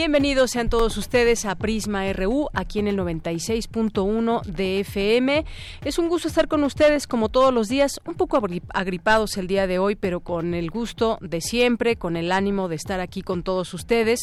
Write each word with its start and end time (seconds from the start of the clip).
Bienvenidos 0.00 0.52
sean 0.52 0.70
todos 0.70 0.96
ustedes 0.96 1.44
a 1.44 1.56
Prisma 1.56 2.10
RU, 2.14 2.48
aquí 2.54 2.78
en 2.78 2.88
el 2.88 2.96
96.1 2.96 4.42
de 4.44 4.80
FM. 4.80 5.44
Es 5.84 5.98
un 5.98 6.08
gusto 6.08 6.26
estar 6.26 6.48
con 6.48 6.64
ustedes 6.64 7.06
como 7.06 7.28
todos 7.28 7.52
los 7.52 7.68
días, 7.68 8.00
un 8.06 8.14
poco 8.14 8.40
agripados 8.72 9.36
el 9.36 9.46
día 9.46 9.66
de 9.66 9.78
hoy, 9.78 9.96
pero 9.96 10.20
con 10.20 10.54
el 10.54 10.70
gusto 10.70 11.18
de 11.20 11.42
siempre, 11.42 11.96
con 11.96 12.16
el 12.16 12.32
ánimo 12.32 12.68
de 12.68 12.76
estar 12.76 12.98
aquí 12.98 13.20
con 13.20 13.42
todos 13.42 13.74
ustedes, 13.74 14.20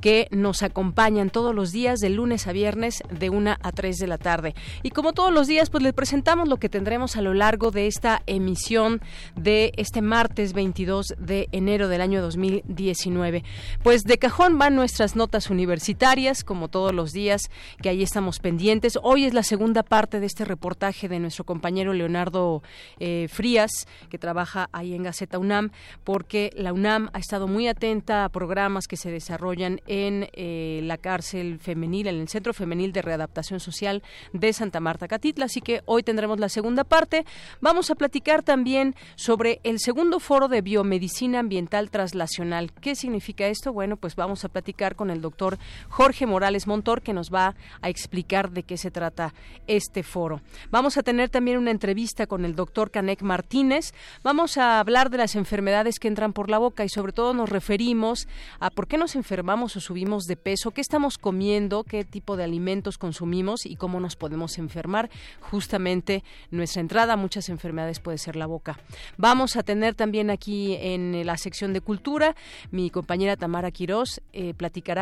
que 0.00 0.28
nos 0.30 0.62
acompañan 0.62 1.30
todos 1.30 1.52
los 1.52 1.72
días 1.72 1.98
de 1.98 2.10
lunes 2.10 2.46
a 2.46 2.52
viernes 2.52 3.02
de 3.10 3.28
1 3.28 3.56
a 3.60 3.72
3 3.72 3.96
de 3.96 4.06
la 4.06 4.18
tarde. 4.18 4.54
Y 4.84 4.90
como 4.90 5.12
todos 5.12 5.32
los 5.32 5.48
días, 5.48 5.70
pues 5.70 5.82
les 5.82 5.92
presentamos 5.92 6.48
lo 6.48 6.58
que 6.58 6.68
tendremos 6.68 7.16
a 7.16 7.20
lo 7.20 7.34
largo 7.34 7.72
de 7.72 7.88
esta 7.88 8.22
emisión 8.26 9.00
de 9.34 9.72
este 9.76 10.02
martes 10.02 10.52
22 10.52 11.16
de 11.18 11.48
enero 11.50 11.88
del 11.88 12.00
año 12.00 12.22
2019. 12.22 13.42
Pues 13.82 14.04
de 14.04 14.18
cajón 14.18 14.56
van 14.56 14.76
nuestras 14.76 15.15
notas 15.16 15.50
universitarias, 15.50 16.44
como 16.44 16.68
todos 16.68 16.94
los 16.94 17.12
días, 17.12 17.50
que 17.82 17.88
ahí 17.88 18.02
estamos 18.02 18.38
pendientes. 18.38 18.98
Hoy 19.02 19.24
es 19.24 19.34
la 19.34 19.42
segunda 19.42 19.82
parte 19.82 20.20
de 20.20 20.26
este 20.26 20.44
reportaje 20.44 21.08
de 21.08 21.18
nuestro 21.18 21.44
compañero 21.44 21.92
Leonardo 21.92 22.62
eh, 23.00 23.26
Frías, 23.30 23.86
que 24.10 24.18
trabaja 24.18 24.68
ahí 24.72 24.94
en 24.94 25.02
Gaceta 25.02 25.38
UNAM, 25.38 25.70
porque 26.04 26.50
la 26.54 26.72
UNAM 26.72 27.10
ha 27.12 27.18
estado 27.18 27.48
muy 27.48 27.66
atenta 27.68 28.24
a 28.24 28.28
programas 28.28 28.86
que 28.86 28.96
se 28.96 29.10
desarrollan 29.10 29.80
en 29.86 30.28
eh, 30.34 30.80
la 30.84 30.98
cárcel 30.98 31.58
femenil, 31.58 32.06
en 32.06 32.20
el 32.20 32.28
Centro 32.28 32.52
Femenil 32.52 32.92
de 32.92 33.02
Readaptación 33.02 33.60
Social 33.60 34.02
de 34.32 34.52
Santa 34.52 34.80
Marta 34.80 35.08
Catitla. 35.08 35.46
Así 35.46 35.60
que 35.60 35.82
hoy 35.86 36.02
tendremos 36.02 36.38
la 36.38 36.48
segunda 36.48 36.84
parte. 36.84 37.24
Vamos 37.60 37.90
a 37.90 37.94
platicar 37.94 38.42
también 38.42 38.94
sobre 39.16 39.60
el 39.64 39.80
segundo 39.80 40.20
foro 40.20 40.48
de 40.48 40.60
biomedicina 40.60 41.38
ambiental 41.38 41.90
traslacional. 41.90 42.72
¿Qué 42.72 42.94
significa 42.94 43.46
esto? 43.46 43.72
Bueno, 43.72 43.96
pues 43.96 44.16
vamos 44.16 44.44
a 44.44 44.48
platicar 44.48 44.96
con 44.96 45.05
el 45.10 45.20
doctor 45.20 45.58
Jorge 45.88 46.26
Morales 46.26 46.66
Montor, 46.66 47.02
que 47.02 47.12
nos 47.12 47.32
va 47.32 47.54
a 47.80 47.88
explicar 47.88 48.50
de 48.50 48.62
qué 48.62 48.76
se 48.76 48.90
trata 48.90 49.34
este 49.66 50.02
foro. 50.02 50.40
Vamos 50.70 50.96
a 50.96 51.02
tener 51.02 51.28
también 51.28 51.58
una 51.58 51.70
entrevista 51.70 52.26
con 52.26 52.44
el 52.44 52.54
doctor 52.54 52.90
Canek 52.90 53.22
Martínez. 53.22 53.92
Vamos 54.22 54.56
a 54.58 54.80
hablar 54.80 55.10
de 55.10 55.18
las 55.18 55.36
enfermedades 55.36 55.98
que 55.98 56.08
entran 56.08 56.32
por 56.32 56.50
la 56.50 56.58
boca 56.58 56.84
y 56.84 56.88
sobre 56.88 57.12
todo 57.12 57.34
nos 57.34 57.48
referimos 57.48 58.28
a 58.60 58.70
por 58.70 58.86
qué 58.86 58.98
nos 58.98 59.16
enfermamos 59.16 59.76
o 59.76 59.80
subimos 59.80 60.24
de 60.24 60.36
peso, 60.36 60.70
qué 60.70 60.80
estamos 60.80 61.18
comiendo, 61.18 61.84
qué 61.84 62.04
tipo 62.04 62.36
de 62.36 62.44
alimentos 62.44 62.98
consumimos 62.98 63.66
y 63.66 63.76
cómo 63.76 64.00
nos 64.00 64.16
podemos 64.16 64.58
enfermar. 64.58 65.10
Justamente 65.40 66.24
nuestra 66.50 66.80
entrada 66.80 67.14
a 67.14 67.16
muchas 67.16 67.48
enfermedades 67.48 68.00
puede 68.00 68.18
ser 68.18 68.36
la 68.36 68.46
boca. 68.46 68.78
Vamos 69.16 69.56
a 69.56 69.62
tener 69.62 69.94
también 69.94 70.30
aquí 70.30 70.76
en 70.80 71.26
la 71.26 71.36
sección 71.36 71.72
de 71.72 71.80
cultura 71.80 72.34
mi 72.70 72.90
compañera 72.90 73.36
Tamara 73.36 73.70
Quirós 73.70 74.20
eh, 74.32 74.54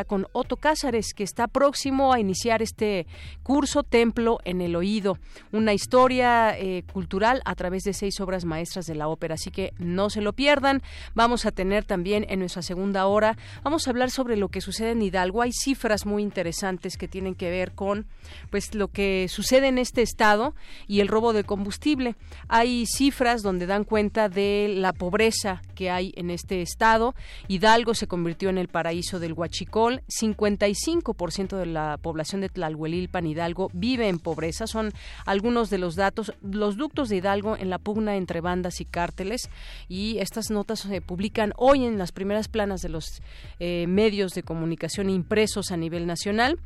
con 0.06 0.26
Otto 0.32 0.56
Cázares, 0.56 1.12
que 1.12 1.24
está 1.24 1.46
próximo 1.46 2.14
a 2.14 2.18
iniciar 2.18 2.62
este 2.62 3.06
curso 3.42 3.82
Templo 3.82 4.38
en 4.44 4.62
el 4.62 4.76
Oído, 4.76 5.18
una 5.52 5.74
historia 5.74 6.58
eh, 6.58 6.84
cultural 6.90 7.42
a 7.44 7.54
través 7.54 7.82
de 7.82 7.92
seis 7.92 8.18
obras 8.20 8.46
maestras 8.46 8.86
de 8.86 8.94
la 8.94 9.08
ópera. 9.08 9.34
Así 9.34 9.50
que 9.50 9.74
no 9.78 10.08
se 10.08 10.22
lo 10.22 10.32
pierdan. 10.32 10.82
Vamos 11.14 11.44
a 11.44 11.52
tener 11.52 11.84
también 11.84 12.24
en 12.30 12.38
nuestra 12.38 12.62
segunda 12.62 13.06
hora, 13.06 13.36
vamos 13.62 13.86
a 13.86 13.90
hablar 13.90 14.10
sobre 14.10 14.36
lo 14.36 14.48
que 14.48 14.62
sucede 14.62 14.92
en 14.92 15.02
Hidalgo. 15.02 15.42
Hay 15.42 15.52
cifras 15.52 16.06
muy 16.06 16.22
interesantes 16.22 16.96
que 16.96 17.06
tienen 17.06 17.34
que 17.34 17.50
ver 17.50 17.72
con 17.72 18.06
pues 18.50 18.74
lo 18.74 18.88
que 18.88 19.26
sucede 19.28 19.68
en 19.68 19.76
este 19.76 20.00
estado 20.00 20.54
y 20.86 21.00
el 21.00 21.08
robo 21.08 21.34
de 21.34 21.44
combustible. 21.44 22.16
Hay 22.48 22.86
cifras 22.86 23.42
donde 23.42 23.66
dan 23.66 23.84
cuenta 23.84 24.30
de 24.30 24.72
la 24.74 24.94
pobreza 24.94 25.60
que 25.74 25.90
hay 25.90 26.14
en 26.16 26.30
este 26.30 26.62
estado. 26.62 27.14
Hidalgo 27.48 27.92
se 27.92 28.06
convirtió 28.06 28.48
en 28.48 28.56
el 28.56 28.68
paraíso 28.68 29.18
del 29.18 29.34
Huachicol 29.74 30.02
55% 30.08 31.56
de 31.56 31.66
la 31.66 31.98
población 31.98 32.40
de 32.40 32.48
Tlalhuelilpan 32.48 33.26
Hidalgo 33.26 33.70
vive 33.72 34.08
en 34.08 34.18
pobreza. 34.18 34.66
Son 34.66 34.92
algunos 35.26 35.70
de 35.70 35.78
los 35.78 35.96
datos, 35.96 36.32
los 36.42 36.76
ductos 36.76 37.08
de 37.08 37.16
Hidalgo 37.16 37.56
en 37.56 37.70
la 37.70 37.78
pugna 37.78 38.16
entre 38.16 38.40
bandas 38.40 38.80
y 38.80 38.84
cárteles. 38.84 39.50
Y 39.88 40.18
estas 40.18 40.50
notas 40.50 40.80
se 40.80 41.00
publican 41.00 41.52
hoy 41.56 41.84
en 41.84 41.98
las 41.98 42.12
primeras 42.12 42.48
planas 42.48 42.82
de 42.82 42.88
los 42.88 43.22
eh, 43.58 43.86
medios 43.88 44.32
de 44.32 44.42
comunicación 44.42 45.10
impresos 45.10 45.72
a 45.72 45.76
nivel 45.76 46.06
nacional. 46.06 46.58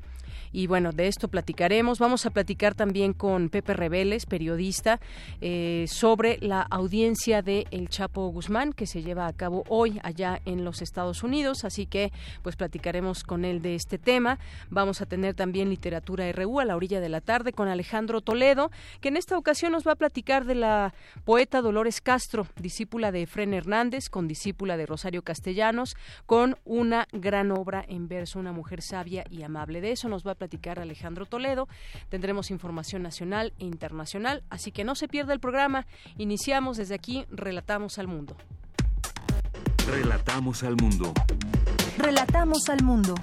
Y 0.53 0.67
bueno, 0.67 0.93
de 0.93 1.09
esto 1.09 1.29
platicaremos. 1.29 1.99
Vamos 1.99 2.27
a 2.27 2.31
platicar 2.31 2.75
también 2.75 3.13
con 3.13 3.49
Pepe 3.49 3.75
Reveles, 3.75 4.27
periodista, 4.27 5.01
eh, 5.41 5.87
sobre 5.89 6.39
la 6.41 6.63
audiencia 6.63 7.43
de 7.43 7.67
El 7.71 7.89
Chapo 7.89 8.29
Guzmán 8.29 8.73
que 8.73 8.87
se 8.87 9.03
lleva 9.03 9.27
a 9.27 9.33
cabo 9.33 9.65
hoy 9.69 10.01
allá 10.03 10.41
en 10.45 10.65
los 10.65 10.83
Estados 10.83 11.23
Unidos. 11.23 11.65
Así 11.65 11.87
que 11.87 12.13
pues 12.43 12.57
platicaremos 12.57 13.25
con 13.25 13.45
él 13.45 13.63
de 13.63 13.75
este 13.75 13.99
tema. 13.99 14.39
Vamos 14.71 15.01
a 15.01 15.07
tener 15.07 15.35
también 15.35 15.69
literatura 15.69 16.31
RU 16.33 16.61
a 16.61 16.65
la 16.65 16.77
orilla 16.77 17.01
de 17.01 17.09
la 17.09 17.21
tarde 17.21 17.53
con 17.53 17.69
Alejandro 17.69 18.21
Toledo, 18.21 18.71
que 19.01 19.09
en 19.09 19.17
esta 19.17 19.37
ocasión 19.37 19.73
nos 19.73 19.87
va 19.87 19.93
a 19.93 19.97
platicar 19.97 20.45
de 20.45 20.55
la 20.55 20.95
poeta 21.25 21.61
Dolores 21.61 22.01
Castro, 22.01 22.47
discípula 22.57 23.13
de 23.13 23.23
Efren 23.23 23.55
Hernández, 23.55 24.09
con 24.09 24.29
discípula 24.29 24.77
de 24.77 24.87
Rosario 24.87 25.23
Castellanos, 25.23 25.97
con 26.27 26.57
una 26.65 27.07
gran 27.13 27.51
obra 27.51 27.85
en 27.89 28.09
verso, 28.09 28.39
una 28.39 28.53
mujer 28.53 28.83
sabia 28.83 29.25
y 29.31 29.43
amable. 29.43 29.81
De 29.81 29.93
eso 29.93 30.09
nos 30.09 30.27
va 30.27 30.33
a 30.33 30.37
platicar 30.39 30.79
Alejandro 30.79 31.27
Toledo. 31.27 31.69
Tendremos 32.09 32.51
información 32.51 33.03
nacional 33.03 33.53
e 33.59 33.65
internacional, 33.65 34.43
así 34.49 34.73
que 34.73 34.85
no 34.85 34.95
se 34.95 35.09
pierda 35.09 35.35
el 35.35 35.41
programa. 35.41 35.87
Iniciamos 36.17 36.79
desde 36.79 36.95
aquí, 36.95 37.27
Relatamos 37.31 37.99
al 37.99 38.09
Mundo. 38.09 38.37
Relatamos 39.87 40.63
al 40.63 40.77
Mundo. 40.77 41.13
Relatamos 41.99 42.69
al 42.69 42.83
Mundo. 42.83 43.15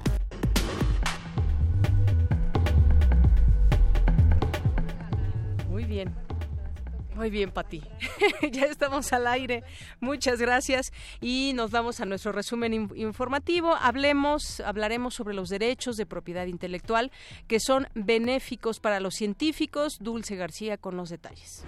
Muy 7.15 7.29
bien, 7.29 7.51
Pati. 7.51 7.81
ya 8.51 8.65
estamos 8.65 9.13
al 9.13 9.25
aire. 9.27 9.63
Muchas 10.01 10.39
gracias 10.39 10.91
y 11.21 11.53
nos 11.55 11.71
vamos 11.71 12.01
a 12.01 12.05
nuestro 12.05 12.33
resumen 12.33 12.89
informativo. 12.95 13.73
Hablemos, 13.73 14.59
hablaremos 14.59 15.13
sobre 15.13 15.33
los 15.33 15.47
derechos 15.47 15.95
de 15.95 16.05
propiedad 16.05 16.45
intelectual 16.45 17.11
que 17.47 17.61
son 17.61 17.87
benéficos 17.95 18.81
para 18.81 18.99
los 18.99 19.15
científicos. 19.15 19.97
Dulce 20.01 20.35
García 20.35 20.77
con 20.77 20.97
los 20.97 21.09
detalles. 21.09 21.63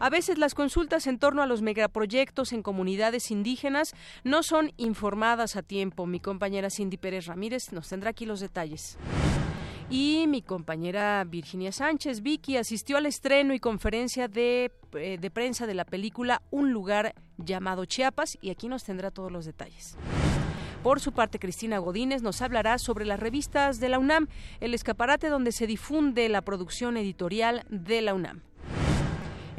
A 0.00 0.10
veces 0.10 0.38
las 0.38 0.54
consultas 0.54 1.06
en 1.06 1.18
torno 1.18 1.42
a 1.42 1.46
los 1.46 1.62
megaproyectos 1.62 2.52
en 2.52 2.62
comunidades 2.62 3.30
indígenas 3.30 3.92
no 4.24 4.42
son 4.42 4.72
informadas 4.78 5.54
a 5.56 5.62
tiempo. 5.62 6.06
Mi 6.06 6.18
compañera 6.18 6.70
Cindy 6.70 6.96
Pérez 6.96 7.26
Ramírez 7.26 7.70
nos 7.70 7.88
tendrá 7.88 8.10
aquí 8.10 8.26
los 8.26 8.40
detalles. 8.40 8.98
Y 9.90 10.26
mi 10.28 10.40
compañera 10.40 11.24
Virginia 11.24 11.72
Sánchez, 11.72 12.22
Vicky, 12.22 12.56
asistió 12.56 12.96
al 12.96 13.06
estreno 13.06 13.54
y 13.54 13.58
conferencia 13.58 14.28
de, 14.28 14.70
eh, 14.92 15.18
de 15.20 15.30
prensa 15.32 15.66
de 15.66 15.74
la 15.74 15.84
película 15.84 16.42
Un 16.52 16.72
lugar 16.72 17.12
llamado 17.38 17.84
Chiapas 17.86 18.38
y 18.40 18.50
aquí 18.50 18.68
nos 18.68 18.84
tendrá 18.84 19.10
todos 19.10 19.32
los 19.32 19.46
detalles. 19.46 19.96
Por 20.84 21.00
su 21.00 21.10
parte, 21.12 21.40
Cristina 21.40 21.78
Godínez 21.78 22.22
nos 22.22 22.40
hablará 22.40 22.78
sobre 22.78 23.04
las 23.04 23.18
revistas 23.18 23.80
de 23.80 23.88
la 23.88 23.98
UNAM, 23.98 24.28
el 24.60 24.74
escaparate 24.74 25.28
donde 25.28 25.50
se 25.50 25.66
difunde 25.66 26.28
la 26.28 26.42
producción 26.42 26.96
editorial 26.96 27.64
de 27.68 28.00
la 28.00 28.14
UNAM. 28.14 28.42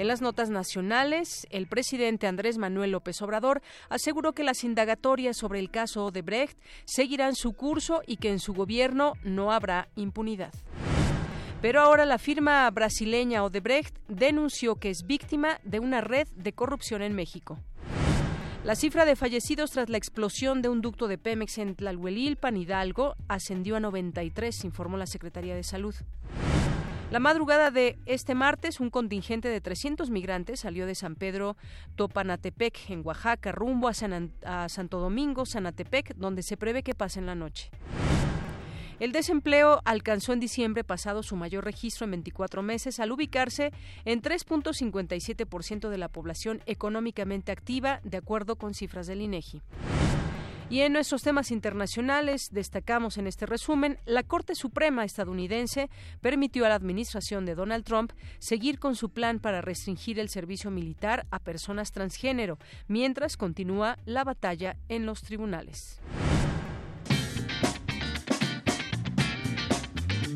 En 0.01 0.07
las 0.07 0.19
notas 0.19 0.49
nacionales, 0.49 1.45
el 1.51 1.67
presidente 1.67 2.25
Andrés 2.25 2.57
Manuel 2.57 2.89
López 2.89 3.21
Obrador 3.21 3.61
aseguró 3.87 4.33
que 4.33 4.43
las 4.43 4.63
indagatorias 4.63 5.37
sobre 5.37 5.59
el 5.59 5.69
caso 5.69 6.05
Odebrecht 6.05 6.57
seguirán 6.85 7.35
su 7.35 7.53
curso 7.53 8.01
y 8.07 8.17
que 8.17 8.31
en 8.31 8.39
su 8.39 8.55
gobierno 8.55 9.13
no 9.23 9.51
habrá 9.51 9.89
impunidad. 9.95 10.55
Pero 11.61 11.81
ahora 11.81 12.05
la 12.05 12.17
firma 12.17 12.67
brasileña 12.71 13.43
Odebrecht 13.43 13.95
denunció 14.07 14.77
que 14.77 14.89
es 14.89 15.05
víctima 15.05 15.59
de 15.65 15.79
una 15.79 16.01
red 16.01 16.27
de 16.35 16.51
corrupción 16.51 17.03
en 17.03 17.13
México. 17.13 17.59
La 18.63 18.73
cifra 18.73 19.05
de 19.05 19.15
fallecidos 19.15 19.69
tras 19.69 19.89
la 19.89 19.97
explosión 19.97 20.63
de 20.63 20.69
un 20.69 20.81
ducto 20.81 21.07
de 21.07 21.19
Pemex 21.19 21.59
en 21.59 21.75
Tlalhuelilpan, 21.75 22.57
Hidalgo, 22.57 23.13
ascendió 23.27 23.75
a 23.75 23.79
93, 23.79 24.65
informó 24.65 24.97
la 24.97 25.05
Secretaría 25.05 25.53
de 25.53 25.63
Salud. 25.63 25.93
La 27.11 27.19
madrugada 27.19 27.71
de 27.71 27.99
este 28.05 28.35
martes, 28.35 28.79
un 28.79 28.89
contingente 28.89 29.49
de 29.49 29.59
300 29.59 30.09
migrantes 30.09 30.61
salió 30.61 30.85
de 30.85 30.95
San 30.95 31.15
Pedro 31.15 31.57
Topanatepec, 31.97 32.89
en 32.89 33.01
Oaxaca, 33.05 33.51
rumbo 33.51 33.89
a, 33.89 33.93
a 34.45 34.69
Santo 34.69 35.01
Domingo, 35.01 35.45
Sanatepec, 35.45 36.15
donde 36.15 36.41
se 36.41 36.55
prevé 36.55 36.83
que 36.83 36.95
pasen 36.95 37.25
la 37.25 37.35
noche. 37.35 37.69
El 39.01 39.11
desempleo 39.11 39.81
alcanzó 39.83 40.31
en 40.31 40.39
diciembre 40.39 40.85
pasado 40.85 41.21
su 41.21 41.35
mayor 41.35 41.65
registro 41.65 42.05
en 42.05 42.11
24 42.11 42.61
meses 42.61 43.01
al 43.01 43.11
ubicarse 43.11 43.73
en 44.05 44.21
3.57% 44.21 45.89
de 45.89 45.97
la 45.97 46.07
población 46.07 46.61
económicamente 46.65 47.51
activa, 47.51 47.99
de 48.05 48.17
acuerdo 48.17 48.55
con 48.55 48.73
cifras 48.73 49.07
del 49.07 49.19
INEGI. 49.19 49.61
Y 50.71 50.79
en 50.83 50.93
nuestros 50.93 51.21
temas 51.21 51.51
internacionales, 51.51 52.47
destacamos 52.49 53.17
en 53.17 53.27
este 53.27 53.45
resumen, 53.45 53.99
la 54.05 54.23
Corte 54.23 54.55
Suprema 54.55 55.03
estadounidense 55.03 55.89
permitió 56.21 56.65
a 56.65 56.69
la 56.69 56.75
administración 56.75 57.45
de 57.45 57.55
Donald 57.55 57.83
Trump 57.83 58.13
seguir 58.39 58.79
con 58.79 58.95
su 58.95 59.09
plan 59.09 59.39
para 59.39 59.59
restringir 59.59 60.17
el 60.17 60.29
servicio 60.29 60.71
militar 60.71 61.27
a 61.29 61.39
personas 61.39 61.91
transgénero, 61.91 62.57
mientras 62.87 63.35
continúa 63.35 63.97
la 64.05 64.23
batalla 64.23 64.77
en 64.87 65.05
los 65.05 65.23
tribunales. 65.23 65.99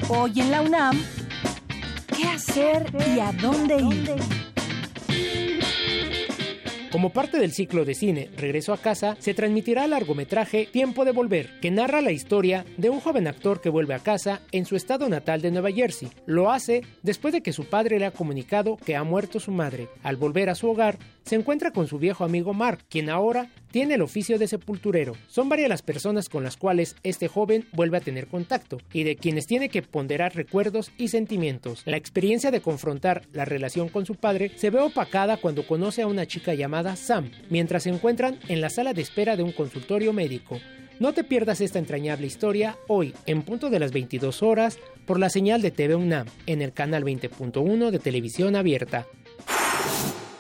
Hoy 0.10 0.34
en 0.36 0.52
la 0.52 0.62
UNAM, 0.64 1.02
¿qué 2.14 2.28
hacer 2.28 2.94
y 3.16 3.22
a 3.22 3.32
dónde 3.32 3.78
ir? 3.78 4.45
Como 6.92 7.10
parte 7.10 7.40
del 7.40 7.52
ciclo 7.52 7.84
de 7.84 7.94
cine 7.94 8.30
Regreso 8.38 8.72
a 8.72 8.78
casa, 8.78 9.18
se 9.20 9.34
transmitirá 9.34 9.86
el 9.86 9.92
largometraje 9.92 10.66
Tiempo 10.72 11.04
de 11.04 11.12
Volver, 11.12 11.60
que 11.60 11.72
narra 11.72 12.02
la 12.02 12.12
historia 12.12 12.66
de 12.78 12.90
un 12.90 13.00
joven 13.00 13.28
actor 13.28 13.60
que 13.60 13.70
vuelve 13.70 13.94
a 13.94 14.00
casa 14.00 14.42
en 14.52 14.66
su 14.66 14.76
estado 14.76 15.10
natal 15.10 15.42
de 15.42 15.52
Nueva 15.52 15.72
Jersey. 15.72 16.10
Lo 16.26 16.52
hace 16.52 16.84
después 17.04 17.34
de 17.34 17.42
que 17.42 17.54
su 17.54 17.66
padre 17.66 18.00
le 18.00 18.06
ha 18.06 18.12
comunicado 18.12 18.78
que 18.78 18.96
ha 18.96 19.04
muerto 19.04 19.40
su 19.40 19.52
madre. 19.52 19.90
Al 20.04 20.16
volver 20.16 20.50
a 20.50 20.56
su 20.56 20.70
hogar, 20.70 20.98
se 21.26 21.36
encuentra 21.36 21.72
con 21.72 21.88
su 21.88 21.98
viejo 21.98 22.24
amigo 22.24 22.54
Mark, 22.54 22.86
quien 22.88 23.10
ahora 23.10 23.50
tiene 23.72 23.96
el 23.96 24.02
oficio 24.02 24.38
de 24.38 24.48
sepulturero. 24.48 25.14
Son 25.28 25.50
varias 25.50 25.70
las 25.70 25.82
personas 25.82 26.30
con 26.30 26.44
las 26.44 26.56
cuales 26.56 26.96
este 27.04 27.28
joven 27.28 27.66
vuelve 27.74 27.98
a 27.98 28.02
tener 28.02 28.28
contacto 28.28 28.78
y 28.94 29.04
de 29.04 29.16
quienes 29.16 29.48
tiene 29.48 29.70
que 29.70 29.82
ponderar 29.82 30.36
recuerdos 30.36 30.92
y 30.98 31.08
sentimientos. 31.08 31.82
La 31.86 31.98
experiencia 31.98 32.52
de 32.52 32.62
confrontar 32.62 33.24
la 33.34 33.44
relación 33.44 33.90
con 33.90 34.06
su 34.06 34.16
padre 34.16 34.52
se 34.56 34.70
ve 34.70 34.80
opacada 34.80 35.38
cuando 35.38 35.66
conoce 35.66 36.04
a 36.04 36.08
una 36.08 36.28
chica 36.28 36.54
llamada 36.54 36.96
Sam, 36.96 37.32
mientras 37.50 37.84
se 37.84 37.90
encuentran 37.90 38.40
en 38.48 38.62
la 38.62 38.70
sala 38.70 38.94
de 38.94 39.02
espera 39.02 39.36
de 39.36 39.44
un 39.44 39.52
consultorio 39.52 40.14
médico. 40.14 40.60
No 41.00 41.14
te 41.14 41.26
pierdas 41.26 41.60
esta 41.60 41.80
entrañable 41.80 42.28
historia 42.28 42.78
hoy, 42.88 43.14
en 43.26 43.42
punto 43.42 43.70
de 43.70 43.80
las 43.80 43.92
22 43.92 44.42
horas, 44.44 44.80
por 45.06 45.20
la 45.20 45.30
señal 45.30 45.62
de 45.62 45.72
TV 45.72 45.96
UNAM, 45.96 46.28
en 46.46 46.62
el 46.62 46.72
canal 46.72 47.04
20.1 47.04 47.90
de 47.92 48.00
televisión 48.00 48.56
abierta. 48.56 49.06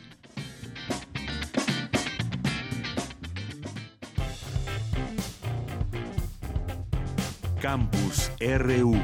Campus 7.61 8.33
RU. 8.41 8.95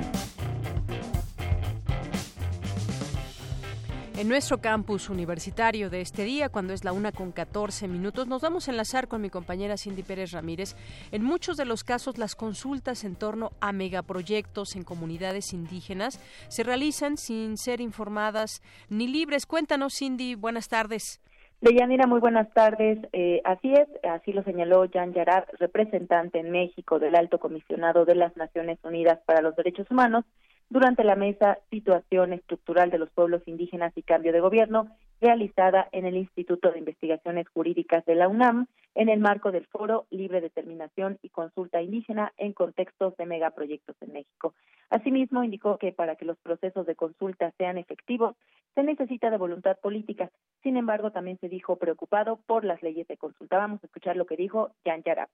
En 4.16 4.28
nuestro 4.28 4.62
campus 4.62 5.10
universitario 5.10 5.90
de 5.90 6.00
este 6.00 6.24
día, 6.24 6.48
cuando 6.48 6.72
es 6.72 6.82
la 6.82 6.92
una 6.92 7.12
con 7.12 7.32
14 7.32 7.86
minutos, 7.86 8.26
nos 8.26 8.40
vamos 8.40 8.66
a 8.66 8.70
enlazar 8.70 9.08
con 9.08 9.20
mi 9.20 9.28
compañera 9.28 9.76
Cindy 9.76 10.02
Pérez 10.02 10.32
Ramírez. 10.32 10.74
En 11.12 11.22
muchos 11.22 11.58
de 11.58 11.66
los 11.66 11.84
casos, 11.84 12.16
las 12.16 12.34
consultas 12.34 13.04
en 13.04 13.14
torno 13.14 13.52
a 13.60 13.72
megaproyectos 13.72 14.74
en 14.74 14.84
comunidades 14.84 15.52
indígenas 15.52 16.18
se 16.48 16.62
realizan 16.62 17.18
sin 17.18 17.58
ser 17.58 17.82
informadas 17.82 18.62
ni 18.88 19.06
libres. 19.06 19.44
Cuéntanos, 19.44 19.96
Cindy, 19.98 20.34
buenas 20.34 20.68
tardes. 20.68 21.20
Deyanira, 21.60 22.06
muy 22.06 22.20
buenas 22.20 22.52
tardes. 22.52 22.98
Eh, 23.12 23.40
así 23.44 23.72
es, 23.72 23.88
así 24.04 24.32
lo 24.32 24.42
señaló 24.44 24.86
Jan 24.92 25.14
Yarab, 25.14 25.46
representante 25.58 26.38
en 26.38 26.50
México 26.50 26.98
del 26.98 27.16
Alto 27.16 27.38
Comisionado 27.38 28.04
de 28.04 28.14
las 28.14 28.36
Naciones 28.36 28.78
Unidas 28.84 29.20
para 29.24 29.40
los 29.40 29.56
Derechos 29.56 29.90
Humanos, 29.90 30.24
durante 30.68 31.04
la 31.04 31.16
mesa 31.16 31.58
Situación 31.70 32.32
Estructural 32.32 32.90
de 32.90 32.98
los 32.98 33.10
Pueblos 33.10 33.42
Indígenas 33.46 33.92
y 33.96 34.02
Cambio 34.02 34.32
de 34.32 34.40
Gobierno, 34.40 34.88
realizada 35.20 35.88
en 35.92 36.04
el 36.04 36.16
Instituto 36.16 36.70
de 36.70 36.78
Investigaciones 36.78 37.48
Jurídicas 37.48 38.04
de 38.04 38.14
la 38.14 38.28
UNAM, 38.28 38.66
en 38.94 39.08
el 39.08 39.20
marco 39.20 39.52
del 39.52 39.66
Foro 39.66 40.06
Libre 40.10 40.40
Determinación 40.40 41.18
y 41.22 41.28
Consulta 41.28 41.82
Indígena 41.82 42.32
en 42.36 42.52
contextos 42.52 43.16
de 43.16 43.26
megaproyectos 43.26 43.96
en 44.00 44.12
México. 44.12 44.54
Asimismo, 44.90 45.44
indicó 45.44 45.78
que 45.78 45.92
para 45.92 46.16
que 46.16 46.24
los 46.24 46.38
procesos 46.38 46.86
de 46.86 46.94
consulta 46.94 47.52
sean 47.58 47.78
efectivos, 47.78 48.36
se 48.74 48.82
necesita 48.82 49.30
de 49.30 49.36
voluntad 49.36 49.78
política. 49.78 50.30
Sin 50.62 50.76
embargo, 50.76 51.10
también 51.10 51.38
se 51.40 51.48
dijo 51.48 51.76
preocupado 51.76 52.40
por 52.46 52.64
las 52.64 52.82
leyes 52.82 53.06
de 53.08 53.16
consulta. 53.16 53.58
Vamos 53.58 53.82
a 53.82 53.86
escuchar 53.86 54.16
lo 54.16 54.26
que 54.26 54.36
dijo 54.36 54.72
Jan 54.84 55.02
Yarab. 55.02 55.28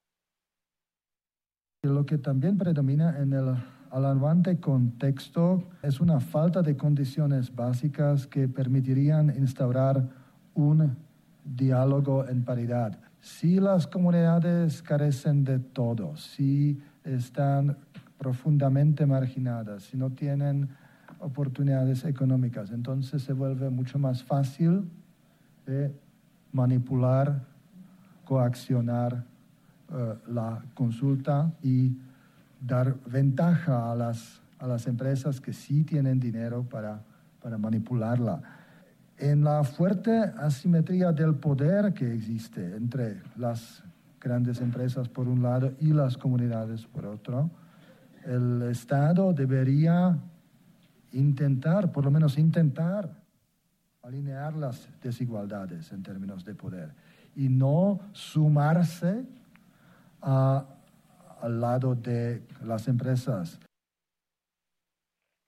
Lo 1.82 2.06
que 2.06 2.18
también 2.18 2.58
predomina 2.58 3.20
en 3.20 3.32
el 3.32 3.56
alarmante 3.92 4.58
contexto 4.58 5.64
es 5.82 6.00
una 6.00 6.18
falta 6.18 6.62
de 6.62 6.76
condiciones 6.76 7.54
básicas 7.54 8.26
que 8.26 8.48
permitirían 8.48 9.28
instaurar 9.36 10.08
un 10.54 10.96
diálogo 11.44 12.26
en 12.26 12.42
paridad. 12.42 12.98
Si 13.20 13.60
las 13.60 13.86
comunidades 13.86 14.82
carecen 14.82 15.44
de 15.44 15.58
todo, 15.58 16.16
si 16.16 16.80
están 17.04 17.76
profundamente 18.16 19.04
marginadas, 19.04 19.82
si 19.84 19.98
no 19.98 20.10
tienen 20.10 20.70
oportunidades 21.20 22.04
económicas, 22.06 22.70
entonces 22.70 23.22
se 23.22 23.34
vuelve 23.34 23.68
mucho 23.68 23.98
más 23.98 24.24
fácil 24.24 24.88
de 25.66 25.94
manipular, 26.50 27.44
coaccionar 28.24 29.24
eh, 29.92 30.14
la 30.28 30.64
consulta 30.74 31.52
y 31.62 31.94
dar 32.64 32.96
ventaja 33.06 33.90
a 33.90 33.94
las, 33.96 34.40
a 34.58 34.66
las 34.66 34.86
empresas 34.86 35.40
que 35.40 35.52
sí 35.52 35.82
tienen 35.82 36.20
dinero 36.20 36.62
para, 36.62 37.02
para 37.40 37.58
manipularla. 37.58 38.42
en 39.18 39.44
la 39.44 39.62
fuerte 39.62 40.10
asimetría 40.38 41.12
del 41.12 41.34
poder 41.34 41.92
que 41.92 42.12
existe 42.14 42.76
entre 42.76 43.22
las 43.36 43.82
grandes 44.20 44.60
empresas 44.60 45.08
por 45.08 45.28
un 45.28 45.42
lado 45.42 45.72
y 45.80 45.92
las 45.92 46.16
comunidades 46.16 46.86
por 46.86 47.06
otro, 47.06 47.50
el 48.24 48.62
Estado 48.62 49.32
debería 49.32 50.16
intentar, 51.12 51.90
por 51.90 52.04
lo 52.04 52.10
menos 52.10 52.38
intentar, 52.38 53.10
alinear 54.02 54.54
las 54.54 54.88
desigualdades 55.02 55.92
en 55.92 56.02
términos 56.02 56.44
de 56.44 56.54
poder 56.54 56.94
y 57.34 57.48
no 57.48 58.00
sumarse 58.12 59.24
al 61.42 61.60
lado 61.60 61.94
de 61.94 62.40
las 62.64 62.88
empresas. 62.88 63.60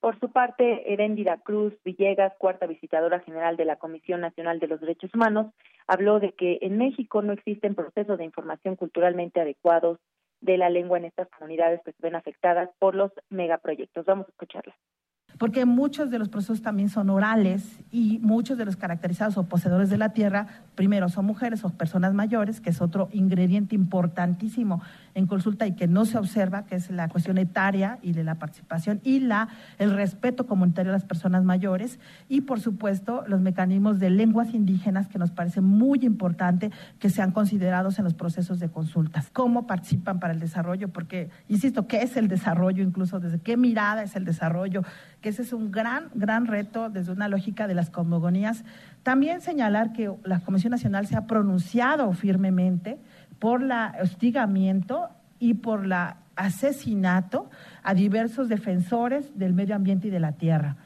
Por 0.00 0.20
su 0.20 0.30
parte, 0.30 0.92
Heréndira 0.92 1.38
Cruz 1.38 1.72
Villegas, 1.82 2.34
cuarta 2.36 2.66
visitadora 2.66 3.20
general 3.20 3.56
de 3.56 3.64
la 3.64 3.76
Comisión 3.76 4.20
Nacional 4.20 4.60
de 4.60 4.66
los 4.66 4.80
Derechos 4.80 5.14
Humanos, 5.14 5.54
habló 5.86 6.20
de 6.20 6.32
que 6.32 6.58
en 6.60 6.76
México 6.76 7.22
no 7.22 7.32
existen 7.32 7.74
procesos 7.74 8.18
de 8.18 8.24
información 8.24 8.76
culturalmente 8.76 9.40
adecuados 9.40 9.98
de 10.42 10.58
la 10.58 10.68
lengua 10.68 10.98
en 10.98 11.06
estas 11.06 11.28
comunidades 11.30 11.80
que 11.84 11.92
se 11.92 12.02
ven 12.02 12.16
afectadas 12.16 12.68
por 12.78 12.94
los 12.94 13.12
megaproyectos. 13.30 14.04
Vamos 14.04 14.26
a 14.26 14.30
escucharla 14.30 14.76
porque 15.38 15.64
muchos 15.64 16.10
de 16.10 16.18
los 16.18 16.28
procesos 16.28 16.62
también 16.62 16.88
son 16.88 17.10
orales 17.10 17.80
y 17.90 18.18
muchos 18.22 18.58
de 18.58 18.64
los 18.64 18.76
caracterizados 18.76 19.36
o 19.36 19.44
poseedores 19.44 19.90
de 19.90 19.98
la 19.98 20.10
tierra, 20.10 20.46
primero 20.74 21.08
son 21.08 21.26
mujeres 21.26 21.64
o 21.64 21.70
personas 21.70 22.14
mayores, 22.14 22.60
que 22.60 22.70
es 22.70 22.80
otro 22.80 23.08
ingrediente 23.12 23.74
importantísimo 23.74 24.82
en 25.14 25.26
consulta 25.26 25.66
y 25.66 25.72
que 25.72 25.86
no 25.86 26.04
se 26.04 26.18
observa, 26.18 26.64
que 26.66 26.76
es 26.76 26.90
la 26.90 27.08
cuestión 27.08 27.38
etaria 27.38 27.98
y 28.02 28.12
de 28.12 28.24
la 28.24 28.36
participación 28.36 29.00
y 29.04 29.20
la 29.20 29.48
el 29.78 29.94
respeto 29.94 30.46
comunitario 30.46 30.90
a 30.90 30.94
las 30.94 31.04
personas 31.04 31.44
mayores 31.44 31.98
y 32.28 32.42
por 32.42 32.60
supuesto 32.60 33.24
los 33.26 33.40
mecanismos 33.40 33.98
de 33.98 34.10
lenguas 34.10 34.54
indígenas 34.54 35.08
que 35.08 35.18
nos 35.18 35.30
parece 35.30 35.60
muy 35.60 36.00
importante 36.04 36.70
que 36.98 37.10
sean 37.10 37.32
considerados 37.32 37.98
en 37.98 38.04
los 38.04 38.14
procesos 38.14 38.58
de 38.58 38.68
consultas. 38.68 39.30
¿Cómo 39.32 39.66
participan 39.66 40.20
para 40.20 40.32
el 40.32 40.40
desarrollo? 40.40 40.88
Porque 40.88 41.30
insisto, 41.48 41.86
¿qué 41.86 42.02
es 42.02 42.16
el 42.16 42.28
desarrollo 42.28 42.82
incluso 42.82 43.20
desde 43.20 43.40
qué 43.40 43.56
mirada 43.56 44.02
es 44.02 44.16
el 44.16 44.24
desarrollo? 44.24 44.82
Que 45.24 45.30
ese 45.30 45.40
es 45.40 45.54
un 45.54 45.70
gran, 45.70 46.10
gran 46.12 46.46
reto 46.46 46.90
desde 46.90 47.10
una 47.10 47.28
lógica 47.28 47.66
de 47.66 47.74
las 47.74 47.88
cosmogonías. 47.88 48.62
También 49.02 49.40
señalar 49.40 49.94
que 49.94 50.12
la 50.22 50.40
Comisión 50.40 50.72
Nacional 50.72 51.06
se 51.06 51.16
ha 51.16 51.26
pronunciado 51.26 52.12
firmemente 52.12 52.98
por 53.38 53.62
el 53.62 53.72
hostigamiento 54.02 55.08
y 55.38 55.54
por 55.54 55.86
el 55.86 55.94
asesinato 56.36 57.48
a 57.82 57.94
diversos 57.94 58.50
defensores 58.50 59.38
del 59.38 59.54
medio 59.54 59.74
ambiente 59.74 60.08
y 60.08 60.10
de 60.10 60.20
la 60.20 60.32
tierra. 60.32 60.76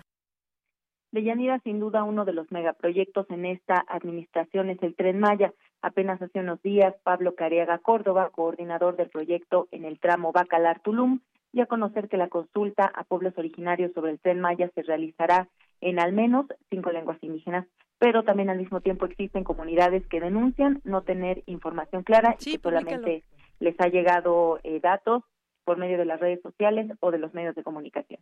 Deyanira, 1.11 1.59
sin 1.65 1.81
duda, 1.81 2.05
uno 2.05 2.25
de 2.25 2.33
los 2.33 2.49
megaproyectos 2.53 3.29
en 3.31 3.45
esta 3.45 3.85
administración 3.89 4.71
es 4.71 4.81
el 4.85 4.95
Tren 4.95 5.19
Maya. 5.19 5.53
Apenas 5.83 6.23
hace 6.23 6.39
unos 6.39 6.63
días, 6.63 6.95
Pablo 7.03 7.35
Cariaga 7.35 7.79
Córdoba, 7.79 8.31
coordinador 8.31 8.95
del 8.95 9.09
proyecto 9.09 9.67
en 9.73 9.85
el 9.85 9.99
tramo 9.99 10.31
Bacalar-Tulum, 10.31 11.23
y 11.53 11.61
a 11.61 11.67
conocer 11.67 12.09
que 12.09 12.17
la 12.17 12.29
consulta 12.29 12.85
a 12.85 13.05
pueblos 13.05 13.35
originarios 13.37 13.93
sobre 13.93 14.13
el 14.13 14.21
tren 14.21 14.41
Maya 14.41 14.71
se 14.75 14.83
realizará 14.83 15.49
en 15.81 16.01
al 16.01 16.13
menos 16.13 16.47
cinco 16.71 16.91
lenguas 16.91 17.19
indígenas, 17.23 17.67
pero 17.99 18.23
también 18.23 18.51
al 18.51 18.59
mismo 18.59 18.81
tiempo 18.81 19.07
existen 19.07 19.45
comunidades 19.45 20.07
que 20.09 20.21
denuncian 20.21 20.81
no 20.85 21.03
tener 21.03 21.43
información 21.47 22.03
clara 22.03 22.37
y 22.41 22.53
que 22.53 22.63
solamente 22.63 23.25
les 23.61 23.79
ha 23.81 23.89
llegado 23.89 24.61
eh, 24.63 24.81
datos 24.81 25.23
por 25.65 25.79
medio 25.79 25.99
de 25.99 26.05
las 26.05 26.21
redes 26.21 26.41
sociales 26.43 26.91
o 27.01 27.11
de 27.11 27.19
los 27.19 27.35
medios 27.35 27.55
de 27.55 27.63
comunicación. 27.63 28.21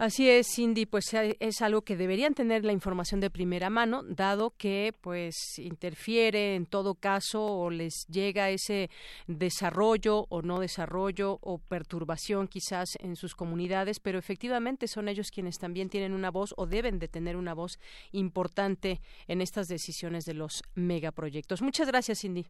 Así 0.00 0.30
es, 0.30 0.46
Cindy, 0.54 0.86
pues 0.86 1.12
es 1.12 1.60
algo 1.60 1.82
que 1.82 1.94
deberían 1.94 2.32
tener 2.32 2.64
la 2.64 2.72
información 2.72 3.20
de 3.20 3.28
primera 3.28 3.68
mano, 3.68 4.02
dado 4.02 4.54
que 4.56 4.94
pues 5.02 5.58
interfiere 5.58 6.54
en 6.54 6.64
todo 6.64 6.94
caso 6.94 7.44
o 7.44 7.68
les 7.68 8.06
llega 8.06 8.48
ese 8.48 8.88
desarrollo 9.26 10.24
o 10.30 10.40
no 10.40 10.58
desarrollo 10.58 11.38
o 11.42 11.58
perturbación 11.58 12.48
quizás 12.48 12.96
en 13.00 13.14
sus 13.14 13.34
comunidades, 13.34 14.00
pero 14.00 14.18
efectivamente 14.18 14.88
son 14.88 15.06
ellos 15.06 15.30
quienes 15.30 15.58
también 15.58 15.90
tienen 15.90 16.14
una 16.14 16.30
voz 16.30 16.54
o 16.56 16.64
deben 16.64 16.98
de 16.98 17.08
tener 17.08 17.36
una 17.36 17.52
voz 17.52 17.78
importante 18.10 19.02
en 19.28 19.42
estas 19.42 19.68
decisiones 19.68 20.24
de 20.24 20.32
los 20.32 20.62
megaproyectos. 20.74 21.60
Muchas 21.60 21.88
gracias, 21.88 22.20
Cindy. 22.20 22.46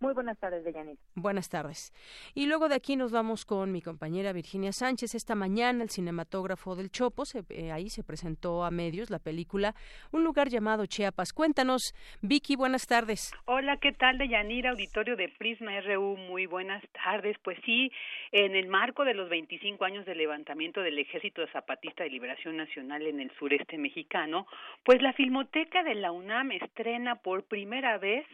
Muy 0.00 0.14
buenas 0.14 0.38
tardes, 0.38 0.64
Deyanira. 0.64 0.98
Buenas 1.14 1.50
tardes. 1.50 1.92
Y 2.34 2.46
luego 2.46 2.70
de 2.70 2.74
aquí 2.74 2.96
nos 2.96 3.12
vamos 3.12 3.44
con 3.44 3.70
mi 3.70 3.82
compañera 3.82 4.32
Virginia 4.32 4.72
Sánchez. 4.72 5.14
Esta 5.14 5.34
mañana 5.34 5.82
el 5.82 5.90
cinematógrafo 5.90 6.74
del 6.74 6.90
Chopo, 6.90 7.24
eh, 7.50 7.70
ahí 7.70 7.90
se 7.90 8.02
presentó 8.02 8.64
a 8.64 8.70
medios 8.70 9.10
la 9.10 9.18
película 9.18 9.74
Un 10.10 10.24
lugar 10.24 10.48
llamado 10.48 10.86
Chiapas. 10.86 11.34
Cuéntanos, 11.34 11.94
Vicky, 12.22 12.56
buenas 12.56 12.86
tardes. 12.86 13.30
Hola, 13.44 13.76
¿qué 13.76 13.92
tal, 13.92 14.16
Deyanira? 14.16 14.70
Auditorio 14.70 15.16
de 15.16 15.28
Prisma 15.28 15.78
RU, 15.82 16.16
muy 16.16 16.46
buenas 16.46 16.82
tardes. 17.04 17.36
Pues 17.44 17.58
sí, 17.66 17.92
en 18.32 18.56
el 18.56 18.68
marco 18.68 19.04
de 19.04 19.12
los 19.12 19.28
25 19.28 19.84
años 19.84 20.06
del 20.06 20.16
levantamiento 20.16 20.80
del 20.80 20.98
Ejército 20.98 21.46
Zapatista 21.52 22.04
de 22.04 22.10
Liberación 22.10 22.56
Nacional 22.56 23.06
en 23.06 23.20
el 23.20 23.30
sureste 23.38 23.76
mexicano, 23.76 24.46
pues 24.82 25.02
la 25.02 25.12
Filmoteca 25.12 25.82
de 25.82 25.94
la 25.94 26.10
UNAM 26.10 26.52
estrena 26.52 27.16
por 27.16 27.44
primera 27.44 27.98
vez 27.98 28.24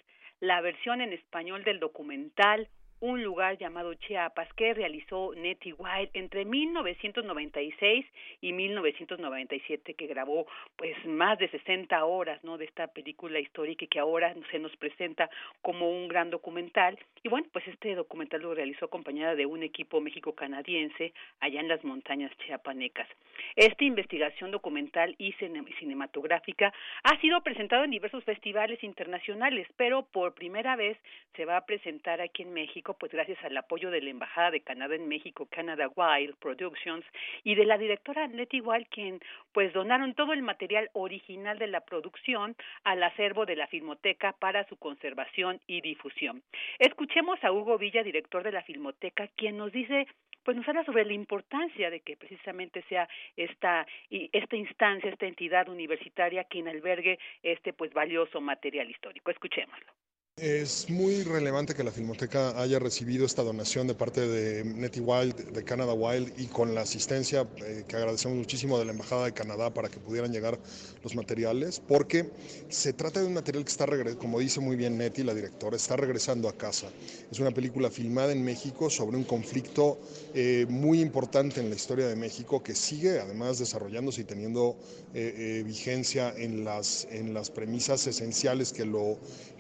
la 0.41 0.61
versión 0.61 1.01
en 1.01 1.13
español 1.13 1.65
del 1.65 1.81
documental 1.81 2.69
un 3.01 3.23
lugar 3.23 3.59
llamado 3.59 3.93
Chiapas 3.95 4.49
que 4.55 4.73
realizó 4.73 5.35
Nettie 5.35 5.75
Wild 5.75 6.11
entre 6.15 6.45
1996 6.45 8.07
y 8.41 8.53
1997 8.53 9.95
que 9.95 10.07
grabó 10.07 10.47
pues 10.77 10.97
más 11.05 11.39
de 11.39 11.49
60 11.49 12.05
horas 12.05 12.43
no 12.43 12.57
de 12.57 12.65
esta 12.65 12.87
película 12.89 13.39
histórica 13.39 13.87
que 13.87 13.99
ahora 13.99 14.35
se 14.51 14.59
nos 14.59 14.75
presenta 14.77 15.29
como 15.61 15.91
un 15.91 16.09
gran 16.09 16.31
documental. 16.31 16.99
Y 17.23 17.29
bueno 17.29 17.47
pues 17.53 17.67
este 17.69 17.95
documental 17.95 18.43
lo 18.43 18.55
realizó 18.55 18.87
acompañada 18.87 19.35
de 19.35 19.47
un 19.47 19.63
equipo 19.63 20.01
México 20.01 20.35
canadiense 20.35 21.13
allá 21.41 21.61
en 21.61 21.69
las 21.69 21.85
montañas 21.85 22.33
chiapanecas. 22.39 23.09
Esta 23.57 23.85
investigación 23.85 24.51
documental 24.51 25.15
y 25.19 25.33
cinematográfica 25.33 26.73
ha 27.03 27.21
sido 27.21 27.43
presentado 27.43 27.85
en 27.85 27.91
diversos 27.91 28.25
festivales 28.25 28.83
internacionales 28.83 29.67
pero 29.77 30.07
por 30.07 30.35
primera 30.35 30.77
vez 30.77 30.97
se 31.35 31.45
va 31.45 31.59
a 31.59 31.67
presentar 31.67 32.21
aquí 32.21 32.43
en 32.43 32.55
México 32.55 32.86
pues 32.95 33.13
gracias 33.13 33.43
al 33.45 33.57
apoyo 33.57 33.91
de 33.91 34.01
la 34.01 34.11
Embajada 34.11 34.51
de 34.51 34.61
Canadá 34.61 34.95
en 34.95 35.09
México, 35.09 35.47
Canada 35.51 35.89
Wild 35.95 36.37
Productions, 36.37 37.05
y 37.45 37.55
de 37.55 37.65
la 37.65 37.79
directora 37.79 38.27
Nettie 38.27 38.61
Wild, 38.61 38.89
quien 38.89 39.21
pues 39.53 39.73
donaron 39.73 40.15
todo 40.15 40.33
el 40.33 40.43
material 40.43 40.91
original 40.93 41.59
de 41.59 41.67
la 41.67 41.81
producción 41.81 42.57
al 42.85 43.03
acervo 43.03 43.47
de 43.47 43.57
la 43.57 43.67
Filmoteca 43.67 44.33
para 44.39 44.65
su 44.69 44.77
conservación 44.77 45.61
y 45.67 45.81
difusión. 45.81 46.43
Escuchemos 46.79 47.43
a 47.43 47.53
Hugo 47.53 47.79
Villa, 47.79 48.03
director 48.03 48.43
de 48.43 48.53
la 48.53 48.63
Filmoteca, 48.63 49.29
quien 49.37 49.57
nos 49.57 49.73
dice 49.73 50.07
pues 50.45 50.57
nos 50.57 50.69
habla 50.69 50.85
sobre 50.85 51.05
la 51.05 51.13
importancia 51.13 51.91
de 51.91 52.01
que 52.01 52.17
precisamente 52.17 52.81
sea 52.89 53.09
esta 53.37 53.85
esta 54.11 54.55
instancia, 54.55 55.11
esta 55.11 55.27
entidad 55.27 55.69
universitaria 55.69 56.45
quien 56.45 56.69
albergue 56.69 57.19
este 57.43 57.73
pues 57.73 57.93
valioso 57.93 58.41
material 58.41 58.89
histórico. 58.89 59.33
Escuchémoslo. 59.33 60.06
Es 60.39 60.91
muy 60.91 61.23
relevante 61.23 61.73
que 61.73 61.83
la 61.83 61.91
Filmoteca 61.91 62.61
haya 62.61 62.79
recibido 62.79 63.25
esta 63.25 63.43
donación 63.43 63.87
de 63.87 63.95
parte 63.95 64.21
de 64.21 64.65
Netty 64.65 65.01
Wild, 65.01 65.35
de 65.35 65.65
Canada 65.65 65.95
Wild, 65.95 66.31
y 66.39 66.45
con 66.45 66.75
la 66.75 66.83
asistencia 66.83 67.49
eh, 67.65 67.85
que 67.89 67.97
agradecemos 67.97 68.37
muchísimo 68.37 68.79
de 68.79 68.85
la 68.85 68.93
Embajada 68.93 69.25
de 69.25 69.33
Canadá 69.33 69.73
para 69.73 69.89
que 69.89 69.99
pudieran 69.99 70.31
llegar 70.35 70.59
los 71.03 71.15
materiales, 71.15 71.81
porque 71.81 72.29
se 72.69 72.93
trata 72.93 73.21
de 73.21 73.29
un 73.29 73.33
material 73.33 73.65
que 73.65 73.71
está, 73.71 73.87
como 74.19 74.39
dice 74.39 74.61
muy 74.61 74.77
bien 74.77 74.99
Nettie, 74.99 75.25
la 75.25 75.33
directora, 75.33 75.75
está 75.75 75.97
regresando 75.97 76.51
a 76.51 76.53
casa. 76.53 76.89
Es 77.33 77.41
una 77.41 77.53
película 77.53 77.91
filmada 77.91 78.33
en 78.33 78.45
México 78.45 78.91
sobre 78.91 79.17
un 79.17 79.25
conflicto 79.25 79.99
eh, 80.35 80.67
muy 80.69 81.01
importante 81.01 81.61
en 81.61 81.71
la 81.71 81.77
historia 81.77 82.09
de 82.09 82.17
México 82.17 82.63
que 82.63 82.75
sigue 82.75 83.21
además 83.21 83.59
desarrollándose 83.59 84.21
y 84.21 84.25
teniendo 84.25 84.77
eh, 85.15 85.63
vigencia 85.65 86.35
en 86.37 86.63
las, 86.63 87.09
en 87.11 87.33
las 87.33 87.51
premisas 87.51 88.07
esenciales 88.07 88.75
que 88.75 88.85
lo, 88.85 89.17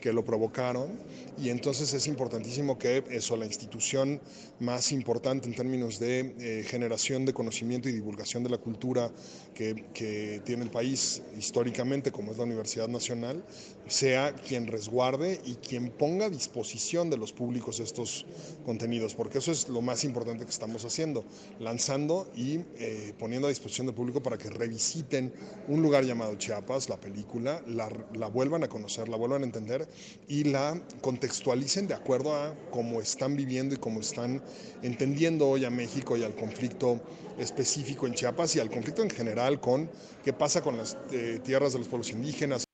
que 0.06 0.12
lo 0.12 0.24
provocaron. 0.24 1.00
Y 1.36 1.48
entonces 1.48 1.92
es 1.92 2.06
importantísimo 2.06 2.78
que 2.78 3.02
eso, 3.10 3.36
la 3.36 3.44
institución 3.44 4.20
más 4.60 4.92
importante 4.92 5.48
en 5.48 5.54
términos 5.54 5.98
de 5.98 6.34
eh, 6.38 6.64
generación 6.64 7.24
de 7.26 7.34
conocimiento 7.34 7.88
y 7.88 7.92
divulgación 7.92 8.44
de 8.44 8.50
la 8.50 8.58
cultura 8.58 9.10
que, 9.52 9.84
que, 9.92 10.40
tiene 10.44 10.62
el 10.62 10.70
país 10.70 11.22
históricamente, 11.36 12.12
como 12.12 12.30
es 12.30 12.38
la 12.38 12.44
Universidad 12.44 12.88
Nacional, 12.88 13.44
sea 13.88 14.32
quien 14.32 14.66
resguarde 14.66 15.40
y 15.44 15.54
quien 15.54 15.90
ponga 15.90 16.26
a 16.26 16.30
disposición 16.30 17.10
de 17.10 17.16
los 17.16 17.32
públicos 17.32 17.80
estos 17.80 18.26
contenidos, 18.64 19.14
porque 19.14 19.38
eso 19.38 19.52
es 19.52 19.68
lo 19.68 19.82
más 19.82 20.04
importante 20.04 20.44
que 20.44 20.50
estamos 20.50 20.84
haciendo, 20.84 21.24
lanzando 21.58 22.30
y 22.34 22.60
eh, 22.78 23.12
poniendo 23.18 23.48
a 23.48 23.50
disposición 23.50 23.86
del 23.86 23.96
público 23.96 24.22
para 24.22 24.38
que 24.38 24.50
revisiten 24.50 25.32
un 25.68 25.82
lugar 25.82 26.04
llamado 26.04 26.34
Chiapas, 26.36 26.88
la 26.88 26.98
película, 26.98 27.62
la, 27.66 27.90
la 28.14 28.28
vuelvan 28.28 28.64
a 28.64 28.68
conocer, 28.68 29.08
la 29.08 29.16
vuelvan 29.16 29.42
a 29.42 29.46
entender 29.46 29.88
y 30.28 30.44
la 30.44 30.80
contextualicen 31.00 31.86
de 31.86 31.94
acuerdo 31.94 32.34
a 32.34 32.54
cómo 32.70 33.00
están 33.00 33.36
viviendo 33.36 33.74
y 33.74 33.78
cómo 33.78 34.00
están 34.00 34.42
entendiendo 34.82 35.48
hoy 35.48 35.64
a 35.64 35.70
México 35.70 36.16
y 36.16 36.24
al 36.24 36.34
conflicto 36.34 37.00
específico 37.38 38.06
en 38.06 38.14
Chiapas 38.14 38.56
y 38.56 38.60
al 38.60 38.70
conflicto 38.70 39.02
en 39.02 39.10
general 39.10 39.60
con 39.60 39.88
qué 40.24 40.32
pasa 40.32 40.62
con 40.62 40.76
las 40.76 40.96
eh, 41.12 41.40
tierras 41.44 41.72
de 41.72 41.78
los 41.78 41.88
pueblos 41.88 42.10
indígenas, 42.10 42.65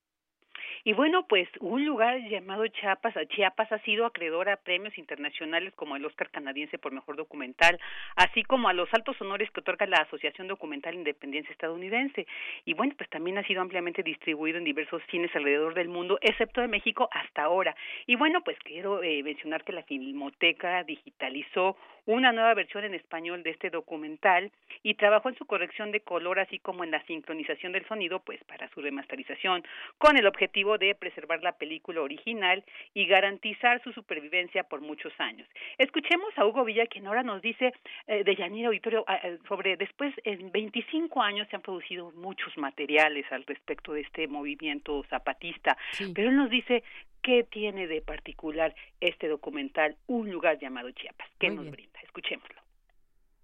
y 0.84 0.92
bueno, 0.94 1.26
pues 1.28 1.48
un 1.60 1.84
lugar 1.84 2.18
llamado 2.28 2.66
Chiapas, 2.66 3.14
Chiapas 3.28 3.70
ha 3.70 3.78
sido 3.80 4.04
acreedor 4.04 4.48
a 4.48 4.56
premios 4.56 4.96
internacionales 4.98 5.72
como 5.76 5.96
el 5.96 6.04
Oscar 6.04 6.30
canadiense 6.30 6.78
por 6.78 6.92
mejor 6.92 7.16
documental, 7.16 7.78
así 8.16 8.42
como 8.42 8.68
a 8.68 8.72
los 8.72 8.92
altos 8.92 9.20
honores 9.20 9.50
que 9.50 9.60
otorga 9.60 9.86
la 9.86 9.98
Asociación 9.98 10.48
Documental 10.48 10.94
Independencia 10.94 11.52
estadounidense. 11.52 12.26
Y 12.64 12.74
bueno, 12.74 12.94
pues 12.96 13.08
también 13.10 13.38
ha 13.38 13.46
sido 13.46 13.60
ampliamente 13.60 14.02
distribuido 14.02 14.58
en 14.58 14.64
diversos 14.64 15.02
cines 15.10 15.34
alrededor 15.36 15.74
del 15.74 15.88
mundo, 15.88 16.18
excepto 16.20 16.60
de 16.60 16.68
México 16.68 17.08
hasta 17.12 17.44
ahora. 17.44 17.76
Y 18.06 18.16
bueno, 18.16 18.42
pues 18.42 18.58
quiero 18.64 19.02
eh, 19.02 19.22
mencionar 19.22 19.64
que 19.64 19.72
la 19.72 19.84
Filmoteca 19.84 20.82
digitalizó 20.84 21.76
una 22.06 22.32
nueva 22.32 22.54
versión 22.54 22.84
en 22.84 22.94
español 22.94 23.42
de 23.42 23.50
este 23.50 23.70
documental 23.70 24.50
y 24.82 24.94
trabajó 24.94 25.28
en 25.28 25.36
su 25.36 25.46
corrección 25.46 25.92
de 25.92 26.00
color 26.00 26.40
así 26.40 26.58
como 26.58 26.84
en 26.84 26.90
la 26.90 27.04
sincronización 27.06 27.72
del 27.72 27.86
sonido 27.86 28.20
pues 28.20 28.42
para 28.44 28.68
su 28.70 28.80
remasterización 28.80 29.62
con 29.98 30.16
el 30.16 30.26
objetivo 30.26 30.78
de 30.78 30.94
preservar 30.94 31.42
la 31.42 31.52
película 31.52 32.02
original 32.02 32.64
y 32.94 33.06
garantizar 33.06 33.82
su 33.82 33.92
supervivencia 33.92 34.64
por 34.64 34.80
muchos 34.80 35.12
años. 35.18 35.48
Escuchemos 35.78 36.36
a 36.36 36.46
Hugo 36.46 36.64
Villa, 36.64 36.86
quien 36.86 37.06
ahora 37.06 37.22
nos 37.22 37.40
dice 37.42 37.72
eh, 38.06 38.24
de 38.24 38.34
Yanira 38.34 38.68
Auditorio 38.68 39.04
ah, 39.06 39.20
eh, 39.22 39.38
sobre 39.46 39.76
después, 39.76 40.14
en 40.24 40.50
25 40.50 41.22
años 41.22 41.48
se 41.48 41.56
han 41.56 41.62
producido 41.62 42.10
muchos 42.12 42.56
materiales 42.58 43.30
al 43.30 43.44
respecto 43.44 43.92
de 43.92 44.00
este 44.00 44.26
movimiento 44.26 45.04
zapatista, 45.08 45.76
pero 46.14 46.30
él 46.30 46.36
nos 46.36 46.50
dice 46.50 46.82
qué 47.22 47.44
tiene 47.44 47.86
de 47.86 48.02
particular 48.02 48.74
este 49.00 49.28
documental, 49.28 49.96
Un 50.06 50.30
lugar 50.30 50.58
llamado 50.58 50.90
Chiapas. 50.90 51.28
¿Qué 51.38 51.48
nos 51.48 51.70
brinda? 51.70 51.91
Escuchémoslo. 52.02 52.62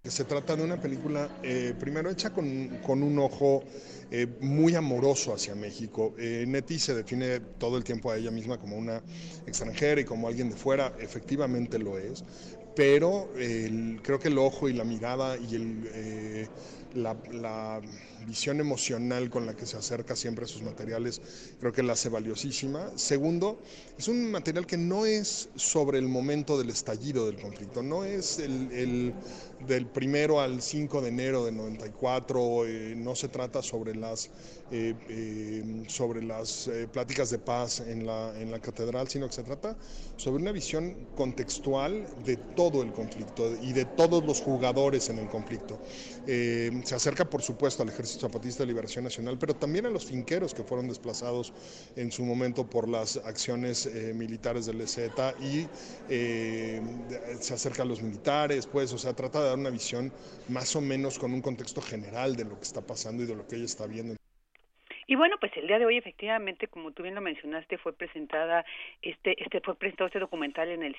Se 0.03 0.23
trata 0.23 0.55
de 0.55 0.63
una 0.63 0.77
película, 0.77 1.27
eh, 1.43 1.73
primero 1.77 2.09
hecha 2.09 2.29
con, 2.29 2.79
con 2.85 3.03
un 3.03 3.19
ojo 3.19 3.63
eh, 4.09 4.27
muy 4.39 4.73
amoroso 4.73 5.33
hacia 5.33 5.55
México. 5.55 6.15
Eh, 6.17 6.45
Neti 6.47 6.79
se 6.79 6.95
define 6.95 7.41
todo 7.41 7.77
el 7.77 7.83
tiempo 7.83 8.09
a 8.09 8.17
ella 8.17 8.31
misma 8.31 8.57
como 8.57 8.77
una 8.77 9.01
extranjera 9.45 9.99
y 9.99 10.05
como 10.05 10.29
alguien 10.29 10.49
de 10.49 10.55
fuera, 10.55 10.93
efectivamente 10.99 11.77
lo 11.77 11.97
es, 11.99 12.23
pero 12.75 13.29
creo 14.01 14.19
que 14.19 14.29
el 14.29 14.37
ojo 14.37 14.69
y 14.69 14.73
la 14.73 14.85
mirada 14.85 15.35
y 15.37 15.55
el, 15.55 16.47
la, 16.93 17.81
visión 18.27 18.59
emocional 18.59 19.29
con 19.29 19.45
la 19.45 19.55
que 19.55 19.65
se 19.65 19.77
acerca 19.77 20.15
siempre 20.15 20.45
a 20.45 20.47
sus 20.47 20.61
materiales, 20.61 21.21
creo 21.59 21.71
que 21.71 21.81
la 21.81 21.93
hace 21.93 22.09
valiosísima. 22.09 22.91
Segundo, 22.95 23.59
es 23.97 24.07
un 24.07 24.29
material 24.29 24.67
que 24.67 24.77
no 24.77 25.05
es 25.05 25.49
sobre 25.55 25.97
el 25.97 26.07
momento 26.07 26.57
del 26.57 26.69
estallido 26.69 27.25
del 27.25 27.41
conflicto, 27.41 27.81
no 27.81 28.03
es 28.03 28.37
el, 28.39 29.13
del 29.67 29.85
primero 29.87 30.41
al 30.41 30.61
5 30.61 31.01
de 31.01 31.09
enero 31.09 31.45
del 31.45 31.57
94, 31.57 32.65
eh, 32.67 32.93
no 32.95 33.15
se 33.15 33.29
trata 33.29 33.63
sobre 33.63 33.95
las, 33.95 34.29
eh, 34.71 34.95
eh, 35.09 35.83
sobre 35.87 36.23
las 36.23 36.69
pláticas 36.91 37.29
de 37.29 37.39
paz 37.39 37.79
en 37.79 38.05
la, 38.05 38.39
en 38.39 38.51
la 38.51 38.59
catedral, 38.59 39.07
sino 39.07 39.27
que 39.27 39.33
se 39.33 39.43
trata 39.43 39.75
sobre 40.17 40.41
una 40.41 40.51
visión 40.51 40.95
contextual 41.15 42.05
de 42.25 42.37
todo 42.37 42.81
el 42.83 42.91
conflicto 42.91 43.55
y 43.61 43.73
de 43.73 43.85
todos 43.85 44.23
los 44.25 44.41
jugadores 44.41 45.09
en 45.09 45.19
el 45.19 45.29
conflicto. 45.29 45.79
se 46.25 46.95
acerca, 46.95 47.29
por 47.29 47.41
supuesto, 47.41 47.83
al 47.83 47.89
ejército 47.89 48.27
Zapatista 48.27 48.63
de 48.63 48.67
Liberación 48.67 49.03
Nacional, 49.03 49.37
pero 49.39 49.55
también 49.55 49.85
a 49.85 49.89
los 49.89 50.05
finqueros 50.05 50.53
que 50.53 50.63
fueron 50.63 50.87
desplazados 50.87 51.53
en 51.95 52.11
su 52.11 52.23
momento 52.23 52.69
por 52.69 52.87
las 52.87 53.17
acciones 53.17 53.85
eh, 53.85 54.13
militares 54.13 54.65
del 54.65 54.81
EZ 54.81 54.99
y 55.41 55.67
eh, 56.09 56.81
se 57.39 57.53
acerca 57.53 57.83
a 57.83 57.85
los 57.85 58.01
militares, 58.01 58.67
pues, 58.67 58.93
o 58.93 58.97
sea, 58.97 59.13
trata 59.13 59.41
de 59.41 59.49
dar 59.49 59.57
una 59.57 59.69
visión 59.69 60.11
más 60.47 60.75
o 60.75 60.81
menos 60.81 61.17
con 61.17 61.33
un 61.33 61.41
contexto 61.41 61.81
general 61.81 62.35
de 62.35 62.45
lo 62.45 62.57
que 62.57 62.63
está 62.63 62.81
pasando 62.81 63.23
y 63.23 63.25
de 63.25 63.35
lo 63.35 63.47
que 63.47 63.55
ella 63.55 63.65
está 63.65 63.85
viendo. 63.85 64.15
Y 65.09 65.15
bueno, 65.15 65.37
pues 65.39 65.51
el 65.57 65.65
día 65.65 65.79
de 65.79 65.87
hoy 65.87 65.97
efectivamente, 65.97 66.67
como 66.67 66.91
tú 66.91 67.01
bien 67.01 67.15
lo 67.15 67.21
mencionaste, 67.21 67.79
fue 67.79 67.93
presentada 67.93 68.63
este 69.01 69.41
este 69.43 69.59
fue 69.59 69.73
presentado 69.73 70.05
este 70.05 70.19
documental 70.19 70.69
en 70.69 70.83
el 70.83 70.95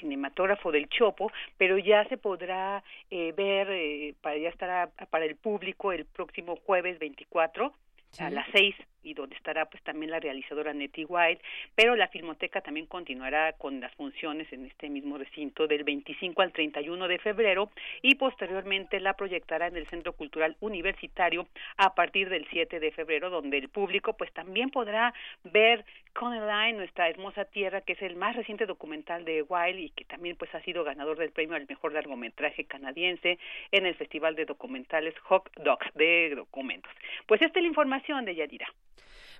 cinematógrafo 0.00 0.72
del 0.72 0.88
Chopo, 0.88 1.30
pero 1.58 1.76
ya 1.76 2.08
se 2.08 2.16
podrá 2.16 2.82
eh, 3.10 3.34
ver 3.36 3.68
eh, 3.70 4.14
para 4.22 4.38
ya 4.38 4.48
estará 4.48 4.88
para 5.10 5.26
el 5.26 5.36
público 5.36 5.92
el 5.92 6.06
próximo 6.06 6.56
jueves 6.64 6.98
24 6.98 7.70
a 8.18 8.30
las 8.30 8.46
seis 8.50 8.74
y 9.02 9.14
donde 9.14 9.36
estará 9.36 9.66
pues 9.66 9.82
también 9.82 10.10
la 10.10 10.20
realizadora 10.20 10.72
Nettie 10.72 11.04
White, 11.04 11.42
pero 11.74 11.96
la 11.96 12.08
Filmoteca 12.08 12.60
también 12.60 12.86
continuará 12.86 13.52
con 13.54 13.80
las 13.80 13.94
funciones 13.94 14.52
en 14.52 14.66
este 14.66 14.88
mismo 14.88 15.18
recinto 15.18 15.66
del 15.66 15.84
25 15.84 16.42
al 16.42 16.52
31 16.52 17.08
de 17.08 17.18
febrero 17.18 17.70
y 18.02 18.14
posteriormente 18.16 19.00
la 19.00 19.14
proyectará 19.14 19.68
en 19.68 19.76
el 19.76 19.86
Centro 19.86 20.12
Cultural 20.12 20.56
Universitario 20.60 21.46
a 21.76 21.94
partir 21.94 22.28
del 22.28 22.46
7 22.50 22.80
de 22.80 22.92
febrero, 22.92 23.30
donde 23.30 23.58
el 23.58 23.68
público 23.68 24.14
pues 24.14 24.32
también 24.32 24.70
podrá 24.70 25.14
ver 25.44 25.84
Coneline, 26.12 26.76
nuestra 26.76 27.08
hermosa 27.08 27.44
tierra, 27.44 27.82
que 27.82 27.92
es 27.92 28.02
el 28.02 28.16
más 28.16 28.34
reciente 28.34 28.66
documental 28.66 29.24
de 29.24 29.42
Wilde 29.42 29.80
y 29.80 29.90
que 29.90 30.04
también 30.04 30.36
pues 30.36 30.52
ha 30.54 30.60
sido 30.62 30.84
ganador 30.84 31.18
del 31.18 31.30
premio 31.30 31.56
al 31.56 31.66
mejor 31.68 31.92
largometraje 31.92 32.64
canadiense 32.64 33.38
en 33.70 33.86
el 33.86 33.94
Festival 33.94 34.34
de 34.34 34.44
Documentales 34.44 35.18
Hot 35.20 35.50
Dogs 35.56 35.86
de 35.94 36.34
Documentos. 36.34 36.92
Pues 37.26 37.40
esta 37.42 37.58
es 37.58 37.62
la 37.62 37.68
información 37.68 38.24
de 38.24 38.34
Yadira. 38.34 38.66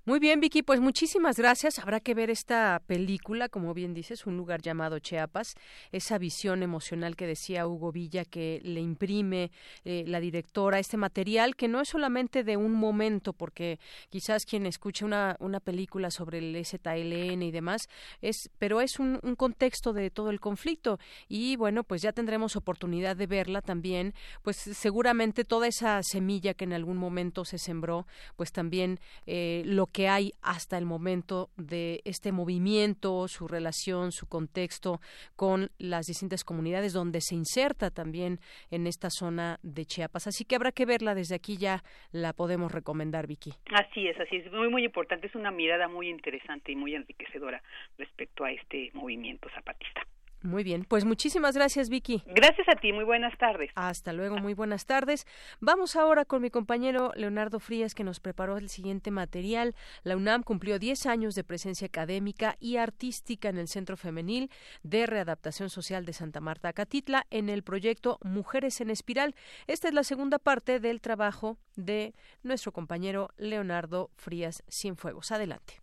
Muy 0.06 0.18
bien, 0.18 0.40
Vicky, 0.40 0.62
pues 0.62 0.80
muchísimas 0.80 1.36
gracias. 1.36 1.78
Habrá 1.78 2.00
que 2.00 2.14
ver 2.14 2.30
esta 2.30 2.80
película, 2.86 3.50
como 3.50 3.74
bien 3.74 3.92
dices, 3.92 4.24
un 4.24 4.38
lugar 4.38 4.62
llamado 4.62 4.98
Chiapas, 4.98 5.54
esa 5.92 6.16
visión 6.16 6.62
emocional 6.62 7.16
que 7.16 7.26
decía 7.26 7.66
Hugo 7.66 7.92
Villa 7.92 8.24
que 8.24 8.62
le 8.64 8.80
imprime 8.80 9.50
eh, 9.84 10.04
la 10.06 10.18
directora, 10.20 10.78
este 10.78 10.96
material 10.96 11.54
que 11.54 11.68
no 11.68 11.82
es 11.82 11.90
solamente 11.90 12.44
de 12.44 12.56
un 12.56 12.72
momento, 12.72 13.34
porque 13.34 13.78
quizás 14.08 14.46
quien 14.46 14.64
escuche 14.64 15.04
una, 15.04 15.36
una 15.38 15.60
película 15.60 16.10
sobre 16.10 16.38
el 16.38 16.64
ZLN 16.64 17.42
y 17.42 17.50
demás, 17.50 17.82
es, 18.22 18.48
pero 18.58 18.80
es 18.80 18.98
un, 18.98 19.20
un 19.22 19.36
contexto 19.36 19.92
de 19.92 20.10
todo 20.10 20.30
el 20.30 20.40
conflicto 20.40 20.98
y 21.28 21.56
bueno, 21.56 21.84
pues 21.84 22.00
ya 22.00 22.12
tendremos 22.12 22.56
oportunidad 22.56 23.16
de 23.16 23.26
verla 23.26 23.60
también, 23.60 24.14
pues 24.40 24.56
seguramente 24.56 25.44
toda 25.44 25.66
esa 25.66 26.02
semilla 26.02 26.54
que 26.54 26.64
en 26.64 26.72
algún 26.72 26.96
momento 26.96 27.44
se 27.44 27.58
sembró, 27.58 28.06
pues 28.36 28.50
también 28.50 28.98
eh, 29.26 29.62
lo 29.66 29.89
que 29.90 30.08
hay 30.08 30.32
hasta 30.42 30.78
el 30.78 30.86
momento 30.86 31.50
de 31.56 32.00
este 32.04 32.32
movimiento, 32.32 33.28
su 33.28 33.48
relación, 33.48 34.12
su 34.12 34.28
contexto 34.28 35.00
con 35.36 35.70
las 35.78 36.06
distintas 36.06 36.44
comunidades 36.44 36.92
donde 36.92 37.20
se 37.20 37.34
inserta 37.34 37.90
también 37.90 38.38
en 38.70 38.86
esta 38.86 39.08
zona 39.10 39.58
de 39.62 39.84
Chiapas. 39.84 40.26
Así 40.26 40.44
que 40.44 40.56
habrá 40.56 40.72
que 40.72 40.86
verla 40.86 41.14
desde 41.14 41.34
aquí 41.34 41.56
ya 41.56 41.82
la 42.12 42.32
podemos 42.32 42.72
recomendar, 42.72 43.26
Vicky. 43.26 43.52
Así 43.72 44.08
es, 44.08 44.18
así 44.20 44.36
es, 44.36 44.52
muy 44.52 44.68
muy 44.68 44.84
importante, 44.84 45.26
es 45.26 45.34
una 45.34 45.50
mirada 45.50 45.88
muy 45.88 46.08
interesante 46.08 46.72
y 46.72 46.76
muy 46.76 46.94
enriquecedora 46.94 47.62
respecto 47.98 48.44
a 48.44 48.52
este 48.52 48.90
movimiento 48.94 49.48
zapatista. 49.54 50.02
Muy 50.42 50.64
bien, 50.64 50.86
pues 50.88 51.04
muchísimas 51.04 51.54
gracias 51.54 51.90
Vicky. 51.90 52.22
Gracias 52.26 52.66
a 52.68 52.80
ti, 52.80 52.94
muy 52.94 53.04
buenas 53.04 53.36
tardes. 53.36 53.70
Hasta 53.74 54.14
luego, 54.14 54.38
muy 54.38 54.54
buenas 54.54 54.86
tardes. 54.86 55.26
Vamos 55.60 55.96
ahora 55.96 56.24
con 56.24 56.40
mi 56.40 56.50
compañero 56.50 57.12
Leonardo 57.14 57.60
Frías 57.60 57.94
que 57.94 58.04
nos 58.04 58.20
preparó 58.20 58.56
el 58.56 58.70
siguiente 58.70 59.10
material. 59.10 59.74
La 60.02 60.16
UNAM 60.16 60.42
cumplió 60.42 60.78
10 60.78 61.04
años 61.06 61.34
de 61.34 61.44
presencia 61.44 61.86
académica 61.86 62.56
y 62.58 62.78
artística 62.78 63.50
en 63.50 63.58
el 63.58 63.68
Centro 63.68 63.98
Femenil 63.98 64.50
de 64.82 65.06
Readaptación 65.06 65.68
Social 65.68 66.06
de 66.06 66.14
Santa 66.14 66.40
Marta 66.40 66.72
Catitla 66.72 67.26
en 67.30 67.50
el 67.50 67.62
proyecto 67.62 68.18
Mujeres 68.22 68.80
en 68.80 68.88
Espiral. 68.88 69.34
Esta 69.66 69.88
es 69.88 69.94
la 69.94 70.04
segunda 70.04 70.38
parte 70.38 70.80
del 70.80 71.02
trabajo 71.02 71.58
de 71.76 72.14
nuestro 72.42 72.72
compañero 72.72 73.28
Leonardo 73.36 74.10
Frías 74.16 74.62
Cienfuegos. 74.68 75.32
Adelante. 75.32 75.82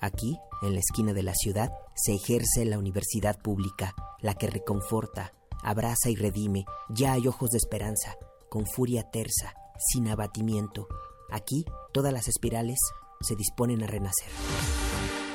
Aquí, 0.00 0.38
en 0.62 0.74
la 0.74 0.80
esquina 0.80 1.12
de 1.12 1.22
la 1.22 1.34
ciudad, 1.34 1.70
se 1.94 2.14
ejerce 2.14 2.64
la 2.64 2.78
universidad 2.78 3.38
pública, 3.40 3.94
la 4.20 4.34
que 4.34 4.48
reconforta, 4.48 5.32
abraza 5.62 6.10
y 6.10 6.16
redime. 6.16 6.64
Ya 6.88 7.12
hay 7.12 7.26
ojos 7.26 7.50
de 7.50 7.58
esperanza, 7.58 8.16
con 8.48 8.66
furia 8.66 9.10
tersa, 9.10 9.54
sin 9.92 10.08
abatimiento. 10.08 10.88
Aquí, 11.30 11.64
todas 11.92 12.12
las 12.12 12.28
espirales 12.28 12.78
se 13.20 13.36
disponen 13.36 13.82
a 13.82 13.86
renacer. 13.86 14.28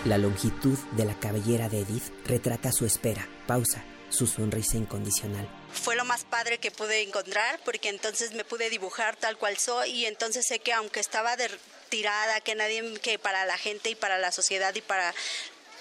La 0.06 0.18
longitud 0.18 0.78
de 0.96 1.06
la 1.06 1.20
cabellera 1.20 1.70
de 1.70 1.80
Edith 1.80 2.14
retrata 2.26 2.72
su 2.72 2.86
espera, 2.86 3.28
pausa, 3.48 3.84
su 4.10 4.28
sonrisa 4.28 4.78
incondicional. 4.78 5.48
Fue 5.72 5.96
lo 5.96 6.06
más 6.06 6.24
padre 6.26 6.60
que 6.60 6.72
pude 6.72 7.02
encontrar 7.02 7.60
porque 7.66 7.90
entonces 7.90 8.34
me 8.34 8.46
pude 8.46 8.70
dibujar 8.70 9.16
tal 9.16 9.38
cual 9.38 9.58
soy 9.58 9.90
y 9.92 10.06
entonces 10.06 10.46
sé 10.48 10.60
que 10.60 10.74
aunque 10.74 11.00
estaba 11.00 11.36
que 12.44 12.56
nadie, 12.56 13.00
que 13.02 13.20
para 13.20 13.46
la 13.46 13.58
gente 13.58 13.90
y 13.90 13.96
para 13.96 14.18
la 14.18 14.32
sociedad 14.32 14.74
y 14.76 14.82
para 14.82 15.14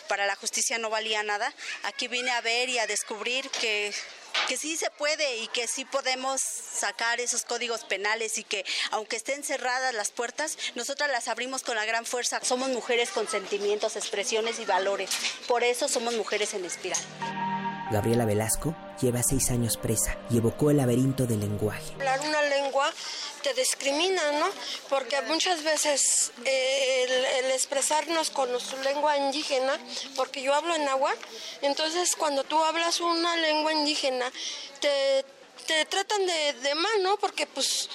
para 0.09 0.27
la 0.27 0.37
justicia 0.37 0.77
no 0.79 0.91
valía 0.91 1.23
nada. 1.23 1.53
Aquí 1.85 2.09
vine 2.09 2.31
a 2.31 2.41
ver 2.43 2.69
y 2.69 2.79
a 2.79 2.87
descubrir 2.87 3.49
que 3.51 3.93
que 4.49 4.57
sí 4.57 4.77
se 4.77 4.91
puede 4.91 5.39
y 5.39 5.49
que 5.49 5.67
sí 5.67 5.85
podemos 5.85 6.41
sacar 6.41 7.21
esos 7.21 7.45
códigos 7.45 7.85
penales 7.85 8.37
y 8.37 8.45
que 8.45 8.65
aunque 8.91 9.17
estén 9.17 9.43
cerradas 9.43 9.95
las 9.95 10.11
puertas, 10.11 10.59
nosotras 10.75 11.11
las 11.11 11.29
abrimos 11.29 11.63
con 11.63 11.77
la 11.77 11.85
gran 11.85 12.05
fuerza. 12.05 12.41
Somos 12.45 12.69
mujeres 12.69 13.11
con 13.11 13.29
sentimientos, 13.29 13.97
expresiones 13.97 14.59
y 14.59 14.65
valores. 14.65 15.11
Por 15.47 15.65
eso 15.65 15.89
somos 15.89 16.15
mujeres 16.15 16.53
en 16.55 16.65
espiral. 16.65 17.01
Gabriela 17.95 18.25
Velasco 18.25 18.75
lleva 19.01 19.23
seis 19.23 19.51
años 19.51 19.77
presa 19.77 20.17
y 20.29 20.39
evocó 20.39 20.71
el 20.71 20.79
laberinto 20.79 21.27
del 21.27 21.41
lenguaje. 21.41 21.93
Hablar 21.95 22.21
una 22.21 22.43
lengua 22.43 22.93
te 23.43 23.55
discrimina, 23.55 24.33
¿no? 24.33 24.47
Porque 24.89 25.21
muchas 25.23 25.63
veces 25.63 26.33
eh, 26.45 27.05
el, 27.45 27.51
expresarnos 27.53 28.31
con 28.31 28.51
nuestra 28.51 28.83
lengua 28.83 29.17
indígena, 29.17 29.79
porque 30.17 30.43
yo 30.43 30.55
hablo 30.55 30.75
en 30.75 30.89
agua, 30.89 31.15
entonces 31.63 32.17
cuando 32.17 32.43
tú 32.43 32.59
hablas 32.65 33.01
una 33.01 33.37
lengua 33.37 33.73
indígena, 33.73 34.31
te, 34.81 35.25
te 35.67 35.85
tratan 35.87 36.27
de, 36.27 36.69
de, 36.69 36.75
mal, 36.75 37.03
¿no? 37.03 37.17
Porque 37.17 37.47
pues 37.47 37.89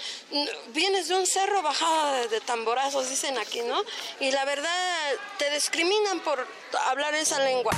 vienes 0.74 1.08
de 1.08 1.16
un 1.16 1.26
cerro 1.26 1.62
bajada 1.62 2.28
de 2.28 2.42
tamborazos, 2.42 3.10
dicen 3.10 3.38
aquí, 3.38 3.62
¿no? 3.62 3.82
Y 4.20 4.32
la 4.32 4.46
verdad 4.46 5.12
te 5.38 5.50
discriminan 5.54 6.20
por 6.22 6.46
hablar 6.88 7.14
esa 7.16 7.40
lengua. 7.44 7.72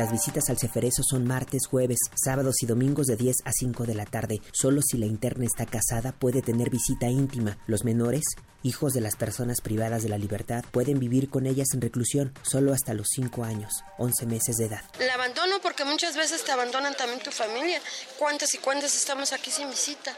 Las 0.00 0.12
visitas 0.12 0.48
al 0.48 0.58
Ceferezo 0.58 1.02
son 1.02 1.26
martes, 1.26 1.66
jueves, 1.68 1.98
sábados 2.14 2.62
y 2.62 2.66
domingos 2.66 3.06
de 3.06 3.16
10 3.16 3.36
a 3.44 3.52
5 3.52 3.84
de 3.84 3.94
la 3.94 4.06
tarde. 4.06 4.40
Solo 4.50 4.80
si 4.80 4.96
la 4.96 5.04
interna 5.04 5.44
está 5.44 5.66
casada 5.66 6.12
puede 6.12 6.40
tener 6.40 6.70
visita 6.70 7.08
íntima. 7.08 7.58
Los 7.66 7.84
menores, 7.84 8.24
hijos 8.62 8.92
de 8.92 9.00
las 9.00 9.16
personas 9.16 9.60
privadas 9.60 10.02
de 10.02 10.08
la 10.08 10.18
libertad, 10.18 10.64
pueden 10.70 10.98
vivir 10.98 11.30
con 11.30 11.46
ellas 11.46 11.68
en 11.74 11.80
reclusión 11.80 12.32
solo 12.42 12.72
hasta 12.72 12.94
los 12.94 13.08
5 13.14 13.44
años, 13.44 13.84
11 13.98 14.26
meses 14.26 14.56
de 14.56 14.66
edad. 14.66 14.82
La 14.98 15.14
abandono 15.14 15.60
porque 15.60 15.84
muchas 15.84 16.16
veces 16.16 16.44
te 16.44 16.52
abandonan 16.52 16.96
también 16.96 17.20
tu 17.20 17.30
familia. 17.30 17.80
¿Cuántas 18.18 18.54
y 18.54 18.58
cuántas 18.58 18.94
estamos 18.94 19.32
aquí 19.32 19.50
sin 19.50 19.70
visita? 19.70 20.14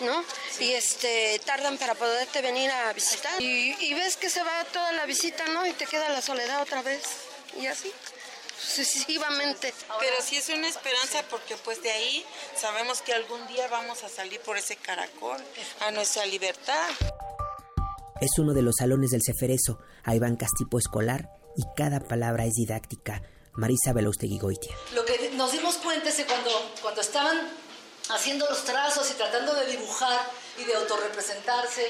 ¿no? 0.00 0.24
Y 0.58 0.72
este, 0.72 1.40
tardan 1.44 1.78
para 1.78 1.94
poderte 1.94 2.40
venir 2.42 2.70
a 2.70 2.92
visitar. 2.92 3.40
Y, 3.40 3.76
y, 3.78 3.94
ves 3.94 4.16
que 4.16 4.30
se 4.30 4.42
va 4.42 4.64
toda 4.72 4.90
la 4.92 5.06
visita, 5.06 5.46
¿no? 5.48 5.66
Y 5.66 5.72
te 5.72 5.86
queda 5.86 6.08
la 6.08 6.22
soledad 6.22 6.62
otra 6.62 6.82
vez. 6.82 7.02
Y 7.60 7.66
así 7.66 7.92
sucesivamente. 8.62 9.74
Pero 10.00 10.16
sí 10.22 10.36
es 10.36 10.48
una 10.48 10.68
esperanza 10.68 11.22
porque 11.30 11.56
pues 11.58 11.82
de 11.82 11.90
ahí 11.90 12.24
sabemos 12.56 13.02
que 13.02 13.12
algún 13.12 13.46
día 13.48 13.66
vamos 13.68 14.02
a 14.04 14.08
salir 14.08 14.40
por 14.40 14.56
ese 14.56 14.76
caracol 14.76 15.42
a 15.80 15.90
nuestra 15.90 16.24
libertad. 16.26 16.88
Es 18.22 18.38
uno 18.38 18.54
de 18.54 18.62
los 18.62 18.76
salones 18.78 19.10
del 19.10 19.20
Ceferezo. 19.20 19.80
Hay 20.04 20.20
bancas 20.20 20.50
tipo 20.56 20.78
escolar 20.78 21.28
y 21.56 21.62
cada 21.76 21.98
palabra 21.98 22.46
es 22.46 22.52
didáctica. 22.54 23.20
Marisa 23.54 23.92
Belaustegui. 23.92 24.38
Lo 24.94 25.04
que 25.04 25.32
nos 25.34 25.50
dimos 25.50 25.74
cuenta 25.78 26.08
es 26.08 26.14
que 26.14 26.24
cuando, 26.24 26.50
cuando 26.80 27.00
estaban 27.00 27.36
haciendo 28.10 28.48
los 28.48 28.64
trazos 28.64 29.10
y 29.10 29.14
tratando 29.14 29.52
de 29.54 29.66
dibujar 29.66 30.20
y 30.56 30.62
de 30.62 30.74
autorrepresentarse 30.76 31.82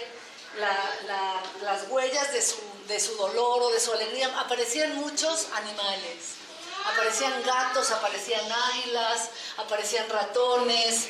las 0.57 1.91
huellas 1.91 2.33
de 2.33 2.41
su, 2.41 2.57
de 2.89 2.99
su 2.99 3.15
dolor 3.17 3.65
o 3.65 3.71
de 3.71 3.79
su 3.79 3.93
alegría, 3.93 4.31
aparecían 4.41 4.95
muchos 4.95 5.49
animales. 5.55 6.41
Aparecían 6.95 7.43
gatos, 7.45 7.91
aparecían 7.91 8.51
águilas, 8.51 9.29
aparecían 9.59 10.09
ratones, 10.09 11.09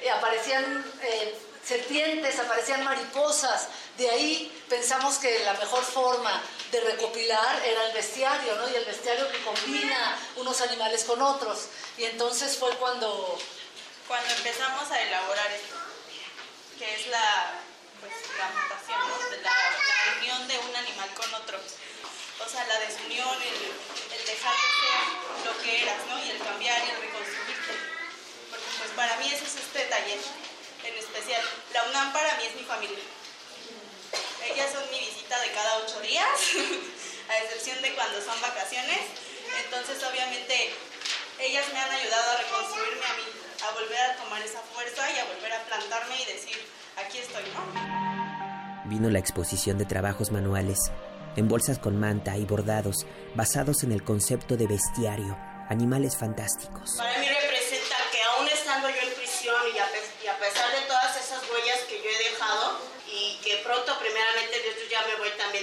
eh, 0.00 0.10
aparecían 0.10 0.82
eh, 1.02 1.38
serpientes, 1.66 2.38
aparecían 2.38 2.84
mariposas. 2.84 3.68
De 3.96 4.08
ahí 4.10 4.64
pensamos 4.68 5.18
que 5.18 5.40
la 5.40 5.54
mejor 5.54 5.82
forma 5.82 6.42
de 6.70 6.80
recopilar 6.80 7.62
era 7.64 7.86
el 7.86 7.92
bestiario, 7.92 8.54
¿no? 8.56 8.68
Y 8.68 8.74
el 8.74 8.84
bestiario 8.84 9.30
que 9.30 9.42
combina 9.42 10.18
unos 10.36 10.60
animales 10.60 11.04
con 11.04 11.20
otros. 11.20 11.66
Y 11.98 12.04
entonces 12.04 12.56
fue 12.56 12.70
cuando... 12.76 13.38
Cuando 14.06 14.32
empezamos 14.34 14.88
a 14.92 15.02
elaborar 15.02 15.50
esto, 15.50 15.74
que 16.78 16.94
es 16.94 17.08
la, 17.08 17.60
pues, 18.00 18.12
la 18.38 18.48
mutación, 18.50 19.42
la, 19.42 20.18
unión 20.20 20.46
de 20.46 20.58
un 20.58 20.76
animal 20.76 21.10
con 21.14 21.34
otro 21.34 21.58
o 21.58 22.48
sea, 22.48 22.64
la 22.66 22.78
desunión, 22.80 23.34
el, 23.42 24.26
dejar 24.26 24.54
de 24.54 24.68
ser 24.78 25.46
lo 25.46 25.62
que 25.62 25.82
eras, 25.82 26.06
¿no? 26.06 26.22
Y 26.22 26.30
el 26.30 26.38
cambiar 26.38 26.78
y 26.86 26.90
el 26.90 27.00
reconstruirte. 27.00 27.74
Porque 28.50 28.66
pues 28.78 28.90
para 28.94 29.16
mí 29.16 29.26
ese 29.26 29.44
es 29.44 29.56
este 29.56 29.84
taller 29.86 30.18
en 30.88 30.98
especial. 30.98 31.42
La 31.72 31.84
UNAM 31.84 32.12
para 32.12 32.36
mí 32.36 32.44
es 32.46 32.54
mi 32.54 32.62
familia. 32.62 32.98
Ellas 34.46 34.72
son 34.72 34.88
mi 34.90 34.98
visita 34.98 35.40
de 35.40 35.50
cada 35.50 35.78
ocho 35.78 36.00
días, 36.00 36.30
a 37.28 37.38
excepción 37.44 37.82
de 37.82 37.94
cuando 37.94 38.20
son 38.22 38.40
vacaciones. 38.40 39.00
Entonces 39.64 40.02
obviamente 40.04 40.72
ellas 41.40 41.64
me 41.72 41.78
han 41.78 41.90
ayudado 41.90 42.30
a 42.30 42.36
reconstruirme 42.36 43.06
a 43.06 43.14
mí, 43.14 43.24
a 43.66 43.70
volver 43.72 44.00
a 44.00 44.16
tomar 44.16 44.42
esa 44.42 44.60
fuerza 44.60 45.10
y 45.10 45.18
a 45.18 45.24
volver 45.24 45.52
a 45.52 45.62
plantarme 45.64 46.22
y 46.22 46.24
decir, 46.26 46.56
aquí 46.96 47.18
estoy, 47.18 47.44
¿no? 47.52 48.86
Vino 48.86 49.10
la 49.10 49.18
exposición 49.18 49.78
de 49.78 49.84
trabajos 49.84 50.30
manuales 50.30 50.78
en 51.36 51.48
bolsas 51.48 51.78
con 51.78 52.00
manta 52.00 52.36
y 52.36 52.44
bordados 52.44 53.06
basados 53.34 53.84
en 53.84 53.92
el 53.92 54.02
concepto 54.02 54.56
de 54.56 54.66
bestiario, 54.66 55.36
animales 55.68 56.16
fantásticos. 56.16 56.96
Para 56.96 57.18
mí 57.18 57.28
representa 57.28 57.96
que 58.10 58.22
aún 58.22 58.48
estando 58.48 58.88
yo 58.88 59.00
en 59.02 59.12
prisión 59.14 59.60
y 59.74 59.78
a, 59.78 60.38
pesar 60.38 60.70
de 60.72 60.86
todas 60.86 61.16
esas 61.16 61.42
huellas 61.50 61.78
que 61.88 62.00
yo 62.02 62.08
he 62.08 62.30
dejado 62.30 62.78
y 63.06 63.38
que 63.44 63.58
pronto 63.58 63.98
primeramente 63.98 64.62
Dios 64.62 64.74
yo 64.82 64.90
ya 64.90 65.02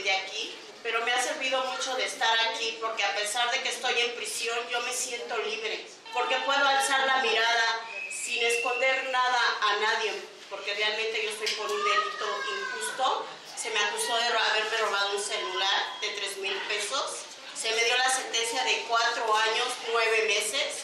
de 0.01 0.12
aquí, 0.12 0.56
pero 0.82 1.03
me 1.06 1.13
ha 1.13 1.21
servido 1.21 1.63
mucho 1.65 1.95
de 1.95 2.06
estar 2.06 2.38
aquí 2.49 2.77
porque 2.82 3.03
a 3.03 3.15
pesar 3.15 3.51
de 3.51 3.62
que 3.62 3.69
estoy 3.69 3.99
en 3.99 4.15
prisión 4.15 4.58
yo 4.71 4.82
me 4.82 4.93
siento 4.93 5.38
libre, 5.38 5.86
porque 6.13 6.36
puedo 6.45 6.65
alzar 6.65 7.06
la 7.06 7.17
mirada 7.17 7.82
sin 8.10 8.41
esconder 8.43 9.10
nada 9.12 9.41
a 9.62 9.75
nadie, 9.77 10.13
porque 10.49 10.73
realmente 10.73 11.23
yo 11.23 11.29
estoy 11.29 11.47
por 11.56 11.71
un 11.71 11.84
delito 11.84 12.43
injusto 12.49 13.27
se 13.63 13.69
me 13.69 13.79
acusó 13.79 14.17
de 14.17 14.25
haberme 14.25 14.77
robado 14.77 15.15
un 15.15 15.23
celular 15.23 15.97
de 16.01 16.10
3 16.10 16.38
mil 16.39 16.53
pesos. 16.67 17.23
Se 17.56 17.71
me 17.73 17.82
dio 17.86 17.95
la 17.95 18.10
sentencia 18.10 18.62
de 18.65 18.84
cuatro 18.89 19.34
años, 19.38 19.67
nueve 19.89 20.25
meses. 20.27 20.84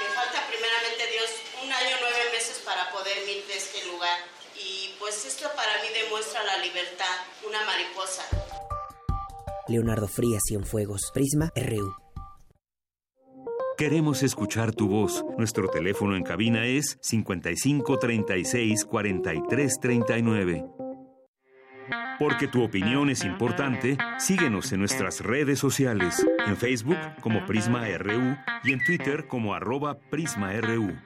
Me 0.00 0.06
falta 0.14 0.46
primeramente 0.46 1.06
Dios 1.08 1.30
un 1.62 1.70
año, 1.70 1.98
nueve 2.00 2.30
meses 2.32 2.62
para 2.64 2.90
poder 2.90 3.28
ir 3.28 3.46
de 3.46 3.58
este 3.58 3.84
lugar. 3.84 4.18
Y 4.58 4.94
pues 4.98 5.24
esto 5.26 5.48
para 5.56 5.82
mí 5.82 5.88
demuestra 6.02 6.42
la 6.44 6.58
libertad, 6.58 7.16
una 7.46 7.64
mariposa. 7.64 8.22
Leonardo 9.68 10.08
Frías, 10.08 10.42
Cienfuegos, 10.46 11.10
Prisma, 11.12 11.50
RU. 11.56 11.94
Queremos 13.76 14.22
escuchar 14.22 14.72
tu 14.72 14.88
voz. 14.88 15.24
Nuestro 15.36 15.68
teléfono 15.68 16.16
en 16.16 16.22
cabina 16.22 16.64
es 16.64 16.96
55 17.02 17.98
36 17.98 18.84
43 18.84 19.80
39. 19.80 20.64
Porque 22.18 22.46
tu 22.46 22.62
opinión 22.62 23.10
es 23.10 23.24
importante, 23.24 23.98
síguenos 24.18 24.70
en 24.72 24.78
nuestras 24.78 25.20
redes 25.20 25.58
sociales, 25.58 26.24
en 26.46 26.56
Facebook 26.56 26.98
como 27.20 27.44
Prisma 27.46 27.86
RU 27.98 28.36
y 28.62 28.72
en 28.72 28.84
Twitter 28.84 29.26
como 29.26 29.54
arroba 29.54 29.98
PrismaRU. 30.10 30.96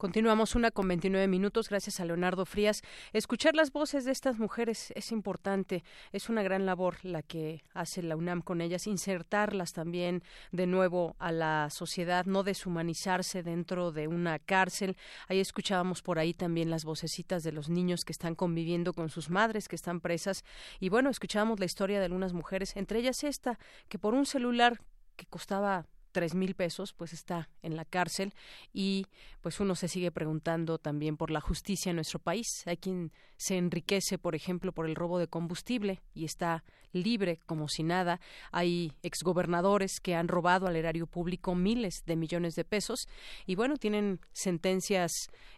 Continuamos 0.00 0.54
una 0.54 0.70
con 0.70 0.88
29 0.88 1.28
minutos, 1.28 1.68
gracias 1.68 2.00
a 2.00 2.06
Leonardo 2.06 2.46
Frías. 2.46 2.80
Escuchar 3.12 3.54
las 3.54 3.70
voces 3.70 4.06
de 4.06 4.12
estas 4.12 4.38
mujeres 4.38 4.94
es 4.96 5.12
importante, 5.12 5.84
es 6.10 6.30
una 6.30 6.42
gran 6.42 6.64
labor 6.64 6.96
la 7.02 7.20
que 7.20 7.64
hace 7.74 8.02
la 8.02 8.16
UNAM 8.16 8.40
con 8.40 8.62
ellas, 8.62 8.86
insertarlas 8.86 9.74
también 9.74 10.22
de 10.52 10.66
nuevo 10.66 11.16
a 11.18 11.32
la 11.32 11.68
sociedad, 11.68 12.24
no 12.24 12.44
deshumanizarse 12.44 13.42
dentro 13.42 13.92
de 13.92 14.08
una 14.08 14.38
cárcel. 14.38 14.96
Ahí 15.28 15.38
escuchábamos 15.38 16.00
por 16.00 16.18
ahí 16.18 16.32
también 16.32 16.70
las 16.70 16.86
vocecitas 16.86 17.42
de 17.42 17.52
los 17.52 17.68
niños 17.68 18.06
que 18.06 18.12
están 18.12 18.34
conviviendo 18.34 18.94
con 18.94 19.10
sus 19.10 19.28
madres, 19.28 19.68
que 19.68 19.76
están 19.76 20.00
presas. 20.00 20.44
Y 20.78 20.88
bueno, 20.88 21.10
escuchábamos 21.10 21.60
la 21.60 21.66
historia 21.66 21.98
de 21.98 22.06
algunas 22.06 22.32
mujeres, 22.32 22.74
entre 22.74 23.00
ellas 23.00 23.22
esta, 23.22 23.58
que 23.90 23.98
por 23.98 24.14
un 24.14 24.24
celular 24.24 24.80
que 25.16 25.26
costaba 25.26 25.84
tres 26.10 26.34
mil 26.34 26.54
pesos, 26.54 26.92
pues 26.92 27.12
está 27.12 27.48
en 27.62 27.76
la 27.76 27.84
cárcel 27.84 28.34
y 28.72 29.06
pues 29.40 29.60
uno 29.60 29.74
se 29.74 29.88
sigue 29.88 30.10
preguntando 30.10 30.78
también 30.78 31.16
por 31.16 31.30
la 31.30 31.40
justicia 31.40 31.90
en 31.90 31.96
nuestro 31.96 32.18
país. 32.18 32.46
Hay 32.66 32.76
quien 32.76 33.12
se 33.36 33.56
enriquece, 33.56 34.18
por 34.18 34.34
ejemplo, 34.34 34.72
por 34.72 34.86
el 34.86 34.94
robo 34.94 35.18
de 35.18 35.28
combustible 35.28 36.02
y 36.14 36.24
está 36.24 36.64
libre 36.92 37.40
como 37.46 37.68
si 37.68 37.82
nada. 37.82 38.20
Hay 38.52 38.92
exgobernadores 39.02 40.00
que 40.00 40.14
han 40.14 40.28
robado 40.28 40.66
al 40.66 40.76
erario 40.76 41.06
público 41.06 41.54
miles 41.54 42.02
de 42.06 42.16
millones 42.16 42.54
de 42.54 42.64
pesos 42.64 43.08
y 43.46 43.54
bueno, 43.54 43.76
tienen 43.76 44.20
sentencias 44.32 45.12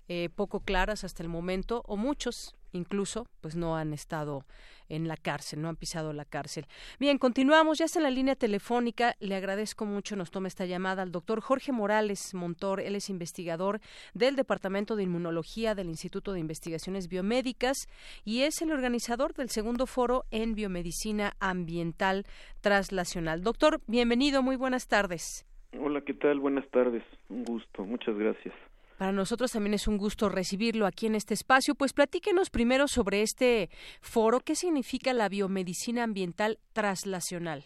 eh, 0.08 0.28
poco 0.34 0.60
claras 0.60 1.04
hasta 1.04 1.22
el 1.22 1.28
momento 1.28 1.82
o 1.86 1.96
muchos 1.96 2.54
incluso 2.72 3.26
pues 3.40 3.56
no 3.56 3.76
han 3.76 3.92
estado 3.92 4.44
en 4.88 5.08
la 5.08 5.16
cárcel, 5.16 5.62
no 5.62 5.68
han 5.68 5.76
pisado 5.76 6.12
la 6.12 6.24
cárcel. 6.24 6.66
Bien, 7.00 7.18
continuamos, 7.18 7.78
ya 7.78 7.86
está 7.86 7.98
en 7.98 8.04
la 8.04 8.10
línea 8.10 8.36
telefónica, 8.36 9.14
le 9.20 9.34
agradezco 9.34 9.86
mucho, 9.86 10.16
nos 10.16 10.30
toma 10.30 10.48
esta 10.48 10.66
llamada 10.66 11.02
al 11.02 11.12
doctor 11.12 11.40
Jorge 11.40 11.72
Morales 11.72 12.34
Montor, 12.34 12.80
él 12.80 12.94
es 12.94 13.08
investigador 13.08 13.80
del 14.12 14.36
Departamento 14.36 14.94
de 14.94 15.04
Inmunología 15.04 15.74
del 15.74 15.88
Instituto 15.88 16.32
de 16.32 16.40
Investigaciones 16.40 17.08
Biomédicas 17.08 17.88
y 18.24 18.42
es 18.42 18.60
el 18.60 18.70
organizador 18.70 19.34
del 19.34 19.48
segundo 19.48 19.86
foro 19.86 20.24
en 20.30 20.54
biomedicina 20.54 21.34
ambiental 21.40 22.24
traslacional. 22.60 23.42
Doctor, 23.42 23.80
bienvenido, 23.86 24.42
muy 24.42 24.56
buenas 24.56 24.88
tardes. 24.88 25.46
Hola, 25.78 26.02
¿qué 26.02 26.12
tal? 26.12 26.38
Buenas 26.38 26.68
tardes, 26.70 27.02
un 27.30 27.44
gusto, 27.44 27.84
muchas 27.84 28.14
gracias. 28.16 28.54
Para 29.02 29.10
nosotros 29.10 29.50
también 29.50 29.74
es 29.74 29.88
un 29.88 29.98
gusto 29.98 30.28
recibirlo 30.28 30.86
aquí 30.86 31.06
en 31.06 31.16
este 31.16 31.34
espacio. 31.34 31.74
Pues 31.74 31.92
platíquenos 31.92 32.50
primero 32.50 32.86
sobre 32.86 33.22
este 33.22 33.68
foro. 34.00 34.38
¿Qué 34.38 34.54
significa 34.54 35.12
la 35.12 35.28
biomedicina 35.28 36.04
ambiental 36.04 36.58
traslacional? 36.72 37.64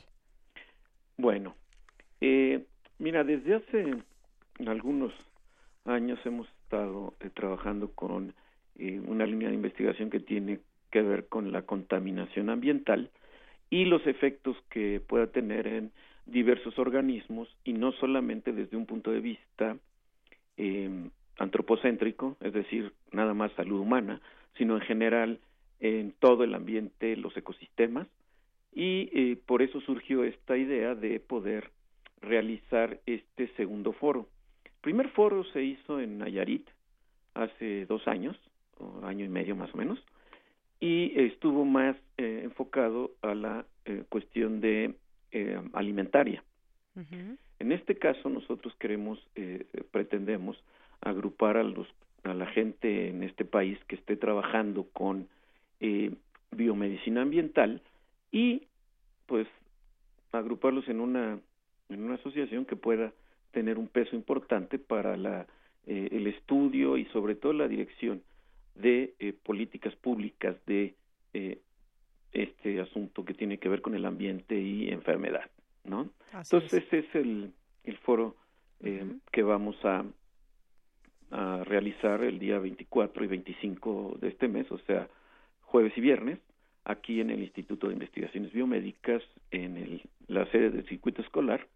Bueno, 1.19 1.55
eh, 2.23 2.65
mira, 2.99 3.23
desde 3.23 3.57
hace 3.57 3.97
algunos 4.67 5.13
años 5.85 6.19
hemos 6.25 6.49
estado 6.63 7.13
eh, 7.21 7.29
trabajando 7.29 7.93
con 7.93 8.33
eh, 8.77 8.99
una 9.07 9.27
línea 9.27 9.51
de 9.51 9.57
investigación 9.57 10.09
que 10.09 10.21
tiene 10.21 10.61
que 10.91 11.03
ver 11.03 11.29
con 11.29 11.53
la 11.53 11.67
contaminación 11.67 12.49
ambiental 12.49 13.11
y 13.69 13.85
los 13.85 14.07
efectos 14.07 14.57
que 14.71 15.03
pueda 15.07 15.27
tener 15.27 15.67
en 15.67 15.93
diversos 16.25 16.79
organismos 16.79 17.55
y 17.63 17.75
no 17.75 17.93
solamente 17.93 18.53
desde 18.53 18.79
un 18.79 18.87
punto 18.87 19.11
de 19.11 19.21
vista 19.21 19.77
eh, 20.57 21.11
antropocéntrico, 21.39 22.37
es 22.41 22.53
decir, 22.53 22.93
nada 23.13 23.35
más 23.35 23.53
salud 23.53 23.81
humana, 23.81 24.21
sino 24.57 24.77
en 24.77 24.83
general 24.83 25.41
en 25.81 26.13
todo 26.13 26.45
el 26.45 26.55
ambiente, 26.55 27.17
los 27.17 27.37
ecosistemas, 27.37 28.07
y 28.73 29.11
eh, 29.13 29.39
por 29.47 29.63
eso 29.63 29.81
surgió 29.81 30.25
esta 30.25 30.57
idea 30.57 30.95
de 30.95 31.21
poder 31.21 31.71
realizar 32.21 33.01
este 33.07 33.49
segundo 33.57 33.93
foro. 33.93 34.29
El 34.65 34.73
primer 34.81 35.09
foro 35.11 35.45
se 35.53 35.63
hizo 35.63 36.01
en 36.01 36.19
Nayarit 36.19 36.69
hace 37.35 37.87
dos 37.87 38.07
años, 38.09 38.37
o 38.79 39.05
año 39.05 39.25
y 39.25 39.29
medio 39.29 39.57
más 39.57 39.73
o 39.75 39.79
menos, 39.79 40.03
y 40.81 41.13
estuvo 41.19 41.65
más 41.65 41.97
eh, 42.19 42.43
enfocado 42.45 43.13
a 43.23 43.35
la 43.35 43.67
eh, 43.85 44.05
cuestión 44.09 44.61
de 44.61 44.95
alimentaria. 45.75 46.43
En 47.59 47.73
este 47.73 47.97
caso 47.97 48.31
nosotros 48.31 48.75
queremos, 48.79 49.19
pretendemos 49.91 50.57
agrupar 51.09 51.57
a 51.57 51.63
los 51.63 51.87
a 52.25 52.35
la 52.35 52.47
gente 52.47 53.09
en 53.09 53.23
este 53.23 53.45
país 53.45 53.79
que 53.87 53.95
esté 53.95 54.17
trabajando 54.17 54.89
con 54.93 55.29
eh, 55.81 56.13
biomedicina 56.51 57.23
ambiental 57.23 57.81
y 58.33 58.67
pues 59.27 59.47
agruparlos 60.33 60.89
en 60.89 61.01
una 61.01 61.39
en 61.89 62.03
una 62.03 62.15
asociación 62.17 62.65
que 62.65 62.75
pueda 62.75 63.13
tener 63.53 63.79
un 63.79 63.87
peso 63.87 64.17
importante 64.17 64.79
para 64.79 65.17
la 65.17 65.47
eh, 65.87 66.09
el 66.11 66.27
estudio 66.27 66.97
y 66.97 67.05
sobre 67.07 67.37
todo 67.37 67.53
la 67.53 67.69
dirección 67.69 68.23
de 68.75 69.15
eh, 69.19 69.33
políticas 69.33 69.95
públicas 69.97 70.57
de 70.67 70.95
eh, 71.33 71.61
este 72.33 72.81
asunto 72.81 73.25
que 73.25 73.35
tiene 73.35 73.59
que 73.59 73.69
ver 73.69 73.81
con 73.81 73.95
el 73.95 74.05
ambiente 74.05 74.61
y 74.61 74.89
enfermedad, 74.89 75.49
¿no? 75.85 76.11
Entonces 76.33 76.85
ese 76.85 76.99
es 76.99 77.15
el, 77.15 77.53
el 77.85 77.97
foro 77.99 78.37
eh, 78.81 79.07
que 79.33 79.43
vamos 79.43 79.77
a 79.85 80.05
a 81.31 81.65
realizar 81.65 82.23
el 82.23 82.39
día 82.39 82.59
24 82.59 83.25
y 83.25 83.27
25 83.27 84.19
de 84.21 84.29
este 84.29 84.49
mes, 84.49 84.71
o 84.71 84.79
sea, 84.79 85.09
jueves 85.63 85.93
y 85.97 86.01
viernes, 86.01 86.39
aquí 86.85 87.21
en 87.21 87.31
el 87.31 87.43
Instituto 87.43 87.89
de 87.89 87.95
Investigaciones 87.95 88.53
Biomédicas, 88.53 89.23
en 89.51 89.77
el, 89.77 90.03
la 90.29 90.47
sede 90.51 90.71
del 90.71 90.87
circuito 90.87 91.23
escolar, 91.23 91.67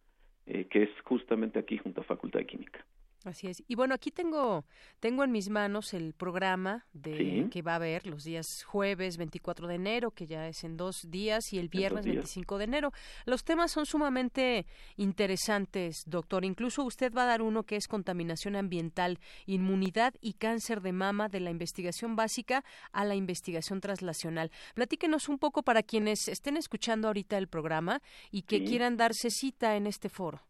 eh, 0.46 0.66
que 0.70 0.84
es 0.84 0.90
justamente 1.04 1.58
aquí 1.58 1.78
junto 1.78 2.00
a 2.00 2.04
Facultad 2.04 2.40
de 2.40 2.46
Química. 2.46 2.84
Así 3.24 3.48
es. 3.48 3.62
Y 3.68 3.74
bueno, 3.74 3.94
aquí 3.94 4.10
tengo 4.10 4.64
tengo 4.98 5.24
en 5.24 5.30
mis 5.30 5.50
manos 5.50 5.92
el 5.92 6.14
programa 6.14 6.86
de 6.94 7.48
que 7.50 7.60
va 7.60 7.72
a 7.72 7.76
haber 7.76 8.06
los 8.06 8.24
días 8.24 8.46
jueves 8.64 9.18
24 9.18 9.66
de 9.68 9.74
enero, 9.74 10.10
que 10.10 10.26
ya 10.26 10.48
es 10.48 10.64
en 10.64 10.78
dos 10.78 11.02
días, 11.08 11.52
y 11.52 11.58
el 11.58 11.68
viernes 11.68 12.06
25 12.06 12.56
de 12.56 12.64
enero. 12.64 12.92
Los 13.26 13.44
temas 13.44 13.72
son 13.72 13.84
sumamente 13.84 14.64
interesantes, 14.96 16.02
doctor. 16.06 16.46
Incluso 16.46 16.82
usted 16.82 17.12
va 17.12 17.24
a 17.24 17.26
dar 17.26 17.42
uno 17.42 17.64
que 17.64 17.76
es 17.76 17.88
contaminación 17.88 18.56
ambiental, 18.56 19.18
inmunidad 19.44 20.14
y 20.22 20.34
cáncer 20.34 20.80
de 20.80 20.92
mama 20.92 21.28
de 21.28 21.40
la 21.40 21.50
investigación 21.50 22.16
básica 22.16 22.64
a 22.92 23.04
la 23.04 23.16
investigación 23.16 23.82
traslacional. 23.82 24.50
Platíquenos 24.74 25.28
un 25.28 25.38
poco 25.38 25.62
para 25.62 25.82
quienes 25.82 26.26
estén 26.28 26.56
escuchando 26.56 27.08
ahorita 27.08 27.36
el 27.36 27.48
programa 27.48 28.00
y 28.30 28.42
que 28.42 28.64
quieran 28.64 28.96
darse 28.96 29.30
cita 29.30 29.76
en 29.76 29.86
este 29.86 30.08
foro. 30.08 30.40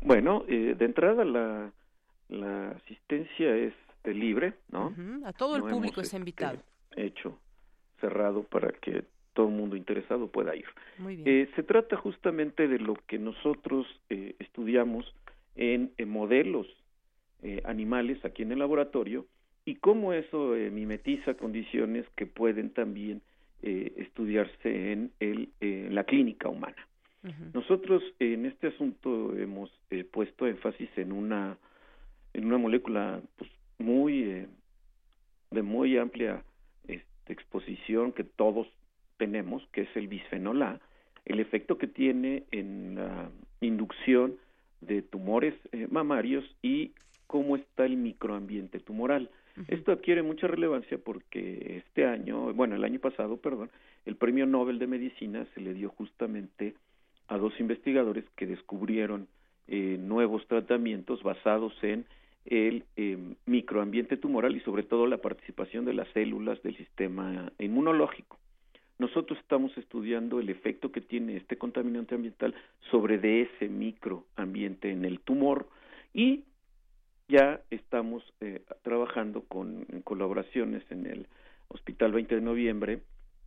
Bueno, 0.00 0.44
eh, 0.48 0.74
de 0.78 0.84
entrada 0.84 1.24
la, 1.24 1.72
la 2.28 2.70
asistencia 2.70 3.56
es 3.56 3.72
libre, 4.04 4.54
¿no? 4.70 4.94
A 5.24 5.32
todo 5.32 5.56
el 5.56 5.62
público 5.62 6.00
invitado. 6.12 6.58
Este, 6.90 7.06
hecho 7.06 7.38
cerrado 8.00 8.42
para 8.44 8.70
que 8.70 9.04
todo 9.34 9.48
el 9.48 9.54
mundo 9.54 9.76
interesado 9.76 10.28
pueda 10.28 10.54
ir. 10.56 10.66
Muy 10.98 11.16
bien. 11.16 11.28
Eh, 11.28 11.48
se 11.56 11.62
trata 11.62 11.96
justamente 11.96 12.68
de 12.68 12.78
lo 12.78 12.94
que 13.06 13.18
nosotros 13.18 13.86
eh, 14.08 14.34
estudiamos 14.38 15.14
en, 15.56 15.92
modelos 16.06 16.66
eh, 17.42 17.62
animales 17.64 18.24
aquí 18.24 18.42
en 18.42 18.52
el 18.52 18.58
laboratorio 18.58 19.26
y 19.64 19.76
cómo 19.76 20.12
eso 20.12 20.54
mimetiza 20.72 21.34
condiciones 21.34 22.06
que 22.16 22.26
pueden 22.26 22.70
también 22.70 23.20
estudiarse 23.60 24.92
en, 24.92 25.10
el, 25.20 25.50
en 25.60 25.94
la 25.94 26.04
clínica 26.04 26.48
humana. 26.48 26.86
Nosotros 27.52 28.02
en 28.18 28.46
este 28.46 28.68
asunto 28.68 29.36
hemos 29.36 29.70
puesto 30.10 30.46
énfasis 30.46 30.88
en 30.96 31.12
una 31.12 31.58
en 32.34 32.46
una 32.46 32.58
molécula 32.58 33.20
pues, 33.36 33.50
muy 33.78 34.22
eh, 34.22 34.46
de 35.50 35.62
muy 35.62 35.96
amplia 35.96 36.42
este, 36.86 37.32
exposición 37.32 38.12
que 38.12 38.24
todos 38.24 38.66
tenemos, 39.16 39.66
que 39.72 39.82
es 39.82 39.96
el 39.96 40.08
bisfenol 40.08 40.62
A, 40.62 40.80
el 41.24 41.40
efecto 41.40 41.78
que 41.78 41.86
tiene 41.86 42.44
en 42.50 42.94
la 42.96 43.30
inducción 43.60 44.36
de 44.80 45.02
tumores 45.02 45.54
eh, 45.72 45.86
mamarios 45.90 46.44
y 46.62 46.92
cómo 47.26 47.56
está 47.56 47.84
el 47.84 47.96
microambiente 47.96 48.80
tumoral. 48.80 49.30
Esto 49.66 49.90
adquiere 49.90 50.22
mucha 50.22 50.46
relevancia 50.46 50.98
porque 50.98 51.82
este 51.84 52.06
año, 52.06 52.54
bueno, 52.54 52.76
el 52.76 52.84
año 52.84 53.00
pasado, 53.00 53.38
perdón, 53.38 53.70
el 54.06 54.14
Premio 54.14 54.46
Nobel 54.46 54.78
de 54.78 54.86
Medicina 54.86 55.46
se 55.52 55.60
le 55.60 55.74
dio 55.74 55.88
justamente 55.88 56.74
a 57.26 57.36
dos 57.38 57.58
investigadores 57.58 58.24
que 58.36 58.46
descubrieron 58.46 59.26
eh, 59.68 59.96
nuevos 60.00 60.46
tratamientos 60.46 61.22
basados 61.22 61.72
en 61.82 62.06
el 62.46 62.84
em, 62.96 63.34
microambiente 63.46 64.16
tumoral 64.16 64.56
y 64.56 64.60
sobre 64.60 64.82
todo 64.82 65.06
la 65.06 65.18
participación 65.18 65.84
de 65.84 65.94
las 65.94 66.08
células 66.08 66.62
del 66.62 66.76
sistema 66.76 67.52
inmunológico. 67.58 68.38
Nosotros 68.98 69.38
estamos 69.38 69.76
estudiando 69.76 70.40
el 70.40 70.48
efecto 70.48 70.90
que 70.90 71.00
tiene 71.00 71.36
este 71.36 71.56
contaminante 71.56 72.14
ambiental 72.14 72.54
sobre 72.90 73.18
de 73.18 73.42
ese 73.42 73.68
microambiente 73.68 74.90
en 74.90 75.04
el 75.04 75.20
tumor 75.20 75.68
y 76.12 76.44
ya 77.28 77.60
estamos 77.70 78.24
eh, 78.40 78.62
trabajando 78.82 79.42
con 79.42 79.84
colaboraciones 80.02 80.82
en 80.90 81.06
el 81.06 81.26
Hospital 81.68 82.12
20 82.12 82.36
de 82.36 82.40
Noviembre 82.40 83.00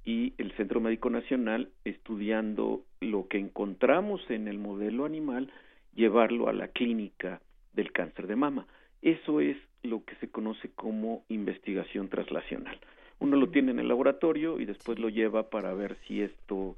y 0.05 0.33
el 0.37 0.51
Centro 0.53 0.79
Médico 0.79 1.09
Nacional 1.09 1.69
estudiando 1.83 2.83
lo 2.99 3.27
que 3.27 3.39
encontramos 3.39 4.21
en 4.29 4.47
el 4.47 4.57
modelo 4.57 5.05
animal, 5.05 5.51
llevarlo 5.93 6.47
a 6.47 6.53
la 6.53 6.67
clínica 6.69 7.41
del 7.73 7.91
cáncer 7.91 8.27
de 8.27 8.35
mama. 8.35 8.67
Eso 9.01 9.41
es 9.41 9.57
lo 9.83 10.03
que 10.05 10.15
se 10.15 10.29
conoce 10.29 10.69
como 10.75 11.23
investigación 11.29 12.09
traslacional. 12.09 12.79
Uno 13.19 13.37
lo 13.37 13.49
tiene 13.49 13.71
en 13.71 13.79
el 13.79 13.87
laboratorio 13.87 14.59
y 14.59 14.65
después 14.65 14.99
lo 14.99 15.09
lleva 15.09 15.49
para 15.49 15.73
ver 15.73 15.97
si 16.07 16.21
esto 16.21 16.75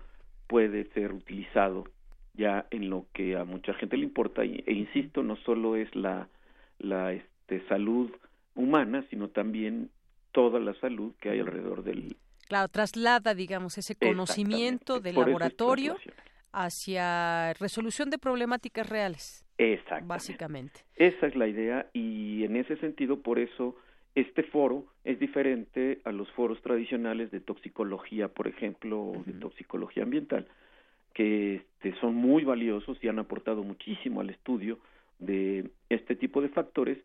puede 0.48 0.86
ser 0.92 1.14
utilizado 1.14 1.86
ya 2.34 2.66
en 2.72 2.90
lo 2.90 3.06
que 3.14 3.38
a 3.38 3.46
mucha 3.46 3.74
gente 3.74 3.98
le 3.98 4.04
importa. 4.04 4.44
E 4.44 4.74
insisto 4.74 5.24
no 5.24 5.36
solo 5.38 5.76
es 5.76 5.94
la 5.96 6.28
la 6.84 7.14
este, 7.14 7.66
salud 7.68 8.12
humana 8.56 9.06
sino 9.10 9.30
también 9.30 9.90
toda 10.32 10.60
la 10.60 10.74
salud 10.76 11.14
que 11.20 11.30
hay 11.30 11.40
alrededor 11.40 11.84
del 11.84 12.16
claro 12.48 12.68
traslada 12.68 13.34
digamos 13.34 13.78
ese 13.78 13.96
conocimiento 13.96 15.00
del 15.00 15.16
laboratorio 15.16 15.98
hacia 16.54 17.54
resolución 17.54 18.10
de 18.10 18.18
problemáticas 18.18 18.88
reales 18.88 19.44
Exacto. 19.58 20.06
Básicamente. 20.08 20.82
Esa 20.96 21.28
es 21.28 21.36
la 21.36 21.48
idea 21.48 21.88
y 21.94 22.44
en 22.44 22.56
ese 22.56 22.78
sentido, 22.78 23.20
por 23.22 23.40
eso, 23.40 23.76
este 24.16 24.44
foro 24.44 24.86
es 25.04 25.20
diferente 25.20 26.00
a 26.06 26.12
los 26.12 26.30
foros 26.32 26.62
tradicionales 26.62 27.32
de 27.32 27.40
toxicología, 27.40 28.28
por 28.28 28.48
ejemplo, 28.48 29.02
o 29.02 29.24
de 29.26 29.34
toxicología 29.34 30.04
ambiental, 30.04 30.48
que 31.14 31.56
este, 31.56 32.00
son 32.00 32.16
muy 32.16 32.44
valiosos 32.44 32.98
y 33.02 33.08
han 33.08 33.20
aportado 33.20 33.64
muchísimo 33.64 34.22
al 34.22 34.30
estudio 34.30 34.80
de 35.20 35.70
este 35.90 36.16
tipo 36.16 36.42
de 36.42 36.50
factores, 36.50 36.98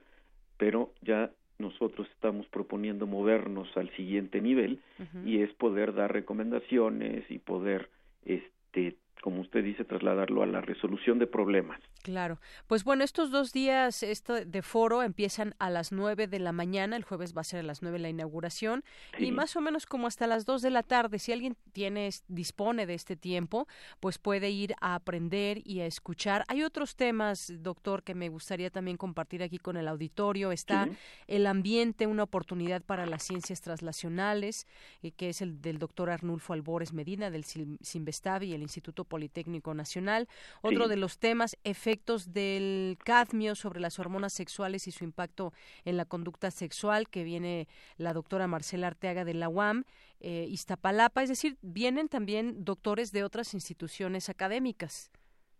pero 0.56 0.92
ya 1.02 1.30
nosotros 1.58 2.08
estamos 2.14 2.46
proponiendo 2.46 3.06
movernos 3.06 3.68
al 3.76 3.90
siguiente 3.96 4.40
nivel 4.40 4.80
y 5.24 5.42
es 5.42 5.52
poder 5.54 5.92
dar 5.92 6.12
recomendaciones 6.12 7.28
y 7.30 7.38
poder 7.38 7.90
este 8.24 8.94
como 9.20 9.40
usted 9.40 9.64
dice, 9.64 9.84
trasladarlo 9.84 10.42
a 10.42 10.46
la 10.46 10.60
resolución 10.60 11.18
de 11.18 11.26
problemas. 11.26 11.80
Claro. 12.02 12.40
Pues 12.68 12.84
bueno, 12.84 13.04
estos 13.04 13.30
dos 13.30 13.52
días 13.52 14.02
esto 14.02 14.34
de 14.44 14.62
foro 14.62 15.02
empiezan 15.02 15.54
a 15.58 15.68
las 15.68 15.90
nueve 15.92 16.26
de 16.28 16.38
la 16.38 16.52
mañana, 16.52 16.96
el 16.96 17.02
jueves 17.02 17.36
va 17.36 17.40
a 17.40 17.44
ser 17.44 17.60
a 17.60 17.62
las 17.64 17.82
nueve 17.82 17.98
la 17.98 18.08
inauguración, 18.08 18.84
y 19.18 19.32
más 19.32 19.56
o 19.56 19.60
menos 19.60 19.84
como 19.84 20.06
hasta 20.06 20.26
las 20.26 20.46
dos 20.46 20.62
de 20.62 20.70
la 20.70 20.84
tarde, 20.84 21.18
si 21.18 21.32
alguien 21.32 21.56
tiene, 21.72 22.08
dispone 22.28 22.86
de 22.86 22.94
este 22.94 23.16
tiempo, 23.16 23.66
pues 24.00 24.18
puede 24.18 24.50
ir 24.50 24.74
a 24.80 24.94
aprender 24.94 25.60
y 25.64 25.80
a 25.80 25.86
escuchar. 25.86 26.44
Hay 26.48 26.62
otros 26.62 26.94
temas, 26.94 27.52
doctor, 27.58 28.04
que 28.04 28.14
me 28.14 28.28
gustaría 28.28 28.70
también 28.70 28.96
compartir 28.96 29.42
aquí 29.42 29.58
con 29.58 29.76
el 29.76 29.88
auditorio. 29.88 30.52
Está 30.52 30.88
el 31.26 31.46
ambiente, 31.46 32.06
una 32.06 32.22
oportunidad 32.22 32.82
para 32.82 33.06
las 33.06 33.24
ciencias 33.24 33.60
traslacionales, 33.60 34.66
eh, 35.02 35.10
que 35.10 35.30
es 35.30 35.42
el 35.42 35.60
del 35.60 35.78
doctor 35.78 36.10
Arnulfo 36.10 36.52
Albores 36.52 36.92
Medina, 36.92 37.30
del 37.30 37.44
Simvestavi 37.44 38.46
y 38.46 38.54
el 38.54 38.62
Instituto 38.62 39.04
Politécnico 39.04 39.74
Nacional. 39.74 40.28
Otro 40.62 40.86
de 40.86 40.96
los 40.96 41.18
temas, 41.18 41.56
efectos 41.64 41.87
del 42.32 42.98
cadmio 43.02 43.54
sobre 43.54 43.80
las 43.80 43.98
hormonas 43.98 44.34
sexuales 44.34 44.86
y 44.86 44.90
su 44.90 45.04
impacto 45.04 45.52
en 45.84 45.96
la 45.96 46.04
conducta 46.04 46.50
sexual, 46.50 47.08
que 47.08 47.24
viene 47.24 47.66
la 47.96 48.12
doctora 48.12 48.46
Marcela 48.46 48.88
Arteaga 48.88 49.24
de 49.24 49.34
la 49.34 49.48
UAM, 49.48 49.84
eh, 50.20 50.46
Iztapalapa, 50.50 51.22
es 51.22 51.30
decir, 51.30 51.56
vienen 51.62 52.08
también 52.08 52.64
doctores 52.64 53.10
de 53.12 53.24
otras 53.24 53.54
instituciones 53.54 54.28
académicas. 54.28 55.10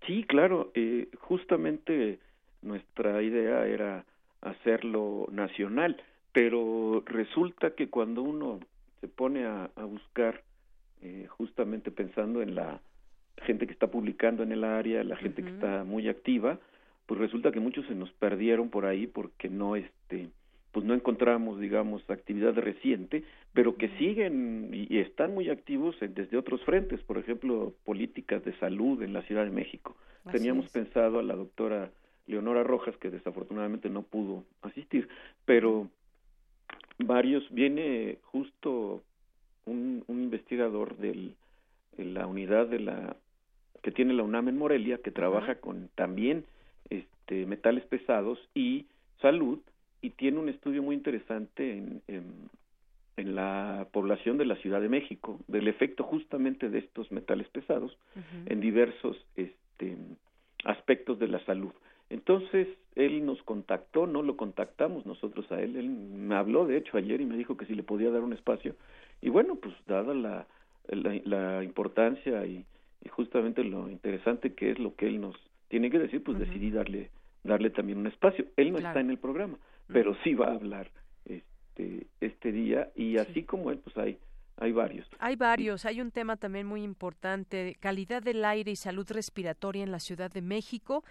Sí, 0.06 0.24
claro, 0.24 0.70
eh, 0.74 1.08
justamente 1.18 2.18
nuestra 2.60 3.22
idea 3.22 3.66
era 3.66 4.04
hacerlo 4.42 5.28
nacional, 5.30 6.02
pero 6.32 7.02
resulta 7.06 7.70
que 7.70 7.88
cuando 7.88 8.22
uno 8.22 8.60
se 9.00 9.08
pone 9.08 9.46
a, 9.46 9.70
buscar, 9.76 10.42
eh, 11.00 11.26
justamente 11.28 11.90
pensando 11.90 12.42
en 12.42 12.54
la 12.54 12.80
gente 13.42 13.66
que 13.66 13.72
está 13.72 13.88
publicando 13.88 14.42
en 14.42 14.52
el 14.52 14.64
área, 14.64 15.02
la 15.04 15.16
gente 15.16 15.42
que 15.42 15.50
está 15.50 15.84
muy 15.84 16.08
activa, 16.08 16.58
pues 17.08 17.18
resulta 17.18 17.50
que 17.50 17.58
muchos 17.58 17.86
se 17.86 17.94
nos 17.94 18.12
perdieron 18.12 18.68
por 18.68 18.84
ahí 18.84 19.06
porque 19.06 19.48
no 19.48 19.76
este 19.76 20.28
pues 20.72 20.84
no 20.84 20.92
encontramos 20.92 21.58
digamos 21.58 22.08
actividad 22.10 22.54
reciente 22.54 23.24
pero 23.54 23.76
que 23.76 23.88
siguen 23.96 24.68
y, 24.74 24.98
están 24.98 25.32
muy 25.32 25.48
activos 25.48 25.96
desde 25.98 26.36
otros 26.36 26.62
frentes 26.64 27.00
por 27.04 27.16
ejemplo 27.16 27.72
políticas 27.84 28.44
de 28.44 28.52
salud 28.58 29.02
en 29.02 29.14
la 29.14 29.22
Ciudad 29.22 29.44
de 29.44 29.50
México. 29.50 29.96
Teníamos 30.30 30.68
pensado 30.68 31.18
a 31.18 31.22
la 31.22 31.34
doctora 31.34 31.90
Leonora 32.26 32.62
Rojas 32.62 32.94
que 32.98 33.08
desafortunadamente 33.08 33.88
no 33.88 34.02
pudo 34.02 34.44
asistir 34.60 35.08
pero 35.46 35.88
varios 36.98 37.42
viene 37.50 38.18
justo 38.24 39.02
un, 39.64 40.04
un 40.08 40.22
investigador 40.24 40.98
del 40.98 41.34
de 41.96 42.04
la 42.04 42.26
unidad 42.26 42.66
de 42.66 42.80
la 42.80 43.16
que 43.88 43.92
tiene 43.92 44.12
la 44.12 44.22
UNAM 44.22 44.48
en 44.48 44.58
Morelia, 44.58 44.98
que 44.98 45.10
trabaja 45.10 45.54
con 45.54 45.88
también 45.94 46.44
este, 46.90 47.46
metales 47.46 47.86
pesados 47.86 48.38
y 48.54 48.84
salud, 49.22 49.60
y 50.02 50.10
tiene 50.10 50.38
un 50.38 50.50
estudio 50.50 50.82
muy 50.82 50.94
interesante 50.94 51.78
en, 51.78 52.02
en, 53.16 53.34
la 53.34 53.88
población 53.90 54.36
de 54.36 54.44
la 54.44 54.56
Ciudad 54.56 54.82
de 54.82 54.90
México, 54.90 55.40
del 55.48 55.68
efecto 55.68 56.04
justamente 56.04 56.68
de 56.68 56.80
estos 56.80 57.10
metales 57.10 57.48
pesados 57.48 57.96
en 58.44 58.60
diversos 58.60 59.16
este, 59.36 59.96
aspectos 60.64 61.18
de 61.18 61.28
la 61.28 61.42
salud. 61.46 61.72
Entonces, 62.10 62.68
él 62.94 63.24
nos 63.24 63.42
contactó, 63.42 64.06
no 64.06 64.22
lo 64.22 64.36
contactamos 64.36 65.06
nosotros 65.06 65.50
a 65.50 65.62
él, 65.62 65.76
él 65.76 65.88
me 65.88 66.34
habló 66.34 66.66
de 66.66 66.76
hecho 66.76 66.98
ayer 66.98 67.22
y 67.22 67.26
me 67.26 67.38
dijo 67.38 67.56
que 67.56 67.64
si 67.64 67.74
le 67.74 67.82
podía 67.82 68.10
dar 68.10 68.20
un 68.20 68.34
espacio. 68.34 68.76
Y 69.22 69.30
bueno, 69.30 69.54
pues 69.54 69.74
dada 69.86 70.12
la, 70.12 70.46
la 70.90 71.64
importancia 71.64 72.44
y, 72.44 72.66
y 73.04 73.08
justamente 73.08 73.64
lo 73.64 73.88
interesante 73.90 74.54
que 74.54 74.70
es 74.70 74.78
lo 74.78 74.94
que 74.94 75.06
él 75.06 75.20
nos 75.20 75.36
tiene 75.68 75.90
que 75.90 75.98
decir, 75.98 76.22
pues 76.22 76.38
decidí 76.38 76.70
darle 76.70 77.10
darle 77.44 77.70
también 77.70 77.98
un 77.98 78.06
espacio. 78.06 78.46
Él 78.56 78.72
no 78.72 78.78
está 78.78 79.00
en 79.00 79.10
el 79.10 79.18
programa, 79.18 79.58
pero 79.86 80.16
sí 80.24 80.34
va 80.34 80.48
a 80.48 80.54
hablar 80.54 80.90
este 81.24 82.06
este 82.20 82.52
día 82.52 82.90
y 82.94 83.18
así 83.18 83.44
como 83.44 83.70
él, 83.70 83.78
pues 83.78 83.96
hay 83.96 84.18
hay 84.60 84.72
varios. 84.72 85.08
Hay 85.20 85.36
varios. 85.36 85.84
Hay 85.84 86.00
un 86.00 86.10
tema 86.10 86.36
también 86.36 86.66
muy 86.66 86.82
importante, 86.82 87.76
calidad 87.78 88.22
del 88.22 88.44
aire 88.44 88.72
y 88.72 88.76
salud 88.76 89.06
respiratoria 89.08 89.84
en 89.84 89.92
la 89.92 90.00
Ciudad 90.00 90.32
de 90.32 90.42
México. 90.42 91.04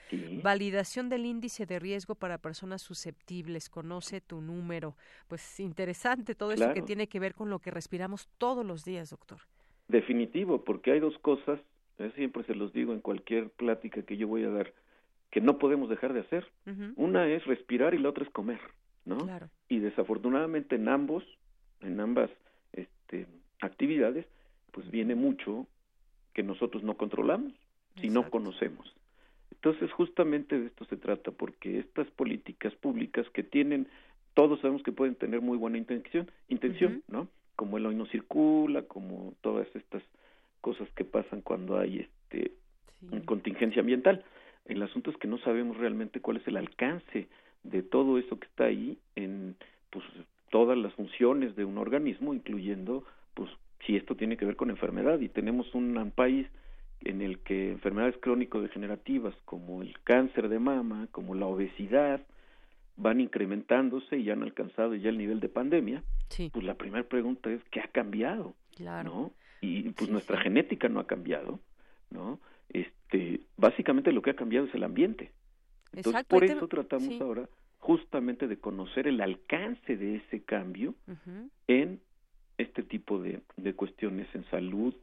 Validación 0.44 1.08
del 1.08 1.26
índice 1.26 1.66
de 1.66 1.80
riesgo 1.80 2.16
para 2.16 2.40
personas 2.40 2.82
susceptibles. 2.82 3.70
Conoce 3.70 4.20
tu 4.20 4.42
número. 4.42 4.96
Pues 5.30 5.62
interesante 5.62 6.36
todo 6.36 6.52
eso 6.52 6.74
que 6.74 6.82
tiene 6.82 7.08
que 7.08 7.22
ver 7.22 7.36
con 7.36 7.50
lo 7.50 7.60
que 7.60 7.72
respiramos 7.72 8.28
todos 8.38 8.66
los 8.66 8.84
días, 8.84 9.12
doctor. 9.12 9.40
Definitivo, 9.88 10.66
porque 10.66 10.92
hay 10.92 11.00
dos 11.00 11.18
cosas 11.20 11.62
siempre 12.16 12.44
se 12.44 12.56
los 12.56 12.74
digo 12.74 12.94
en 12.94 13.02
cualquier 13.02 13.50
plática 13.50 14.04
que 14.04 14.18
yo 14.18 14.28
voy 14.28 14.44
a 14.44 14.50
dar, 14.50 14.74
que 15.32 15.42
no 15.42 15.58
podemos 15.58 15.90
dejar 15.90 16.14
de 16.14 16.22
hacer. 16.22 16.48
Una 16.96 17.28
es 17.28 17.46
respirar 17.46 17.94
y 17.94 17.98
la 17.98 18.10
otra 18.10 18.24
es 18.24 18.30
comer, 18.32 18.60
¿no? 19.06 19.18
Y 19.68 19.80
desafortunadamente 19.80 20.76
en 20.76 20.88
ambos, 20.90 21.24
en 21.82 22.00
ambas 22.00 22.30
este, 22.74 23.28
actividades, 23.62 24.26
pues 24.72 24.90
viene 24.92 25.16
mucho 25.16 25.68
que 26.34 26.44
nosotros 26.44 26.84
no 26.84 26.98
controlamos 26.98 27.54
si 28.00 28.10
no 28.10 28.30
conocemos. 28.30 28.94
Entonces, 29.52 29.92
justamente 29.92 30.60
de 30.60 30.68
esto 30.68 30.86
se 30.86 30.98
trata, 30.98 31.32
porque 31.32 31.80
estas 31.80 32.08
políticas 32.12 32.76
públicas 32.76 33.28
que 33.32 33.42
tienen, 33.42 33.88
todos 34.36 34.60
sabemos 34.60 34.84
que 34.84 34.92
pueden 34.92 35.16
tener 35.16 35.42
muy 35.42 35.58
buena 35.58 35.80
intención, 35.80 36.30
intención, 36.48 37.02
¿no? 37.08 37.28
Como 37.56 37.78
el 37.78 37.88
hoy 37.88 37.96
no 37.96 38.06
circula, 38.06 38.84
como 38.84 39.34
todas 39.42 39.68
estas 39.76 40.04
cosas 40.68 40.90
que 40.98 41.06
pasan 41.06 41.40
cuando 41.40 41.80
hay 41.80 42.00
este 42.00 42.52
contingencia 43.24 43.80
ambiental. 43.80 44.26
El 44.66 44.84
asunto 44.84 45.12
es 45.12 45.16
que 45.16 45.30
no 45.30 45.38
sabemos 45.38 45.78
realmente 45.78 46.20
cuál 46.20 46.36
es 46.36 46.48
el 46.50 46.58
alcance 46.58 47.30
de 47.64 47.84
todo 47.84 48.18
eso 48.18 48.38
que 48.38 48.48
está 48.48 48.66
ahí 48.66 48.98
en 49.16 49.56
pues 49.92 50.04
todas 50.50 50.78
las 50.78 50.94
funciones 50.96 51.56
de 51.56 51.64
un 51.64 51.78
organismo, 51.78 52.34
incluyendo 52.34 53.06
pues 53.34 53.50
si 53.86 53.96
esto 53.96 54.18
tiene 54.18 54.36
que 54.36 54.44
ver 54.44 54.58
con 54.58 54.70
enfermedad 54.70 55.22
y 55.22 55.30
tenemos 55.30 55.74
un 55.74 56.12
país 56.14 56.48
en 57.06 57.22
el 57.22 57.40
que 57.40 57.72
enfermedades 57.72 58.18
crónico-degenerativas 58.18 59.36
como 59.46 59.82
el 59.82 59.98
cáncer 60.04 60.50
de 60.50 60.60
mama, 60.60 61.08
como 61.12 61.34
la 61.34 61.46
obesidad, 61.46 62.20
van 62.98 63.22
incrementándose 63.22 64.18
y 64.18 64.30
han 64.32 64.44
alcanzado 64.44 64.96
ya 64.96 65.08
el 65.08 65.18
nivel 65.18 65.40
de 65.40 65.48
pandemia, 65.48 66.04
pues 66.52 66.66
la 66.66 66.76
primera 66.76 67.08
pregunta 67.08 67.50
es 67.50 67.62
¿qué 67.72 67.80
ha 67.80 67.88
cambiado? 67.88 68.54
Claro. 68.76 69.10
¿no? 69.10 69.47
Y 69.68 69.90
pues 69.90 70.10
nuestra 70.10 70.40
genética 70.40 70.90
no 70.90 71.00
ha 71.00 71.08
cambiado, 71.08 71.60
¿no? 72.10 72.40
Este, 72.70 73.42
básicamente 73.58 74.12
lo 74.12 74.22
que 74.22 74.32
ha 74.32 74.36
cambiado 74.36 74.68
es 74.68 74.76
el 74.76 74.84
ambiente. 74.84 75.32
Entonces, 75.94 76.24
por 76.26 76.44
eso 76.44 76.68
tratamos 76.68 77.20
ahora 77.22 77.50
justamente 77.80 78.48
de 78.48 78.58
conocer 78.58 79.08
el 79.08 79.22
alcance 79.22 79.98
de 79.98 80.18
ese 80.18 80.44
cambio 80.44 80.96
en 81.68 82.02
este 82.58 82.84
tipo 82.84 83.20
de, 83.20 83.42
de 83.56 83.74
cuestiones 83.74 84.28
en 84.34 84.44
salud, 84.50 84.94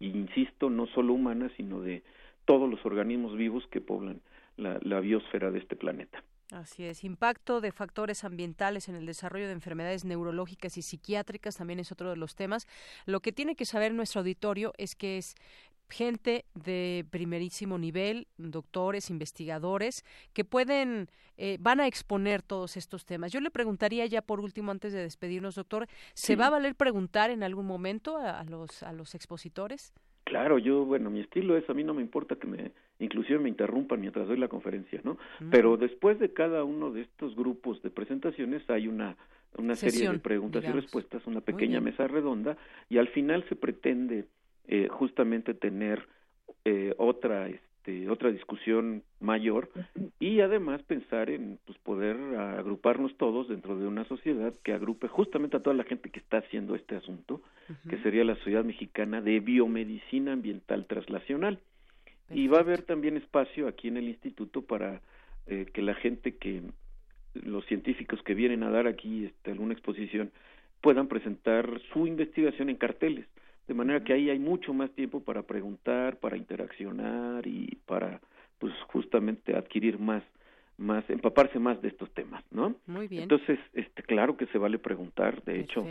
e 0.00 0.06
insisto, 0.06 0.68
no 0.68 0.86
solo 0.88 1.14
humanas, 1.14 1.52
sino 1.56 1.80
de 1.80 2.02
todos 2.44 2.68
los 2.68 2.84
organismos 2.84 3.36
vivos 3.36 3.66
que 3.68 3.80
poblan 3.80 4.20
la, 4.56 4.78
la 4.82 5.00
biosfera 5.00 5.50
de 5.50 5.60
este 5.60 5.76
planeta. 5.76 6.22
Así 6.54 6.84
es. 6.84 7.02
Impacto 7.02 7.60
de 7.60 7.72
factores 7.72 8.22
ambientales 8.22 8.88
en 8.88 8.94
el 8.94 9.06
desarrollo 9.06 9.46
de 9.46 9.52
enfermedades 9.52 10.04
neurológicas 10.04 10.76
y 10.76 10.82
psiquiátricas 10.82 11.56
también 11.56 11.80
es 11.80 11.90
otro 11.90 12.10
de 12.10 12.16
los 12.16 12.36
temas. 12.36 12.68
Lo 13.06 13.18
que 13.18 13.32
tiene 13.32 13.56
que 13.56 13.64
saber 13.64 13.92
nuestro 13.92 14.20
auditorio 14.20 14.72
es 14.78 14.94
que 14.94 15.18
es 15.18 15.34
gente 15.90 16.44
de 16.54 17.04
primerísimo 17.10 17.76
nivel, 17.76 18.28
doctores, 18.38 19.10
investigadores, 19.10 20.04
que 20.32 20.44
pueden, 20.44 21.08
eh, 21.38 21.58
van 21.60 21.80
a 21.80 21.88
exponer 21.88 22.40
todos 22.40 22.76
estos 22.76 23.04
temas. 23.04 23.32
Yo 23.32 23.40
le 23.40 23.50
preguntaría 23.50 24.06
ya 24.06 24.22
por 24.22 24.38
último, 24.38 24.70
antes 24.70 24.92
de 24.92 25.00
despedirnos, 25.00 25.56
doctor, 25.56 25.88
¿se 26.14 26.36
va 26.36 26.46
a 26.46 26.50
valer 26.50 26.76
preguntar 26.76 27.30
en 27.30 27.42
algún 27.42 27.66
momento 27.66 28.16
a, 28.16 28.44
los, 28.44 28.84
a 28.84 28.92
los 28.92 29.16
expositores? 29.16 29.92
Claro, 30.22 30.58
yo, 30.58 30.84
bueno, 30.84 31.10
mi 31.10 31.20
estilo 31.20 31.56
es, 31.56 31.68
a 31.68 31.74
mí 31.74 31.82
no 31.82 31.94
me 31.94 32.02
importa 32.02 32.36
que 32.36 32.46
me, 32.46 32.72
inclusive 33.04 33.38
me 33.38 33.48
interrumpan 33.48 34.00
mientras 34.00 34.26
doy 34.26 34.36
la 34.36 34.48
conferencia, 34.48 35.00
¿no? 35.04 35.18
Pero 35.50 35.76
después 35.76 36.18
de 36.18 36.32
cada 36.32 36.64
uno 36.64 36.90
de 36.90 37.02
estos 37.02 37.36
grupos 37.36 37.82
de 37.82 37.90
presentaciones 37.90 38.68
hay 38.68 38.88
una, 38.88 39.16
una 39.56 39.76
serie 39.76 40.10
de 40.10 40.18
preguntas 40.18 40.64
y 40.64 40.72
respuestas, 40.72 41.26
una 41.26 41.40
pequeña 41.40 41.80
mesa 41.80 42.06
redonda, 42.06 42.56
y 42.88 42.98
al 42.98 43.08
final 43.08 43.44
se 43.48 43.56
pretende 43.56 44.24
eh, 44.66 44.88
justamente 44.90 45.54
tener 45.54 46.06
eh, 46.64 46.94
otra, 46.96 47.48
este, 47.48 48.08
otra 48.08 48.30
discusión 48.30 49.02
mayor 49.20 49.68
y 50.18 50.40
además 50.40 50.82
pensar 50.84 51.28
en 51.28 51.58
pues, 51.66 51.76
poder 51.78 52.16
agruparnos 52.36 53.14
todos 53.18 53.48
dentro 53.48 53.76
de 53.78 53.86
una 53.86 54.04
sociedad 54.06 54.54
que 54.62 54.72
agrupe 54.72 55.08
justamente 55.08 55.58
a 55.58 55.60
toda 55.60 55.76
la 55.76 55.84
gente 55.84 56.08
que 56.08 56.20
está 56.20 56.38
haciendo 56.38 56.74
este 56.74 56.96
asunto, 56.96 57.42
que 57.90 57.98
sería 57.98 58.24
la 58.24 58.36
Sociedad 58.36 58.64
Mexicana 58.64 59.20
de 59.20 59.40
Biomedicina 59.40 60.32
Ambiental 60.32 60.86
Translacional. 60.86 61.60
Y 62.30 62.48
va 62.48 62.58
a 62.58 62.60
haber 62.60 62.82
también 62.82 63.16
espacio 63.16 63.68
aquí 63.68 63.88
en 63.88 63.96
el 63.96 64.08
instituto 64.08 64.62
para 64.62 65.00
eh, 65.46 65.66
que 65.72 65.82
la 65.82 65.94
gente 65.94 66.36
que 66.36 66.62
los 67.34 67.64
científicos 67.66 68.22
que 68.22 68.34
vienen 68.34 68.62
a 68.62 68.70
dar 68.70 68.86
aquí 68.86 69.26
este, 69.26 69.50
alguna 69.50 69.74
exposición 69.74 70.30
puedan 70.80 71.08
presentar 71.08 71.80
su 71.92 72.06
investigación 72.06 72.70
en 72.70 72.76
carteles, 72.76 73.26
de 73.66 73.74
manera 73.74 74.04
que 74.04 74.12
ahí 74.12 74.30
hay 74.30 74.38
mucho 74.38 74.72
más 74.74 74.90
tiempo 74.90 75.20
para 75.20 75.42
preguntar, 75.42 76.18
para 76.18 76.36
interaccionar 76.36 77.46
y 77.46 77.78
para 77.86 78.20
pues 78.58 78.72
justamente 78.88 79.56
adquirir 79.56 79.98
más 79.98 80.22
más 80.76 81.08
empaparse 81.08 81.58
más 81.60 81.80
de 81.82 81.88
estos 81.88 82.10
temas, 82.14 82.42
¿no? 82.50 82.74
Muy 82.86 83.06
bien. 83.06 83.22
Entonces, 83.22 83.60
este 83.74 84.02
claro 84.02 84.36
que 84.36 84.46
se 84.46 84.58
vale 84.58 84.78
preguntar, 84.78 85.42
de 85.44 85.60
hecho 85.60 85.86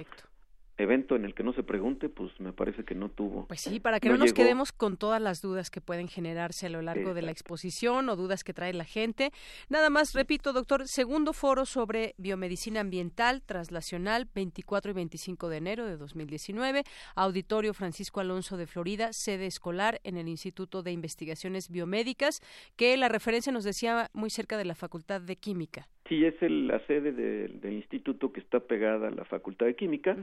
evento 0.77 1.15
en 1.15 1.25
el 1.25 1.35
que 1.35 1.43
no 1.43 1.53
se 1.53 1.63
pregunte, 1.63 2.09
pues 2.09 2.31
me 2.39 2.51
parece 2.51 2.83
que 2.83 2.95
no 2.95 3.09
tuvo. 3.09 3.45
Pues 3.47 3.61
sí, 3.61 3.79
para 3.79 3.99
que 3.99 4.09
no, 4.09 4.17
nos 4.17 4.33
quedemos 4.33 4.71
con 4.71 4.97
todas 4.97 5.21
las 5.21 5.41
dudas 5.41 5.69
que 5.69 5.81
pueden 5.81 6.07
generarse 6.07 6.65
a 6.65 6.69
lo 6.69 6.81
largo 6.81 7.13
de 7.13 7.21
la 7.21 7.31
exposición 7.31 8.09
o 8.09 8.15
dudas 8.15 8.43
que 8.43 8.53
trae 8.53 8.73
la 8.73 8.85
gente. 8.85 9.31
Nada 9.69 9.89
más, 9.89 10.13
repito, 10.13 10.53
doctor, 10.53 10.87
segundo 10.87 11.33
foro 11.33 11.65
sobre 11.65 12.15
biomedicina 12.17 12.79
ambiental 12.79 13.41
traslacional, 13.43 14.27
24 14.33 14.91
y 14.91 14.93
25 14.93 15.49
de 15.49 15.57
enero 15.57 15.85
de 15.85 15.97
2019, 15.97 16.83
Auditorio 17.15 17.73
Francisco 17.73 18.19
Alonso 18.19 18.57
de 18.57 18.67
Florida, 18.67 19.09
sede 19.11 19.45
escolar 19.45 19.99
en 20.03 20.17
el 20.17 20.27
Instituto 20.27 20.83
de 20.83 20.91
Investigaciones 20.91 21.69
Biomédicas, 21.69 22.41
que 22.75 22.97
la 22.97 23.09
referencia 23.09 23.51
nos 23.51 23.63
decía 23.63 24.09
muy 24.13 24.29
cerca 24.29 24.57
de 24.57 24.65
la 24.65 24.75
Facultad 24.75 25.21
de 25.21 25.35
Química. 25.35 25.87
Sí, 26.13 26.25
es 26.25 26.35
la 26.41 26.79
sede 26.85 27.11
del 27.11 27.73
instituto 27.73 28.31
que 28.31 28.39
está 28.39 28.59
pegada 28.59 29.07
a 29.07 29.11
la 29.11 29.25
Facultad 29.25 29.65
de 29.65 29.75
Química, 29.75 30.15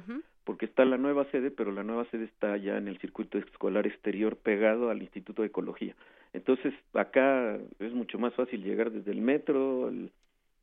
porque 0.45 0.67
está 0.67 0.85
la 0.85 0.99
nueva 0.99 1.25
sede, 1.33 1.51
pero 1.51 1.73
la 1.73 1.83
nueva 1.83 2.05
sede 2.13 2.27
está 2.27 2.57
ya 2.57 2.77
en 2.77 2.87
el 2.87 2.99
circuito 2.99 3.39
escolar 3.39 3.89
exterior 3.89 4.37
pegado 4.37 4.91
al 4.91 5.03
Instituto 5.03 5.43
de 5.43 5.49
Ecología. 5.49 5.97
Entonces, 6.33 6.73
acá 6.95 7.59
es 7.81 7.93
mucho 7.93 8.21
más 8.21 8.33
fácil 8.35 8.63
llegar 8.63 8.93
desde 8.93 9.11
el 9.11 9.21
metro, 9.21 9.93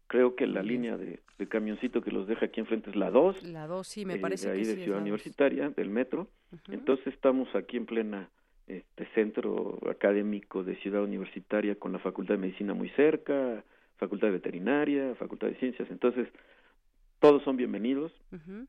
creo 0.08 0.36
que 0.38 0.48
la 0.48 0.64
línea 0.64 0.96
de, 0.96 1.20
camioncito 1.50 2.02
que 2.02 2.12
los 2.12 2.26
deja 2.26 2.46
aquí 2.46 2.62
enfrente 2.62 2.90
es 2.90 2.96
la 2.96 3.12
2. 3.12 3.44
La 3.44 3.68
2, 3.68 3.86
sí, 3.86 4.06
me 4.06 4.14
eh, 4.14 4.20
parece 4.20 4.48
de 4.50 4.54
ahí 4.54 4.64
de 4.64 4.78
Ciudad 4.78 5.02
Universitaria, 5.02 5.70
del 5.72 5.90
metro. 5.90 6.30
Entonces, 6.70 7.08
estamos 7.08 7.54
aquí 7.54 7.76
en 7.76 7.86
plena 7.86 8.30
este 8.68 9.06
centro 9.14 9.78
académico 9.90 10.64
de 10.64 10.78
Ciudad 10.78 11.04
Universitaria 11.04 11.76
con 11.76 11.92
la 11.92 12.00
Facultad 12.00 12.36
de 12.36 12.42
Medicina 12.42 12.74
muy 12.74 12.88
cerca, 12.92 13.64
Facultad 13.98 14.28
de 14.28 14.34
Veterinaria, 14.34 15.16
Facultad 15.16 15.48
de 15.48 15.56
Ciencias. 15.56 15.90
Entonces, 15.92 16.28
todos 17.20 17.44
son 17.44 17.58
bienvenidos 17.58 18.12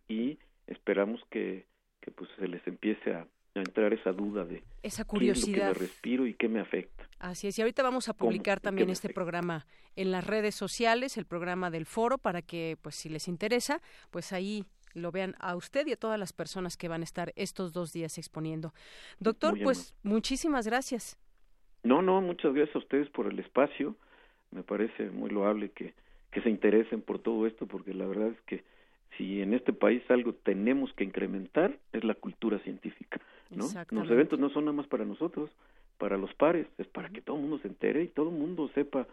y 0.09 0.39
esperamos 0.67 1.21
que, 1.31 1.67
que 2.01 2.11
pues 2.11 2.31
se 2.39 2.49
les 2.49 2.67
empiece 2.67 3.15
a, 3.15 3.27
entrar 3.55 3.93
esa 3.93 4.13
duda 4.13 4.45
de 4.45 4.63
esa 4.85 5.05
curiosidad 5.05 5.73
qué 5.73 5.81
me 5.81 5.87
respiro 5.87 6.27
y 6.29 6.35
qué 6.35 6.49
me 6.49 6.61
afecta. 6.61 7.09
Así 7.19 7.49
es, 7.49 7.59
y 7.59 7.63
ahorita 7.63 7.83
vamos 7.83 8.09
a 8.09 8.13
publicar 8.13 8.61
también 8.61 8.89
este 8.89 9.09
programa 9.09 9.67
en 9.97 10.13
las 10.13 10.25
redes 10.25 10.55
sociales, 10.55 11.17
el 11.17 11.25
programa 11.25 11.69
del 11.69 11.85
foro, 11.85 12.19
para 12.19 12.41
que, 12.41 12.77
pues 12.83 12.95
si 12.95 13.09
les 13.09 13.27
interesa, 13.27 13.81
pues 14.13 14.33
ahí 14.33 14.65
lo 14.95 15.11
vean 15.11 15.35
a 15.41 15.57
usted 15.57 15.89
y 15.89 15.93
a 15.93 15.97
todas 15.97 16.21
las 16.21 16.33
personas 16.33 16.77
que 16.77 16.87
van 16.87 17.01
a 17.01 17.05
estar 17.05 17.33
estos 17.35 17.73
dos 17.73 17.93
días 17.93 18.17
exponiendo. 18.17 18.73
Doctor, 19.19 19.59
pues 19.61 19.93
muchísimas 20.05 20.65
gracias. 20.65 21.19
No, 21.83 22.01
no, 22.01 22.21
muchas 22.21 22.55
gracias 22.55 22.77
a 22.77 22.79
ustedes 22.79 23.11
por 23.11 23.27
el 23.27 23.41
espacio 23.41 23.97
me 24.51 24.63
parece 24.63 25.11
muy 25.11 25.31
loable 25.31 25.71
que, 25.71 25.95
que 26.31 26.41
se 26.43 26.51
interesen 26.51 27.01
por 27.03 27.19
todo 27.19 27.47
esto, 27.47 27.67
porque 27.67 27.95
la 27.95 28.07
verdad 28.07 28.29
es 28.29 28.41
que 28.43 28.63
si 29.17 29.43
en 29.43 29.55
este 29.55 29.73
país 29.73 30.03
algo 30.11 30.33
tenemos 30.33 30.93
que 30.93 31.05
incrementar 31.05 31.77
es 31.93 32.05
la 32.05 32.15
cultura 32.15 32.59
científica, 32.61 33.21
¿no? 33.51 33.67
Los 33.91 34.11
eventos 34.11 34.39
no 34.39 34.51
son 34.51 34.67
nada 34.67 34.77
más 34.77 34.87
para 34.87 35.05
nosotros, 35.05 35.51
para 35.99 36.17
los 36.17 36.33
pares, 36.35 36.67
es 36.79 36.87
para 36.87 37.09
que 37.09 37.21
todo 37.21 37.37
el 37.37 37.43
mundo 37.43 37.59
se 37.59 37.69
entere 37.69 38.05
y 38.05 38.09
todo 38.09 38.29
el 38.29 38.37
mundo 38.37 38.71
sepa 38.75 39.07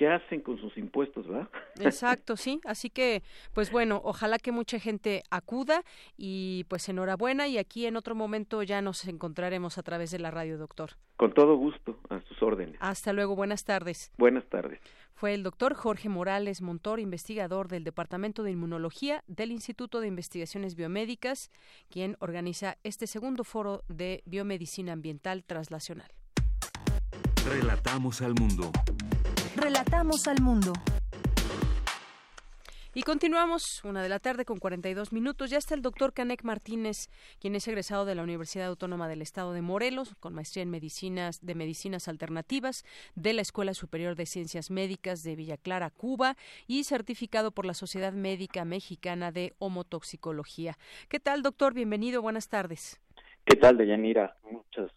qué 0.00 0.08
hacen 0.08 0.40
con 0.40 0.58
sus 0.58 0.74
impuestos, 0.78 1.28
¿verdad? 1.28 1.50
Exacto, 1.78 2.38
sí. 2.38 2.58
Así 2.64 2.88
que, 2.88 3.22
pues 3.52 3.70
bueno, 3.70 4.00
ojalá 4.02 4.38
que 4.38 4.50
mucha 4.50 4.78
gente 4.78 5.22
acuda 5.30 5.82
y 6.16 6.64
pues 6.68 6.88
enhorabuena 6.88 7.48
y 7.48 7.58
aquí 7.58 7.84
en 7.84 7.98
otro 7.98 8.14
momento 8.14 8.62
ya 8.62 8.80
nos 8.80 9.06
encontraremos 9.06 9.76
a 9.76 9.82
través 9.82 10.10
de 10.10 10.18
la 10.18 10.30
radio, 10.30 10.56
doctor. 10.56 10.92
Con 11.18 11.34
todo 11.34 11.54
gusto, 11.54 11.98
a 12.08 12.22
sus 12.22 12.42
órdenes. 12.42 12.78
Hasta 12.80 13.12
luego, 13.12 13.36
buenas 13.36 13.66
tardes. 13.66 14.10
Buenas 14.16 14.46
tardes. 14.46 14.80
Fue 15.12 15.34
el 15.34 15.42
doctor 15.42 15.74
Jorge 15.74 16.08
Morales 16.08 16.62
Montor, 16.62 16.98
investigador 16.98 17.68
del 17.68 17.84
Departamento 17.84 18.42
de 18.42 18.52
Inmunología 18.52 19.22
del 19.26 19.52
Instituto 19.52 20.00
de 20.00 20.06
Investigaciones 20.06 20.76
Biomédicas, 20.76 21.50
quien 21.90 22.16
organiza 22.20 22.78
este 22.84 23.06
segundo 23.06 23.44
foro 23.44 23.84
de 23.88 24.22
biomedicina 24.24 24.94
ambiental 24.94 25.44
traslacional. 25.44 26.10
Relatamos 27.46 28.22
al 28.22 28.32
mundo. 28.32 28.72
Relatamos 29.56 30.28
al 30.28 30.40
mundo. 30.40 30.72
Y 32.94 33.02
continuamos, 33.02 33.84
una 33.84 34.00
de 34.02 34.08
la 34.08 34.20
tarde 34.20 34.44
con 34.44 34.58
42 34.58 35.12
minutos. 35.12 35.50
Ya 35.50 35.58
está 35.58 35.74
el 35.74 35.82
doctor 35.82 36.12
Canek 36.12 36.44
Martínez, 36.44 37.08
quien 37.40 37.56
es 37.56 37.66
egresado 37.66 38.04
de 38.04 38.14
la 38.14 38.22
Universidad 38.22 38.68
Autónoma 38.68 39.08
del 39.08 39.22
Estado 39.22 39.52
de 39.52 39.62
Morelos, 39.62 40.14
con 40.20 40.34
maestría 40.34 40.62
en 40.62 40.70
medicinas, 40.70 41.44
de 41.44 41.56
medicinas 41.56 42.06
alternativas 42.06 42.84
de 43.16 43.32
la 43.32 43.42
Escuela 43.42 43.74
Superior 43.74 44.14
de 44.14 44.26
Ciencias 44.26 44.70
Médicas 44.70 45.24
de 45.24 45.34
Villa 45.34 45.56
Clara, 45.56 45.90
Cuba, 45.90 46.36
y 46.68 46.84
certificado 46.84 47.50
por 47.50 47.66
la 47.66 47.74
Sociedad 47.74 48.12
Médica 48.12 48.64
Mexicana 48.64 49.32
de 49.32 49.54
Homotoxicología. 49.58 50.76
¿Qué 51.08 51.18
tal, 51.18 51.42
doctor? 51.42 51.74
Bienvenido, 51.74 52.22
buenas 52.22 52.48
tardes. 52.48 53.00
¿Qué 53.44 53.56
tal, 53.56 53.76
Deyanira? 53.76 54.36
Muchos, 54.48 54.92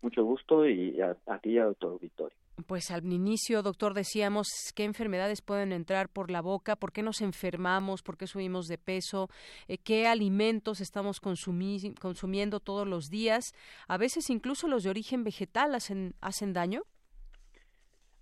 mucho 0.00 0.24
gusto 0.24 0.68
y 0.68 1.00
a, 1.00 1.16
a 1.26 1.38
ti 1.38 1.50
y 1.50 1.58
a 1.58 1.72
tu 1.74 1.88
auditorio. 1.88 2.36
Pues 2.64 2.90
al 2.90 3.04
inicio, 3.12 3.62
doctor, 3.62 3.92
decíamos 3.92 4.48
qué 4.74 4.84
enfermedades 4.84 5.42
pueden 5.42 5.72
entrar 5.72 6.08
por 6.08 6.30
la 6.30 6.40
boca, 6.40 6.74
por 6.74 6.90
qué 6.90 7.02
nos 7.02 7.20
enfermamos, 7.20 8.02
por 8.02 8.16
qué 8.16 8.26
subimos 8.26 8.66
de 8.66 8.78
peso, 8.78 9.28
eh, 9.68 9.76
qué 9.76 10.06
alimentos 10.06 10.80
estamos 10.80 11.20
consumiendo 11.20 12.60
todos 12.60 12.88
los 12.88 13.10
días. 13.10 13.52
A 13.88 13.98
veces 13.98 14.30
incluso 14.30 14.68
los 14.68 14.84
de 14.84 14.90
origen 14.90 15.22
vegetal 15.22 15.74
hacen, 15.74 16.14
hacen 16.22 16.54
daño. 16.54 16.82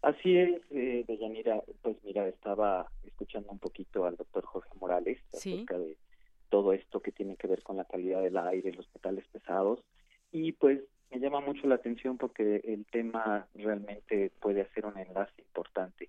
Así 0.02 0.36
es, 0.36 0.60
eh, 0.70 1.04
Deyanira. 1.06 1.62
Pues 1.80 1.96
mira, 2.02 2.26
estaba 2.26 2.90
escuchando 3.04 3.52
un 3.52 3.60
poquito 3.60 4.04
al 4.04 4.16
doctor 4.16 4.44
Jorge 4.44 4.70
Morales 4.80 5.18
acerca 5.32 5.78
de 5.78 5.96
todo 6.50 6.72
esto 6.72 7.00
que 7.00 7.12
tiene 7.12 7.36
que 7.36 7.46
ver 7.46 7.62
con 7.62 7.76
la 7.76 7.84
calidad 7.84 8.20
del 8.20 8.36
aire, 8.36 8.72
los 8.72 8.86
metales 8.94 9.26
pesados. 9.28 9.80
Y 10.32 10.52
pues 10.52 10.80
me 11.14 11.20
llama 11.20 11.40
mucho 11.40 11.68
la 11.68 11.76
atención 11.76 12.18
porque 12.18 12.60
el 12.64 12.86
tema 12.86 13.46
realmente 13.54 14.32
puede 14.40 14.62
hacer 14.62 14.84
un 14.84 14.98
enlace 14.98 15.32
importante. 15.38 16.08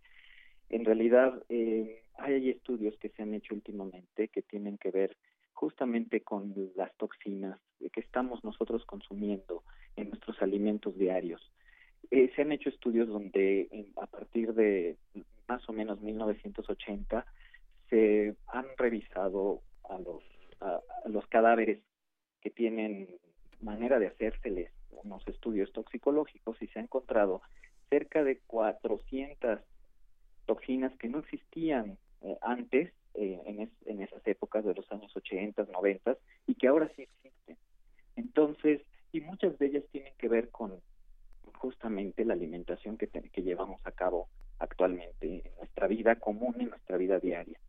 En 0.70 0.84
realidad, 0.84 1.44
eh, 1.48 2.02
hay 2.18 2.50
estudios 2.50 2.98
que 2.98 3.10
se 3.10 3.22
han 3.22 3.36
hecho 3.36 3.54
últimamente 3.54 4.30
que 4.30 4.42
tienen 4.42 4.80
que 4.80 4.90
ver 4.90 5.16
justamente 5.54 6.22
con 6.22 6.54
las 6.76 6.92
toxinas 6.98 7.60
que 7.94 8.00
estamos 8.00 8.44
nosotros 8.44 8.84
consumiendo 8.86 9.64
en 9.96 10.10
nuestros 10.10 10.42
alimentos 10.42 10.98
diarios. 10.98 11.52
Eh, 12.10 12.32
se 12.36 12.42
han 12.42 12.52
hecho 12.52 12.70
estudios 12.70 13.08
donde 13.08 13.88
a 13.98 14.08
partir 14.08 14.54
de 14.54 14.98
más 15.48 15.68
o 15.70 15.74
menos 15.74 16.02
1980 16.02 17.26
se 17.90 18.36
han 18.48 18.66
revisado 18.78 19.62
a 19.88 20.00
los, 20.00 20.24
a 20.62 20.82
los 21.08 21.28
cadáveres 21.28 21.80
que 22.42 22.50
tienen 22.50 23.08
manera 23.62 24.00
de 24.00 24.08
hacérseles 24.08 24.72
unos 25.04 25.28
estudios 25.28 25.72
toxicológicos 25.72 26.62
y 26.62 26.68
se 26.68 26.80
ha 26.80 26.82
encontrado 26.82 27.42
cerca 27.90 28.24
de 28.24 28.40
400 28.48 29.60
toxinas 30.46 30.96
que 30.98 31.10
no 31.10 31.20
existían 31.20 31.98
eh, 32.22 32.38
antes 32.42 32.94
eh, 33.14 33.42
en, 33.46 33.72
en, 33.86 34.02
esas 34.02 34.26
épocas 34.28 34.66
de 34.66 34.74
los 34.74 34.92
años 34.92 35.16
80, 35.16 35.68
90 35.72 36.18
y 36.48 36.56
que 36.56 36.68
ahora 36.68 36.92
sí 36.96 37.04
existen. 37.04 37.58
Entonces, 38.16 38.82
y 39.12 39.22
muchas 39.22 39.58
de 39.58 39.68
ellas 39.68 39.84
tienen 39.92 40.14
que 40.18 40.28
ver 40.28 40.50
con 40.50 40.82
justamente 41.54 42.26
la 42.26 42.34
alimentación 42.34 42.98
que, 42.98 43.08
que 43.08 43.42
llevamos 43.42 43.80
a 43.86 43.92
cabo 43.92 44.28
actualmente 44.60 45.46
en 45.46 45.56
nuestra 45.58 45.88
vida 45.88 46.16
común, 46.18 46.56
en 46.60 46.70
nuestra 46.70 46.98
vida 46.98 47.20
diaria. 47.20 47.60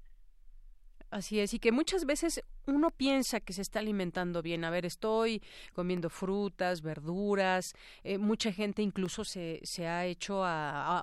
Así 1.11 1.39
es, 1.39 1.55
y 1.55 1.59
que 1.61 1.71
muchas 1.71 2.05
veces 2.05 2.43
uno 2.67 2.91
piensa 2.91 3.41
que 3.41 3.53
se 3.53 3.63
está 3.63 3.79
alimentando 3.79 4.43
bien. 4.43 4.65
A 4.65 4.71
ver, 4.71 4.85
estoy 4.85 5.41
comiendo 5.73 6.11
frutas, 6.11 6.83
verduras. 6.83 7.75
Eh, 8.03 8.19
mucha 8.19 8.53
gente 8.53 8.83
incluso 8.83 9.25
se, 9.25 9.61
se 9.63 9.87
ha 9.87 10.05
hecho 10.05 10.45
a, 10.45 11.03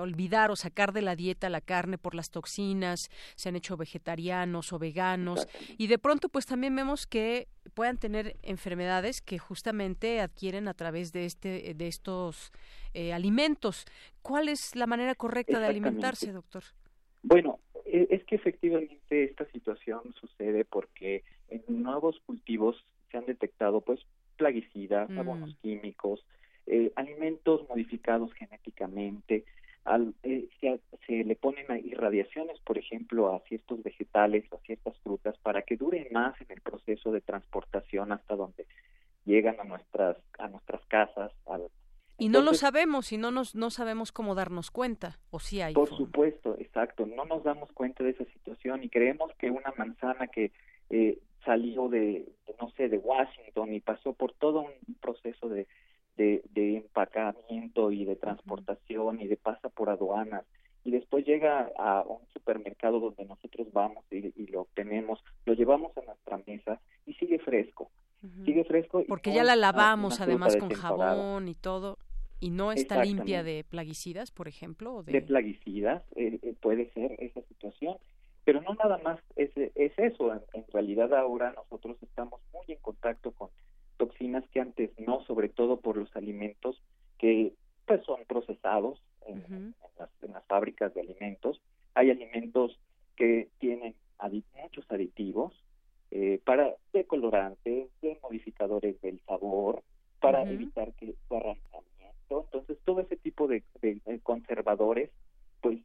olvidar 0.00 0.50
o 0.50 0.56
sacar 0.56 0.92
de 0.92 1.02
la 1.02 1.14
dieta 1.14 1.50
la 1.50 1.60
carne 1.60 1.98
por 1.98 2.14
las 2.14 2.30
toxinas, 2.30 3.10
se 3.36 3.50
han 3.50 3.56
hecho 3.56 3.76
vegetarianos 3.76 4.72
o 4.72 4.78
veganos 4.78 5.46
y 5.76 5.86
de 5.86 5.98
pronto 5.98 6.30
pues 6.30 6.46
también 6.46 6.74
vemos 6.74 7.06
que 7.06 7.46
puedan 7.74 7.98
tener 7.98 8.36
enfermedades 8.42 9.20
que 9.20 9.38
justamente 9.38 10.20
adquieren 10.20 10.66
a 10.66 10.72
través 10.72 11.12
de 11.12 11.26
este 11.26 11.74
de 11.74 11.88
estos 11.88 12.52
eh, 12.94 13.12
alimentos. 13.12 13.84
¿Cuál 14.22 14.48
es 14.48 14.74
la 14.74 14.86
manera 14.86 15.14
correcta 15.14 15.60
de 15.60 15.66
alimentarse, 15.66 16.32
doctor? 16.32 16.64
Bueno, 17.22 17.60
es 18.10 18.24
que 18.24 18.36
efectivamente 18.36 19.24
esta 19.24 19.44
situación 19.46 20.14
sucede 20.20 20.64
porque 20.64 21.24
en 21.48 21.62
nuevos 21.68 22.20
cultivos 22.26 22.84
se 23.10 23.18
han 23.18 23.26
detectado 23.26 23.80
pues 23.80 24.00
plaguicidas, 24.36 25.08
mm. 25.08 25.18
abonos 25.18 25.56
químicos, 25.62 26.24
eh, 26.66 26.92
alimentos 26.96 27.68
modificados 27.68 28.32
genéticamente, 28.34 29.44
al, 29.84 30.14
eh, 30.24 30.48
se, 30.60 31.24
le 31.24 31.36
ponen 31.36 31.66
irradiaciones 31.84 32.58
ejemplo, 32.76 33.32
a 33.32 33.40
ciertos 33.40 33.82
vegetales 33.82 34.44
a 34.52 34.58
ciertas 34.58 34.96
frutas 34.98 35.36
para 35.38 35.62
que 35.62 35.76
duren 35.76 36.08
más 36.10 36.40
en 36.40 36.48
el 36.50 36.60
proceso 36.60 37.12
de 37.12 37.20
transportación 37.20 38.12
hasta 38.12 38.34
donde 38.34 38.66
llegan 39.24 39.58
a 39.60 39.64
nuestras 39.64 40.16
a 40.38 40.48
nuestras 40.48 40.84
casas. 40.86 41.32
Y 42.18 42.28
no 42.28 42.40
lo 42.40 42.54
sabemos 42.54 43.12
y 43.12 43.18
no 43.18 43.30
nos 43.30 43.54
no 43.54 43.70
sabemos 43.70 44.12
cómo 44.12 44.34
darnos 44.34 44.70
cuenta 44.70 45.18
o 45.30 45.38
si 45.38 45.60
hay. 45.60 45.74
Por 45.74 45.88
supuesto, 45.90 46.56
exacto. 46.58 47.06
No 47.06 47.24
nos 47.24 47.44
damos 47.44 47.70
cuenta 47.72 48.04
de 48.04 48.10
esa 48.10 48.24
situación 48.24 48.84
y 48.84 48.88
creemos 48.88 49.32
que 49.38 49.50
una 49.50 49.72
manzana 49.76 50.26
que 50.28 50.52
eh, 50.90 51.18
salió 51.44 51.88
de, 51.88 52.28
no 52.60 52.70
sé, 52.70 52.88
de 52.88 52.98
Washington 52.98 53.72
y 53.74 53.80
pasó 53.80 54.12
por 54.12 54.32
todo 54.32 54.60
un 54.60 54.94
proceso 55.00 55.48
de, 55.48 55.66
de, 56.16 56.42
de 56.52 56.76
empacamiento 56.78 57.92
y 57.92 58.04
de 58.04 58.16
transportación 58.16 59.20
y 59.20 59.26
de 59.26 59.36
pasa 59.36 59.68
por 59.68 59.90
aduanas 59.90 60.44
y 60.86 60.92
después 60.92 61.26
llega 61.26 61.68
a 61.76 62.02
un 62.02 62.20
supermercado 62.32 63.00
donde 63.00 63.24
nosotros 63.24 63.66
vamos 63.72 64.04
y, 64.12 64.46
lo 64.46 64.60
obtenemos, 64.60 65.18
lo 65.44 65.54
llevamos 65.54 65.90
a 65.98 66.02
nuestra 66.02 66.40
mesa 66.46 66.80
y 67.06 67.14
sigue 67.14 67.40
fresco. 67.40 67.90
Sigue 68.44 68.62
fresco. 68.64 69.02
Porque 69.08 69.32
ya 69.32 69.42
la 69.42 69.56
lavamos 69.56 70.20
además 70.20 70.56
con 70.56 70.70
jabón 70.70 71.48
y 71.48 71.56
todo. 71.56 71.98
¿Y 72.38 72.50
no 72.50 72.72
está 72.72 73.02
limpia 73.04 73.42
de 73.42 73.64
plaguicidas, 73.64 74.30
por 74.30 74.48
ejemplo? 74.48 75.02
de... 75.02 75.22
plaguicidas, 75.22 76.02
eh, 76.16 76.38
eh, 76.42 76.54
puede 76.60 76.90
ser 76.92 77.16
esa 77.18 77.42
situación. 77.42 77.96
Pero 78.44 78.60
no 78.60 78.74
nada 78.74 78.98
más 78.98 79.18
es, 79.34 79.50
es 79.56 79.92
eso. 79.98 80.32
En, 80.32 80.64
realidad 80.72 81.12
ahora 81.14 81.52
nosotros 81.52 81.96
estamos 82.02 82.40
muy 82.52 82.64
en 82.68 82.78
contacto 82.80 83.32
con 83.32 83.50
toxinas 83.96 84.44
que 84.50 84.60
antes 84.60 84.90
no, 84.98 85.24
sobre 85.24 85.48
todo 85.48 85.80
por 85.80 85.96
los 85.96 86.14
alimentos 86.14 86.80
que 87.18 87.54
pues 87.86 88.04
son 88.04 88.24
procesados 88.26 89.02
en, 89.26 89.74
las, 89.98 90.44
fábricas 90.46 90.94
de 90.94 91.00
alimentos. 91.00 91.60
Hay 91.94 92.10
alimentos 92.10 92.78
que 93.16 93.48
tienen 93.58 93.94
muchos 94.62 94.84
aditivos 94.90 95.52
eh, 96.10 96.40
para 96.44 96.74
decolorantes, 96.92 97.88
de 98.00 98.18
modificadores 98.22 99.00
del 99.00 99.20
sabor, 99.26 99.82
para 100.20 100.42
evitar 100.50 100.92
que 100.94 101.14
su 101.28 101.36
Entonces, 102.28 102.78
todo 102.84 103.00
ese 103.00 103.16
tipo 103.16 103.46
de, 103.46 103.62
conservadores, 104.22 105.10
pues 105.60 105.78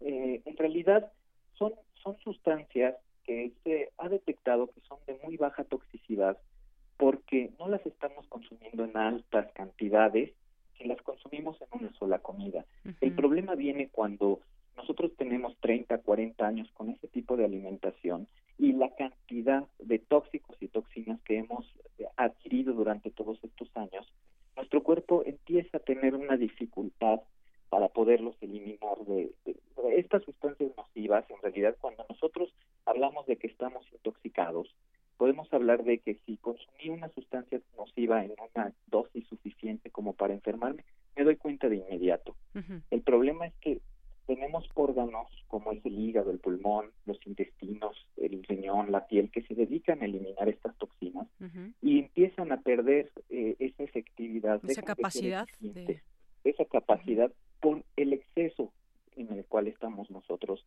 eh, 0.00 0.42
en 0.44 0.56
realidad 0.56 1.12
son 1.54 1.72
son 2.02 2.18
sustancias 2.20 2.96
que 3.24 3.52
se 3.62 3.90
ha 3.98 4.08
detectado 4.08 4.68
que 4.68 4.80
son 4.82 4.98
de 5.06 5.18
muy 5.22 5.36
baja 5.36 5.64
toxicidad 5.64 6.38
porque 6.96 7.50
no 7.58 7.68
las 7.68 7.84
estamos 7.86 8.26
consumiendo 8.28 8.84
en 8.84 8.96
altas 8.96 9.52
cantidades, 9.52 10.32
que 10.76 10.86
las 10.86 11.00
consumimos 11.02 11.56
en 11.60 11.80
una 11.80 11.92
sola 11.94 12.18
comida. 12.18 12.64
El 13.00 13.14
problema 13.14 13.54
viene 13.54 13.88
cuando 13.88 14.40
nosotros 14.76 15.12
tenemos 15.16 15.56
30, 15.60 15.98
40 15.98 16.46
años 16.46 16.68
con 16.72 16.90
ese 16.90 17.06
tipo 17.08 17.36
de 17.36 17.44
alimentación 17.44 18.26
y 18.58 18.72
la 18.72 18.92
cantidad 18.96 19.64
de 19.78 19.98
tóxicos 20.00 20.56
y 20.60 20.68
toxinas 20.68 21.20
que 21.22 21.38
hemos 21.38 21.72
adquirido 22.16 22.72
durante 22.72 23.10
todos 23.10 23.38
estos 23.44 23.68
años, 23.76 24.06
nuestro 24.58 24.82
cuerpo 24.82 25.22
empieza 25.24 25.78
a 25.78 25.80
tener 25.80 26.14
una 26.14 26.36
dificultad 26.36 27.20
para 27.70 27.88
poderlos 27.88 28.36
eliminar 28.40 28.98
de, 29.06 29.30
estas 29.96 30.24
sustancias 30.24 30.72
nocivas. 30.76 31.24
En 31.30 31.40
realidad, 31.40 31.76
cuando 31.80 32.04
nosotros 32.08 32.52
hablamos 32.84 33.26
de 33.26 33.36
que 33.36 33.46
estamos 33.46 33.86
intoxicados, 33.92 34.74
podemos 35.16 35.52
hablar 35.52 35.84
de 35.84 35.98
que 35.98 36.16
si 36.26 36.36
consumí 36.38 36.90
una 36.90 37.08
sustancia 37.10 37.60
nociva 37.76 38.24
en 38.24 38.32
una 38.54 38.72
dosis 38.88 39.26
suficiente 39.28 39.90
como 39.90 40.12
para 40.12 40.34
enfermarme, 40.34 40.84
me 41.16 41.24
doy 41.24 41.36
cuenta 41.36 41.68
de 41.68 41.76
inmediato. 41.76 42.34
El 42.90 43.02
problema 43.02 43.46
es 43.46 43.54
que 43.60 43.80
tenemos 44.28 44.68
órganos 44.74 45.26
como 45.48 45.72
es 45.72 45.84
el 45.86 45.98
hígado, 45.98 46.30
el 46.30 46.38
pulmón, 46.38 46.92
los 47.06 47.18
intestinos, 47.26 47.96
el 48.18 48.44
riñón, 48.44 48.92
la 48.92 49.06
piel, 49.06 49.30
que 49.30 49.42
se 49.44 49.54
dedican 49.54 50.02
a 50.02 50.04
eliminar 50.04 50.50
estas 50.50 50.76
toxinas 50.76 51.26
y 51.80 52.00
empiezan 52.00 52.52
a 52.52 52.60
perder 52.60 53.10
eh, 53.30 53.56
esa 53.58 53.82
efectividad, 53.84 54.60
esa 54.68 54.82
capacidad, 54.82 55.48
esa 56.44 56.64
capacidad 56.66 57.32
por 57.60 57.82
el 57.96 58.12
exceso 58.12 58.70
en 59.16 59.32
el 59.32 59.46
cual 59.46 59.66
estamos 59.66 60.10
nosotros 60.10 60.62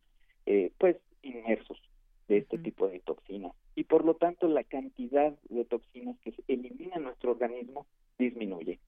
eh, 0.46 0.72
pues 0.78 0.96
inmersos 1.22 1.80
de 2.26 2.38
este 2.38 2.58
tipo 2.58 2.88
de 2.88 2.98
toxinas. 2.98 3.52
Y 3.76 3.84
por 3.84 4.04
lo 4.04 4.16
tanto 4.16 4.48
la 4.48 4.64
cantidad 4.64 5.38
de 5.48 5.64
toxinas 5.66 6.18
que 6.18 6.32
se 6.32 6.42
elimina 6.48 6.96
nuestro 6.98 7.30
organismo 7.30 7.86
disminuye. 8.18 8.80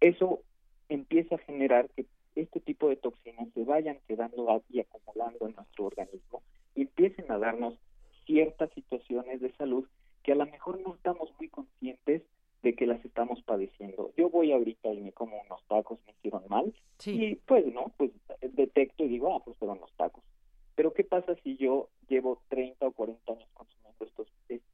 Eso 0.00 0.40
empieza 0.88 1.34
a 1.34 1.38
generar 1.38 1.90
que 1.90 2.06
este 2.34 2.60
tipo 2.60 2.88
de 2.88 2.96
toxinas 2.96 3.48
se 3.54 3.64
vayan 3.64 3.98
quedando 4.06 4.62
y 4.70 4.80
acumulando 4.80 5.46
en 5.46 5.54
nuestro 5.54 5.86
organismo 5.86 6.42
y 6.74 6.82
empiecen 6.82 7.30
a 7.30 7.38
darnos 7.38 7.74
ciertas 8.26 8.70
situaciones 8.72 9.40
de 9.40 9.52
salud 9.52 9.86
que 10.22 10.32
a 10.32 10.36
lo 10.36 10.46
mejor 10.46 10.80
no 10.80 10.94
estamos 10.94 11.30
muy 11.38 11.48
conscientes 11.48 12.22
de 12.62 12.74
que 12.74 12.86
las 12.86 13.04
estamos 13.04 13.42
padeciendo. 13.42 14.12
Yo 14.16 14.30
voy 14.30 14.52
ahorita 14.52 14.92
y 14.92 15.00
me 15.00 15.12
como 15.12 15.40
unos 15.40 15.62
tacos, 15.66 15.98
me 16.06 16.12
hicieron 16.12 16.44
mal, 16.48 16.72
y 17.04 17.34
pues 17.34 17.66
no, 17.66 17.92
pues 17.96 18.12
detecto 18.40 19.04
y 19.04 19.08
digo, 19.08 19.34
ah, 19.34 19.42
pues 19.44 19.56
fueron 19.58 19.80
los 19.80 19.92
tacos. 19.94 20.22
Pero 20.76 20.92
¿qué 20.92 21.04
pasa 21.04 21.34
si 21.42 21.56
yo 21.56 21.88
llevo 22.08 22.40
30 22.48 22.86
o 22.86 22.92
40 22.92 23.32
años 23.32 23.48
consumiendo 23.52 24.04
estos 24.04 24.28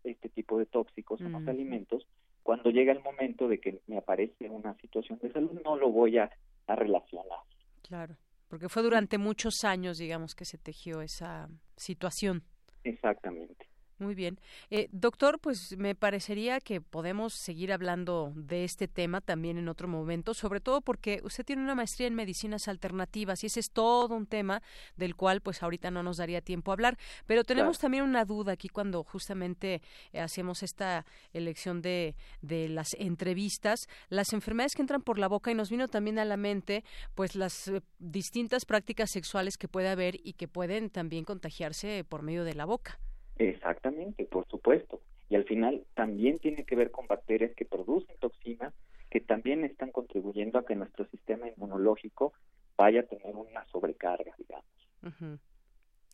este 0.04 0.28
tipo 0.28 0.58
de 0.58 0.66
tóxicos 0.66 1.20
en 1.20 1.32
los 1.32 1.42
mm. 1.42 1.48
alimentos? 1.48 2.06
Cuando 2.42 2.70
llega 2.70 2.92
el 2.92 3.02
momento 3.02 3.48
de 3.48 3.58
que 3.58 3.80
me 3.86 3.96
aparece 3.96 4.48
una 4.48 4.74
situación 4.80 5.18
de 5.20 5.32
salud, 5.32 5.60
no 5.64 5.76
lo 5.76 5.90
voy 5.90 6.18
a, 6.18 6.30
a 6.68 6.76
relacionar. 6.76 7.40
Claro, 7.82 8.16
porque 8.48 8.68
fue 8.68 8.82
durante 8.82 9.18
muchos 9.18 9.64
años, 9.64 9.98
digamos, 9.98 10.34
que 10.34 10.44
se 10.44 10.58
tejió 10.58 11.00
esa 11.00 11.48
situación. 11.76 12.44
Exactamente. 12.84 13.67
Muy 13.98 14.14
bien. 14.14 14.38
Eh, 14.70 14.88
doctor, 14.92 15.40
pues 15.40 15.76
me 15.76 15.96
parecería 15.96 16.60
que 16.60 16.80
podemos 16.80 17.34
seguir 17.34 17.72
hablando 17.72 18.32
de 18.36 18.62
este 18.62 18.86
tema 18.86 19.20
también 19.20 19.58
en 19.58 19.68
otro 19.68 19.88
momento, 19.88 20.34
sobre 20.34 20.60
todo 20.60 20.82
porque 20.82 21.20
usted 21.24 21.44
tiene 21.44 21.62
una 21.62 21.74
maestría 21.74 22.06
en 22.06 22.14
medicinas 22.14 22.68
alternativas 22.68 23.42
y 23.42 23.48
ese 23.48 23.58
es 23.58 23.72
todo 23.72 24.14
un 24.14 24.26
tema 24.26 24.62
del 24.96 25.16
cual 25.16 25.40
pues 25.40 25.64
ahorita 25.64 25.90
no 25.90 26.04
nos 26.04 26.18
daría 26.18 26.40
tiempo 26.40 26.70
a 26.70 26.74
hablar. 26.74 26.96
Pero 27.26 27.42
tenemos 27.42 27.80
también 27.80 28.04
una 28.04 28.24
duda 28.24 28.52
aquí 28.52 28.68
cuando 28.68 29.02
justamente 29.02 29.82
eh, 30.12 30.20
hacemos 30.20 30.62
esta 30.62 31.04
elección 31.32 31.82
de, 31.82 32.14
de 32.40 32.68
las 32.68 32.94
entrevistas, 33.00 33.88
las 34.10 34.32
enfermedades 34.32 34.76
que 34.76 34.82
entran 34.82 35.02
por 35.02 35.18
la 35.18 35.26
boca 35.26 35.50
y 35.50 35.56
nos 35.56 35.70
vino 35.70 35.88
también 35.88 36.20
a 36.20 36.24
la 36.24 36.36
mente 36.36 36.84
pues 37.16 37.34
las 37.34 37.66
eh, 37.66 37.82
distintas 37.98 38.64
prácticas 38.64 39.10
sexuales 39.10 39.56
que 39.56 39.66
puede 39.66 39.88
haber 39.88 40.14
y 40.22 40.34
que 40.34 40.46
pueden 40.46 40.88
también 40.88 41.24
contagiarse 41.24 42.04
por 42.04 42.22
medio 42.22 42.44
de 42.44 42.54
la 42.54 42.64
boca. 42.64 43.00
Exactamente, 43.38 44.24
por 44.24 44.46
supuesto. 44.48 45.00
Y 45.28 45.36
al 45.36 45.44
final 45.44 45.84
también 45.94 46.38
tiene 46.38 46.64
que 46.64 46.76
ver 46.76 46.90
con 46.90 47.06
bacterias 47.06 47.54
que 47.54 47.64
producen 47.64 48.16
toxinas 48.18 48.74
que 49.10 49.20
también 49.20 49.64
están 49.64 49.90
contribuyendo 49.90 50.58
a 50.58 50.66
que 50.66 50.74
nuestro 50.74 51.06
sistema 51.06 51.48
inmunológico 51.48 52.32
vaya 52.76 53.00
a 53.00 53.04
tener 53.04 53.34
una 53.34 53.64
sobrecarga, 53.66 54.34
digamos. 54.38 55.40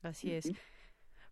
Así 0.02 0.32
es. 0.32 0.52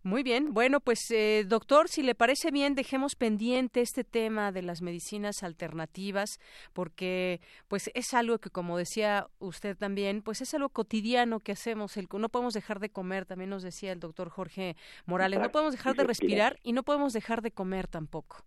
Muy 0.04 0.24
bien, 0.24 0.52
bueno, 0.52 0.80
pues 0.80 1.08
eh, 1.12 1.44
doctor, 1.46 1.88
si 1.88 2.02
le 2.02 2.16
parece 2.16 2.50
bien, 2.50 2.74
dejemos 2.74 3.14
pendiente 3.14 3.80
este 3.80 4.02
tema 4.02 4.50
de 4.50 4.62
las 4.62 4.82
medicinas 4.82 5.44
alternativas, 5.44 6.40
porque 6.72 7.40
pues 7.68 7.88
es 7.94 8.12
algo 8.12 8.38
que, 8.38 8.50
como 8.50 8.76
decía 8.76 9.28
usted 9.38 9.76
también, 9.76 10.22
pues 10.22 10.40
es 10.40 10.54
algo 10.54 10.70
cotidiano 10.70 11.38
que 11.38 11.52
hacemos. 11.52 11.96
El, 11.96 12.08
no 12.18 12.28
podemos 12.30 12.52
dejar 12.52 12.80
de 12.80 12.90
comer, 12.90 13.26
también 13.26 13.50
nos 13.50 13.62
decía 13.62 13.92
el 13.92 14.00
doctor 14.00 14.28
Jorge 14.28 14.76
Morales, 15.06 15.38
no 15.38 15.52
podemos 15.52 15.72
dejar 15.72 15.94
de 15.94 16.02
respirar 16.02 16.58
y 16.64 16.72
no 16.72 16.82
podemos 16.82 17.12
dejar 17.12 17.40
de 17.40 17.52
comer 17.52 17.86
tampoco. 17.86 18.44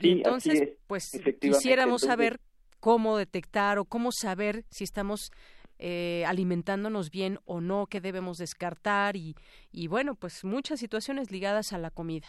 entonces, 0.00 0.78
pues 0.86 1.10
quisiéramos 1.42 2.02
saber 2.02 2.40
cómo 2.80 3.18
detectar 3.18 3.78
o 3.78 3.84
cómo 3.84 4.12
saber 4.12 4.64
si 4.70 4.84
estamos 4.84 5.30
eh, 5.78 6.24
alimentándonos 6.26 7.10
bien 7.10 7.38
o 7.44 7.60
no, 7.60 7.86
qué 7.86 8.00
debemos 8.00 8.38
descartar 8.38 9.16
y, 9.16 9.34
y 9.72 9.88
bueno, 9.88 10.14
pues 10.14 10.44
muchas 10.44 10.80
situaciones 10.80 11.30
ligadas 11.30 11.72
a 11.72 11.78
la 11.78 11.90
comida. 11.90 12.28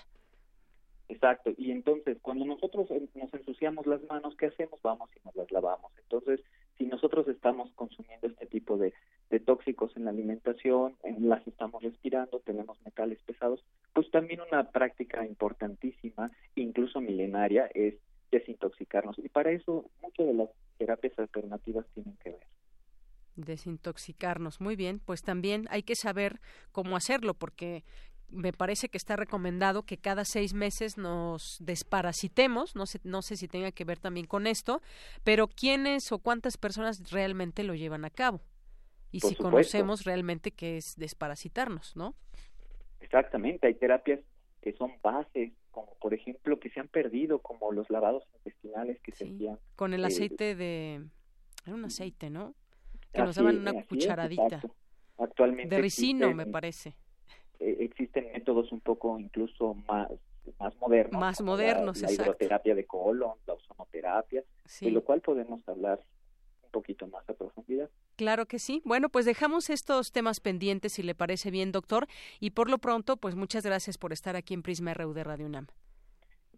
Exacto, 1.09 1.51
y 1.57 1.71
entonces 1.71 2.19
cuando 2.21 2.45
nosotros 2.45 2.87
nos 3.15 3.33
ensuciamos 3.33 3.87
las 3.87 4.03
manos, 4.03 4.35
¿qué 4.37 4.45
hacemos? 4.45 4.79
Vamos 4.83 5.09
y 5.15 5.25
nos 5.25 5.35
las 5.35 5.51
lavamos. 5.51 5.91
Entonces, 5.97 6.39
si 6.77 6.85
nosotros 6.85 7.27
estamos 7.27 7.71
consumiendo 7.73 8.27
este 8.27 8.45
tipo 8.45 8.77
de, 8.77 8.93
de 9.31 9.39
tóxicos 9.39 9.97
en 9.97 10.05
la 10.05 10.11
alimentación, 10.11 10.95
en 11.03 11.27
las 11.27 11.45
estamos 11.47 11.81
respirando, 11.81 12.39
tenemos 12.41 12.79
metales 12.85 13.19
pesados, 13.23 13.65
pues 13.93 14.09
también 14.11 14.41
una 14.41 14.69
práctica 14.69 15.25
importantísima, 15.25 16.29
incluso 16.55 17.01
milenaria, 17.01 17.69
es 17.73 17.95
desintoxicarnos. 18.31 19.17
Y 19.17 19.29
para 19.29 19.51
eso 19.51 19.85
muchas 20.03 20.27
de 20.27 20.33
las 20.35 20.49
terapias 20.77 21.17
alternativas 21.17 21.87
tienen 21.95 22.15
que 22.23 22.29
ver 22.29 22.47
desintoxicarnos. 23.41 24.61
Muy 24.61 24.75
bien, 24.75 24.99
pues 24.99 25.21
también 25.21 25.67
hay 25.69 25.83
que 25.83 25.95
saber 25.95 26.39
cómo 26.71 26.95
hacerlo 26.95 27.33
porque 27.33 27.83
me 28.29 28.53
parece 28.53 28.89
que 28.89 28.97
está 28.97 29.15
recomendado 29.15 29.83
que 29.83 29.97
cada 29.97 30.23
seis 30.23 30.53
meses 30.53 30.97
nos 30.97 31.57
desparasitemos, 31.59 32.75
no 32.75 32.85
sé, 32.85 32.99
no 33.03 33.21
sé 33.21 33.37
si 33.37 33.47
tenga 33.47 33.71
que 33.71 33.85
ver 33.85 33.99
también 33.99 34.27
con 34.27 34.45
esto, 34.45 34.81
pero 35.23 35.47
quiénes 35.47 36.11
o 36.11 36.19
cuántas 36.19 36.57
personas 36.57 37.11
realmente 37.11 37.63
lo 37.63 37.73
llevan 37.73 38.05
a 38.05 38.09
cabo 38.09 38.41
y 39.11 39.21
si 39.21 39.35
conocemos 39.35 40.03
realmente 40.03 40.51
qué 40.51 40.77
es 40.77 40.95
desparasitarnos, 40.95 41.95
¿no? 41.95 42.15
Exactamente, 42.99 43.67
hay 43.67 43.73
terapias 43.75 44.19
que 44.61 44.73
son 44.73 44.91
bases, 45.01 45.53
como 45.71 45.95
por 45.95 46.13
ejemplo 46.13 46.59
que 46.59 46.69
se 46.69 46.79
han 46.79 46.89
perdido, 46.89 47.39
como 47.39 47.71
los 47.71 47.89
lavados 47.89 48.23
intestinales 48.35 48.99
que 49.01 49.11
se 49.13 49.25
hacían. 49.25 49.57
Con 49.75 49.93
el 49.93 50.03
eh, 50.03 50.07
aceite 50.07 50.55
de... 50.55 51.05
Era 51.65 51.75
un 51.75 51.85
aceite, 51.85 52.29
¿no? 52.29 52.55
Que 53.13 53.21
nos 53.21 53.35
daban 53.35 53.59
una 53.59 53.83
cucharadita. 53.83 54.61
Actualmente. 55.17 55.75
De 55.75 55.81
ricino, 55.81 56.33
me 56.33 56.45
parece. 56.45 56.95
Eh, 57.59 57.77
existen 57.79 58.31
métodos 58.31 58.71
un 58.71 58.79
poco 58.79 59.19
incluso 59.19 59.73
más 59.87 60.09
más 60.59 60.75
modernos. 60.77 61.19
Más 61.19 61.41
modernos, 61.41 62.01
la, 62.01 62.07
la 62.07 62.13
hidroterapia 62.13 62.75
de 62.75 62.85
colon, 62.85 63.37
la 63.45 63.53
ozonoterapia, 63.53 64.43
de 64.81 64.91
lo 64.91 65.03
cual 65.03 65.21
podemos 65.21 65.67
hablar 65.67 65.99
un 66.63 66.71
poquito 66.71 67.07
más 67.07 67.27
a 67.29 67.33
profundidad. 67.33 67.89
Claro 68.15 68.45
que 68.47 68.59
sí. 68.59 68.81
Bueno, 68.85 69.09
pues 69.09 69.25
dejamos 69.25 69.69
estos 69.69 70.11
temas 70.11 70.39
pendientes, 70.39 70.93
si 70.93 71.03
le 71.03 71.15
parece 71.15 71.51
bien, 71.51 71.71
doctor. 71.71 72.07
Y 72.39 72.51
por 72.51 72.69
lo 72.69 72.77
pronto, 72.77 73.17
pues 73.17 73.35
muchas 73.35 73.63
gracias 73.65 73.97
por 73.97 74.13
estar 74.13 74.35
aquí 74.35 74.53
en 74.53 74.63
Prisma 74.63 74.93
RU 74.93 75.13
de 75.13 75.23
Radio 75.23 75.45
UNAM. 75.45 75.67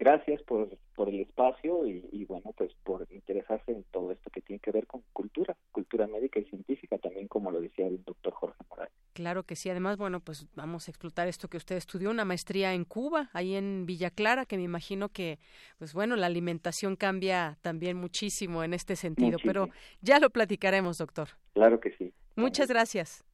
Gracias 0.02 0.42
por, 0.42 0.68
por 0.96 1.08
el 1.08 1.20
espacio 1.20 1.86
y, 1.86 2.04
y, 2.10 2.24
bueno, 2.24 2.52
pues 2.56 2.72
por 2.82 3.06
interesarse 3.12 3.70
en 3.70 3.84
todo 3.92 4.10
esto 4.10 4.30
que 4.30 4.40
tiene 4.40 4.58
que 4.58 4.72
ver 4.72 4.84
con 4.88 5.04
cultura, 5.12 5.56
cultura 5.70 6.08
médica 6.08 6.40
y 6.40 6.44
científica, 6.46 6.98
también 6.98 7.28
como 7.28 7.52
lo 7.52 7.60
decía 7.60 7.86
el 7.86 8.02
doctor 8.02 8.32
Jorge 8.32 8.56
Morales. 8.68 8.92
Claro 9.12 9.44
que 9.44 9.54
sí. 9.54 9.70
Además, 9.70 9.98
bueno, 9.98 10.18
pues 10.18 10.48
vamos 10.56 10.88
a 10.88 10.90
explotar 10.90 11.28
esto 11.28 11.46
que 11.46 11.56
usted 11.56 11.76
estudió, 11.76 12.10
una 12.10 12.24
maestría 12.24 12.74
en 12.74 12.84
Cuba, 12.84 13.30
ahí 13.32 13.54
en 13.54 13.86
Villa 13.86 14.10
Clara, 14.10 14.44
que 14.44 14.56
me 14.56 14.64
imagino 14.64 15.08
que, 15.08 15.38
pues 15.78 15.94
bueno, 15.94 16.16
la 16.16 16.26
alimentación 16.26 16.96
cambia 16.96 17.56
también 17.62 17.96
muchísimo 17.96 18.64
en 18.64 18.74
este 18.74 18.96
sentido, 18.96 19.38
pero 19.44 19.68
ya 20.00 20.18
lo 20.18 20.30
platicaremos, 20.30 20.98
doctor. 20.98 21.28
Claro 21.54 21.78
que 21.78 21.92
sí. 21.92 22.12
Muchas 22.34 22.66
gracias. 22.66 23.24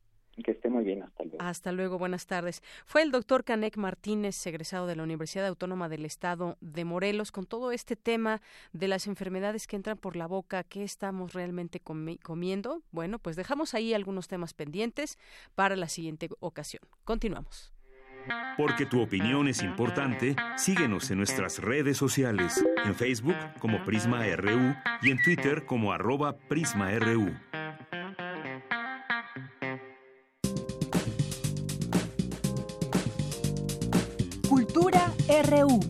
Que 0.44 0.52
esté 0.52 0.68
muy 0.68 0.84
bien, 0.84 1.02
hasta 1.02 1.24
luego. 1.24 1.38
Hasta 1.40 1.72
luego, 1.72 1.98
buenas 1.98 2.26
tardes. 2.26 2.62
Fue 2.86 3.02
el 3.02 3.10
doctor 3.10 3.44
Canek 3.44 3.76
Martínez, 3.76 4.46
egresado 4.46 4.86
de 4.86 4.94
la 4.94 5.02
Universidad 5.02 5.46
Autónoma 5.46 5.88
del 5.88 6.04
Estado 6.04 6.56
de 6.60 6.84
Morelos, 6.84 7.32
con 7.32 7.46
todo 7.46 7.72
este 7.72 7.96
tema 7.96 8.40
de 8.72 8.88
las 8.88 9.06
enfermedades 9.06 9.66
que 9.66 9.76
entran 9.76 9.98
por 9.98 10.16
la 10.16 10.26
boca, 10.26 10.62
qué 10.64 10.84
estamos 10.84 11.32
realmente 11.32 11.80
comiendo. 11.80 12.82
Bueno, 12.92 13.18
pues 13.18 13.36
dejamos 13.36 13.74
ahí 13.74 13.94
algunos 13.94 14.28
temas 14.28 14.54
pendientes 14.54 15.18
para 15.54 15.76
la 15.76 15.88
siguiente 15.88 16.28
ocasión. 16.40 16.82
Continuamos. 17.04 17.72
Porque 18.58 18.84
tu 18.84 19.00
opinión 19.00 19.48
es 19.48 19.62
importante, 19.62 20.36
síguenos 20.56 21.10
en 21.10 21.18
nuestras 21.18 21.60
redes 21.60 21.96
sociales, 21.96 22.62
en 22.84 22.94
Facebook 22.94 23.36
como 23.58 23.82
Prisma 23.84 24.24
RU 24.36 24.74
y 25.02 25.10
en 25.10 25.22
Twitter 25.22 25.64
como 25.64 25.92
arroba 25.92 26.36
PrismaRU. 26.36 27.34
RU. 35.50 35.87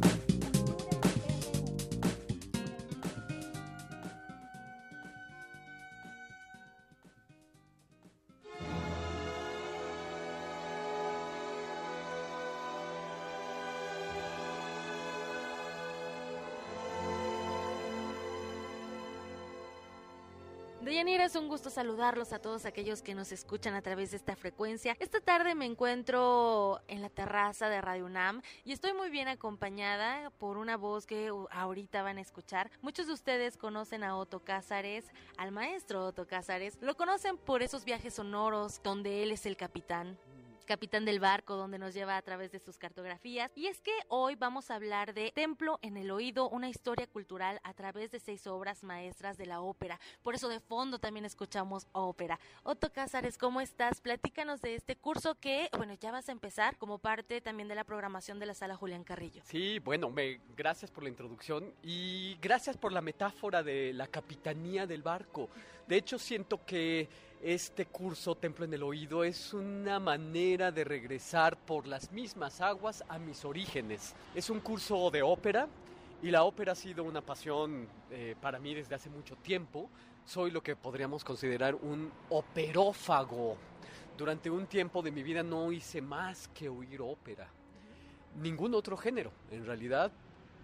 Es 21.28 21.36
un 21.36 21.48
gusto 21.48 21.68
saludarlos 21.68 22.32
a 22.32 22.38
todos 22.38 22.64
aquellos 22.64 23.02
que 23.02 23.14
nos 23.14 23.32
escuchan 23.32 23.74
a 23.74 23.82
través 23.82 24.12
de 24.12 24.16
esta 24.16 24.34
frecuencia. 24.34 24.96
Esta 24.98 25.20
tarde 25.20 25.54
me 25.54 25.66
encuentro 25.66 26.80
en 26.88 27.02
la 27.02 27.10
terraza 27.10 27.68
de 27.68 27.82
Radio 27.82 28.06
UNAM 28.06 28.40
y 28.64 28.72
estoy 28.72 28.94
muy 28.94 29.10
bien 29.10 29.28
acompañada 29.28 30.30
por 30.38 30.56
una 30.56 30.78
voz 30.78 31.04
que 31.04 31.30
ahorita 31.50 32.02
van 32.02 32.16
a 32.16 32.22
escuchar. 32.22 32.70
Muchos 32.80 33.08
de 33.08 33.12
ustedes 33.12 33.58
conocen 33.58 34.04
a 34.04 34.16
Otto 34.16 34.42
Cázares, 34.42 35.04
al 35.36 35.52
maestro 35.52 36.06
Otto 36.06 36.26
Cázares. 36.26 36.78
Lo 36.80 36.96
conocen 36.96 37.36
por 37.36 37.62
esos 37.62 37.84
viajes 37.84 38.14
sonoros 38.14 38.80
donde 38.82 39.22
él 39.22 39.30
es 39.30 39.44
el 39.44 39.58
capitán 39.58 40.16
capitán 40.68 41.06
del 41.06 41.18
barco, 41.18 41.56
donde 41.56 41.78
nos 41.78 41.94
lleva 41.94 42.18
a 42.18 42.22
través 42.22 42.52
de 42.52 42.58
sus 42.58 42.76
cartografías. 42.76 43.50
Y 43.54 43.68
es 43.68 43.80
que 43.80 43.90
hoy 44.08 44.34
vamos 44.34 44.70
a 44.70 44.74
hablar 44.74 45.14
de 45.14 45.32
Templo 45.34 45.78
en 45.80 45.96
el 45.96 46.10
Oído, 46.10 46.50
una 46.50 46.68
historia 46.68 47.06
cultural 47.06 47.58
a 47.64 47.72
través 47.72 48.10
de 48.10 48.20
seis 48.20 48.46
obras 48.46 48.84
maestras 48.84 49.38
de 49.38 49.46
la 49.46 49.62
ópera. 49.62 49.98
Por 50.22 50.34
eso 50.34 50.50
de 50.50 50.60
fondo 50.60 50.98
también 50.98 51.24
escuchamos 51.24 51.86
ópera. 51.92 52.38
Otto 52.64 52.92
Cázares, 52.92 53.38
¿cómo 53.38 53.62
estás? 53.62 54.02
Platícanos 54.02 54.60
de 54.60 54.74
este 54.74 54.94
curso 54.94 55.36
que, 55.36 55.70
bueno, 55.74 55.94
ya 55.94 56.12
vas 56.12 56.28
a 56.28 56.32
empezar 56.32 56.76
como 56.76 56.98
parte 56.98 57.40
también 57.40 57.68
de 57.68 57.74
la 57.74 57.84
programación 57.84 58.38
de 58.38 58.44
la 58.44 58.52
sala 58.52 58.76
Julián 58.76 59.04
Carrillo. 59.04 59.42
Sí, 59.46 59.78
bueno, 59.78 60.12
gracias 60.54 60.90
por 60.90 61.02
la 61.02 61.08
introducción 61.08 61.72
y 61.82 62.36
gracias 62.42 62.76
por 62.76 62.92
la 62.92 63.00
metáfora 63.00 63.62
de 63.62 63.94
la 63.94 64.06
capitanía 64.06 64.86
del 64.86 65.00
barco. 65.00 65.48
De 65.86 65.96
hecho, 65.96 66.18
siento 66.18 66.62
que 66.66 67.08
este 67.42 67.86
curso 67.86 68.34
Templo 68.34 68.64
en 68.64 68.74
el 68.74 68.82
Oído 68.82 69.22
es 69.22 69.54
una 69.54 70.00
manera 70.00 70.72
de 70.72 70.84
regresar 70.84 71.56
por 71.56 71.86
las 71.86 72.10
mismas 72.10 72.60
aguas 72.60 73.04
a 73.08 73.18
mis 73.18 73.44
orígenes. 73.44 74.14
Es 74.34 74.50
un 74.50 74.60
curso 74.60 75.10
de 75.10 75.22
ópera 75.22 75.68
y 76.22 76.30
la 76.30 76.42
ópera 76.42 76.72
ha 76.72 76.74
sido 76.74 77.04
una 77.04 77.20
pasión 77.20 77.86
eh, 78.10 78.34
para 78.40 78.58
mí 78.58 78.74
desde 78.74 78.94
hace 78.94 79.08
mucho 79.08 79.36
tiempo. 79.36 79.88
Soy 80.24 80.50
lo 80.50 80.62
que 80.62 80.76
podríamos 80.76 81.24
considerar 81.24 81.74
un 81.76 82.10
operófago. 82.30 83.56
Durante 84.16 84.50
un 84.50 84.66
tiempo 84.66 85.00
de 85.00 85.12
mi 85.12 85.22
vida 85.22 85.42
no 85.42 85.70
hice 85.70 86.02
más 86.02 86.48
que 86.48 86.68
oír 86.68 87.00
ópera. 87.00 87.48
Ningún 88.42 88.74
otro 88.74 88.96
género. 88.96 89.30
En 89.52 89.64
realidad 89.64 90.10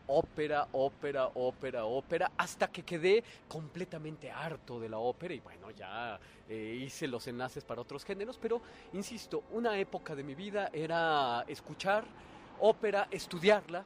ópera, 0.07 0.69
ópera, 0.73 1.31
ópera, 1.35 1.85
ópera, 1.85 2.33
hasta 2.37 2.69
que 2.69 2.83
quedé 2.83 3.25
completamente 3.49 4.31
harto 4.31 4.79
de 4.79 4.89
la 4.89 4.99
ópera 4.99 5.35
y 5.35 5.41
bueno, 5.41 5.71
ya 5.71 6.19
eh, 6.49 6.79
hice 6.85 7.09
los 7.09 7.27
enlaces 7.27 7.65
para 7.65 7.81
otros 7.81 8.05
géneros, 8.05 8.39
pero 8.41 8.61
insisto, 8.93 9.45
una 9.53 9.79
época 9.79 10.15
de 10.15 10.23
mi 10.23 10.35
vida 10.35 10.71
era 10.73 11.45
escuchar 11.49 12.05
ópera, 12.61 13.09
estudiarla, 13.11 13.85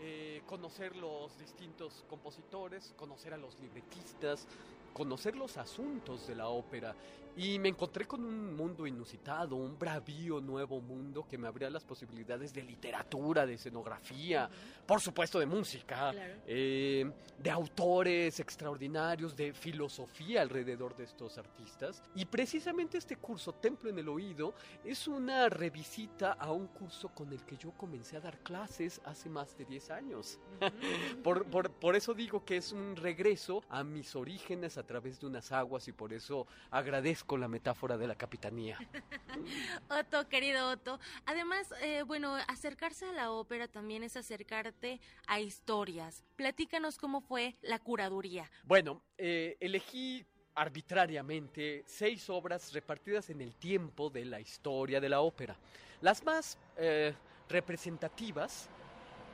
eh, 0.00 0.42
conocer 0.46 0.94
los 0.96 1.38
distintos 1.38 2.04
compositores, 2.08 2.92
conocer 2.96 3.32
a 3.32 3.38
los 3.38 3.58
libretistas, 3.60 4.46
conocer 4.92 5.36
los 5.36 5.56
asuntos 5.56 6.26
de 6.26 6.34
la 6.34 6.48
ópera 6.48 6.94
y 7.36 7.58
me 7.58 7.68
encontré 7.68 8.06
con 8.06 8.24
un 8.24 8.56
mundo 8.56 8.86
inusitado, 8.86 9.56
un 9.56 9.78
bravío 9.78 10.40
nuevo 10.40 10.80
mundo 10.80 11.26
que 11.28 11.36
me 11.36 11.46
abría 11.46 11.68
las 11.68 11.84
posibilidades 11.84 12.54
de 12.54 12.62
literatura, 12.62 13.44
de 13.44 13.54
escenografía, 13.54 14.48
por 14.86 15.02
supuesto 15.02 15.38
de 15.38 15.44
música, 15.44 16.14
eh, 16.46 17.10
de 17.38 17.50
autores 17.50 18.40
extraordinarios, 18.40 19.36
de 19.36 19.52
filosofía 19.52 20.40
alrededor 20.40 20.96
de 20.96 21.04
estos 21.04 21.36
artistas. 21.36 22.02
Y 22.14 22.24
precisamente 22.24 22.96
este 22.96 23.16
curso, 23.16 23.52
Templo 23.52 23.90
en 23.90 23.98
el 23.98 24.08
Oído, 24.08 24.54
es 24.82 25.06
una 25.06 25.50
revisita 25.50 26.32
a 26.32 26.52
un 26.52 26.68
curso 26.68 27.10
con 27.10 27.30
el 27.32 27.44
que 27.44 27.58
yo 27.58 27.72
comencé 27.72 28.16
a 28.16 28.20
dar 28.20 28.38
clases 28.38 28.98
hace 29.04 29.28
más 29.28 29.56
de 29.58 29.66
10 29.66 29.90
años. 29.90 30.38
por, 31.22 31.44
por, 31.44 31.70
por 31.70 31.96
eso 31.96 32.14
digo 32.14 32.46
que 32.46 32.56
es 32.56 32.72
un 32.72 32.96
regreso 32.96 33.62
a 33.68 33.84
mis 33.84 34.16
orígenes 34.16 34.78
a 34.78 34.86
través 34.86 35.20
de 35.20 35.26
unas 35.26 35.52
aguas 35.52 35.86
y 35.88 35.92
por 35.92 36.14
eso 36.14 36.46
agradezco 36.70 37.25
con 37.26 37.40
la 37.40 37.48
metáfora 37.48 37.98
de 37.98 38.06
la 38.06 38.14
capitanía. 38.14 38.78
Otto, 39.90 40.28
querido 40.28 40.70
Otto. 40.70 40.98
Además, 41.26 41.72
eh, 41.82 42.02
bueno, 42.02 42.36
acercarse 42.48 43.06
a 43.06 43.12
la 43.12 43.30
ópera 43.30 43.68
también 43.68 44.02
es 44.02 44.16
acercarte 44.16 45.00
a 45.26 45.40
historias. 45.40 46.24
Platícanos 46.36 46.98
cómo 46.98 47.20
fue 47.20 47.56
la 47.62 47.78
curaduría. 47.78 48.50
Bueno, 48.64 49.02
eh, 49.18 49.56
elegí 49.60 50.24
arbitrariamente 50.54 51.84
seis 51.86 52.30
obras 52.30 52.72
repartidas 52.72 53.28
en 53.30 53.42
el 53.42 53.54
tiempo 53.54 54.08
de 54.08 54.24
la 54.24 54.40
historia 54.40 55.00
de 55.00 55.08
la 55.08 55.20
ópera. 55.20 55.56
Las 56.00 56.24
más 56.24 56.58
eh, 56.76 57.14
representativas 57.48 58.68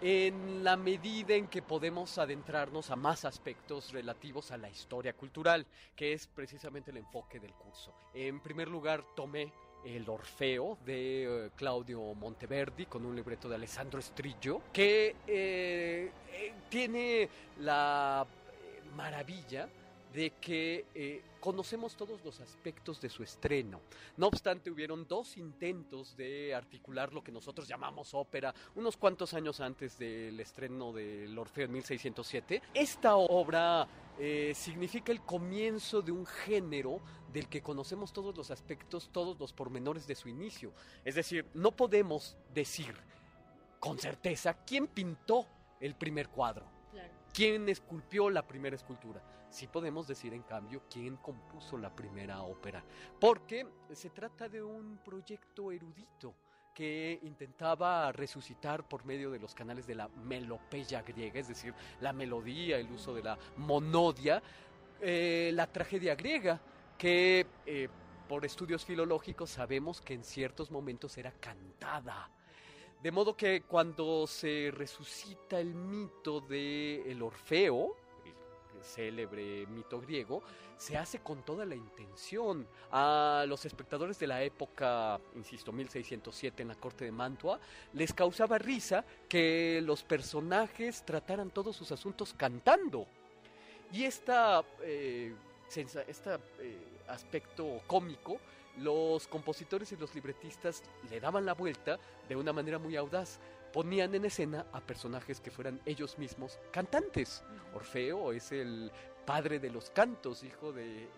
en 0.03 0.65
la 0.65 0.77
medida 0.77 1.35
en 1.35 1.47
que 1.47 1.63
podemos 1.63 2.19
adentrarnos 2.19 2.91
a 2.91 2.97
más 2.97 3.25
aspectos 3.25 3.93
relativos 3.93 4.51
a 4.51 4.57
la 4.57 4.69
historia 4.69 5.13
cultural, 5.13 5.65
que 5.95 6.13
es 6.13 6.27
precisamente 6.27 6.91
el 6.91 6.97
enfoque 6.97 7.39
del 7.39 7.53
curso. 7.53 7.95
En 8.13 8.41
primer 8.41 8.67
lugar, 8.67 9.05
tomé 9.15 9.53
el 9.85 10.09
Orfeo 10.09 10.77
de 10.85 11.47
eh, 11.47 11.51
Claudio 11.57 12.15
Monteverdi 12.15 12.87
con 12.87 13.07
un 13.07 13.15
libreto 13.15 13.49
de 13.49 13.55
Alessandro 13.55 14.03
Strillo 14.03 14.63
que 14.73 15.15
eh, 15.27 16.11
eh, 16.33 16.53
tiene 16.69 17.29
la 17.61 18.27
maravilla 18.97 19.69
de 20.13 20.33
que 20.41 21.23
conocemos 21.43 21.97
todos 21.97 22.25
los 22.25 22.41
aspectos 22.41 23.01
de 23.01 23.09
su 23.09 23.25
estreno. 23.25 23.81
No 24.17 24.29
obstante, 24.29 24.71
hubieron 24.71 25.09
dos 25.09 25.37
intentos 25.37 26.17
de 26.17 26.55
articular 26.55 27.13
lo 27.13 27.23
que 27.25 27.33
nosotros 27.33 27.67
llamamos 27.67 28.15
ópera 28.15 28.55
unos 28.77 28.97
cuantos 28.97 29.35
años 29.35 29.61
antes 29.61 29.99
del 29.99 30.39
estreno 30.39 30.93
del 30.93 31.37
Orfeo 31.37 31.65
en 31.65 31.73
1607. 31.73 32.63
Esta 32.73 33.17
obra 33.17 33.89
eh, 34.21 34.53
significa 34.55 35.11
el 35.11 35.23
comienzo 35.23 36.01
de 36.01 36.13
un 36.13 36.25
género 36.27 37.01
del 37.33 37.49
que 37.49 37.61
conocemos 37.61 38.13
todos 38.13 38.37
los 38.37 38.53
aspectos, 38.53 39.11
todos 39.11 39.37
los 39.41 39.53
pormenores 39.53 40.07
de 40.07 40.15
su 40.15 40.29
inicio. 40.29 40.73
Es 41.05 41.17
decir, 41.17 41.45
no 41.55 41.73
podemos 41.73 42.37
decir 42.55 42.95
con 43.81 43.99
certeza 43.99 44.55
quién 44.65 44.87
pintó 44.87 45.45
el 45.81 45.97
primer 45.97 46.29
cuadro, 46.29 46.67
quién 47.35 47.69
esculpió 47.69 48.31
la 48.31 48.47
primera 48.47 48.77
escultura. 48.77 49.21
Sí 49.53 49.67
podemos 49.67 50.09
decir, 50.09 50.33
en 50.33 50.45
cambio, 50.45 50.85
quién 50.91 51.19
compuso 51.19 51.77
la 51.77 51.95
primera 51.95 52.41
ópera, 52.41 52.83
porque 53.21 53.67
se 53.93 54.09
trata 54.09 54.49
de 54.49 54.63
un 54.63 54.97
proyecto 55.05 55.71
erudito 55.71 56.35
que 56.73 57.21
intentaba 57.23 58.11
resucitar 58.13 58.89
por 58.89 59.05
medio 59.05 59.31
de 59.31 59.39
los 59.39 59.55
canales 59.55 59.87
de 59.87 59.95
la 59.95 60.09
melopeya 60.09 61.03
griega, 61.03 61.39
es 61.39 61.49
decir, 61.49 61.75
la 62.01 62.15
melodía, 62.15 62.79
el 62.79 62.91
uso 62.91 63.13
de 63.13 63.25
la 63.25 63.39
monodia, 63.59 64.43
eh, 65.03 65.51
la 65.53 65.67
tragedia 65.67 66.15
griega, 66.15 66.59
que 66.97 67.47
eh, 67.67 67.91
por 68.27 68.47
estudios 68.47 68.87
filológicos 68.87 69.51
sabemos 69.51 70.01
que 70.01 70.15
en 70.15 70.25
ciertos 70.25 70.71
momentos 70.71 71.19
era 71.19 71.31
cantada. 71.31 72.31
De 73.03 73.11
modo 73.11 73.37
que 73.37 73.65
cuando 73.65 74.27
se 74.27 74.71
resucita 74.73 75.61
el 75.61 75.75
mito 75.75 76.41
de 76.41 77.03
el 77.11 77.21
Orfeo, 77.21 77.97
célebre 78.83 79.67
mito 79.67 80.01
griego, 80.01 80.43
se 80.77 80.97
hace 80.97 81.21
con 81.21 81.43
toda 81.43 81.65
la 81.65 81.75
intención. 81.75 82.67
A 82.91 83.45
los 83.47 83.65
espectadores 83.65 84.19
de 84.19 84.27
la 84.27 84.43
época, 84.43 85.21
insisto, 85.37 85.73
1607 85.73 86.63
en 86.63 86.69
la 86.69 86.75
corte 86.75 87.05
de 87.05 87.13
Mantua, 87.13 87.59
les 87.93 88.13
causaba 88.13 88.59
risa 88.59 89.05
que 89.29 89.81
los 89.83 90.03
personajes 90.03 91.05
trataran 91.05 91.51
todos 91.51 91.77
sus 91.77 91.93
asuntos 91.93 92.35
cantando. 92.35 93.07
Y 93.93 94.05
esta, 94.05 94.65
eh, 94.83 95.35
este 96.09 96.39
aspecto 97.09 97.81
cómico, 97.87 98.39
los 98.79 99.29
compositores 99.29 99.93
y 99.93 99.97
los 99.97 100.15
libretistas 100.15 100.83
le 101.11 101.21
daban 101.21 101.45
la 101.45 101.55
vuelta 101.55 101.99
de 102.29 102.37
una 102.37 102.53
manera 102.53 102.79
muy 102.79 102.97
audaz 102.97 103.39
ponían 103.73 104.15
en 104.15 104.25
escena 104.25 104.67
a 104.73 104.81
personajes 104.81 105.41
que 105.41 105.51
fueran 105.51 105.81
ellos 105.87 106.19
mismos 106.19 106.59
cantantes. 106.71 107.43
Orfeo 107.75 108.33
es 108.33 108.53
el 108.53 108.93
padre 109.25 109.59
de 109.59 109.71
los 109.71 109.91
cantos, 109.91 110.43
hijo 110.45 110.73
de 110.73 111.05
eh, 111.05 111.09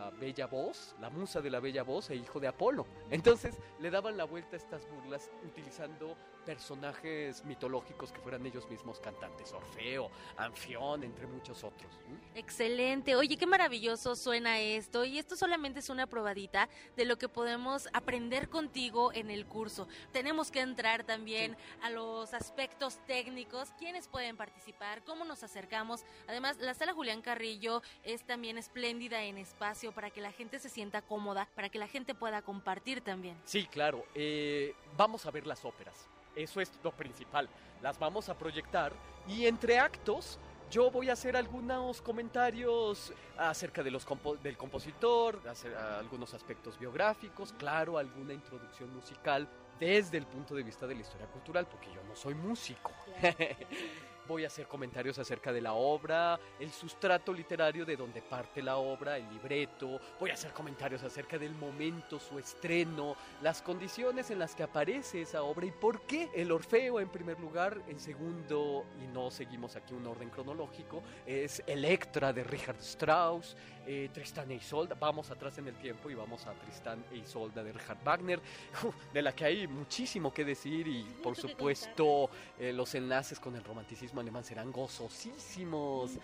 la 0.00 0.10
bella 0.10 0.46
voz, 0.46 0.94
la 0.98 1.10
musa 1.10 1.42
de 1.42 1.50
la 1.50 1.60
bella 1.60 1.82
voz 1.82 2.08
e 2.08 2.16
hijo 2.16 2.40
de 2.40 2.48
Apolo. 2.48 2.86
Entonces 3.10 3.58
le 3.80 3.90
daban 3.90 4.16
la 4.16 4.24
vuelta 4.24 4.56
a 4.56 4.58
estas 4.58 4.88
burlas 4.88 5.30
utilizando 5.44 6.16
personajes 6.46 7.44
mitológicos 7.44 8.10
que 8.10 8.18
fueran 8.20 8.44
ellos 8.46 8.68
mismos 8.70 8.98
cantantes, 8.98 9.52
Orfeo, 9.52 10.10
Anfión, 10.38 11.04
entre 11.04 11.26
muchos 11.26 11.62
otros. 11.64 11.92
Excelente, 12.34 13.14
oye, 13.14 13.36
qué 13.36 13.46
maravilloso 13.46 14.16
suena 14.16 14.58
esto 14.58 15.04
y 15.04 15.18
esto 15.18 15.36
solamente 15.36 15.80
es 15.80 15.90
una 15.90 16.06
probadita 16.06 16.70
de 16.96 17.04
lo 17.04 17.18
que 17.18 17.28
podemos 17.28 17.88
aprender 17.92 18.48
contigo 18.48 19.12
en 19.12 19.30
el 19.30 19.44
curso. 19.46 19.86
Tenemos 20.12 20.50
que 20.50 20.60
entrar 20.60 21.04
también 21.04 21.58
a 21.82 21.90
los 21.90 22.32
aspectos 22.32 22.98
técnicos, 23.06 23.72
quiénes 23.78 24.08
pueden 24.08 24.38
participar, 24.38 25.04
cómo 25.04 25.26
nos 25.26 25.42
acercamos. 25.42 26.04
Además, 26.26 26.56
la 26.58 26.72
sala 26.72 26.94
Julián 26.94 27.20
Carrillo 27.20 27.82
es 28.02 28.24
también 28.24 28.56
espléndida 28.56 29.22
en 29.22 29.36
espacio 29.36 29.89
para 29.92 30.10
que 30.10 30.20
la 30.20 30.32
gente 30.32 30.58
se 30.58 30.68
sienta 30.68 31.02
cómoda, 31.02 31.48
para 31.54 31.68
que 31.68 31.78
la 31.78 31.88
gente 31.88 32.14
pueda 32.14 32.42
compartir 32.42 33.00
también. 33.00 33.36
Sí, 33.44 33.66
claro, 33.66 34.04
eh, 34.14 34.74
vamos 34.96 35.26
a 35.26 35.30
ver 35.30 35.46
las 35.46 35.64
óperas. 35.64 36.08
Eso 36.34 36.60
es 36.60 36.70
lo 36.82 36.92
principal. 36.92 37.48
Las 37.82 37.98
vamos 37.98 38.28
a 38.28 38.38
proyectar 38.38 38.92
y 39.26 39.46
entre 39.46 39.78
actos 39.78 40.38
yo 40.70 40.88
voy 40.90 41.10
a 41.10 41.14
hacer 41.14 41.36
algunos 41.36 42.00
comentarios 42.00 43.12
acerca 43.36 43.82
de 43.82 43.90
los 43.90 44.06
del 44.40 44.56
compositor, 44.56 45.40
hacer 45.48 45.74
algunos 45.74 46.32
aspectos 46.32 46.78
biográficos, 46.78 47.52
claro, 47.54 47.98
alguna 47.98 48.32
introducción 48.32 48.94
musical 48.94 49.48
desde 49.80 50.18
el 50.18 50.26
punto 50.26 50.54
de 50.54 50.62
vista 50.62 50.86
de 50.86 50.94
la 50.94 51.00
historia 51.00 51.26
cultural, 51.26 51.66
porque 51.66 51.88
yo 51.92 52.02
no 52.04 52.14
soy 52.14 52.34
músico. 52.34 52.92
voy 54.30 54.44
a 54.44 54.46
hacer 54.46 54.68
comentarios 54.68 55.18
acerca 55.18 55.52
de 55.52 55.60
la 55.60 55.72
obra, 55.72 56.38
el 56.60 56.70
sustrato 56.70 57.32
literario 57.32 57.84
de 57.84 57.96
donde 57.96 58.22
parte 58.22 58.62
la 58.62 58.76
obra, 58.76 59.16
el 59.16 59.28
libreto, 59.28 60.00
voy 60.20 60.30
a 60.30 60.34
hacer 60.34 60.52
comentarios 60.52 61.02
acerca 61.02 61.36
del 61.36 61.52
momento, 61.52 62.20
su 62.20 62.38
estreno, 62.38 63.16
las 63.42 63.60
condiciones 63.60 64.30
en 64.30 64.38
las 64.38 64.54
que 64.54 64.62
aparece 64.62 65.22
esa 65.22 65.42
obra 65.42 65.66
y 65.66 65.72
por 65.72 66.02
qué 66.02 66.30
el 66.32 66.52
Orfeo 66.52 67.00
en 67.00 67.08
primer 67.08 67.40
lugar, 67.40 67.82
en 67.88 67.98
segundo, 67.98 68.86
y 69.02 69.08
no 69.08 69.32
seguimos 69.32 69.74
aquí 69.74 69.94
un 69.94 70.06
orden 70.06 70.30
cronológico, 70.30 71.02
es 71.26 71.60
Electra 71.66 72.32
de 72.32 72.44
Richard 72.44 72.78
Strauss, 72.78 73.56
eh, 73.90 74.08
Tristán 74.12 74.48
e 74.52 74.54
Isolda, 74.54 74.94
vamos 74.94 75.32
atrás 75.32 75.58
en 75.58 75.66
el 75.66 75.74
tiempo 75.74 76.08
y 76.10 76.14
vamos 76.14 76.46
a 76.46 76.52
Tristán 76.52 77.04
e 77.10 77.16
Isolda 77.16 77.64
de 77.64 77.72
Richard 77.72 77.98
Wagner, 78.04 78.40
de 79.12 79.20
la 79.20 79.34
que 79.34 79.44
hay 79.44 79.66
muchísimo 79.66 80.32
que 80.32 80.44
decir 80.44 80.86
y 80.86 81.02
por 81.20 81.34
supuesto 81.34 82.30
eh, 82.56 82.72
los 82.72 82.94
enlaces 82.94 83.40
con 83.40 83.56
el 83.56 83.64
romanticismo 83.64 84.20
alemán 84.20 84.44
serán 84.44 84.70
gozosísimos. 84.70 86.12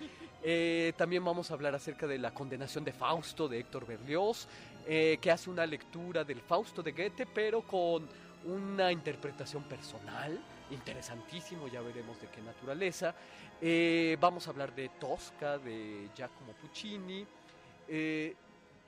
Eh, 0.49 0.93
también 0.97 1.25
vamos 1.25 1.51
a 1.51 1.55
hablar 1.55 1.75
acerca 1.75 2.07
de 2.07 2.19
la 2.19 2.33
condenación 2.33 2.85
de 2.85 2.93
Fausto 2.93 3.49
de 3.49 3.59
Héctor 3.59 3.85
Berlioz, 3.85 4.47
eh, 4.87 5.19
que 5.21 5.33
hace 5.33 5.51
una 5.51 5.67
lectura 5.67 6.23
del 6.23 6.41
Fausto 6.41 6.85
de 6.85 6.93
Goethe, 6.93 7.27
pero 7.27 7.63
con 7.63 8.09
una 8.45 8.93
interpretación 8.93 9.65
personal, 9.65 10.39
interesantísimo, 10.71 11.67
ya 11.67 11.81
veremos 11.81 12.21
de 12.21 12.29
qué 12.29 12.41
naturaleza. 12.43 13.13
Eh, 13.61 14.17
vamos 14.21 14.47
a 14.47 14.51
hablar 14.51 14.73
de 14.73 14.89
Tosca, 15.01 15.59
de 15.59 16.11
Giacomo 16.15 16.53
Puccini 16.53 17.27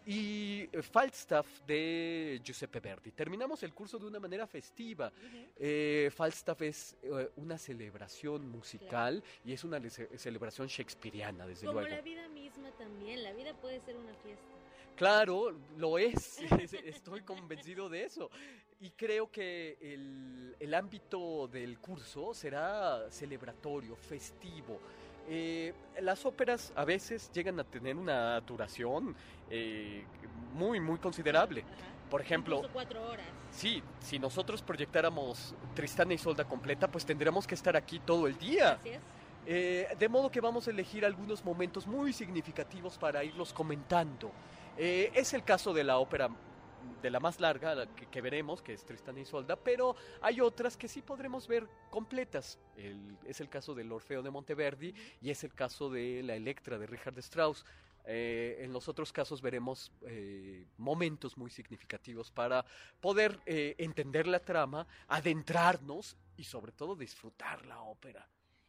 y 0.09 0.67
eh, 0.73 0.83
Falstaff 0.83 1.61
de 1.67 2.41
Giuseppe 2.43 2.81
Verdi. 2.81 3.11
Terminamos 3.11 3.63
el 3.63 3.75
curso 3.75 3.99
de 3.99 4.07
una 4.07 4.19
manera 4.19 4.47
festiva. 4.47 5.13
Eh, 5.55 6.11
Falstaff 6.15 6.63
es 6.63 6.97
eh, 7.03 7.29
una 7.37 7.59
celebración 7.59 8.49
musical 8.49 9.23
y 9.45 9.53
es 9.53 9.65
una 9.65 9.79
celebración 10.17 10.67
shakespeariana, 10.67 11.47
desde 11.47 11.67
luego. 11.67 11.81
Como 11.81 11.95
la 11.95 12.01
vida 12.01 12.27
misma 12.29 12.71
también, 12.79 13.23
la 13.23 13.35
vida 13.35 13.53
puede 13.53 13.81
ser 13.81 13.97
una 13.97 14.15
fiesta. 14.15 14.47
Claro, 14.97 15.55
lo 15.77 15.99
es, 15.99 16.41
estoy 16.41 17.21
convencido 17.21 17.91
de 17.91 18.05
eso. 18.05 18.31
Y 18.81 18.91
creo 18.93 19.31
que 19.31 19.77
el, 19.79 20.57
el 20.59 20.73
ámbito 20.73 21.49
del 21.49 21.79
curso 21.81 22.33
será 22.33 23.11
celebratorio, 23.11 23.95
festivo. 23.95 24.81
Eh, 25.31 25.75
las 26.01 26.25
óperas 26.25 26.73
a 26.75 26.85
veces 26.85 27.31
llegan 27.33 27.61
a 27.61 27.65
tener 27.65 27.97
una 27.97 28.41
duración 28.41 29.15
eh, 29.51 30.05
muy, 30.55 30.81
muy 30.81 30.99
considerable. 30.99 31.65
Por 32.11 32.23
ejemplo, 32.23 32.57
Incluso 32.57 32.73
cuatro 32.73 33.07
horas. 33.07 33.27
Sí, 33.51 33.83
si 34.01 34.19
nosotros 34.19 34.63
proyectáramos 34.63 35.55
Tristana 35.75 36.15
y 36.15 36.19
Solda 36.19 36.45
completa, 36.45 36.89
pues 36.89 37.05
tendríamos 37.05 37.47
que 37.47 37.55
estar 37.55 37.77
aquí 37.77 37.99
todo 37.99 38.27
el 38.27 38.39
día. 38.39 38.79
Eh, 39.47 39.89
de 39.99 40.09
modo 40.09 40.31
que 40.31 40.41
vamos 40.41 40.67
a 40.67 40.71
elegir 40.71 41.05
algunos 41.05 41.45
momentos 41.45 41.87
muy 41.87 42.13
significativos 42.13 42.97
para 42.97 43.23
irlos 43.25 43.53
comentando. 43.53 44.33
es 44.79 45.35
el 45.35 45.43
caso 45.43 45.75
de 45.75 45.85
la 45.85 45.99
ópera 45.99 46.31
de 47.03 47.11
la 47.11 47.21
más 47.21 47.41
larga 47.41 47.87
que, 47.95 48.21
veremos, 48.21 48.63
que 48.63 48.73
es 48.73 48.85
Tristan 48.85 49.19
y 49.19 49.25
Solda, 49.25 49.57
pero 49.57 49.95
hay 50.21 50.41
otras 50.41 50.77
que 50.77 50.89
sí 50.89 51.03
podremos 51.03 51.47
ver 51.47 51.69
completas. 51.91 52.59
es 53.25 53.41
el 53.41 53.49
caso 53.49 53.75
del 53.75 53.93
Orfeo 53.93 54.23
de 54.23 54.31
Monteverdi 54.31 54.95
y 55.21 55.31
es 55.31 55.45
el 55.45 55.55
caso 55.55 55.91
de 55.91 56.23
la 56.23 56.35
Electra 56.35 56.79
de 56.79 56.87
Richard 56.87 57.19
Strauss. 57.19 57.65
Eh, 58.11 58.65
en 58.65 58.73
los 58.73 58.89
otros 58.89 59.13
casos 59.13 59.43
veremos 59.43 59.93
eh, 60.07 60.65
momentos 60.79 61.37
muy 61.37 61.51
significativos 61.51 62.31
para 62.31 62.65
poder 63.01 63.39
eh, 63.45 63.75
entender 63.77 64.27
la 64.27 64.41
trama, 64.41 64.87
adentrarnos 65.09 66.17
y 66.35 66.45
sobre 66.45 66.73
todo 66.73 66.97
disfrutar 66.97 67.67
la 67.67 67.83
ópera. 67.83 68.27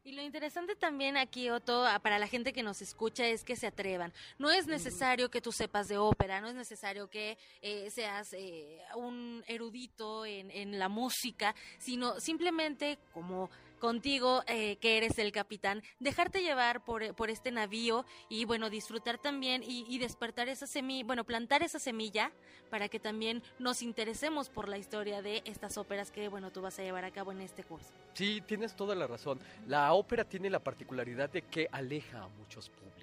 Y 0.10 0.14
lo 0.14 0.24
interesante 0.24 0.76
también 0.76 1.18
aquí, 1.18 1.52
Otto, 1.52 1.86
para 2.02 2.18
la 2.18 2.26
gente 2.26 2.52
que 2.52 2.64
nos 2.64 2.82
escucha, 2.82 3.28
es 3.28 3.44
que 3.44 3.56
se 3.56 3.68
atrevan. 3.68 4.12
No 4.40 4.50
es 4.50 4.66
necesario 4.66 5.30
que 5.30 5.40
tú 5.40 5.52
sepas 5.52 5.88
de 5.88 6.00
ópera, 6.00 6.42
no 6.42 6.48
es 6.48 6.56
necesario 6.56 7.12
que 7.12 7.38
eh, 7.62 7.92
seas 7.92 8.34
eh, 8.34 8.80
un 8.96 9.44
erudito 9.46 10.26
en, 10.26 10.50
en, 10.50 10.80
la 10.80 10.90
música, 10.90 11.54
sino 11.78 12.20
simplemente 12.20 12.98
como 13.14 13.52
contigo, 13.80 14.44
eh, 14.48 14.78
que 14.78 14.98
eres 14.98 15.18
el 15.18 15.32
capitán, 15.32 15.82
dejarte 16.00 16.42
llevar 16.42 16.84
por, 16.84 17.16
por 17.16 17.30
este 17.30 17.52
navío 17.52 18.06
y, 18.30 18.46
bueno, 18.46 18.70
disfrutar 18.70 19.18
también 19.18 19.64
y, 19.64 19.86
y 19.88 19.98
despertar 19.98 20.50
esa 20.50 20.68
semilla, 20.68 21.06
bueno, 21.06 21.24
plantar 21.24 21.64
esa 21.64 21.80
semilla 21.80 22.32
para 22.70 22.88
que 22.90 23.00
también 23.00 23.42
nos 23.58 23.82
interesemos 23.82 24.50
por 24.50 24.68
la 24.68 24.78
historia 24.78 25.22
de 25.22 25.42
estas 25.46 25.78
óperas 25.78 26.12
que, 26.12 26.28
bueno, 26.28 26.52
tú 26.52 26.62
vas 26.62 26.78
a 26.80 26.84
llevar 26.84 27.06
a 27.06 27.12
cabo 27.12 27.32
en 27.32 27.42
este 27.42 27.64
curso. 27.64 27.90
Sí, 28.14 28.42
tienes 28.46 28.76
toda 28.76 28.96
la 28.96 29.08
razón. 29.08 29.40
La 29.68 29.94
ópera 29.94 30.24
tiene 30.24 30.50
la 30.50 30.60
particularidad 30.60 31.30
de 31.30 31.42
que 31.42 31.68
aleja 31.72 32.24
a 32.24 32.28
muchos 32.28 32.70
públicos. 32.70 32.99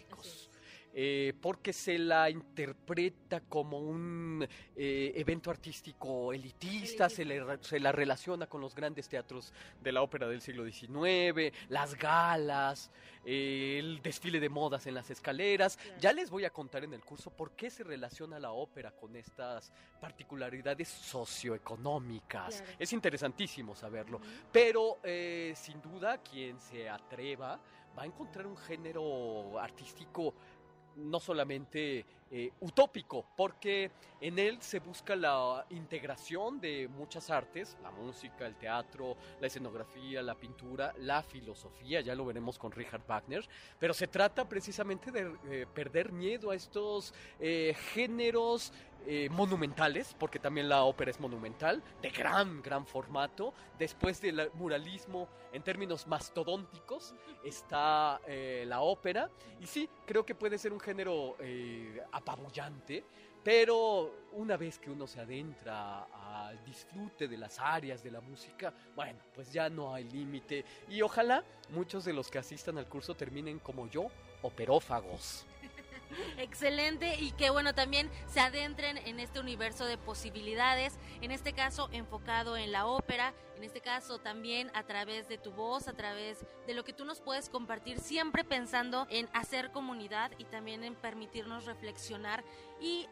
Eh, 0.99 1.35
porque 1.43 1.75
se 1.75 1.99
la 1.99 2.31
interpreta 2.31 3.43
como 3.43 3.79
un 3.79 4.49
eh, 4.75 5.13
evento 5.15 5.51
artístico 5.51 6.33
elitista, 6.33 7.11
se, 7.11 7.27
se 7.61 7.81
la 7.81 7.93
relaciona 7.93 8.47
con 8.47 8.63
los 8.63 8.75
grandes 8.75 9.07
teatros 9.07 9.53
de 9.83 9.93
la 9.93 10.01
ópera 10.01 10.27
del 10.27 10.41
siglo 10.41 10.65
XIX, 10.65 11.55
las 11.69 11.97
galas, 11.97 12.91
el 13.27 14.01
desfile 14.03 14.41
de 14.41 14.49
modas 14.49 14.87
en 14.87 14.95
las 14.95 15.11
escaleras. 15.11 15.79
Ya 16.01 16.15
les 16.15 16.31
voy 16.31 16.47
a 16.47 16.51
contar 16.51 16.83
en 16.85 16.95
el 16.95 17.05
curso 17.05 17.31
por 17.31 17.51
qué 17.51 17.69
se 17.69 17.85
relaciona 17.85 18.39
la 18.39 18.53
ópera 18.53 18.91
con 18.91 19.17
estas 19.17 19.75
particularidades 20.01 20.89
socioeconómicas. 20.89 22.65
Es 22.79 22.95
interesantísimo 22.95 23.75
saberlo. 23.75 24.19
Pero 24.51 25.01
eh, 25.03 25.53
sin 25.57 25.83
duda, 25.83 26.23
quien 26.23 26.59
se 26.59 26.89
atreva 26.89 27.61
va 27.97 28.03
a 28.03 28.07
encontrar 28.07 28.47
un 28.47 28.57
género 28.57 29.59
artístico 29.59 30.35
no 30.97 31.21
solamente 31.21 32.05
eh, 32.31 32.51
utópico, 32.61 33.25
porque 33.37 33.91
en 34.21 34.39
él 34.39 34.61
se 34.61 34.81
busca 34.81 35.15
la 35.15 35.65
integración 35.71 36.61
de 36.61 36.89
muchas 36.89 37.31
artes, 37.31 37.77
la 37.83 37.91
música, 37.91 38.47
el 38.47 38.57
teatro, 38.57 39.17
la 39.41 39.47
escenografía, 39.47 40.23
la 40.23 40.35
pintura, 40.35 40.93
la 40.99 41.23
filosofía, 41.23 42.01
ya 42.01 42.15
lo 42.17 42.27
veremos 42.27 42.59
con 42.59 42.73
Richard 42.73 43.07
Wagner, 43.07 43.49
pero 43.79 43.95
se 43.95 44.09
trata 44.09 44.49
precisamente 44.49 45.13
de 45.13 45.37
eh, 45.49 45.67
perder 45.73 46.13
miedo 46.13 46.51
a 46.51 46.57
estos 46.57 47.15
eh, 47.39 47.77
géneros 47.93 48.73
monumentales, 49.31 50.15
porque 50.19 50.39
también 50.39 50.69
la 50.69 50.83
ópera 50.85 51.11
es 51.11 51.21
monumental, 51.21 51.83
de 52.03 52.11
gran, 52.11 52.61
gran 52.63 52.87
formato. 52.87 53.55
Después 53.79 54.21
del 54.21 54.51
muralismo 54.55 55.29
en 55.53 55.63
términos 55.63 56.07
mastodónticos 56.07 57.15
está 57.45 58.21
la 58.65 58.81
ópera. 58.81 59.31
Y 59.61 59.67
sí, 59.67 59.89
creo 60.07 60.25
que 60.27 60.35
puede 60.35 60.59
ser 60.59 60.73
un 60.73 60.81
género 60.81 61.37
apabullante, 62.13 63.05
pero 63.45 64.25
una 64.33 64.57
vez 64.57 64.79
que 64.81 64.91
uno 64.91 65.07
se 65.07 65.21
adentra 65.21 66.03
al 66.49 66.65
disfrute 66.65 67.29
de 67.29 67.37
las 67.37 67.61
áreas 67.61 68.03
de 68.03 68.11
la 68.11 68.21
música, 68.21 68.75
bueno, 68.97 69.21
pues 69.33 69.53
ya 69.53 69.69
no 69.69 69.95
hay 69.95 70.03
límite. 70.03 70.65
Y 70.89 71.01
ojalá 71.01 71.45
muchos 71.71 72.05
de 72.05 72.13
los 72.13 72.29
que 72.29 72.39
asistan 72.39 72.77
al 72.77 72.89
curso 72.89 73.15
terminen 73.15 73.61
como 73.61 73.89
yo, 73.89 74.09
operófagos. 74.43 75.47
Excelente. 76.39 77.17
Y 77.21 77.33
que 77.33 77.51
bueno 77.51 77.75
también 77.75 78.11
se 78.27 78.41
adentren 78.41 78.99
en 78.99 79.21
este 79.21 79.41
universo 79.41 79.87
de 79.87 79.99
posibilidades, 79.99 80.99
en 81.21 81.31
este 81.31 81.53
caso 81.53 81.89
enfocado 81.93 82.57
en 82.57 82.73
la 82.73 82.87
ópera, 82.87 83.35
en 83.57 83.65
este 83.65 83.81
caso 83.81 84.19
también 84.19 84.71
a 84.75 84.83
través 84.85 85.29
de 85.29 85.39
tu 85.39 85.53
voz, 85.53 85.89
a 85.89 85.95
través 85.95 86.45
de 86.67 86.75
lo 86.75 86.85
que 86.85 86.93
tú 86.93 87.05
nos 87.05 87.21
puedes 87.21 87.49
compartir, 87.49 87.99
siempre 87.99 88.45
pensando 88.45 89.07
en 89.11 89.29
hacer 89.33 89.71
comunidad 89.71 90.31
y 90.39 90.45
también 90.45 90.85
en 90.85 90.95
permitirnos 90.95 91.65
reflexionar 91.65 92.45
y 92.81 93.09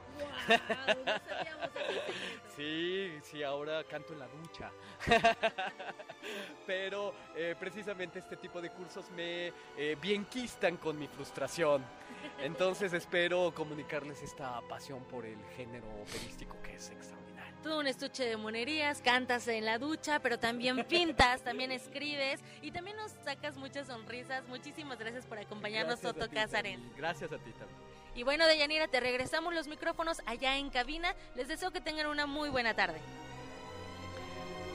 sí, 2.57 3.13
sí, 3.23 3.43
ahora 3.43 3.85
canto 3.85 4.13
en 4.13 4.19
la 4.19 4.29
ducha. 4.29 4.71
Pero 6.67 7.15
eh, 7.35 7.55
precisamente 7.59 8.19
este 8.19 8.37
tipo 8.37 8.61
de 8.61 8.71
cursos 8.71 9.11
me 9.11 9.53
eh, 9.77 9.97
bienquistan 10.01 10.77
con 10.77 10.99
mi 10.99 11.09
frustración. 11.09 11.85
Entonces 12.41 12.93
espero 12.93 13.53
comunicarles 13.55 14.23
esta 14.23 14.61
pasión 14.63 15.05
por 15.05 15.27
el 15.27 15.39
género 15.57 15.87
operístico 16.03 16.57
que 16.63 16.75
es 16.75 16.91
extraordinario. 16.91 17.57
Tú 17.63 17.79
un 17.79 17.87
estuche 17.87 18.25
de 18.25 18.37
monerías, 18.37 19.03
cantas 19.03 19.47
en 19.49 19.67
la 19.67 19.79
ducha, 19.79 20.21
pero 20.21 20.39
también 20.39 20.85
pintas, 20.85 21.43
también 21.43 21.73
escribes 21.73 22.41
y 22.63 22.71
también 22.71 22.97
nos 22.97 23.13
sacas 23.25 23.57
muchas 23.57 23.89
sonrisas. 23.89 24.47
Muchísimas 24.49 24.99
gracias 24.99 25.27
por 25.27 25.39
acompañarnos, 25.39 26.01
Soto 26.01 26.29
Cázares. 26.31 26.79
Gracias 26.97 27.31
a 27.33 27.39
ti 27.39 27.51
también. 27.53 27.91
Y 28.15 28.23
bueno, 28.23 28.47
Deyanira, 28.47 28.89
te 28.89 29.01
regresamos 29.01 29.55
los 29.55 29.69
micrófonos 29.69 30.21
allá 30.27 30.57
en 30.57 30.71
cabina. 30.71 31.15
Les 31.37 31.49
deseo 31.49 31.71
que 31.71 31.81
tengan 31.81 32.07
una 32.07 32.27
muy 32.27 32.49
buena 32.49 32.75
tarde. 32.75 33.01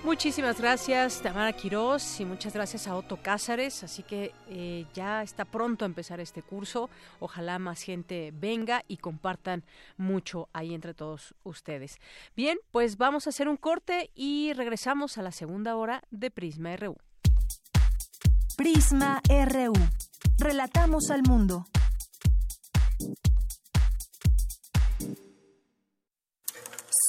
Muchísimas 0.06 0.62
gracias, 0.62 1.20
Tamara 1.24 1.52
Quirós, 1.52 2.20
y 2.20 2.26
muchas 2.26 2.54
gracias 2.54 2.88
a 2.88 2.96
Otto 2.96 3.18
Cázares. 3.18 3.84
Así 3.84 4.04
que 4.04 4.36
eh, 4.48 4.86
ya 4.94 5.24
está 5.24 5.46
pronto 5.46 5.84
a 5.84 5.88
empezar 5.88 6.20
este 6.20 6.44
curso. 6.44 6.92
Ojalá 7.20 7.58
más 7.58 7.82
gente 7.82 8.32
venga 8.32 8.84
y 8.88 8.98
compartan 8.98 9.64
mucho 9.98 10.48
ahí 10.54 10.76
entre 10.76 10.94
todos 10.94 11.34
ustedes. 11.44 11.98
Bien, 12.36 12.60
pues 12.70 12.98
vamos 12.98 13.26
a 13.26 13.32
hacer 13.32 13.50
un 13.50 13.58
corte 13.58 14.12
y 14.14 14.54
regresamos 14.54 15.18
a 15.18 15.24
la 15.24 15.32
segunda 15.32 15.76
hora 15.76 16.04
de 16.12 16.30
Prisma 16.30 16.76
RU. 16.76 16.98
Prisma 18.56 19.24
RU. 19.28 19.74
Relatamos 20.38 21.10
al 21.10 21.24
mundo. 21.24 21.66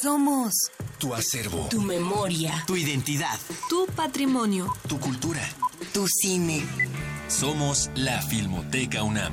Somos 0.03 0.53
tu 0.99 1.15
acervo, 1.15 1.69
tu 1.71 1.81
memoria, 1.81 2.65
tu 2.67 2.77
identidad, 2.77 3.39
tu 3.69 3.87
patrimonio, 3.95 4.71
tu 4.89 4.99
cultura, 4.99 5.41
tu 5.93 6.07
cine. 6.07 6.63
Somos 7.29 7.91
la 7.95 8.21
Filmoteca 8.21 9.03
UNAM. 9.03 9.33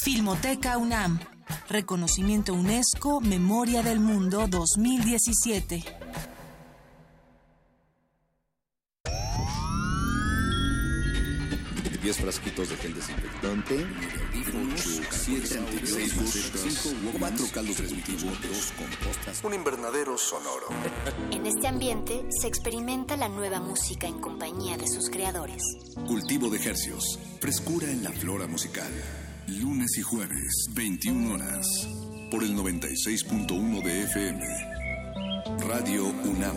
Filmoteca 0.00 0.78
UNAM. 0.78 1.18
Reconocimiento 1.68 2.54
UNESCO 2.54 3.20
Memoria 3.20 3.82
del 3.82 4.00
Mundo 4.00 4.46
2017. 4.46 5.84
Diez 12.00 12.16
frasquitos 12.16 12.70
de 12.70 12.76
gel 12.76 12.94
desinfectante, 12.94 13.86
4 17.18 17.46
caldos 17.52 17.76
dos 17.76 18.72
compostas, 18.78 19.44
un 19.44 19.52
invernadero 19.52 20.16
sonoro. 20.16 20.68
En 21.32 21.44
este 21.44 21.66
ambiente 21.66 22.24
se 22.30 22.46
experimenta 22.46 23.16
la 23.16 23.28
nueva 23.28 23.60
música 23.60 24.06
en 24.06 24.20
compañía 24.20 24.78
de 24.78 24.86
sus 24.86 25.10
creadores. 25.10 25.62
Cultivo 26.06 26.48
de 26.48 26.58
ejercios, 26.58 27.18
frescura 27.40 27.90
en 27.90 28.04
la 28.04 28.12
flora 28.12 28.46
musical. 28.46 28.92
Lunes 29.48 29.96
y 29.96 30.02
jueves, 30.02 30.66
21 30.74 31.32
horas, 31.34 31.88
por 32.30 32.44
el 32.44 32.54
96.1 32.54 33.82
de 33.82 34.02
FM. 34.02 34.46
Radio 35.66 36.04
UNAM. 36.04 36.54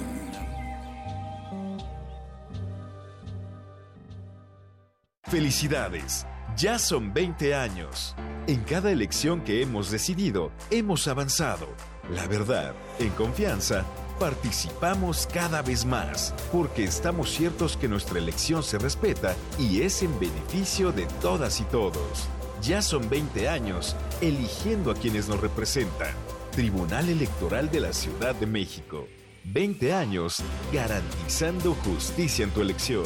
Felicidades, 5.24 6.28
ya 6.58 6.78
son 6.78 7.14
20 7.14 7.56
años. 7.56 8.14
En 8.48 8.60
cada 8.66 8.92
elección 8.92 9.42
que 9.42 9.62
hemos 9.62 9.90
decidido, 9.90 10.52
hemos 10.70 11.08
avanzado. 11.08 11.70
La 12.10 12.28
verdad, 12.28 12.76
en 13.00 13.12
confianza, 13.12 13.86
participamos 14.20 15.30
cada 15.34 15.62
vez 15.62 15.86
más, 15.86 16.34
porque 16.52 16.84
estamos 16.84 17.32
ciertos 17.32 17.78
que 17.78 17.88
nuestra 17.88 18.20
elección 18.20 18.64
se 18.64 18.78
respeta 18.78 19.38
y 19.58 19.82
es 19.82 20.04
en 20.04 20.20
beneficio 20.20 20.92
de 20.92 21.06
todas 21.22 21.62
y 21.62 21.64
todos. 21.64 22.28
Ya 22.62 22.84
son 22.84 23.10
20 23.10 23.50
años 23.50 23.96
eligiendo 24.22 24.92
a 24.92 24.94
quienes 24.94 25.28
nos 25.28 25.42
representan. 25.42 26.14
Tribunal 26.52 27.10
Electoral 27.10 27.72
de 27.72 27.80
la 27.80 27.92
Ciudad 27.92 28.36
de 28.36 28.46
México. 28.46 29.08
20 29.46 29.94
años 29.94 30.44
garantizando 30.72 31.74
justicia 31.74 32.44
en 32.44 32.52
tu 32.52 32.62
elección. 32.62 33.06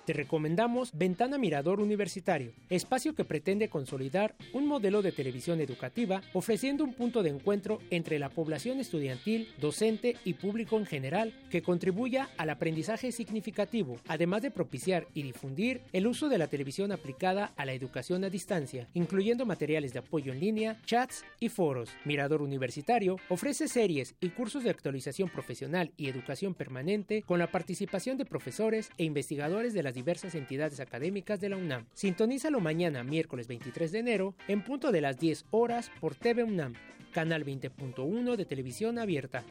Te 0.07 0.13
recomendamos 0.13 0.97
Ventana 0.97 1.37
Mirador 1.37 1.81
Universitario, 1.81 2.53
espacio 2.69 3.13
que 3.13 3.25
pretende 3.25 3.67
consolidar 3.67 4.35
un 4.53 4.65
modelo 4.65 5.01
de 5.01 5.11
televisión 5.11 5.59
educativa 5.59 6.21
ofreciendo 6.31 6.85
un 6.85 6.93
punto 6.93 7.23
de 7.23 7.29
encuentro 7.29 7.81
entre 7.89 8.17
la 8.17 8.29
población 8.29 8.79
estudiantil, 8.79 9.49
docente 9.59 10.15
y 10.23 10.35
público 10.35 10.77
en 10.77 10.85
general 10.85 11.33
que 11.49 11.61
contribuya 11.61 12.29
al 12.37 12.51
aprendizaje 12.51 13.11
significativo, 13.11 13.97
además 14.07 14.43
de 14.43 14.49
propiciar 14.49 15.07
y 15.13 15.23
difundir 15.23 15.81
el 15.91 16.07
uso 16.07 16.29
de 16.29 16.37
la 16.37 16.47
televisión 16.47 16.93
aplicada 16.93 17.51
a 17.57 17.65
la 17.65 17.73
educación 17.73 18.23
a 18.23 18.29
distancia, 18.29 18.87
incluyendo 18.93 19.45
materiales 19.45 19.91
de 19.91 19.99
apoyo 19.99 20.31
en 20.31 20.39
línea, 20.39 20.79
chats 20.85 21.25
y 21.41 21.49
foros. 21.49 21.89
Mirador 22.05 22.41
Universitario 22.41 23.17
ofrece 23.27 23.67
series 23.67 24.15
y 24.21 24.29
cursos 24.29 24.63
de 24.63 24.69
actualización 24.69 25.27
profesional 25.27 25.91
y 25.97 26.07
educación 26.07 26.53
permanente 26.53 27.23
con 27.23 27.39
la 27.39 27.51
participación 27.51 28.17
de 28.17 28.23
profesores 28.23 28.89
e 28.97 29.03
investigadores 29.03 29.73
de 29.73 29.83
las 29.83 29.96
diversas 29.97 30.35
entidades 30.35 30.79
académicas 30.79 31.41
de 31.41 31.49
la 31.49 31.57
UNAM. 31.57 31.87
Sintonízalo 31.93 32.59
mañana, 32.59 33.03
miércoles 33.03 33.47
23 33.47 33.91
de 33.91 33.99
enero, 33.99 34.35
en 34.47 34.63
punto 34.63 34.91
de 34.91 35.01
las 35.01 35.17
10 35.17 35.45
horas 35.49 35.91
por 35.99 36.13
TV 36.13 36.43
UNAM, 36.43 36.73
canal 37.11 37.43
20.1 37.43 38.35
de 38.35 38.45
televisión 38.45 38.99
abierta. 38.99 39.43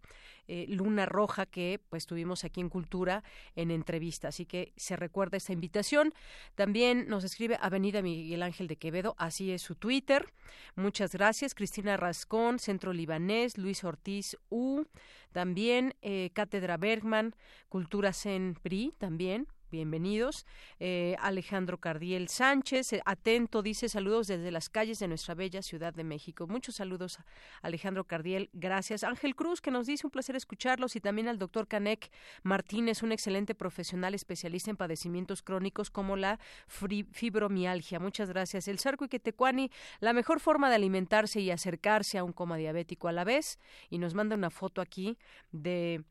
eh, 0.49 0.67
Luna 0.69 1.07
Roja, 1.07 1.47
que 1.47 1.81
pues 1.89 2.07
tuvimos 2.07 2.45
aquí 2.45 2.61
en 2.61 2.69
Cultura 2.69 3.23
en 3.55 3.71
entrevista. 3.71 4.29
Así 4.29 4.47
que 4.47 4.73
se 4.77 4.97
recuerda 4.97 5.37
esta 5.37 5.53
invitación. 5.53 6.15
También 6.55 7.09
nos 7.09 7.25
escribe 7.25 7.59
Avenida 7.61 8.03
Miguel 8.03 8.43
Ángel 8.43 8.67
de 8.67 8.77
Quevedo, 8.77 9.15
así 9.19 9.53
es 9.53 9.63
su 9.63 9.75
Twitter. 9.75 10.33
Muchas 10.75 11.13
gracias. 11.13 11.55
Cristina 11.55 11.97
Rascón, 11.97 12.59
Centro 12.59 12.93
Libanés, 12.93 13.59
Luis 13.59 13.85
Ortiz 13.85 14.37
U, 14.49 14.85
también 15.33 15.95
eh, 16.03 16.31
Cátedra 16.33 16.77
Bergman, 16.77 17.35
Cultura 17.69 18.13
Zen 18.13 18.57
PRI, 18.63 18.95
también 18.99 19.47
bienvenidos. 19.71 20.47
Eh, 20.81 21.17
Alejandro 21.21 21.79
Cardiel 21.79 22.29
Sánchez, 22.29 22.93
eh, 22.93 23.03
atento, 23.05 23.63
dice 23.63 23.89
saludos 23.89 24.27
desde 24.27 24.51
las 24.51 24.69
calles 24.69 24.99
de 24.99 25.09
nuestra 25.09 25.35
bella 25.35 25.63
Ciudad 25.63 25.95
de 25.95 26.05
México. 26.05 26.47
Muchos 26.47 26.77
saludos, 26.77 27.19
Alejandro 27.63 28.05
Cardiel, 28.05 28.51
gracias. 28.53 29.05
Ángel 29.05 29.35
Cruz, 29.35 29.61
que 29.61 29.71
nos 29.71 29.87
dice 29.87 30.07
un 30.07 30.11
placer 30.11 30.37
escucharlos, 30.37 30.97
y 30.97 31.01
también 31.01 31.29
al 31.29 31.39
doctor 31.39 31.67
Canek 31.69 32.11
Martínez, 32.43 33.03
un 33.03 33.13
excelente 33.13 33.55
profesional 33.55 34.15
especialista 34.15 34.71
en 34.71 34.77
padecimientos 34.77 35.43
crónicos 35.43 35.91
como 35.91 36.17
la 36.17 36.39
fibromialgia. 36.67 37.99
Muchas 37.99 38.29
gracias. 38.29 38.69
El 38.69 38.79
Sarco 38.79 39.05
Iquetecuani, 39.05 39.71
la 40.01 40.13
mejor 40.13 40.41
forma 40.41 40.69
de 40.69 40.77
alimentarse 40.77 41.41
y 41.41 41.51
acercarse 41.51 42.19
a 42.19 42.25
un 42.25 42.33
coma 42.33 42.57
diabético 42.57 43.09
a 43.09 43.13
la 43.13 43.25
vez, 43.25 43.59
y 43.91 43.99
nos 43.99 44.15
manda 44.15 44.37
una 44.37 44.51
foto 44.51 44.81
aquí 44.81 45.19
de 45.53 46.05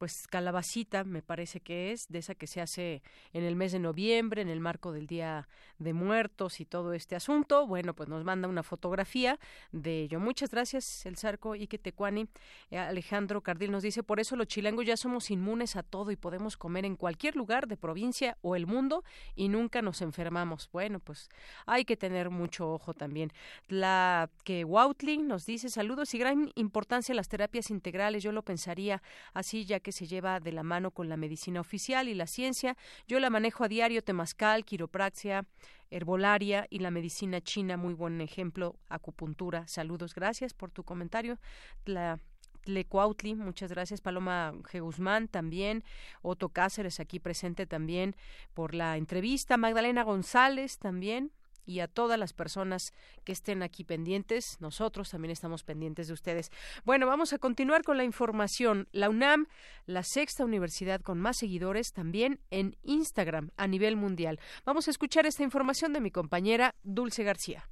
pues 0.00 0.26
calabacita, 0.28 1.04
me 1.04 1.20
parece 1.20 1.60
que 1.60 1.92
es, 1.92 2.08
de 2.08 2.20
esa 2.20 2.34
que 2.34 2.46
se 2.46 2.62
hace 2.62 3.02
en 3.34 3.44
el 3.44 3.54
mes 3.54 3.72
de 3.72 3.80
noviembre, 3.80 4.40
en 4.40 4.48
el 4.48 4.58
marco 4.58 4.92
del 4.92 5.06
Día 5.06 5.46
de 5.78 5.92
Muertos 5.92 6.60
y 6.60 6.64
todo 6.64 6.94
este 6.94 7.16
asunto. 7.16 7.66
Bueno, 7.66 7.92
pues 7.92 8.08
nos 8.08 8.24
manda 8.24 8.48
una 8.48 8.62
fotografía 8.62 9.38
de 9.72 10.04
ello. 10.04 10.18
Muchas 10.18 10.50
gracias, 10.52 11.04
El 11.04 11.18
Zarco 11.18 11.54
y 11.54 11.66
Tecuani. 11.66 12.28
Eh, 12.70 12.78
Alejandro 12.78 13.42
Cardil 13.42 13.70
nos 13.70 13.82
dice, 13.82 14.02
por 14.02 14.20
eso 14.20 14.36
los 14.36 14.46
chilangos 14.46 14.86
ya 14.86 14.96
somos 14.96 15.30
inmunes 15.30 15.76
a 15.76 15.82
todo 15.82 16.10
y 16.10 16.16
podemos 16.16 16.56
comer 16.56 16.86
en 16.86 16.96
cualquier 16.96 17.36
lugar 17.36 17.68
de 17.68 17.76
provincia 17.76 18.38
o 18.40 18.56
el 18.56 18.66
mundo 18.66 19.04
y 19.34 19.50
nunca 19.50 19.82
nos 19.82 20.00
enfermamos. 20.00 20.70
Bueno, 20.72 21.00
pues 21.00 21.28
hay 21.66 21.84
que 21.84 21.98
tener 21.98 22.30
mucho 22.30 22.72
ojo 22.72 22.94
también. 22.94 23.34
La 23.68 24.30
que 24.44 24.64
Woutling 24.64 25.28
nos 25.28 25.44
dice, 25.44 25.68
saludos 25.68 26.14
y 26.14 26.18
gran 26.18 26.50
importancia 26.54 27.14
las 27.14 27.28
terapias 27.28 27.68
integrales. 27.68 28.22
Yo 28.22 28.32
lo 28.32 28.42
pensaría 28.42 29.02
así, 29.34 29.66
ya 29.66 29.78
que 29.78 29.89
se 29.92 30.06
lleva 30.06 30.40
de 30.40 30.52
la 30.52 30.62
mano 30.62 30.90
con 30.90 31.08
la 31.08 31.16
medicina 31.16 31.60
oficial 31.60 32.08
y 32.08 32.14
la 32.14 32.26
ciencia. 32.26 32.76
Yo 33.06 33.20
la 33.20 33.30
manejo 33.30 33.64
a 33.64 33.68
diario, 33.68 34.02
temazcal, 34.02 34.64
quiropraxia, 34.64 35.46
herbolaria 35.90 36.66
y 36.70 36.78
la 36.78 36.90
medicina 36.90 37.40
china, 37.40 37.76
muy 37.76 37.94
buen 37.94 38.20
ejemplo, 38.20 38.76
acupuntura. 38.88 39.66
Saludos, 39.66 40.14
gracias 40.14 40.54
por 40.54 40.70
tu 40.70 40.84
comentario. 40.84 41.38
La 41.84 42.18
muchas 43.36 43.70
gracias. 43.70 44.00
Paloma 44.00 44.52
G. 44.62 44.80
Guzmán 44.80 45.28
también. 45.28 45.82
Otto 46.22 46.50
Cáceres 46.50 47.00
aquí 47.00 47.18
presente 47.18 47.66
también 47.66 48.14
por 48.54 48.74
la 48.74 48.96
entrevista. 48.96 49.56
Magdalena 49.56 50.04
González 50.04 50.78
también 50.78 51.32
y 51.66 51.80
a 51.80 51.88
todas 51.88 52.18
las 52.18 52.32
personas 52.32 52.92
que 53.24 53.32
estén 53.32 53.62
aquí 53.62 53.84
pendientes. 53.84 54.56
Nosotros 54.60 55.10
también 55.10 55.30
estamos 55.30 55.64
pendientes 55.64 56.08
de 56.08 56.14
ustedes. 56.14 56.50
Bueno, 56.84 57.06
vamos 57.06 57.32
a 57.32 57.38
continuar 57.38 57.82
con 57.82 57.96
la 57.96 58.04
información. 58.04 58.88
La 58.92 59.08
UNAM, 59.08 59.46
la 59.86 60.02
sexta 60.02 60.44
universidad 60.44 61.00
con 61.00 61.20
más 61.20 61.38
seguidores, 61.38 61.92
también 61.92 62.40
en 62.50 62.76
Instagram 62.82 63.50
a 63.56 63.66
nivel 63.66 63.96
mundial. 63.96 64.40
Vamos 64.64 64.88
a 64.88 64.90
escuchar 64.90 65.26
esta 65.26 65.42
información 65.42 65.92
de 65.92 66.00
mi 66.00 66.10
compañera 66.10 66.74
Dulce 66.82 67.24
García. 67.24 67.68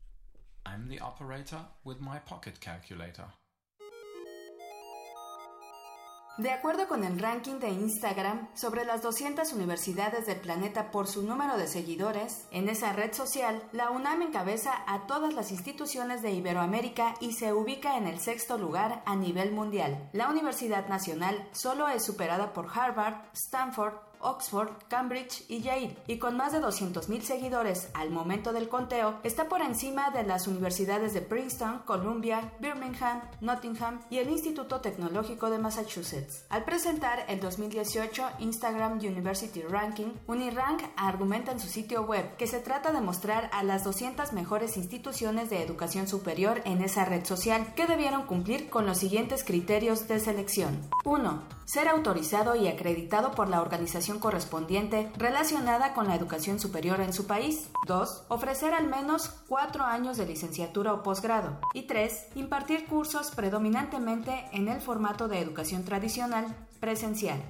De 6.39 6.53
acuerdo 6.53 6.87
con 6.87 7.03
el 7.03 7.19
ranking 7.19 7.59
de 7.59 7.71
Instagram 7.71 8.47
sobre 8.55 8.85
las 8.85 9.03
200 9.03 9.53
universidades 9.55 10.25
del 10.27 10.39
planeta 10.39 10.93
por 10.93 11.09
su 11.09 11.25
número 11.25 11.57
de 11.59 11.67
seguidores, 11.67 12.47
en 12.53 12.69
esa 12.69 12.93
red 12.93 13.13
social, 13.13 13.61
la 13.73 13.91
UNAM 13.91 14.23
encabeza 14.23 14.85
a 14.87 15.09
todas 15.09 15.35
las 15.35 15.51
instituciones 15.51 16.23
de 16.23 16.31
Iberoamérica 16.31 17.15
y 17.19 17.33
se 17.33 17.53
ubica 17.53 17.97
en 17.97 18.07
el 18.07 18.21
sexto 18.21 18.57
lugar 18.57 19.03
a 19.05 19.17
nivel 19.17 19.51
mundial. 19.51 20.09
La 20.13 20.29
Universidad 20.29 20.87
Nacional 20.87 21.49
solo 21.51 21.89
es 21.89 22.05
superada 22.05 22.53
por 22.53 22.69
Harvard, 22.73 23.17
Stanford, 23.33 23.95
Oxford, 24.21 24.71
Cambridge 24.89 25.45
y 25.49 25.61
Yale, 25.61 25.97
y 26.07 26.19
con 26.19 26.37
más 26.37 26.53
de 26.53 26.61
200.000 26.61 27.21
seguidores 27.23 27.89
al 27.95 28.11
momento 28.11 28.53
del 28.53 28.69
conteo, 28.69 29.19
está 29.23 29.49
por 29.49 29.63
encima 29.63 30.11
de 30.11 30.23
las 30.23 30.47
universidades 30.47 31.15
de 31.15 31.21
Princeton, 31.21 31.83
Columbia, 31.85 32.53
Birmingham, 32.61 33.23
Nottingham 33.41 34.01
y 34.11 34.19
el 34.19 34.31
Instituto 34.31 34.81
Tecnológico 34.81 35.51
de 35.51 35.59
Massachusetts. 35.59 36.45
Al 36.49 36.65
presentar 36.65 37.25
el 37.29 37.41
2018 37.41 38.25
Instagram 38.41 38.99
University 38.99 39.63
Ranking, 39.63 40.13
Unirank 40.27 40.83
argumenta 40.97 41.53
en 41.53 41.61
su 41.61 41.69
sitio 41.69 42.03
web 42.03 42.37
que 42.37 42.47
se 42.47 42.61
trata 42.61 42.93
de 42.93 43.01
mostrar 43.01 43.51
a 43.53 43.63
las 43.63 43.85
200 43.85 44.33
mejores 44.33 44.77
instituciones 44.77 45.51
de 45.51 45.63
educación 45.63 46.09
superior 46.09 46.61
en 46.65 46.83
esa 46.83 47.05
red 47.05 47.25
social 47.25 47.75
que 47.75 47.87
debieron 47.87 48.27
cumplir 48.27 48.71
con 48.71 48.87
los 48.87 48.99
siguientes 48.99 49.45
criterios 49.45 50.09
de 50.09 50.21
selección. 50.21 50.89
1 51.05 51.59
ser 51.69 51.87
autorizado 51.87 52.57
y 52.57 52.67
acreditado 52.67 53.33
por 53.33 53.51
la 53.51 53.61
organización 53.61 54.08
correspondiente 54.17 55.13
relacionada 55.19 55.93
con 55.93 56.09
la 56.09 56.15
educación 56.15 56.59
superior 56.59 57.03
en 57.03 57.13
su 57.13 57.27
país. 57.27 57.69
2. 57.87 58.25
Ofrecer 58.29 58.73
al 58.73 58.87
menos 58.87 59.29
cuatro 59.47 59.85
años 59.85 60.17
de 60.17 60.25
licenciatura 60.25 60.95
o 60.95 61.03
posgrado. 61.03 61.61
Y 61.75 61.83
3. 61.83 62.29
Impartir 62.37 62.87
cursos 62.87 63.31
predominantemente 63.31 64.47
en 64.53 64.69
el 64.69 64.81
formato 64.81 65.29
de 65.29 65.41
educación 65.41 65.85
tradicional 65.85 66.67
presencial. 66.81 67.43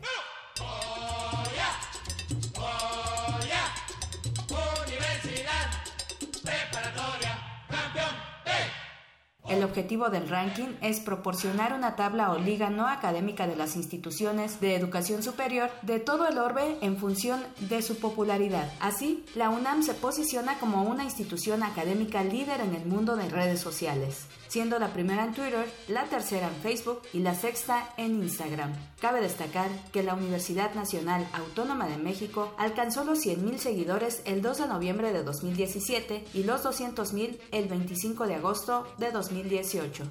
El 9.48 9.64
objetivo 9.64 10.10
del 10.10 10.28
ranking 10.28 10.68
es 10.82 11.00
proporcionar 11.00 11.72
una 11.72 11.96
tabla 11.96 12.32
o 12.32 12.38
liga 12.38 12.68
no 12.68 12.86
académica 12.86 13.46
de 13.46 13.56
las 13.56 13.76
instituciones 13.76 14.60
de 14.60 14.74
educación 14.74 15.22
superior 15.22 15.70
de 15.80 16.00
todo 16.00 16.28
el 16.28 16.36
orbe 16.36 16.76
en 16.82 16.98
función 16.98 17.42
de 17.60 17.80
su 17.80 17.98
popularidad. 17.98 18.70
Así, 18.78 19.24
la 19.34 19.48
UNAM 19.48 19.82
se 19.82 19.94
posiciona 19.94 20.58
como 20.58 20.82
una 20.82 21.04
institución 21.04 21.62
académica 21.62 22.22
líder 22.22 22.60
en 22.60 22.74
el 22.74 22.84
mundo 22.84 23.16
de 23.16 23.30
redes 23.30 23.60
sociales 23.60 24.26
siendo 24.48 24.78
la 24.78 24.92
primera 24.92 25.24
en 25.24 25.34
Twitter, 25.34 25.70
la 25.88 26.04
tercera 26.04 26.48
en 26.48 26.54
Facebook 26.56 27.02
y 27.12 27.20
la 27.20 27.34
sexta 27.34 27.90
en 27.96 28.22
Instagram. 28.22 28.72
Cabe 29.00 29.20
destacar 29.20 29.70
que 29.92 30.02
la 30.02 30.14
Universidad 30.14 30.74
Nacional 30.74 31.26
Autónoma 31.32 31.86
de 31.86 31.98
México 31.98 32.52
alcanzó 32.58 33.04
los 33.04 33.20
100.000 33.20 33.58
seguidores 33.58 34.22
el 34.24 34.42
2 34.42 34.58
de 34.58 34.66
noviembre 34.66 35.12
de 35.12 35.22
2017 35.22 36.24
y 36.34 36.44
los 36.44 36.64
200.000 36.64 37.38
el 37.52 37.68
25 37.68 38.26
de 38.26 38.34
agosto 38.34 38.86
de 38.98 39.12
2018. 39.42 40.04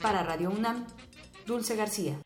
Para 0.00 0.22
Radio 0.22 0.50
UNAM, 0.50 0.86
Dulce 1.44 1.74
García. 1.74 2.20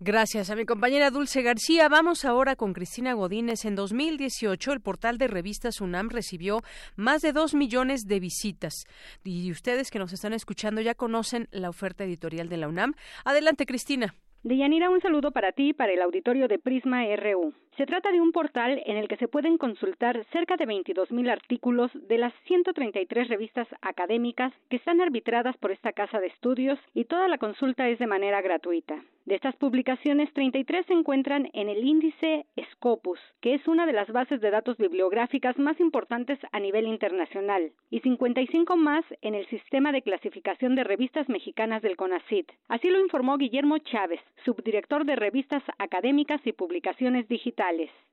Gracias 0.00 0.50
a 0.50 0.56
mi 0.56 0.64
compañera 0.64 1.10
Dulce 1.10 1.42
García. 1.42 1.88
Vamos 1.88 2.24
ahora 2.24 2.56
con 2.56 2.72
Cristina 2.72 3.12
Godínez. 3.12 3.64
En 3.64 3.76
2018, 3.76 4.72
el 4.72 4.80
portal 4.80 5.18
de 5.18 5.28
revistas 5.28 5.80
UNAM 5.80 6.08
recibió 6.10 6.62
más 6.96 7.22
de 7.22 7.32
dos 7.32 7.54
millones 7.54 8.02
de 8.08 8.18
visitas. 8.18 8.86
Y 9.22 9.52
ustedes 9.52 9.92
que 9.92 10.00
nos 10.00 10.12
están 10.12 10.32
escuchando 10.32 10.80
ya 10.80 10.96
conocen 10.96 11.46
la 11.52 11.70
oferta 11.70 12.02
editorial 12.02 12.48
de 12.48 12.56
la 12.56 12.66
UNAM. 12.66 12.94
Adelante, 13.24 13.66
Cristina. 13.66 14.16
Deyanira, 14.42 14.90
un 14.90 15.00
saludo 15.00 15.30
para 15.30 15.52
ti 15.52 15.68
y 15.68 15.72
para 15.72 15.92
el 15.92 16.02
auditorio 16.02 16.48
de 16.48 16.58
Prisma 16.58 17.04
RU. 17.16 17.54
Se 17.76 17.86
trata 17.86 18.12
de 18.12 18.20
un 18.20 18.30
portal 18.30 18.80
en 18.86 18.96
el 18.96 19.08
que 19.08 19.16
se 19.16 19.26
pueden 19.26 19.58
consultar 19.58 20.24
cerca 20.30 20.56
de 20.56 20.64
22.000 20.64 21.28
artículos 21.28 21.90
de 21.92 22.18
las 22.18 22.32
133 22.46 23.26
revistas 23.26 23.66
académicas 23.82 24.52
que 24.70 24.76
están 24.76 25.00
arbitradas 25.00 25.56
por 25.56 25.72
esta 25.72 25.92
casa 25.92 26.20
de 26.20 26.28
estudios 26.28 26.78
y 26.94 27.06
toda 27.06 27.26
la 27.26 27.38
consulta 27.38 27.88
es 27.88 27.98
de 27.98 28.06
manera 28.06 28.42
gratuita. 28.42 29.02
De 29.24 29.34
estas 29.34 29.56
publicaciones, 29.56 30.32
33 30.34 30.86
se 30.86 30.92
encuentran 30.92 31.48
en 31.54 31.68
el 31.70 31.82
índice 31.82 32.44
Scopus, 32.72 33.18
que 33.40 33.54
es 33.54 33.66
una 33.66 33.86
de 33.86 33.94
las 33.94 34.06
bases 34.12 34.40
de 34.40 34.50
datos 34.50 34.76
bibliográficas 34.76 35.58
más 35.58 35.80
importantes 35.80 36.38
a 36.52 36.60
nivel 36.60 36.86
internacional, 36.86 37.72
y 37.90 38.00
55 38.00 38.76
más 38.76 39.02
en 39.22 39.34
el 39.34 39.46
sistema 39.48 39.92
de 39.92 40.02
clasificación 40.02 40.74
de 40.74 40.84
revistas 40.84 41.28
mexicanas 41.30 41.80
del 41.80 41.96
CONACIT. 41.96 42.52
Así 42.68 42.90
lo 42.90 43.00
informó 43.00 43.38
Guillermo 43.38 43.78
Chávez, 43.78 44.20
subdirector 44.44 45.06
de 45.06 45.16
revistas 45.16 45.62
académicas 45.78 46.46
y 46.46 46.52
publicaciones 46.52 47.26
digitales. 47.26 47.63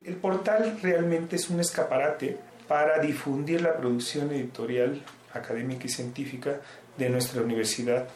El 0.04 0.16
portal 0.16 0.80
realmente 0.82 1.36
es 1.36 1.50
un 1.50 1.60
escaparate 1.60 2.38
para 2.68 3.00
difundir 3.00 3.62
la 3.62 3.76
producción 3.76 4.32
editorial 4.32 5.04
académica 5.34 5.88
y 5.88 5.90
científica 5.90 6.62
de 6.98 7.10
nuestra 7.10 7.42
universidad 7.42 8.08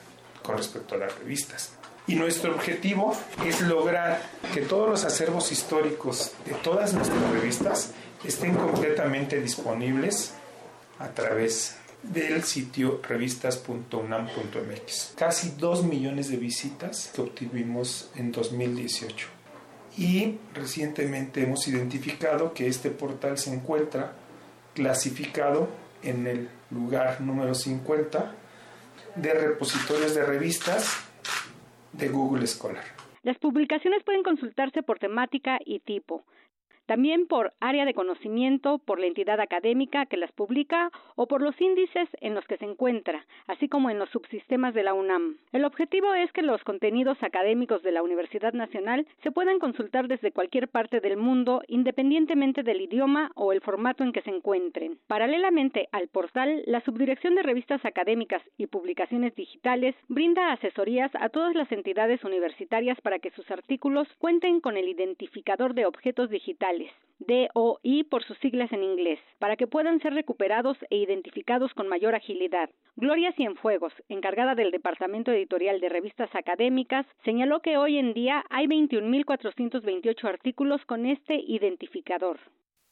con 0.41 0.55
respecto 0.57 0.95
a 0.95 0.99
las 0.99 1.19
revistas. 1.19 1.73
Y 2.07 2.15
nuestro 2.15 2.53
objetivo 2.53 3.13
es 3.45 3.59
lograr 3.61 4.21
que 4.53 4.61
todos 4.61 4.89
los 4.89 5.03
acervos 5.03 5.51
históricos 5.51 6.31
de 6.45 6.53
todas 6.53 6.93
nuestras 6.93 7.29
revistas 7.31 7.91
estén 8.23 8.55
completamente 8.55 9.41
disponibles 9.41 10.35
a 10.99 11.09
través 11.09 11.75
del 12.03 12.43
sitio 12.43 13.01
revistas.unam.mx. 13.07 15.13
Casi 15.17 15.55
2 15.57 15.83
millones 15.83 16.29
de 16.29 16.37
visitas 16.37 17.11
que 17.13 17.21
obtuvimos 17.21 18.09
en 18.15 18.31
2018. 18.31 19.35
Y 19.97 20.37
recientemente 20.53 21.43
hemos 21.43 21.67
identificado 21.67 22.53
que 22.53 22.67
este 22.67 22.89
portal 22.89 23.37
se 23.37 23.53
encuentra 23.53 24.13
clasificado 24.73 25.69
en 26.03 26.27
el 26.27 26.49
lugar 26.69 27.21
número 27.21 27.55
50 27.55 28.35
de 29.15 29.33
repositorios 29.33 30.13
de 30.13 30.25
revistas 30.25 30.97
de 31.93 32.09
Google 32.09 32.45
Scholar. 32.45 32.83
Las 33.23 33.37
publicaciones 33.39 34.03
pueden 34.03 34.23
consultarse 34.23 34.83
por 34.83 34.99
temática 34.99 35.57
y 35.65 35.79
tipo. 35.79 36.23
También 36.85 37.25
por 37.25 37.53
área 37.59 37.83
de 37.83 37.95
conocimiento, 37.95 38.77
por 38.77 38.99
la 38.99 39.07
entidad 39.07 39.39
académica 39.39 40.05
que 40.05 40.17
las 40.17 40.31
publica 40.31 40.91
o 41.15 41.25
por 41.25 41.41
los 41.41 41.59
índices 41.59 42.07
en 42.21 42.35
los 42.35 42.45
que 42.45 42.57
se 42.57 42.65
encuentra, 42.65 43.25
así 43.47 43.67
como 43.67 43.89
en 43.89 43.97
los 43.97 44.09
subsistemas 44.11 44.75
de 44.75 44.83
la 44.83 44.93
UNAM. 44.93 45.37
El 45.51 45.65
objetivo 45.65 46.13
es 46.13 46.31
que 46.31 46.43
los 46.43 46.63
contenidos 46.63 47.17
académicos 47.23 47.81
de 47.81 47.91
la 47.91 48.03
Universidad 48.03 48.53
Nacional 48.53 49.07
se 49.23 49.31
puedan 49.31 49.57
consultar 49.57 50.07
desde 50.07 50.31
cualquier 50.31 50.67
parte 50.67 50.99
del 50.99 51.17
mundo 51.17 51.63
independientemente 51.67 52.61
del 52.61 52.81
idioma 52.81 53.31
o 53.33 53.51
el 53.51 53.61
formato 53.61 54.03
en 54.03 54.11
que 54.11 54.21
se 54.21 54.29
encuentren. 54.29 54.99
Paralelamente 55.07 55.89
al 55.91 56.07
portal, 56.07 56.61
la 56.67 56.81
Subdirección 56.81 57.33
de 57.33 57.41
Revistas 57.41 57.83
Académicas 57.83 58.43
y 58.57 58.67
Publicaciones 58.67 59.33
Digitales 59.33 59.95
brinda 60.07 60.51
asesorías 60.51 61.11
a 61.15 61.29
todas 61.29 61.55
las 61.55 61.71
entidades 61.71 62.23
universitarias 62.23 63.01
para 63.01 63.17
que 63.17 63.31
sus 63.31 63.49
artículos 63.49 64.07
cuenten 64.19 64.61
con 64.61 64.77
el 64.77 64.87
identificador 64.87 65.73
de 65.73 65.87
objetos 65.87 66.29
digitales 66.29 66.74
DOI 67.19 68.03
por 68.03 68.23
sus 68.23 68.37
siglas 68.39 68.71
en 68.73 68.83
inglés, 68.83 69.19
para 69.39 69.55
que 69.55 69.67
puedan 69.67 70.01
ser 70.01 70.13
recuperados 70.13 70.77
e 70.89 70.97
identificados 70.97 71.73
con 71.73 71.87
mayor 71.87 72.13
agilidad. 72.13 72.69
Gloria 72.95 73.31
Cienfuegos, 73.33 73.93
encargada 74.09 74.55
del 74.55 74.71
Departamento 74.71 75.31
Editorial 75.31 75.79
de 75.79 75.89
Revistas 75.89 76.29
Académicas, 76.35 77.05
señaló 77.23 77.61
que 77.61 77.77
hoy 77.77 77.97
en 77.97 78.13
día 78.13 78.43
hay 78.49 78.67
21.428 78.67 80.27
artículos 80.27 80.83
con 80.85 81.05
este 81.05 81.35
identificador. 81.35 82.39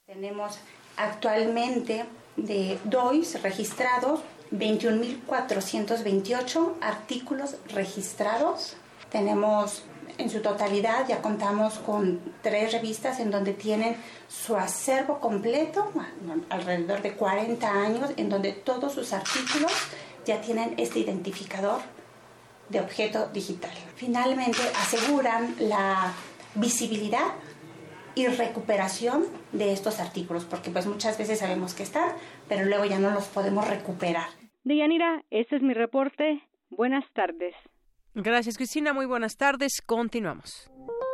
Tenemos 0.06 0.60
actualmente 0.98 2.06
de 2.38 2.78
DOIs 2.86 3.42
registrados 3.44 4.24
21.428 4.54 6.74
artículos 6.82 7.58
registrados. 7.74 8.78
Tenemos 9.10 9.84
en 10.18 10.30
su 10.30 10.42
totalidad 10.42 11.08
ya 11.08 11.22
contamos 11.22 11.80
con 11.80 12.20
tres 12.42 12.72
revistas 12.74 13.20
en 13.20 13.32
donde 13.32 13.54
tienen 13.54 13.96
su 14.28 14.56
acervo 14.56 15.20
completo, 15.20 15.92
alrededor 16.50 17.02
de 17.02 17.14
40 17.14 17.70
años, 17.70 18.12
en 18.18 18.30
donde 18.30 18.52
todos 18.54 18.94
sus 18.94 19.14
artículos 19.14 19.72
ya 20.26 20.42
tienen 20.42 20.74
este 20.78 21.00
identificador 21.00 21.82
de 22.70 22.80
objeto 22.80 23.28
digital. 23.28 23.72
Finalmente 23.96 24.60
aseguran 24.76 25.56
la 25.60 26.14
visibilidad 26.56 27.34
y 28.16 28.28
recuperación 28.28 29.26
de 29.52 29.74
estos 29.74 30.00
artículos, 30.00 30.46
porque 30.46 30.70
pues 30.70 30.86
muchas 30.86 31.18
veces 31.18 31.40
sabemos 31.40 31.74
que 31.74 31.84
están, 31.84 32.10
pero 32.48 32.66
luego 32.66 32.86
ya 32.86 33.00
no 33.00 33.12
los 33.12 33.26
podemos 33.26 33.68
recuperar. 33.68 34.28
Deyanira, 34.64 35.24
este 35.30 35.58
es 35.58 35.62
mi 35.62 35.74
reporte. 35.74 36.42
Buenas 36.70 37.06
tardes. 37.14 37.54
Gracias, 38.16 38.58
Cristina. 38.58 38.94
Muy 38.94 39.06
buenas 39.06 39.38
tardes. 39.38 39.82
Continuamos. 39.86 40.70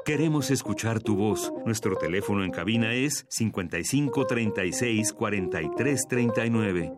Queremos 0.05 0.49
escuchar 0.51 1.01
tu 1.01 1.15
voz. 1.15 1.53
Nuestro 1.65 1.95
teléfono 1.95 2.43
en 2.43 2.51
cabina 2.51 2.93
es 2.93 3.25
55 3.29 4.25
36 4.25 5.13
43 5.13 6.07
39. 6.07 6.93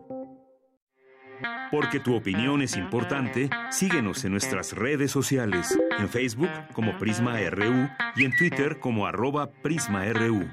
Porque 1.70 2.00
tu 2.00 2.14
opinión 2.14 2.62
es 2.62 2.76
importante, 2.76 3.48
síguenos 3.70 4.24
en 4.24 4.32
nuestras 4.32 4.72
redes 4.72 5.10
sociales, 5.10 5.78
en 5.98 6.08
Facebook 6.08 6.50
como 6.74 6.98
Prisma 6.98 7.38
RU 7.50 7.88
y 8.16 8.24
en 8.24 8.36
Twitter 8.36 8.78
como 8.78 9.06
arroba 9.06 9.50
PrismaRU. 9.62 10.50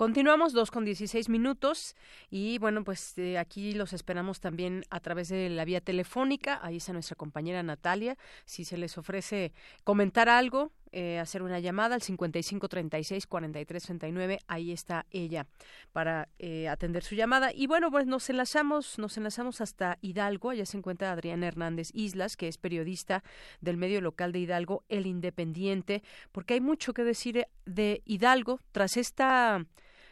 Continuamos 0.00 0.54
dos 0.54 0.70
con 0.70 0.86
16 0.86 1.28
minutos 1.28 1.94
y 2.30 2.56
bueno, 2.56 2.84
pues 2.84 3.18
eh, 3.18 3.36
aquí 3.36 3.74
los 3.74 3.92
esperamos 3.92 4.40
también 4.40 4.82
a 4.88 4.98
través 5.00 5.28
de 5.28 5.50
la 5.50 5.66
vía 5.66 5.82
telefónica. 5.82 6.58
Ahí 6.62 6.78
está 6.78 6.94
nuestra 6.94 7.16
compañera 7.16 7.62
Natalia. 7.62 8.16
Si 8.46 8.64
se 8.64 8.78
les 8.78 8.96
ofrece 8.96 9.52
comentar 9.84 10.30
algo, 10.30 10.72
eh, 10.90 11.18
hacer 11.18 11.42
una 11.42 11.60
llamada 11.60 11.96
al 11.96 12.00
5536-4339, 12.00 14.38
ahí 14.46 14.72
está 14.72 15.04
ella 15.10 15.46
para 15.92 16.30
eh, 16.38 16.66
atender 16.68 17.04
su 17.04 17.14
llamada. 17.14 17.52
Y 17.52 17.66
bueno, 17.66 17.90
pues 17.90 18.06
nos 18.06 18.30
enlazamos, 18.30 18.98
nos 18.98 19.18
enlazamos 19.18 19.60
hasta 19.60 19.98
Hidalgo. 20.00 20.48
Allá 20.48 20.64
se 20.64 20.78
encuentra 20.78 21.12
Adriana 21.12 21.46
Hernández 21.46 21.90
Islas, 21.92 22.38
que 22.38 22.48
es 22.48 22.56
periodista 22.56 23.22
del 23.60 23.76
medio 23.76 24.00
local 24.00 24.32
de 24.32 24.38
Hidalgo, 24.38 24.82
El 24.88 25.04
Independiente, 25.04 26.02
porque 26.32 26.54
hay 26.54 26.62
mucho 26.62 26.94
que 26.94 27.04
decir 27.04 27.46
de 27.66 28.00
Hidalgo 28.06 28.60
tras 28.72 28.96
esta 28.96 29.62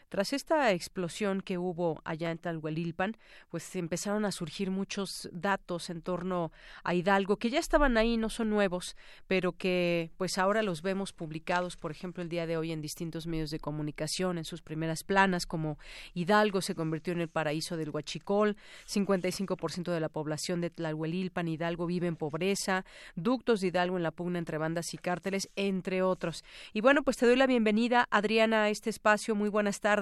tras 0.08 0.32
esta 0.32 0.72
explosión 0.72 1.42
que 1.42 1.58
hubo 1.58 2.00
allá 2.04 2.30
en 2.30 2.38
Talhuelilpan, 2.38 3.16
pues 3.50 3.76
empezaron 3.76 4.24
a 4.24 4.32
surgir 4.32 4.70
muchos 4.70 5.28
datos 5.32 5.90
en 5.90 6.02
torno 6.02 6.50
a 6.82 6.94
Hidalgo 6.94 7.36
que 7.36 7.50
ya 7.50 7.58
estaban 7.58 7.96
ahí, 7.96 8.16
no 8.16 8.30
son 8.30 8.48
nuevos, 8.48 8.96
pero 9.26 9.52
que 9.52 10.10
pues 10.16 10.38
ahora 10.38 10.62
los 10.62 10.82
vemos 10.82 11.12
publicados, 11.12 11.76
por 11.76 11.90
ejemplo, 11.90 12.22
el 12.22 12.28
día 12.28 12.46
de 12.46 12.56
hoy 12.56 12.72
en 12.72 12.80
distintos 12.80 13.26
medios 13.26 13.50
de 13.50 13.60
comunicación, 13.60 14.38
en 14.38 14.44
sus 14.44 14.62
primeras 14.62 15.04
planas, 15.04 15.44
como 15.44 15.78
Hidalgo 16.14 16.62
se 16.62 16.74
convirtió 16.74 17.12
en 17.12 17.20
el 17.20 17.28
paraíso 17.28 17.76
del 17.76 17.90
Huachicol, 17.90 18.56
55% 18.86 19.92
de 19.92 20.00
la 20.00 20.08
población 20.08 20.60
de 20.60 20.70
Tlalhuelilpan, 20.70 21.48
Hidalgo 21.48 21.86
vive 21.86 22.06
en 22.06 22.16
pobreza, 22.16 22.84
ductos 23.14 23.60
de 23.60 23.68
Hidalgo 23.68 23.96
en 23.98 24.02
la 24.02 24.10
pugna 24.10 24.38
entre 24.38 24.56
bandas 24.56 24.94
y 24.94 24.98
cárteles, 24.98 25.50
entre 25.54 26.02
otros. 26.02 26.44
Y 26.72 26.80
bueno, 26.80 27.02
pues 27.02 27.18
te 27.18 27.26
doy 27.26 27.36
la 27.36 27.46
bienvenida, 27.46 28.06
Adriana, 28.10 28.64
a 28.64 28.68
este 28.70 28.88
espacio. 28.88 29.34
Muy 29.34 29.50
buenas 29.50 29.80
tardes. 29.80 29.97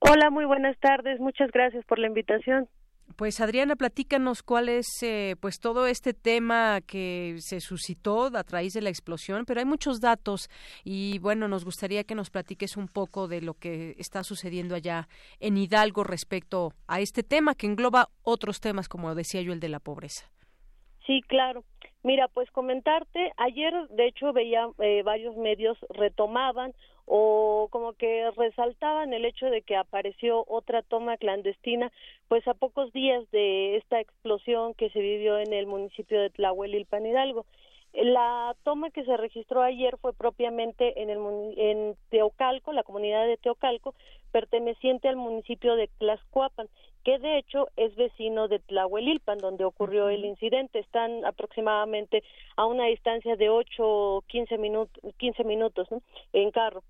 Hola, 0.00 0.30
muy 0.30 0.44
buenas 0.44 0.78
tardes. 0.80 1.18
Muchas 1.20 1.50
gracias 1.50 1.84
por 1.86 1.98
la 1.98 2.08
invitación. 2.08 2.68
Pues 3.16 3.40
Adriana, 3.40 3.76
platícanos 3.76 4.42
cuál 4.42 4.68
es 4.68 4.86
eh, 5.02 5.36
pues 5.40 5.60
todo 5.60 5.86
este 5.86 6.14
tema 6.14 6.80
que 6.80 7.36
se 7.38 7.60
suscitó 7.60 8.24
a 8.34 8.42
través 8.42 8.72
de 8.72 8.80
la 8.80 8.88
explosión, 8.88 9.44
pero 9.46 9.60
hay 9.60 9.66
muchos 9.66 10.00
datos 10.00 10.48
y 10.84 11.20
bueno, 11.20 11.46
nos 11.46 11.64
gustaría 11.64 12.02
que 12.02 12.16
nos 12.16 12.30
platiques 12.30 12.76
un 12.76 12.88
poco 12.88 13.28
de 13.28 13.40
lo 13.40 13.54
que 13.54 13.94
está 13.98 14.24
sucediendo 14.24 14.74
allá 14.74 15.06
en 15.38 15.56
Hidalgo 15.56 16.02
respecto 16.02 16.72
a 16.88 17.00
este 17.00 17.22
tema 17.22 17.54
que 17.54 17.66
engloba 17.66 18.08
otros 18.22 18.60
temas, 18.60 18.88
como 18.88 19.14
decía 19.14 19.42
yo, 19.42 19.52
el 19.52 19.60
de 19.60 19.68
la 19.68 19.80
pobreza. 19.80 20.28
Sí, 21.06 21.20
claro. 21.28 21.64
Mira, 22.02 22.28
pues 22.28 22.50
comentarte, 22.50 23.32
ayer 23.36 23.72
de 23.90 24.08
hecho 24.08 24.32
veía 24.32 24.66
eh, 24.78 25.02
varios 25.04 25.36
medios 25.36 25.78
retomaban 25.90 26.72
o 27.06 27.68
como 27.70 27.92
que 27.92 28.30
resaltaban 28.36 29.12
el 29.12 29.24
hecho 29.24 29.46
de 29.46 29.62
que 29.62 29.76
apareció 29.76 30.44
otra 30.48 30.82
toma 30.82 31.16
clandestina, 31.16 31.92
pues 32.28 32.46
a 32.48 32.54
pocos 32.54 32.92
días 32.92 33.30
de 33.30 33.76
esta 33.76 34.00
explosión 34.00 34.74
que 34.74 34.90
se 34.90 35.00
vivió 35.00 35.38
en 35.38 35.52
el 35.52 35.66
municipio 35.66 36.20
de 36.20 36.30
Tlahuelilpan 36.30 37.06
Hidalgo. 37.06 37.46
La 37.92 38.56
toma 38.64 38.90
que 38.90 39.04
se 39.04 39.16
registró 39.16 39.62
ayer 39.62 39.96
fue 39.98 40.12
propiamente 40.12 41.00
en, 41.00 41.10
el, 41.10 41.18
en 41.56 41.96
Teocalco, 42.10 42.72
la 42.72 42.82
comunidad 42.82 43.24
de 43.26 43.36
Teocalco, 43.36 43.94
perteneciente 44.32 45.08
al 45.08 45.16
municipio 45.16 45.76
de 45.76 45.88
Tlaxcuapan, 45.98 46.68
que 47.04 47.18
de 47.18 47.38
hecho 47.38 47.68
es 47.76 47.94
vecino 47.96 48.48
de 48.48 48.58
Tlahuelilpan, 48.58 49.38
donde 49.38 49.64
ocurrió 49.64 50.08
el 50.08 50.24
incidente. 50.24 50.78
Están 50.78 51.24
aproximadamente 51.24 52.24
a 52.56 52.66
una 52.66 52.86
distancia 52.86 53.36
de 53.36 53.50
8 53.50 53.82
o 53.82 54.22
15, 54.26 54.58
minutos 54.58 55.14
15 55.18 55.44
minutos 55.44 55.86
en 56.32 56.50
carro. 56.50 56.82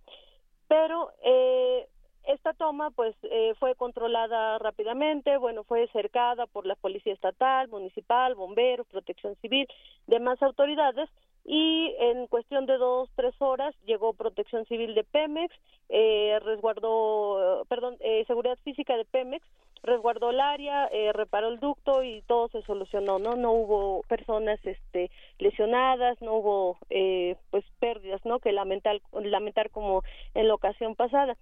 Pero 0.69 1.11
eh, 1.23 1.87
esta 2.27 2.55
toma 2.55 2.91
pues 2.91 3.15
eh, 3.25 3.53
fue 3.59 3.75
controlada 3.75 4.59
rápidamente, 4.59 5.37
bueno, 5.37 5.65
fue 5.65 5.89
cercada 5.89 6.47
por 6.47 6.65
la 6.65 6.75
Policía 6.77 7.13
Estatal, 7.13 7.69
Municipal, 7.69 8.35
Bomberos, 8.35 8.87
Protección 8.87 9.35
Civil, 9.43 9.69
demás 10.07 10.43
autoridades 10.43 11.11
y 11.45 11.95
en 11.99 12.27
cuestión 12.27 12.67
de 12.67 12.79
dos, 12.79 13.11
tres 13.17 13.35
horas 13.39 13.75
llegó 13.85 14.15
Protección 14.15 14.65
Civil 14.67 14.95
de 14.95 15.05
Pemex, 15.05 15.55
eh, 15.91 16.39
resguardó, 16.43 17.65
perdón, 17.69 17.97
eh, 18.01 18.25
Seguridad 18.27 18.59
Física 18.65 18.97
de 18.97 19.05
Pemex, 19.05 19.45
resguardó 19.85 20.31
el 20.31 20.41
área, 20.41 20.87
eh, 20.87 21.13
reparó 21.13 21.49
el 21.49 21.61
ducto 21.61 22.03
y 22.03 22.23
todo 22.23 22.49
se 22.49 22.63
solucionó, 22.63 23.19
¿no? 23.19 23.37
No 23.37 23.53
hubo 23.53 24.03
personas 24.09 24.59
este, 24.65 25.11
lesionadas, 25.39 26.21
no 26.23 26.35
hubo 26.35 26.79
eh, 26.89 27.37
pues 27.51 27.65
pérdidas, 27.79 28.25
¿no? 28.25 28.39
Que 28.39 28.53
lamentar, 28.53 29.01
lamentar 29.13 29.71
como 29.71 30.03
en 30.35 30.49
la 30.49 30.55
ocasión 30.55 30.95
pasada. 30.95 31.37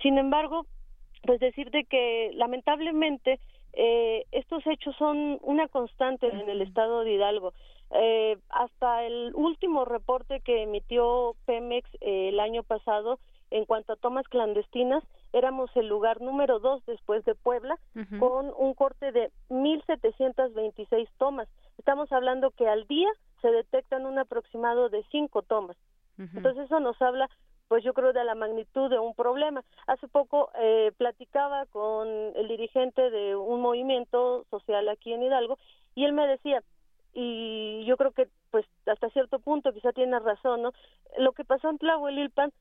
Sin 0.00 0.16
embargo, 0.16 0.64
pues 1.24 1.38
decirte 1.38 1.84
que 1.84 2.30
lamentablemente 2.34 3.38
eh, 3.72 4.26
estos 4.32 4.66
hechos 4.66 4.94
son 4.96 5.38
una 5.42 5.68
constante 5.68 6.28
en 6.28 6.48
el 6.48 6.62
estado 6.62 7.04
de 7.04 7.12
Hidalgo. 7.14 7.52
Eh, 7.94 8.38
hasta 8.48 9.04
el 9.04 9.32
último 9.34 9.84
reporte 9.84 10.40
que 10.40 10.62
emitió 10.62 11.34
Pemex 11.44 11.88
eh, 12.00 12.30
el 12.30 12.40
año 12.40 12.62
pasado 12.62 13.18
en 13.50 13.66
cuanto 13.66 13.92
a 13.92 13.96
tomas 13.96 14.26
clandestinas, 14.28 15.04
éramos 15.34 15.70
el 15.76 15.86
lugar 15.86 16.22
número 16.22 16.58
dos 16.58 16.84
después 16.86 17.22
de 17.26 17.34
Puebla, 17.34 17.76
con 18.18 18.50
un 18.56 18.72
corte 18.72 19.12
de 19.12 19.30
1.726 19.50 21.06
tomas. 21.18 21.48
Estamos 21.76 22.10
hablando 22.12 22.50
que 22.52 22.66
al 22.66 22.86
día 22.86 23.10
se 23.42 23.50
detectan 23.50 24.06
un 24.06 24.18
aproximado 24.18 24.88
de 24.88 25.04
cinco 25.10 25.42
tomas. 25.42 25.76
Entonces 26.16 26.64
eso 26.64 26.80
nos 26.80 27.00
habla 27.02 27.28
pues 27.72 27.84
yo 27.84 27.94
creo 27.94 28.12
de 28.12 28.22
la 28.22 28.34
magnitud 28.34 28.90
de 28.90 28.98
un 28.98 29.14
problema. 29.14 29.64
Hace 29.86 30.06
poco 30.06 30.50
eh, 30.60 30.92
platicaba 30.98 31.64
con 31.64 32.06
el 32.06 32.46
dirigente 32.46 33.08
de 33.08 33.34
un 33.34 33.62
movimiento 33.62 34.44
social 34.50 34.90
aquí 34.90 35.10
en 35.14 35.22
Hidalgo 35.22 35.56
y 35.94 36.04
él 36.04 36.12
me 36.12 36.26
decía, 36.26 36.62
y 37.14 37.82
yo 37.86 37.96
creo 37.96 38.10
que 38.10 38.28
pues 38.50 38.66
hasta 38.84 39.08
cierto 39.08 39.38
punto 39.38 39.72
quizá 39.72 39.92
tiene 39.92 40.18
razón, 40.18 40.60
¿no? 40.60 40.72
Lo 41.16 41.32
que 41.32 41.46
pasó 41.46 41.70
en 41.70 41.78
Tlahuelilpan 41.78 42.52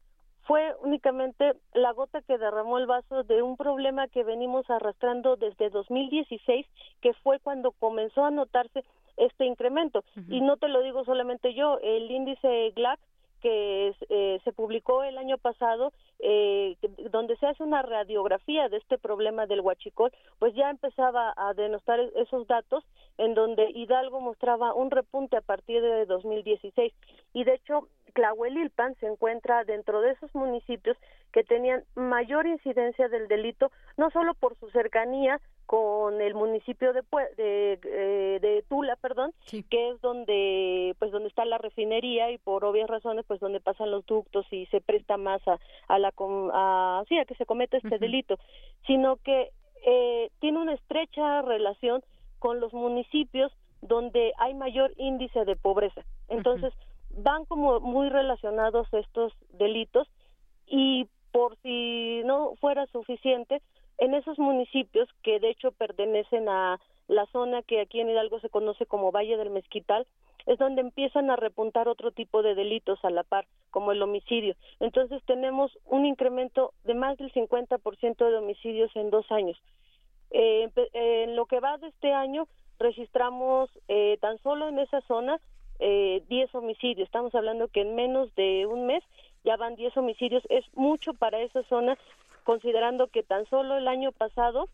fue 0.43 0.73
únicamente 0.81 1.55
la 1.73 1.91
gota 1.91 2.21
que 2.21 2.37
derramó 2.37 2.77
el 2.77 2.85
vaso 2.85 3.23
de 3.23 3.41
un 3.41 3.57
problema 3.57 4.07
que 4.07 4.23
venimos 4.23 4.69
arrastrando 4.69 5.35
desde 5.35 5.69
2016, 5.71 6.65
que 7.01 7.13
fue 7.15 7.39
cuando 7.39 7.73
comenzó 7.73 8.23
a 8.23 8.31
notarse 8.31 8.85
este 9.17 9.43
incremento. 9.45 10.05
Y 10.29 10.39
no 10.39 10.55
te 10.55 10.69
lo 10.69 10.81
digo 10.81 11.03
solamente 11.03 11.53
yo, 11.53 11.79
el 11.83 12.09
índice 12.09 12.71
GLAC 12.77 12.97
que 13.41 13.93
eh, 14.09 14.39
se 14.43 14.53
publicó 14.53 15.03
el 15.03 15.17
año 15.17 15.37
pasado, 15.37 15.91
eh, 16.19 16.77
donde 17.11 17.35
se 17.37 17.47
hace 17.47 17.63
una 17.63 17.81
radiografía 17.81 18.69
de 18.69 18.77
este 18.77 18.97
problema 18.97 19.47
del 19.47 19.61
huachicol, 19.61 20.11
pues 20.39 20.53
ya 20.55 20.69
empezaba 20.69 21.33
a 21.35 21.53
denostar 21.53 21.99
esos 22.15 22.47
datos 22.47 22.83
en 23.17 23.33
donde 23.33 23.69
Hidalgo 23.71 24.21
mostraba 24.21 24.73
un 24.73 24.91
repunte 24.91 25.37
a 25.37 25.41
partir 25.41 25.81
de 25.81 26.05
2016. 26.05 26.93
Y 27.33 27.43
de 27.43 27.55
hecho, 27.55 27.87
Tlahuelilpan 28.13 28.95
se 28.95 29.07
encuentra 29.07 29.63
dentro 29.63 30.01
de 30.01 30.11
esos 30.11 30.33
municipios 30.35 30.97
que 31.31 31.43
tenían 31.43 31.83
mayor 31.95 32.45
incidencia 32.45 33.07
del 33.07 33.27
delito, 33.27 33.71
no 33.97 34.09
solo 34.11 34.33
por 34.33 34.57
su 34.57 34.69
cercanía 34.71 35.39
con 35.65 36.19
el 36.19 36.33
municipio 36.33 36.91
de, 36.91 37.01
de, 37.37 37.79
eh, 37.83 38.39
de 38.41 38.65
Tula, 38.67 38.97
perdón, 38.97 39.33
que 39.69 39.89
es 39.89 40.01
donde 40.01 40.95
pues 40.99 41.11
donde 41.11 41.29
está 41.29 41.45
la 41.45 41.57
refinería 41.57 42.31
y 42.31 42.37
por 42.37 42.65
obvias 42.65 42.89
razones 42.89 43.25
pues 43.25 43.39
donde 43.39 43.61
pasan 43.61 43.91
los 43.91 44.05
ductos 44.05 44.45
y 44.51 44.65
se 44.67 44.81
presta 44.81 45.17
más 45.17 45.41
a, 45.47 45.59
a 45.87 45.99
la 45.99 46.13
a, 46.53 47.03
sí, 47.07 47.17
a 47.17 47.25
que 47.25 47.35
se 47.35 47.45
cometa 47.45 47.77
este 47.77 47.99
delito, 47.99 48.37
sino 48.85 49.15
que 49.17 49.51
eh, 49.85 50.29
tiene 50.39 50.59
una 50.59 50.73
estrecha 50.73 51.41
relación 51.41 52.03
con 52.39 52.59
los 52.59 52.73
municipios 52.73 53.51
donde 53.81 54.33
hay 54.37 54.53
mayor 54.53 54.93
índice 54.97 55.45
de 55.45 55.55
pobreza. 55.55 56.01
Entonces, 56.27 56.73
van 57.09 57.45
como 57.45 57.79
muy 57.79 58.09
relacionados 58.09 58.87
estos 58.93 59.33
delitos 59.53 60.07
y 60.67 61.07
por 61.31 61.57
si 61.57 62.21
no 62.25 62.55
fuera 62.59 62.85
suficiente, 62.87 63.61
en 63.97 64.13
esos 64.13 64.39
municipios 64.39 65.07
que 65.23 65.39
de 65.39 65.49
hecho 65.49 65.71
pertenecen 65.71 66.49
a 66.49 66.79
la 67.07 67.25
zona 67.27 67.61
que 67.61 67.81
aquí 67.81 67.99
en 67.99 68.09
Hidalgo 68.09 68.39
se 68.39 68.49
conoce 68.49 68.85
como 68.85 69.11
Valle 69.11 69.37
del 69.37 69.49
Mezquital, 69.49 70.07
es 70.45 70.57
donde 70.57 70.81
empiezan 70.81 71.29
a 71.29 71.35
repuntar 71.35 71.87
otro 71.87 72.11
tipo 72.11 72.41
de 72.41 72.55
delitos 72.55 73.03
a 73.03 73.09
la 73.09 73.23
par, 73.23 73.45
como 73.69 73.91
el 73.91 74.01
homicidio. 74.01 74.55
Entonces 74.79 75.21
tenemos 75.25 75.77
un 75.85 76.05
incremento 76.05 76.73
de 76.83 76.95
más 76.95 77.17
del 77.17 77.31
50% 77.31 78.29
de 78.29 78.37
homicidios 78.37 78.95
en 78.95 79.09
dos 79.09 79.31
años. 79.31 79.57
Eh, 80.31 80.69
en 80.93 81.35
lo 81.35 81.45
que 81.45 81.59
va 81.59 81.77
de 81.77 81.89
este 81.89 82.13
año, 82.13 82.47
registramos 82.79 83.69
eh, 83.87 84.17
tan 84.21 84.39
solo 84.39 84.69
en 84.69 84.79
esa 84.79 85.01
zona 85.01 85.39
eh, 85.79 86.23
10 86.29 86.55
homicidios. 86.55 87.05
Estamos 87.05 87.35
hablando 87.35 87.67
que 87.67 87.81
en 87.81 87.95
menos 87.95 88.33
de 88.35 88.65
un 88.65 88.85
mes 88.85 89.03
ya 89.43 89.57
van 89.57 89.75
10 89.75 89.95
homicidios. 89.97 90.43
Es 90.49 90.65
mucho 90.73 91.13
para 91.13 91.39
esa 91.39 91.63
zona, 91.63 91.97
considerando 92.43 93.07
que 93.07 93.23
tan 93.23 93.45
solo 93.47 93.77
el 93.77 93.87
año 93.87 94.11
pasado 94.11 94.69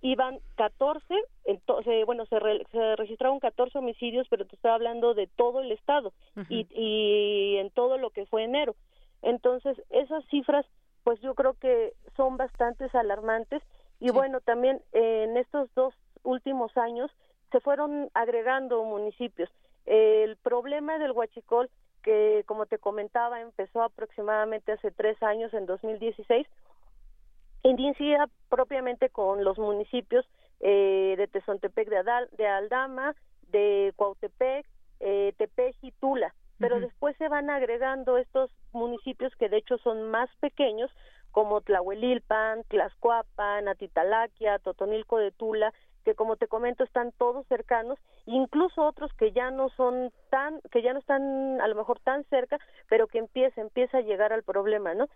iban 0.00 0.40
14, 0.56 1.14
entonces, 1.44 2.04
bueno, 2.04 2.26
se, 2.26 2.38
se 2.72 2.96
registraron 2.96 3.38
14 3.38 3.78
homicidios, 3.78 4.26
pero 4.28 4.44
te 4.46 4.56
estoy 4.56 4.72
hablando 4.72 5.14
de 5.14 5.28
todo 5.28 5.60
el 5.60 5.70
estado 5.70 6.12
y, 6.48 6.66
y 6.70 7.56
en 7.58 7.70
todo 7.70 7.98
lo 7.98 8.10
que 8.10 8.26
fue 8.26 8.42
enero. 8.42 8.74
Entonces, 9.22 9.80
esas 9.90 10.24
cifras, 10.26 10.66
pues 11.04 11.20
yo 11.20 11.34
creo 11.34 11.54
que 11.54 11.92
son 12.16 12.36
bastante 12.36 12.86
alarmantes 12.92 13.62
y 14.00 14.10
bueno, 14.10 14.40
también 14.40 14.82
en 14.92 15.36
estos 15.36 15.72
dos 15.76 15.94
últimos 16.24 16.76
años 16.76 17.08
se 17.52 17.60
fueron 17.60 18.10
agregando 18.14 18.82
municipios. 18.82 19.48
El 19.86 20.36
problema 20.38 20.98
del 20.98 21.12
huachicol, 21.12 21.70
que 22.02 22.42
como 22.46 22.66
te 22.66 22.78
comentaba, 22.78 23.40
empezó 23.40 23.82
aproximadamente 23.82 24.72
hace 24.72 24.90
tres 24.90 25.22
años, 25.22 25.52
en 25.54 25.66
2016, 25.66 26.46
inicia 27.62 28.28
propiamente 28.48 29.08
con 29.08 29.44
los 29.44 29.58
municipios 29.58 30.26
eh, 30.60 31.14
de 31.16 31.28
Tezontepec 31.28 31.88
de, 31.88 31.98
Adal, 31.98 32.28
de 32.32 32.46
Aldama, 32.46 33.14
de 33.48 33.92
Cuautepec, 33.96 34.66
eh, 35.00 35.32
Tepeji, 35.36 35.92
Tula, 36.00 36.34
pero 36.58 36.78
después 36.78 37.16
se 37.16 37.28
van 37.28 37.50
agregando 37.50 38.18
estos 38.18 38.50
municipios 38.72 39.34
que 39.34 39.48
de 39.48 39.56
hecho 39.56 39.78
son 39.78 40.10
más 40.10 40.30
pequeños, 40.40 40.90
como 41.32 41.60
Tlahuelilpan, 41.62 42.62
Tlaxcuapan, 42.68 43.66
Atitalaquia, 43.66 44.58
Totonilco 44.60 45.18
de 45.18 45.32
Tula, 45.32 45.72
que 46.04 46.14
como 46.14 46.36
te 46.36 46.48
comento 46.48 46.84
están 46.84 47.12
todos 47.12 47.46
cercanos, 47.46 47.98
incluso 48.26 48.82
otros 48.82 49.12
que 49.14 49.32
ya 49.32 49.50
no 49.50 49.68
son 49.70 50.12
tan, 50.30 50.60
que 50.70 50.82
ya 50.82 50.92
no 50.92 50.98
están 50.98 51.60
a 51.60 51.68
lo 51.68 51.74
mejor 51.74 52.00
tan 52.00 52.24
cerca, 52.24 52.58
pero 52.88 53.06
que 53.06 53.18
empieza, 53.18 53.60
empieza 53.60 53.98
a 53.98 54.02
llegar 54.02 54.32
al 54.32 54.42
problema, 54.42 54.94
¿no? 54.94 55.08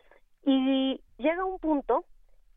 Y 0.45 1.01
llega 1.19 1.45
un 1.45 1.59
punto 1.59 2.05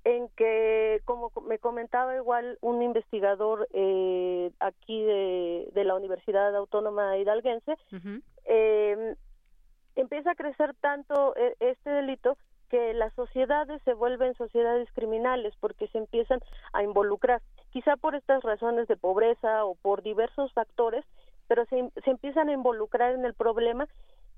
en 0.03 0.29
que, 0.29 1.01
como 1.05 1.31
me 1.45 1.59
comentaba 1.59 2.15
igual 2.15 2.57
un 2.61 2.81
investigador 2.81 3.67
eh, 3.73 4.51
aquí 4.59 5.03
de, 5.03 5.69
de, 5.73 5.83
la 5.83 5.95
Universidad 5.95 6.55
Autónoma 6.55 7.17
Hidalguense, 7.17 7.75
eh, 8.45 9.15
empieza 9.95 10.31
a 10.31 10.35
crecer 10.35 10.73
tanto 10.79 11.35
e, 11.35 11.55
este 11.59 11.89
delito 11.89 12.37
que 12.69 12.93
las 12.93 13.13
sociedades 13.13 13.81
se 13.83 13.93
vuelven 13.93 14.35
sociedades 14.35 14.87
criminales 14.93 15.53
porque 15.59 15.87
se 15.87 15.97
empiezan 15.97 16.39
a 16.73 16.83
involucrar, 16.83 17.41
quizá 17.71 17.95
por 17.97 18.15
estas 18.15 18.43
razones 18.43 18.87
de 18.87 18.97
pobreza 18.97 19.65
o 19.65 19.75
por 19.75 20.01
diversos 20.03 20.53
factores, 20.53 21.03
pero 21.47 21.65
se, 21.65 21.89
se 22.03 22.11
empiezan 22.11 22.49
a 22.49 22.53
involucrar 22.53 23.13
en 23.13 23.25
el 23.25 23.33
problema 23.33 23.87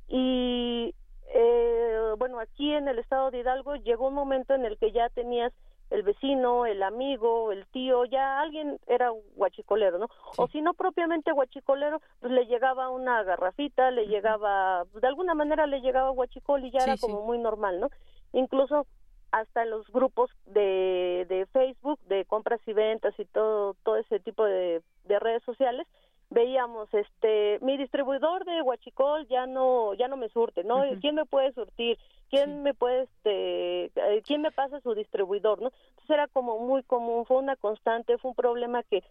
y 0.07 0.95
eh, 1.33 2.13
bueno, 2.17 2.39
aquí 2.39 2.73
en 2.73 2.87
el 2.87 2.99
estado 2.99 3.31
de 3.31 3.39
Hidalgo 3.39 3.75
llegó 3.75 4.07
un 4.07 4.13
momento 4.13 4.53
en 4.53 4.65
el 4.65 4.77
que 4.77 4.91
ya 4.91 5.09
tenías 5.09 5.53
el 5.89 6.03
vecino, 6.03 6.65
el 6.65 6.83
amigo, 6.83 7.51
el 7.51 7.65
tío, 7.67 8.05
ya 8.05 8.39
alguien 8.39 8.79
era 8.87 9.11
guachicolero, 9.35 9.97
¿no? 9.97 10.09
O 10.37 10.47
si 10.47 10.61
no 10.61 10.73
propiamente 10.73 11.33
guachicolero, 11.33 12.01
pues 12.21 12.31
le 12.31 12.45
llegaba 12.45 12.89
una 12.89 13.23
garrafita, 13.23 13.91
le 13.91 14.07
llegaba, 14.07 14.85
de 14.93 15.07
alguna 15.07 15.33
manera 15.33 15.67
le 15.67 15.81
llegaba 15.81 16.09
guachicol 16.11 16.63
y 16.63 16.71
ya 16.71 16.83
era 16.83 16.95
como 16.97 17.25
muy 17.25 17.37
normal, 17.37 17.81
¿no? 17.81 17.89
Incluso 18.33 18.85
hasta 19.31 19.65
los 19.65 19.87
grupos 19.91 20.29
de, 20.45 21.25
de 21.29 21.45
Facebook 21.47 21.99
de 22.07 22.25
compras 22.25 22.59
y 22.65 22.73
ventas 22.73 23.13
y 23.17 23.25
todo 23.25 23.75
todo 23.83 23.97
ese 23.97 24.19
tipo 24.19 24.43
de, 24.45 24.81
de 25.05 25.19
redes 25.19 25.43
sociales 25.43 25.87
veíamos 26.29 26.87
este 26.93 27.59
mi 27.61 27.77
distribuidor 27.77 28.45
de 28.45 28.61
huachicol 28.61 29.27
ya 29.27 29.45
no 29.45 29.93
ya 29.93 30.07
no 30.07 30.17
me 30.17 30.29
surte 30.29 30.63
no 30.63 30.83
quién 31.01 31.15
me 31.15 31.25
puede 31.25 31.51
surtir 31.53 31.97
quién 32.29 32.63
me 32.63 32.73
puede 32.73 33.03
este 33.03 33.85
eh, 33.95 34.21
quién 34.25 34.41
me 34.41 34.51
pasa 34.51 34.79
su 34.79 34.95
distribuidor 34.95 35.61
no 35.61 35.71
entonces 35.89 36.09
era 36.09 36.27
como 36.27 36.57
muy 36.59 36.83
común 36.83 37.25
fue 37.25 37.37
una 37.37 37.57
constante 37.57 38.17
fue 38.17 38.31
un 38.31 38.35
problema 38.35 38.81
que 38.83 39.03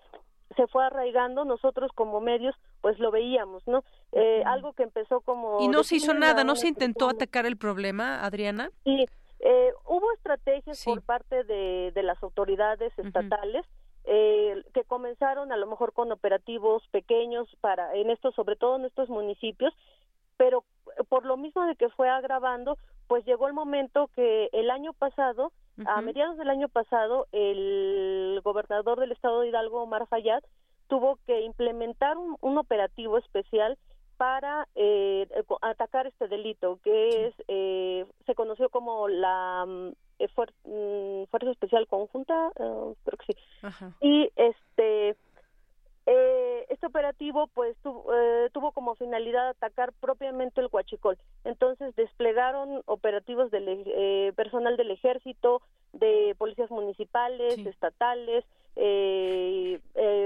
se 0.57 0.67
fue 0.67 0.85
arraigando 0.85 1.45
nosotros 1.45 1.91
como 1.95 2.21
medios 2.21 2.55
pues 2.81 2.99
lo 2.99 3.11
veíamos 3.11 3.67
no 3.67 3.85
eh, 4.13 4.43
algo 4.47 4.73
que 4.73 4.83
empezó 4.83 5.21
como 5.21 5.61
y 5.61 5.69
no 5.69 5.85
se 5.85 5.97
hizo 5.97 6.15
nada 6.15 6.45
no 6.45 6.57
se 6.57 6.69
intentó 6.69 7.09
atacar 7.09 7.47
el 7.47 7.57
problema 7.57 8.25
Adriana 8.25 8.71
sí 8.85 9.07
eh, 9.41 9.73
hubo 9.87 10.13
estrategias 10.13 10.85
por 10.85 11.03
parte 11.03 11.45
de, 11.45 11.93
de, 11.95 12.03
las 12.03 12.23
autoridades 12.23 12.93
estatales 12.99 13.65
eh, 14.05 14.63
que 14.75 14.85
comenzaron 14.85 15.51
a 15.53 15.57
lo 15.57 15.67
mejor 15.67 15.93
con 15.93 16.13
operativos 16.13 16.83
pequeños 16.91 17.49
para 17.61 17.95
en 17.95 18.11
estos 18.11 18.35
sobre 18.35 18.57
todo 18.57 18.77
en 18.77 18.85
estos 18.87 19.09
municipios 19.09 19.73
pero 20.37 20.65
por 21.09 21.25
lo 21.27 21.37
mismo 21.37 21.65
de 21.67 21.77
que 21.77 21.89
fue 21.91 22.09
agravando 22.09 22.77
pues 23.07 23.25
llegó 23.25 23.47
el 23.47 23.55
momento 23.55 24.09
que 24.15 24.49
el 24.53 24.71
año 24.71 24.93
pasado 24.93 25.53
a 25.87 26.01
mediados 26.01 26.37
del 26.39 26.51
año 26.51 26.69
pasado 26.69 27.27
el 27.33 28.41
gobernador 28.43 29.01
del 29.01 29.13
estado 29.13 29.41
de 29.41 29.49
Hidalgo 29.49 29.83
Omar 29.83 30.07
Fayad 30.07 30.43
tuvo 30.89 31.19
que 31.27 31.41
implementar 31.43 32.17
un, 32.19 32.37
un 32.41 32.59
operativo 32.59 33.19
especial 33.19 33.79
para 34.21 34.69
eh, 34.75 35.27
atacar 35.63 36.07
este 36.07 36.29
delito 36.29 36.79
que 36.85 37.29
es 37.29 37.35
eh, 37.49 38.05
se 38.27 38.35
conoció 38.35 38.69
como 38.69 39.09
la 39.09 39.65
mm, 39.67 39.89
eh, 40.19 40.29
mm, 40.65 41.25
fuerza 41.31 41.51
especial 41.51 41.87
conjunta 41.87 42.53
creo 42.55 42.97
que 43.03 43.33
sí. 43.33 43.39
Y 44.03 44.31
este 44.37 45.17
este 46.07 46.87
operativo 46.87 47.49
pues 47.55 47.77
tuvo 48.53 48.73
como 48.73 48.95
finalidad 48.95 49.49
atacar 49.49 49.93
propiamente 50.01 50.61
el 50.61 50.69
huachicol. 50.71 51.19
Entonces 51.45 51.95
desplegaron 51.95 52.83
operativos 52.87 53.51
del 53.51 54.33
personal 54.35 54.77
del 54.77 54.91
ejército 54.91 55.63
de 55.93 56.35
policías 56.39 56.71
municipales 56.71 57.59
estatales 57.59 58.45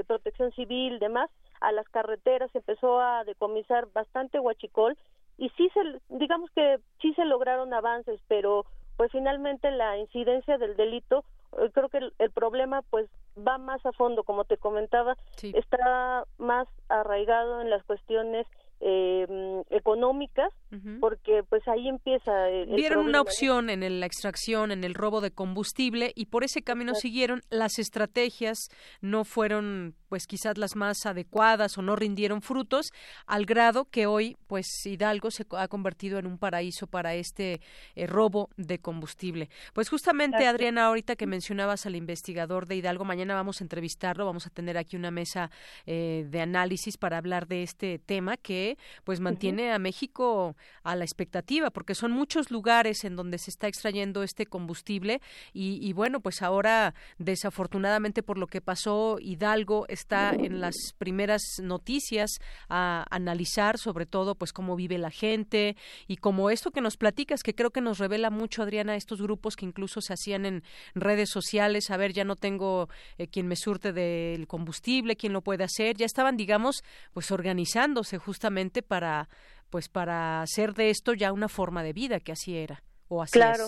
protección 0.07 0.53
civil 0.53 0.99
demás 0.99 1.31
a 1.61 1.73
las 1.73 1.89
carreteras, 1.89 2.55
empezó 2.55 3.01
a 3.01 3.25
decomisar 3.25 3.89
bastante 3.93 4.39
huachicol 4.39 4.97
y 5.39 5.49
sí 5.51 5.69
se, 5.75 5.81
digamos 6.09 6.51
que 6.53 6.79
sí 7.01 7.13
se 7.15 7.25
lograron 7.25 7.73
avances, 7.75 8.21
pero 8.29 8.67
pues 8.97 9.11
finalmente 9.11 9.71
la 9.71 9.99
incidencia 9.99 10.59
del 10.59 10.77
delito, 10.77 11.19
eh, 11.21 11.25
creo 11.73 11.89
que 11.89 11.99
el, 11.99 12.31
problema 12.31 12.83
pues 12.91 13.09
va 13.37 13.59
más 13.59 13.85
a 13.87 13.93
fondo, 13.93 14.25
como 14.25 14.45
te 14.45 14.57
comentaba, 14.57 15.17
está 15.43 16.25
más 16.39 16.69
arraigado 16.89 17.61
en 17.61 17.71
las 17.71 17.83
cuestiones 17.85 18.47
eh, 18.81 19.63
económicas 19.71 20.53
porque 21.01 21.43
pues 21.49 21.67
ahí 21.69 21.89
empieza 21.89 22.49
el, 22.49 22.75
vieron 22.75 23.07
una 23.07 23.21
opción 23.21 23.71
en 23.71 24.01
la 24.01 24.07
extracción 24.07 24.73
en 24.73 24.83
el 24.83 24.95
robo 24.95 25.21
de 25.21 25.31
combustible 25.31 26.13
y 26.15 26.27
por 26.27 26.45
ese 26.45 26.63
camino 26.63 26.95
siguieron. 26.95 27.43
Las 27.49 27.79
estrategias 27.79 28.69
no 29.01 29.25
fueron 29.25 29.95
pues 30.15 30.29
quizás 30.29 30.59
las 30.59 30.77
más 30.77 31.07
adecuadas 31.07 31.77
o 31.77 31.83
no 31.83 31.97
rindieron 31.97 32.41
frutos 32.41 32.93
al 33.27 33.47
grado 33.47 33.87
que 33.87 34.07
hoy 34.07 34.37
pues 34.47 34.69
Hidalgo 34.87 35.33
se 35.33 35.45
ha 35.51 35.67
convertido 35.67 36.21
en 36.21 36.27
un 36.29 36.39
paraíso 36.39 36.87
para 36.87 37.17
este 37.17 37.61
eh, 37.97 38.07
robo 38.07 38.49
de 38.57 38.79
combustible. 38.79 39.51
Pues 39.73 39.89
justamente 39.89 40.47
Adriana 40.47 40.85
ahorita 40.85 41.17
que 41.17 41.27
mencionabas 41.27 41.85
al 41.87 41.97
investigador 41.97 42.69
de 42.69 42.77
Hidalgo 42.77 43.05
mañana 43.05 43.35
vamos 43.35 43.61
a 43.61 43.65
entrevistarlo 43.65 44.25
vamos 44.25 44.47
a 44.47 44.51
tener 44.51 44.79
aquí 44.79 44.95
una 44.95 45.11
mesa 45.11 45.51
eh, 45.85 46.25
de 46.31 46.41
análisis 46.41 46.97
para 46.97 47.19
hablar 47.19 47.49
de 47.49 47.65
este 47.65 47.99
tema 47.99 48.37
que 48.37 48.79
pues 49.03 49.19
mantiene 49.19 49.73
a 49.73 49.81
México 49.81 50.55
a 50.85 50.95
la 50.95 51.03
expectativa, 51.03 51.71
porque 51.71 51.97
son 51.97 52.13
muchos 52.13 52.53
lugares 52.53 53.03
en 53.03 53.17
donde 53.17 53.39
se 53.39 53.51
está 53.51 53.67
extrayendo 53.67 54.23
este 54.23 54.47
combustible 54.47 55.21
y, 55.53 55.93
bueno, 55.93 56.21
pues 56.21 56.41
ahora 56.41 56.95
desafortunadamente 57.19 58.23
por 58.23 58.39
lo 58.39 58.47
que 58.47 58.61
pasó, 58.61 59.19
Hidalgo 59.21 59.87
está 60.05 60.35
en 60.35 60.61
las 60.61 60.75
primeras 60.99 61.43
noticias 61.63 62.31
a 62.69 63.07
analizar 63.11 63.79
sobre 63.79 64.05
todo 64.05 64.35
pues 64.35 64.53
cómo 64.53 64.77
vive 64.77 64.99
la 64.99 65.11
gente 65.11 65.77
y 66.07 66.17
como 66.17 66.51
esto 66.51 66.71
que 66.71 66.83
nos 66.83 66.99
platicas, 66.99 67.43
que 67.43 67.55
creo 67.55 67.71
que 67.71 67.81
nos 67.81 67.99
revela 67.99 68.29
mucho, 68.29 68.63
Adriana, 68.63 68.97
estos 68.97 69.23
grupos 69.23 69.57
que 69.57 69.65
incluso 69.65 70.03
se 70.03 70.13
hacían 70.13 70.45
en 70.45 70.63
redes 70.95 71.31
sociales, 71.31 71.91
a 71.91 71.97
ver, 71.97 72.13
ya 72.13 72.25
no 72.25 72.37
tengo 72.37 72.89
eh, 73.17 73.29
quien 73.29 73.49
me 73.49 73.57
surte 73.57 73.93
del 73.93 74.47
combustible, 74.47 75.17
quién 75.17 75.33
lo 75.33 75.41
puede 75.41 75.65
hacer, 75.65 75.97
ya 75.97 76.05
estaban, 76.05 76.37
digamos, 76.37 76.83
pues 77.15 77.31
organizándose 77.31 78.19
justamente 78.19 78.83
para 78.83 79.29
pues 79.71 79.89
para 79.89 80.43
hacer 80.43 80.75
de 80.75 80.91
esto 80.91 81.15
ya 81.15 81.33
una 81.33 81.49
forma 81.49 81.83
de 81.83 81.93
vida 81.93 82.21
que 82.21 82.33
así 82.33 82.57
era 82.57 82.83
o 83.09 83.23
así 83.23 83.33
claro 83.33 83.65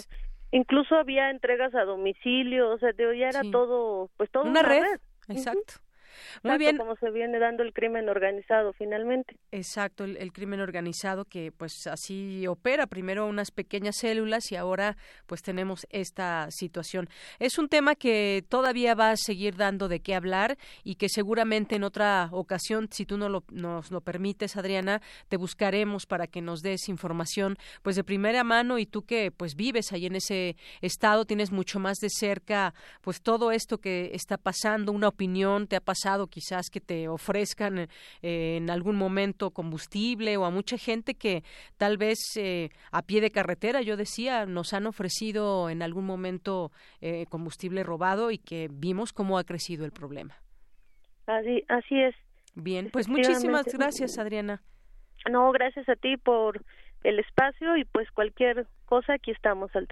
incluso 0.53 0.95
había 0.95 1.31
entregas 1.31 1.75
a 1.75 1.85
domicilio 1.85 2.71
o 2.71 2.79
sea 2.79 2.91
ya 2.97 3.29
era 3.29 3.43
todo 3.51 4.09
pues 4.17 4.31
todo 4.31 4.45
una, 4.45 4.63
red. 4.63 5.01
exacto 5.29 5.75
muy 6.43 6.59
bien. 6.59 6.77
Como 6.77 6.97
se 6.97 7.11
viene 7.11 7.39
dando 7.39 7.63
el 7.63 7.73
crimen 7.73 8.09
organizado 8.09 8.73
finalmente. 8.73 9.37
Exacto, 9.53 10.05
el, 10.05 10.33
crimen 10.33 10.61
organizado 10.61 11.25
que 11.25 11.53
pues 11.53 11.87
así 11.87 12.47
opera, 12.47 12.87
primero 12.87 13.27
unas 13.27 13.51
pequeñas 13.51 13.97
células 13.97 14.51
y 14.53 14.57
ahora 14.57 14.97
pues 15.27 15.43
tenemos 15.43 15.87
esta 15.91 16.51
situación. 16.51 17.09
Es 17.39 17.59
un 17.59 17.69
tema 17.69 17.95
que 17.95 18.45
todavía 18.49 18.95
va 18.95 19.11
a 19.11 19.17
seguir 19.17 19.57
dando 19.57 19.89
de 19.89 20.01
qué 20.01 20.15
hablar 20.15 20.57
y 20.85 20.97
que 20.97 21.09
seguramente 21.09 21.77
en 21.77 21.85
otra 21.85 22.29
ocasión, 22.33 22.89
si 22.91 23.07
tú 23.07 23.17
no 23.17 23.29
lo, 23.29 23.45
nos 23.51 23.91
lo 23.91 24.01
permites, 24.01 24.57
Adriana, 24.57 25.01
te 25.29 25.37
buscaremos 25.37 26.07
para 26.07 26.27
que 26.27 26.41
nos 26.41 26.61
des 26.61 26.89
información 26.89 27.57
pues 27.83 27.97
de 27.97 28.05
primera 28.05 28.45
mano 28.45 28.79
y 28.79 28.87
tú 28.87 29.03
que 29.03 29.31
pues 29.31 29.55
vives 29.55 29.93
ahí 29.93 30.07
en 30.07 30.17
ese 30.17 30.57
estado, 30.81 31.25
tienes 31.25 31.51
mucho 31.51 31.79
más 31.79 31.99
de 31.99 32.09
cerca 32.11 32.75
pues 33.01 33.23
todo 33.23 33.53
esto 33.53 33.79
que 33.79 34.11
está 34.13 34.37
pasando, 34.37 34.93
una 34.93 35.09
opinión, 35.09 35.67
te 35.67 35.77
ha 35.77 35.81
pasado 35.81 36.06
quizás 36.27 36.71
que 36.71 36.81
te 36.81 37.09
ofrezcan 37.09 37.79
eh, 37.79 37.89
en 38.57 38.71
algún 38.71 38.97
momento 38.97 39.51
combustible 39.51 40.37
o 40.37 40.45
a 40.45 40.51
mucha 40.51 40.79
gente 40.79 41.15
que 41.15 41.43
tal 41.77 41.99
vez 41.99 42.19
eh, 42.37 42.71
a 42.93 43.03
pie 43.03 43.21
de 43.21 43.31
carretera, 43.31 43.83
yo 43.83 43.97
decía, 43.97 44.47
nos 44.47 44.73
han 44.73 44.87
ofrecido 44.87 45.69
en 45.69 45.83
algún 45.83 46.07
momento 46.07 46.71
eh, 47.01 47.27
combustible 47.29 47.83
robado 47.83 48.31
y 48.31 48.39
que 48.39 48.69
vimos 48.71 49.13
cómo 49.13 49.39
ha 49.39 49.45
crecido 49.45 49.85
el 49.85 49.93
problema. 49.93 50.37
Así, 51.27 51.65
así 51.69 52.01
es. 52.01 52.15
Bien, 52.55 52.89
pues 52.93 53.09
muchísimas 53.09 53.67
gracias, 53.67 54.19
Adriana. 54.19 54.63
No, 55.31 55.51
gracias 55.53 55.89
a 55.89 55.97
ti 55.97 56.17
por 56.17 56.63
el 57.03 57.19
espacio 57.19 57.77
y 57.77 57.85
pues 57.85 58.11
cualquier 58.13 58.67
cosa 58.87 59.15
aquí 59.15 59.31
estamos 59.31 59.75
al 59.75 59.89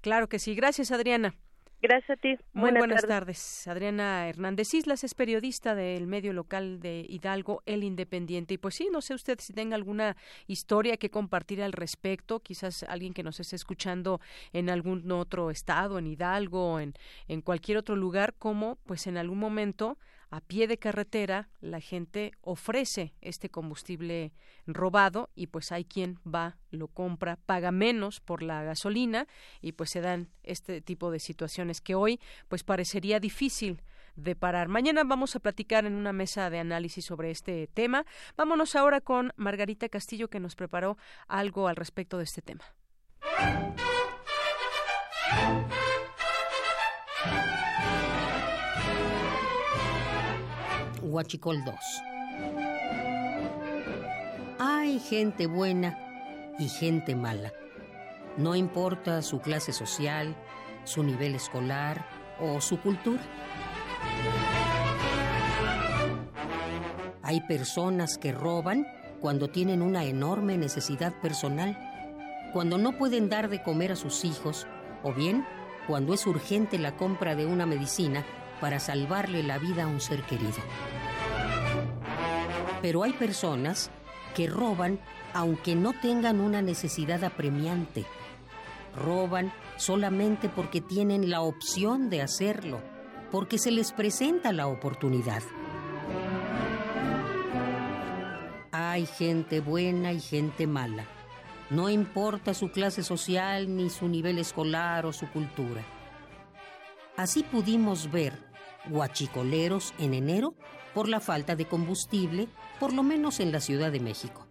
Claro 0.00 0.28
que 0.28 0.38
sí, 0.38 0.54
gracias 0.54 0.92
Adriana. 0.92 1.34
Gracias 1.80 2.10
a 2.10 2.20
ti. 2.20 2.36
Muy 2.52 2.72
buenas, 2.72 3.06
tardes. 3.06 3.68
Adriana 3.68 4.28
Hernández 4.28 4.74
Islas 4.74 5.04
es 5.04 5.14
periodista 5.14 5.76
del 5.76 6.08
medio 6.08 6.32
local 6.32 6.80
de 6.80 7.06
Hidalgo, 7.08 7.62
El 7.66 7.84
Independiente. 7.84 8.54
Y 8.54 8.58
pues 8.58 8.74
sí, 8.74 8.88
no 8.90 9.00
sé 9.00 9.14
usted 9.14 9.38
si 9.38 9.52
tenga 9.52 9.76
alguna 9.76 10.16
historia 10.48 10.96
que 10.96 11.10
compartir 11.10 11.62
al 11.62 11.72
respecto, 11.72 12.40
quizás 12.40 12.82
alguien 12.82 13.14
que 13.14 13.22
nos 13.22 13.38
esté 13.38 13.54
escuchando 13.54 14.20
en 14.52 14.70
algún 14.70 15.10
otro 15.12 15.50
estado, 15.50 15.98
en 15.98 16.08
Hidalgo, 16.08 16.80
en, 16.80 16.94
en 17.28 17.42
cualquier 17.42 17.78
otro 17.78 17.94
lugar, 17.94 18.34
como 18.34 18.76
pues 18.84 19.06
en 19.06 19.16
algún 19.16 19.38
momento 19.38 19.98
a 20.30 20.40
pie 20.40 20.66
de 20.66 20.78
carretera 20.78 21.48
la 21.60 21.80
gente 21.80 22.32
ofrece 22.40 23.14
este 23.20 23.48
combustible 23.48 24.32
robado 24.66 25.30
y 25.34 25.46
pues 25.46 25.72
hay 25.72 25.84
quien 25.84 26.18
va, 26.26 26.58
lo 26.70 26.88
compra, 26.88 27.36
paga 27.46 27.72
menos 27.72 28.20
por 28.20 28.42
la 28.42 28.62
gasolina 28.62 29.26
y 29.60 29.72
pues 29.72 29.90
se 29.90 30.00
dan 30.00 30.28
este 30.42 30.80
tipo 30.80 31.10
de 31.10 31.20
situaciones 31.20 31.80
que 31.80 31.94
hoy 31.94 32.20
pues 32.48 32.64
parecería 32.64 33.20
difícil 33.20 33.82
de 34.16 34.34
parar. 34.34 34.68
Mañana 34.68 35.04
vamos 35.04 35.36
a 35.36 35.40
platicar 35.40 35.86
en 35.86 35.94
una 35.94 36.12
mesa 36.12 36.50
de 36.50 36.58
análisis 36.58 37.04
sobre 37.04 37.30
este 37.30 37.68
tema. 37.68 38.04
Vámonos 38.36 38.74
ahora 38.76 39.00
con 39.00 39.32
Margarita 39.36 39.88
Castillo 39.88 40.28
que 40.28 40.40
nos 40.40 40.56
preparó 40.56 40.98
algo 41.28 41.68
al 41.68 41.76
respecto 41.76 42.18
de 42.18 42.24
este 42.24 42.42
tema. 42.42 42.64
Huachicol 51.08 51.64
2. 51.64 51.74
Hay 54.58 54.98
gente 55.00 55.46
buena 55.46 55.98
y 56.58 56.68
gente 56.68 57.14
mala. 57.16 57.52
No 58.36 58.54
importa 58.54 59.22
su 59.22 59.40
clase 59.40 59.72
social, 59.72 60.36
su 60.84 61.02
nivel 61.02 61.34
escolar 61.34 62.06
o 62.40 62.60
su 62.60 62.78
cultura. 62.80 63.22
Hay 67.22 67.40
personas 67.42 68.18
que 68.18 68.32
roban 68.32 68.86
cuando 69.20 69.48
tienen 69.48 69.80
una 69.80 70.04
enorme 70.04 70.58
necesidad 70.58 71.14
personal, 71.20 71.76
cuando 72.52 72.76
no 72.76 72.98
pueden 72.98 73.30
dar 73.30 73.48
de 73.48 73.62
comer 73.62 73.92
a 73.92 73.96
sus 73.96 74.24
hijos 74.26 74.66
o 75.02 75.12
bien 75.14 75.46
cuando 75.86 76.12
es 76.12 76.26
urgente 76.26 76.78
la 76.78 76.96
compra 76.96 77.34
de 77.34 77.46
una 77.46 77.64
medicina 77.64 78.24
para 78.60 78.80
salvarle 78.80 79.42
la 79.42 79.58
vida 79.58 79.84
a 79.84 79.86
un 79.86 80.00
ser 80.00 80.22
querido. 80.22 80.58
Pero 82.82 83.02
hay 83.02 83.12
personas 83.12 83.90
que 84.34 84.46
roban 84.46 85.00
aunque 85.34 85.74
no 85.74 85.92
tengan 85.92 86.40
una 86.40 86.62
necesidad 86.62 87.22
apremiante. 87.24 88.04
Roban 88.96 89.52
solamente 89.76 90.48
porque 90.48 90.80
tienen 90.80 91.30
la 91.30 91.42
opción 91.42 92.10
de 92.10 92.22
hacerlo, 92.22 92.80
porque 93.30 93.58
se 93.58 93.70
les 93.70 93.92
presenta 93.92 94.52
la 94.52 94.66
oportunidad. 94.66 95.42
Hay 98.72 99.06
gente 99.06 99.60
buena 99.60 100.12
y 100.12 100.20
gente 100.20 100.66
mala. 100.66 101.04
No 101.70 101.90
importa 101.90 102.54
su 102.54 102.70
clase 102.70 103.02
social, 103.02 103.76
ni 103.76 103.90
su 103.90 104.08
nivel 104.08 104.38
escolar 104.38 105.04
o 105.04 105.12
su 105.12 105.28
cultura. 105.30 105.82
Así 107.16 107.42
pudimos 107.42 108.10
ver 108.10 108.47
guachicoleros 108.88 109.94
en 109.98 110.14
enero 110.14 110.54
por 110.94 111.08
la 111.08 111.20
falta 111.20 111.56
de 111.56 111.66
combustible, 111.66 112.48
por 112.80 112.92
lo 112.92 113.02
menos 113.02 113.40
en 113.40 113.52
la 113.52 113.60
Ciudad 113.60 113.92
de 113.92 114.00
México. 114.00 114.46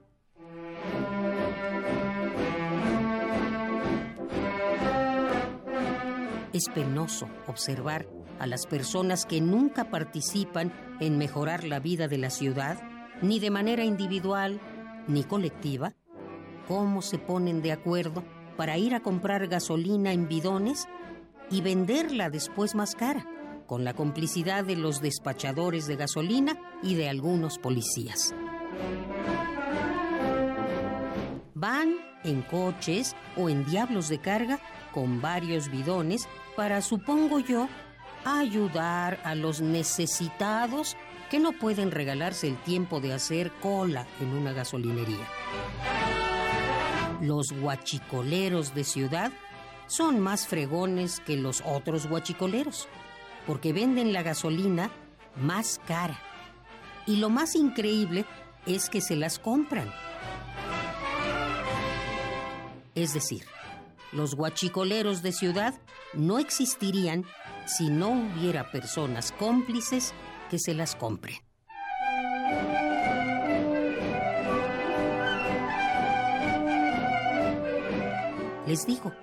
Es 6.53 6.69
penoso 6.73 7.27
observar 7.47 8.07
a 8.39 8.47
las 8.47 8.65
personas 8.65 9.25
que 9.25 9.41
nunca 9.41 9.89
participan 9.89 10.71
en 10.99 11.17
mejorar 11.17 11.63
la 11.63 11.79
vida 11.79 12.07
de 12.07 12.17
la 12.17 12.29
ciudad, 12.29 12.79
ni 13.21 13.39
de 13.39 13.51
manera 13.51 13.83
individual 13.83 14.59
ni 15.07 15.23
colectiva, 15.23 15.93
cómo 16.67 17.01
se 17.01 17.17
ponen 17.17 17.61
de 17.61 17.71
acuerdo 17.71 18.23
para 18.55 18.77
ir 18.77 18.95
a 18.95 19.01
comprar 19.01 19.47
gasolina 19.47 20.11
en 20.11 20.27
bidones 20.27 20.87
y 21.49 21.61
venderla 21.61 22.29
después 22.29 22.75
más 22.75 22.95
cara 22.95 23.25
con 23.67 23.83
la 23.83 23.93
complicidad 23.93 24.63
de 24.63 24.75
los 24.75 25.01
despachadores 25.01 25.85
de 25.85 25.97
gasolina 25.97 26.57
y 26.81 26.95
de 26.95 27.09
algunos 27.09 27.59
policías. 27.59 28.33
Van 31.53 31.95
en 32.23 32.41
coches 32.43 33.15
o 33.35 33.49
en 33.49 33.65
diablos 33.65 34.09
de 34.09 34.19
carga 34.19 34.59
con 34.93 35.21
varios 35.21 35.69
bidones 35.69 36.27
para, 36.55 36.81
supongo 36.81 37.39
yo, 37.39 37.67
ayudar 38.25 39.19
a 39.23 39.35
los 39.35 39.61
necesitados 39.61 40.95
que 41.29 41.39
no 41.39 41.51
pueden 41.51 41.91
regalarse 41.91 42.47
el 42.47 42.57
tiempo 42.57 42.99
de 42.99 43.13
hacer 43.13 43.51
cola 43.61 44.07
en 44.21 44.29
una 44.29 44.53
gasolinería. 44.53 45.27
Los 47.21 47.51
guachicoleros 47.51 48.73
de 48.73 48.83
ciudad 48.83 49.31
son 49.87 50.19
más 50.19 50.47
fregones 50.47 51.19
que 51.19 51.37
los 51.37 51.61
otros 51.65 52.07
guachicoleros, 52.07 52.87
porque 53.47 53.71
venden 53.73 54.13
la 54.13 54.21
gasolina 54.21 54.91
más 55.37 55.79
cara. 55.87 56.19
Y 57.07 57.15
lo 57.15 57.29
más 57.29 57.55
increíble 57.55 58.25
es 58.65 58.89
que 58.89 58.99
se 59.01 59.15
las 59.15 59.39
compran. 59.39 59.89
Es 62.93 63.13
decir, 63.13 63.45
los 64.11 64.35
guachicoleros 64.35 65.21
de 65.21 65.31
ciudad 65.31 65.73
no 66.13 66.39
existirían 66.39 67.25
si 67.65 67.89
no 67.89 68.09
hubiera 68.09 68.71
personas 68.71 69.31
cómplices 69.31 70.13
que 70.49 70.59
se 70.59 70.73
las 70.73 70.95
compren. 70.95 71.37
Les 78.65 78.85
digo, 78.85 79.13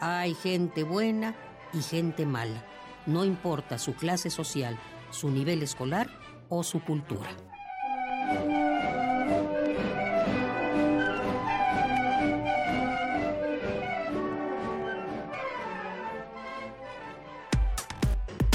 hay 0.00 0.34
gente 0.34 0.82
buena 0.82 1.34
y 1.72 1.80
gente 1.80 2.26
mala. 2.26 2.75
No 3.06 3.24
importa 3.24 3.78
su 3.78 3.94
clase 3.94 4.30
social, 4.30 4.76
su 5.10 5.30
nivel 5.30 5.62
escolar 5.62 6.08
o 6.48 6.64
su 6.64 6.80
cultura. 6.80 7.30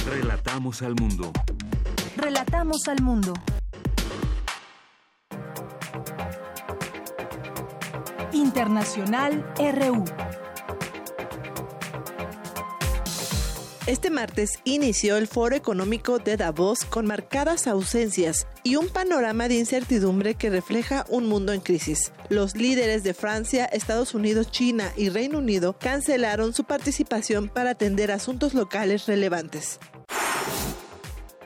Relatamos 0.06 0.82
al 0.82 0.95
mundo. 0.95 1.32
Relatamos 2.18 2.88
al 2.90 3.02
mundo. 3.02 3.34
Internacional 8.34 9.45
RU. 9.57 10.03
Este 13.88 14.12
martes 14.12 14.60
inició 14.64 15.18
el 15.18 15.26
Foro 15.26 15.56
Económico 15.56 16.20
de 16.20 16.38
Davos 16.38 16.86
con 16.86 17.08
marcadas 17.08 17.66
ausencias 17.66 18.45
y 18.62 18.76
un 18.76 18.90
panorama 18.90 19.48
de 19.48 19.56
incertidumbre 19.56 20.36
que 20.36 20.52
refleja 20.52 21.03
un 21.10 21.28
mundo 21.28 21.52
en 21.52 21.62
crisis. 21.62 22.12
Los 22.30 22.56
líderes 22.56 23.03
de 23.03 23.16
Francia, 23.16 23.66
Estados 23.66 24.14
Unidos, 24.14 24.52
China 24.52 24.94
y 24.95 25.10
Reino 25.10 25.40
Unido 25.40 25.76
cancelaron 25.80 26.53
su 26.53 26.64
participación 26.64 27.49
para 27.49 27.72
atender 27.72 28.12
asuntos 28.12 28.53
locales 28.53 29.08
relevantes. 29.08 29.80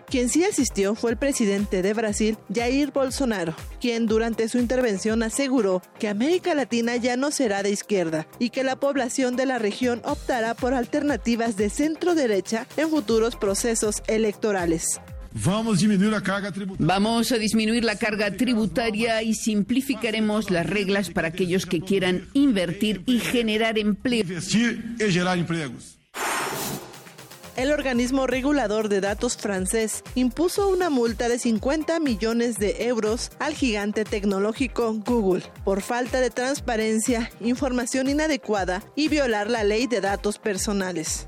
Quien 0.07 0.29
sí 0.29 0.43
asistió 0.43 0.95
fue 0.95 1.11
el 1.11 1.17
presidente 1.17 1.81
de 1.81 1.93
Brasil, 1.93 2.37
Jair 2.53 2.91
Bolsonaro, 2.91 3.55
quien 3.81 4.05
durante 4.05 4.47
su 4.47 4.59
intervención 4.59 5.23
aseguró 5.23 5.81
que 5.99 6.07
América 6.07 6.53
Latina 6.53 6.95
ya 6.95 7.17
no 7.17 7.31
será 7.31 7.63
de 7.63 7.71
izquierda 7.71 8.27
y 8.37 8.51
que 8.51 8.63
la 8.63 8.75
población 8.75 9.35
de 9.35 9.45
la 9.45 9.57
región 9.57 10.01
optará 10.05 10.53
por 10.53 10.73
alternativas 10.73 11.57
de 11.57 11.69
centro 11.69 12.13
derecha 12.13 12.67
en 12.77 12.89
futuros 12.89 13.35
procesos 13.35 14.03
electorales. 14.07 15.01
Vamos 15.43 15.79
a 15.79 15.81
disminuir 15.81 16.11
la 16.11 16.21
carga 16.21 16.51
tributaria. 16.51 16.87
Vamos 16.87 17.31
a 17.31 17.37
disminuir 17.37 17.83
la 17.83 17.97
carga 17.97 18.31
tributaria 18.31 19.21
y 19.21 19.33
simplificaremos 19.33 20.49
las 20.49 20.65
reglas 20.65 21.09
para 21.09 21.27
aquellos 21.27 21.65
que 21.65 21.81
quieran 21.81 22.29
invertir 22.33 23.01
y 23.05 23.19
generar 23.19 23.77
empleo. 23.77 24.21
Investir 24.21 24.95
y 24.97 25.03
generar 25.11 25.37
empleos. 25.37 25.97
El 27.55 27.71
organismo 27.71 28.27
regulador 28.27 28.89
de 28.89 28.99
datos 28.99 29.37
francés 29.37 30.03
impuso 30.13 30.67
una 30.67 30.89
multa 30.89 31.29
de 31.29 31.39
50 31.39 32.01
millones 32.01 32.59
de 32.59 32.87
euros 32.87 33.31
al 33.39 33.53
gigante 33.53 34.03
tecnológico 34.03 34.93
Google 35.05 35.43
por 35.63 35.81
falta 35.81 36.19
de 36.19 36.29
transparencia, 36.29 37.31
información 37.39 38.09
inadecuada 38.09 38.83
y 38.93 39.07
violar 39.07 39.49
la 39.49 39.63
ley 39.63 39.87
de 39.87 40.01
datos 40.01 40.37
personales. 40.37 41.27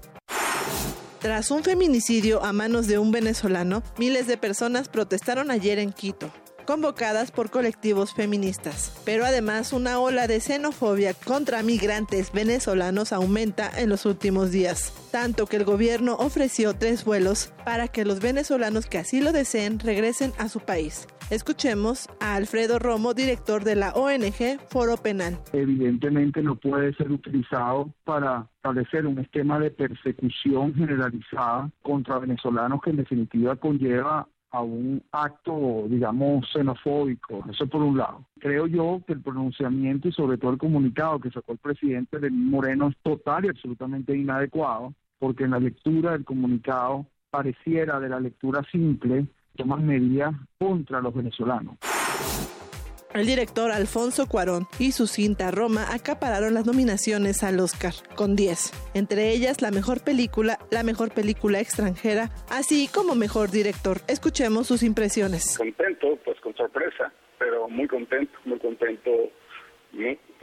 Tras 1.19 1.49
un 1.49 1.63
feminicidio 1.63 2.43
a 2.43 2.51
manos 2.51 2.87
de 2.87 2.99
un 2.99 3.11
venezolano, 3.11 3.81
miles 3.97 4.27
de 4.27 4.37
personas 4.37 4.89
protestaron 4.89 5.49
ayer 5.49 5.79
en 5.79 5.93
Quito 5.93 6.29
convocadas 6.67 7.31
por 7.31 7.49
colectivos 7.49 8.13
feministas. 8.13 9.01
Pero 9.05 9.25
además 9.25 9.73
una 9.73 9.99
ola 9.99 10.27
de 10.27 10.39
xenofobia 10.39 11.15
contra 11.15 11.63
migrantes 11.63 12.31
venezolanos 12.31 13.13
aumenta 13.13 13.71
en 13.75 13.89
los 13.89 14.05
últimos 14.05 14.51
días, 14.51 14.93
tanto 15.11 15.47
que 15.47 15.55
el 15.55 15.63
gobierno 15.63 16.15
ofreció 16.19 16.75
tres 16.75 17.05
vuelos 17.05 17.51
para 17.65 17.87
que 17.87 18.05
los 18.05 18.19
venezolanos 18.19 18.85
que 18.85 18.99
así 18.99 19.21
lo 19.21 19.31
deseen 19.31 19.79
regresen 19.79 20.33
a 20.37 20.49
su 20.49 20.59
país. 20.59 21.07
Escuchemos 21.29 22.07
a 22.21 22.35
Alfredo 22.35 22.79
Romo, 22.79 23.13
director 23.13 23.65
de 23.65 23.75
la 23.75 23.91
ONG 23.91 24.61
Foro 24.69 24.95
Penal. 24.95 25.37
Evidentemente 25.51 26.41
no 26.41 26.55
puede 26.55 26.93
ser 26.93 27.11
utilizado 27.11 27.89
para 28.05 28.47
establecer 28.55 29.05
un 29.05 29.19
esquema 29.19 29.59
de 29.59 29.71
persecución 29.71 30.73
generalizada 30.73 31.69
contra 31.81 32.19
venezolanos 32.19 32.79
que 32.81 32.91
en 32.91 32.97
definitiva 32.97 33.57
conlleva 33.57 34.27
a 34.51 34.61
un 34.61 35.03
acto, 35.11 35.85
digamos, 35.89 36.49
xenofóbico. 36.51 37.43
Eso 37.49 37.67
por 37.67 37.81
un 37.81 37.97
lado. 37.97 38.25
Creo 38.39 38.67
yo 38.67 39.01
que 39.05 39.13
el 39.13 39.21
pronunciamiento 39.21 40.07
y 40.07 40.11
sobre 40.11 40.37
todo 40.37 40.51
el 40.51 40.57
comunicado 40.57 41.19
que 41.19 41.31
sacó 41.31 41.53
el 41.53 41.57
presidente 41.57 42.19
Lenín 42.19 42.49
Moreno 42.49 42.89
es 42.89 42.97
total 43.03 43.45
y 43.45 43.49
absolutamente 43.49 44.15
inadecuado, 44.15 44.93
porque 45.19 45.43
en 45.43 45.51
la 45.51 45.59
lectura 45.59 46.11
del 46.11 46.25
comunicado 46.25 47.05
pareciera 47.29 47.99
de 47.99 48.09
la 48.09 48.19
lectura 48.19 48.63
simple 48.71 49.27
tomar 49.55 49.79
medidas 49.79 50.33
contra 50.57 51.01
los 51.01 51.13
venezolanos. 51.13 51.77
El 53.17 53.25
director 53.25 53.71
Alfonso 53.71 54.27
Cuarón 54.27 54.67
y 54.77 54.91
su 54.91 55.07
cinta 55.07 55.49
Roma 55.49 55.91
acapararon 55.91 56.53
las 56.53 56.67
nominaciones 56.67 57.41
al 57.41 57.59
Oscar, 57.59 57.93
con 58.15 58.35
10, 58.35 58.91
entre 58.93 59.31
ellas 59.31 59.63
la 59.63 59.71
mejor 59.71 60.03
película, 60.03 60.59
la 60.69 60.83
mejor 60.83 61.11
película 61.11 61.59
extranjera, 61.59 62.29
así 62.47 62.87
como 62.93 63.15
mejor 63.15 63.49
director. 63.49 63.97
Escuchemos 64.07 64.67
sus 64.67 64.83
impresiones. 64.83 65.57
Contento, 65.57 66.19
pues 66.23 66.39
con 66.41 66.55
sorpresa, 66.55 67.11
pero 67.39 67.67
muy 67.67 67.87
contento, 67.87 68.37
muy 68.45 68.59
contento, 68.59 69.11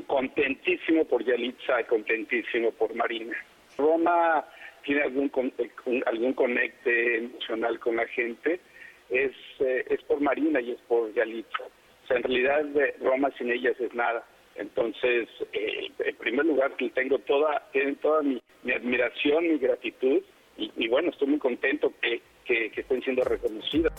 contentísimo 0.08 1.04
por 1.04 1.24
Yalitza 1.24 1.80
y 1.80 1.84
contentísimo 1.84 2.72
por 2.72 2.92
Marina. 2.96 3.36
Roma 3.78 4.44
tiene 4.82 5.02
algún, 5.02 5.30
algún 6.06 6.32
conecte 6.32 7.18
emocional 7.18 7.78
con 7.78 7.94
la 7.94 8.06
gente, 8.08 8.58
es, 9.10 9.30
eh, 9.60 9.84
es 9.90 10.02
por 10.02 10.20
Marina 10.20 10.60
y 10.60 10.72
es 10.72 10.80
por 10.88 11.14
Yalitza 11.14 11.62
o 12.04 12.06
sea, 12.06 12.18
en 12.18 12.22
realidad 12.22 12.64
Roma 13.00 13.30
sin 13.38 13.50
ellas 13.50 13.74
es 13.80 13.94
nada. 13.94 14.24
Entonces, 14.56 15.28
eh, 15.52 15.90
en 15.98 16.16
primer 16.16 16.44
lugar, 16.46 16.72
tengo 16.94 17.18
toda, 17.20 17.62
tienen 17.72 17.96
toda 17.96 18.22
mi, 18.22 18.40
admiración, 18.72 19.48
mi 19.48 19.58
gratitud 19.58 20.22
y, 20.56 20.86
bueno, 20.88 21.10
estoy 21.10 21.28
muy 21.28 21.38
contento 21.38 21.92
que, 22.00 22.20
que, 22.44 22.80
estén 22.80 23.02
siendo 23.02 23.24
reconocidas. 23.24 23.92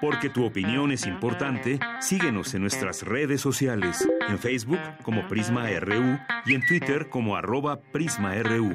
Porque 0.00 0.30
tu 0.30 0.46
opinión 0.46 0.92
es 0.92 1.06
importante, 1.06 1.78
síguenos 2.00 2.54
en 2.54 2.62
nuestras 2.62 3.02
redes 3.02 3.40
sociales, 3.40 4.08
en 4.28 4.38
Facebook 4.38 4.80
como 5.02 5.26
Prisma 5.28 5.68
RU 5.80 6.18
y 6.46 6.54
en 6.54 6.66
Twitter 6.66 7.08
como 7.10 7.36
arroba 7.36 7.80
PrismaRU. 7.92 8.74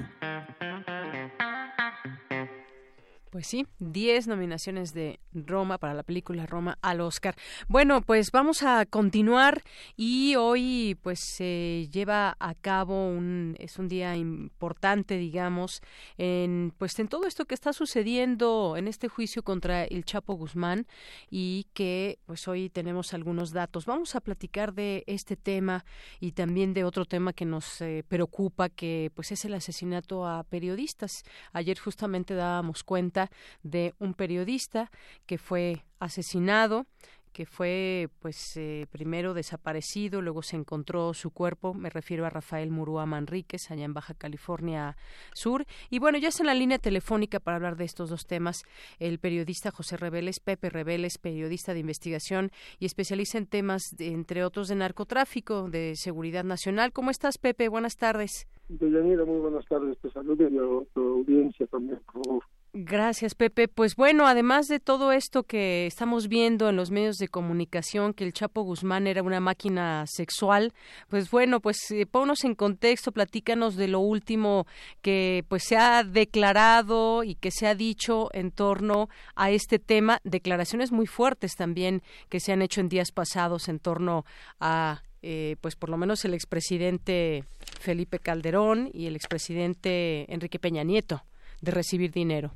Pues 3.39 3.47
sí, 3.47 3.65
10 3.79 4.27
nominaciones 4.27 4.93
de 4.93 5.21
Roma 5.31 5.77
para 5.77 5.93
la 5.93 6.03
película 6.03 6.45
Roma 6.45 6.77
al 6.81 6.99
Oscar. 6.99 7.35
Bueno, 7.69 8.01
pues 8.01 8.31
vamos 8.31 8.63
a 8.63 8.85
continuar 8.85 9.63
y 9.95 10.35
hoy 10.35 10.97
pues 11.01 11.21
se 11.21 11.87
lleva 11.89 12.35
a 12.37 12.53
cabo 12.53 13.07
un 13.07 13.55
es 13.57 13.79
un 13.79 13.87
día 13.87 14.17
importante, 14.17 15.15
digamos, 15.15 15.79
en 16.17 16.73
pues 16.77 16.99
en 16.99 17.07
todo 17.07 17.27
esto 17.27 17.45
que 17.45 17.55
está 17.55 17.71
sucediendo 17.71 18.75
en 18.75 18.89
este 18.89 19.07
juicio 19.07 19.41
contra 19.41 19.85
el 19.85 20.03
Chapo 20.03 20.33
Guzmán 20.33 20.85
y 21.31 21.67
que 21.73 22.19
pues 22.25 22.45
hoy 22.49 22.69
tenemos 22.69 23.13
algunos 23.13 23.53
datos. 23.53 23.85
Vamos 23.85 24.15
a 24.15 24.19
platicar 24.19 24.73
de 24.73 25.05
este 25.07 25.37
tema 25.37 25.85
y 26.19 26.33
también 26.33 26.73
de 26.73 26.83
otro 26.83 27.05
tema 27.05 27.31
que 27.31 27.45
nos 27.45 27.79
eh, 27.79 28.03
preocupa 28.05 28.67
que 28.67 29.13
pues 29.15 29.31
es 29.31 29.45
el 29.45 29.53
asesinato 29.53 30.27
a 30.27 30.43
periodistas. 30.43 31.23
Ayer 31.53 31.79
justamente 31.79 32.33
dábamos 32.33 32.83
cuenta 32.83 33.28
de 33.63 33.93
un 33.99 34.13
periodista 34.13 34.91
que 35.25 35.37
fue 35.37 35.83
asesinado 35.99 36.85
que 37.31 37.45
fue 37.45 38.09
pues 38.19 38.57
eh, 38.57 38.87
primero 38.91 39.33
desaparecido, 39.33 40.21
luego 40.21 40.41
se 40.41 40.55
encontró 40.55 41.13
su 41.13 41.31
cuerpo, 41.31 41.73
me 41.73 41.89
refiero 41.89 42.25
a 42.25 42.29
Rafael 42.29 42.71
Murúa 42.71 43.05
Manríquez, 43.05 43.71
allá 43.71 43.85
en 43.85 43.93
Baja 43.93 44.13
California 44.13 44.97
Sur. 45.33 45.65
Y 45.89 45.99
bueno, 45.99 46.17
ya 46.17 46.29
es 46.29 46.39
en 46.39 46.47
la 46.47 46.53
línea 46.53 46.79
telefónica 46.79 47.39
para 47.39 47.57
hablar 47.57 47.77
de 47.77 47.85
estos 47.85 48.09
dos 48.09 48.25
temas 48.25 48.63
el 48.99 49.19
periodista 49.19 49.71
José 49.71 49.97
Reveles, 49.97 50.39
Pepe 50.39 50.69
Reveles, 50.69 51.17
periodista 51.17 51.73
de 51.73 51.79
investigación 51.79 52.51
y 52.79 52.85
especialista 52.85 53.37
en 53.37 53.45
temas, 53.45 53.95
entre 53.99 54.43
otros, 54.43 54.67
de 54.67 54.75
narcotráfico, 54.75 55.69
de 55.69 55.95
seguridad 55.95 56.43
nacional. 56.43 56.91
¿Cómo 56.91 57.11
estás, 57.11 57.37
Pepe? 57.37 57.69
Buenas 57.69 57.97
tardes. 57.97 58.47
Deyanira, 58.67 59.25
muy 59.25 59.39
buenas 59.39 59.65
tardes. 59.65 59.97
Te 59.99 60.11
saludo 60.11 60.47
y 60.49 60.57
a 60.57 60.93
tu 60.93 61.01
audiencia 61.01 61.65
también, 61.67 61.99
por 62.11 62.23
favor. 62.23 62.43
Gracias, 62.71 63.33
Pepe. 63.33 63.67
Pues 63.67 63.95
bueno, 63.95 64.27
además 64.27 64.67
de 64.67 64.79
todo 64.79 65.11
esto 65.11 65.41
que 65.41 65.87
estamos 65.87 66.27
viendo 66.27 66.69
en 66.69 66.75
los 66.75 66.91
medios 66.91 67.17
de 67.17 67.27
comunicación, 67.27 68.13
que 68.13 68.23
el 68.23 68.31
Chapo 68.31 68.61
Guzmán 68.61 69.07
era 69.07 69.23
una 69.23 69.39
máquina 69.39 70.05
sexual, 70.05 70.71
pues 71.07 71.31
bueno, 71.31 71.61
pues 71.61 71.89
eh, 71.89 72.05
ponnos 72.05 72.43
en 72.43 72.53
contexto, 72.53 73.11
platícanos 73.11 73.75
de 73.75 73.87
lo 73.87 73.99
último 74.01 74.67
que 75.01 75.43
pues 75.47 75.63
se 75.63 75.77
ha 75.77 76.03
declarado 76.03 77.23
y 77.23 77.33
que 77.33 77.49
se 77.49 77.65
ha 77.65 77.73
dicho 77.73 78.29
en 78.33 78.51
torno 78.51 79.09
a 79.33 79.49
este 79.49 79.79
tema, 79.79 80.19
declaraciones 80.23 80.91
muy 80.91 81.07
fuertes 81.07 81.55
también 81.55 82.03
que 82.29 82.39
se 82.39 82.51
han 82.51 82.61
hecho 82.61 82.81
en 82.81 82.89
días 82.89 83.11
pasados 83.11 83.67
en 83.67 83.79
torno 83.79 84.25
a 84.59 85.01
eh, 85.23 85.55
pues 85.61 85.75
por 85.75 85.89
lo 85.89 85.97
menos 85.97 86.23
el 86.23 86.35
expresidente 86.35 87.45
Felipe 87.79 88.19
Calderón 88.19 88.91
y 88.93 89.07
el 89.07 89.15
expresidente 89.15 90.31
Enrique 90.31 90.59
Peña 90.59 90.83
Nieto 90.83 91.23
de 91.61 91.71
recibir 91.71 92.11
dinero. 92.11 92.51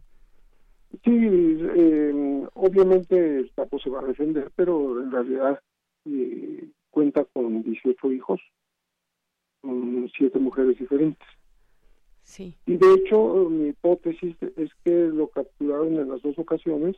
Sí, 1.04 1.12
eh, 1.12 2.48
obviamente 2.54 3.40
el 3.40 3.52
Chapo 3.56 3.80
se 3.80 3.90
va 3.90 4.02
a 4.02 4.06
defender, 4.06 4.52
pero 4.56 5.02
en 5.02 5.12
realidad 5.12 5.60
eh, 6.06 6.68
cuenta 6.92 7.26
con 7.26 7.64
18 7.64 8.12
hijos, 8.12 8.40
con 9.62 10.10
siete 10.16 10.40
mujeres 10.40 10.78
diferentes. 10.78 11.28
Sí. 12.24 12.56
Y 12.66 12.78
de 12.78 12.94
hecho, 12.94 13.50
mi 13.50 13.70
hipótesis 13.70 14.36
es 14.56 14.70
que 14.84 14.92
lo 14.92 15.28
capturaron 15.28 15.96
en 15.96 16.10
las 16.10 16.22
dos 16.22 16.38
ocasiones 16.38 16.96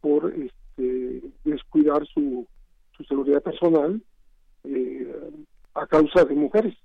por 0.00 0.32
este, 0.32 1.22
descuidar 1.44 2.06
su, 2.06 2.46
su 2.96 3.04
seguridad 3.04 3.42
personal 3.42 4.00
eh, 4.64 5.30
a 5.74 5.86
causa 5.86 6.24
de 6.24 6.34
mujeres. 6.34 6.76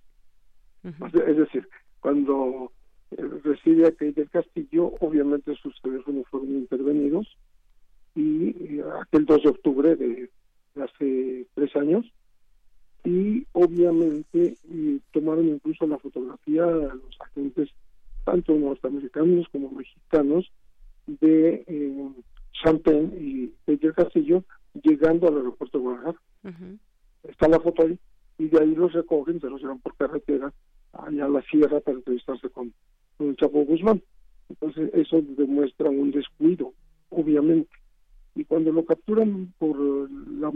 Es 0.83 1.37
decir, 1.37 1.67
cuando 2.01 2.71
reside 3.43 3.87
aquí 3.87 4.11
del 4.11 4.29
Castillo, 4.29 4.93
obviamente 4.99 5.55
sus 5.55 5.79
teléfonos 5.81 6.25
fueron 6.29 6.49
intervenidos 6.49 7.27
y 8.15 8.49
eh, 8.49 8.83
aquel 9.01 9.25
2 9.25 9.43
de 9.43 9.49
octubre 9.49 9.95
de, 9.95 10.29
hace 10.81 11.47
tres 11.53 11.75
años 11.75 12.05
y 13.03 13.45
obviamente 13.51 14.55
tomaron 15.11 15.49
incluso 15.49 15.85
la 15.87 15.97
fotografía 15.99 16.63
a 16.63 16.95
los 16.95 17.17
agentes 17.19 17.69
tanto 18.23 18.53
norteamericanos 18.55 19.47
como 19.49 19.71
mexicanos 19.71 20.49
de 21.07 21.63
eh, 21.67 22.09
Champagne 22.63 23.11
y 23.19 23.53
del 23.67 23.93
Castillo 23.93 24.43
llegando 24.81 25.27
al 25.27 25.37
aeropuerto 25.37 25.77
de 25.77 25.83
Guadalajara. 25.83 26.19
Está 27.23 27.47
la 27.47 27.59
foto 27.59 27.83
ahí 27.83 27.99
y 28.37 28.47
de 28.47 28.61
ahí 28.61 28.73
los 28.73 28.93
recogen, 28.93 29.39
se 29.39 29.49
los 29.49 29.61
llevan 29.61 29.79
por 29.79 29.95
carretera 29.95 30.53
allá 30.93 31.25
a 31.25 31.29
la 31.29 31.41
sierra 31.43 31.79
para 31.81 31.97
entrevistarse 31.97 32.49
con 32.49 32.73
con 33.17 33.29
el 33.29 33.35
Chapo 33.35 33.65
Guzmán. 33.65 34.01
Entonces 34.49 34.91
eso 34.93 35.21
demuestra 35.21 35.89
un 35.89 36.11
descuido, 36.11 36.73
obviamente. 37.09 37.71
Y 38.35 38.45
cuando 38.45 38.71
lo 38.71 38.83
capturan 38.85 39.53
por 39.57 39.77
la, 39.79 40.51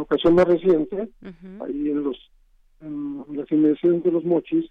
ocasión 0.00 0.34
más 0.34 0.46
reciente, 0.46 1.08
ahí 1.60 1.90
en 1.90 2.04
los 2.04 2.16
en 2.80 3.24
las 3.30 3.50
inmediaciones 3.50 4.02
de 4.02 4.12
los 4.12 4.24
mochis, 4.24 4.66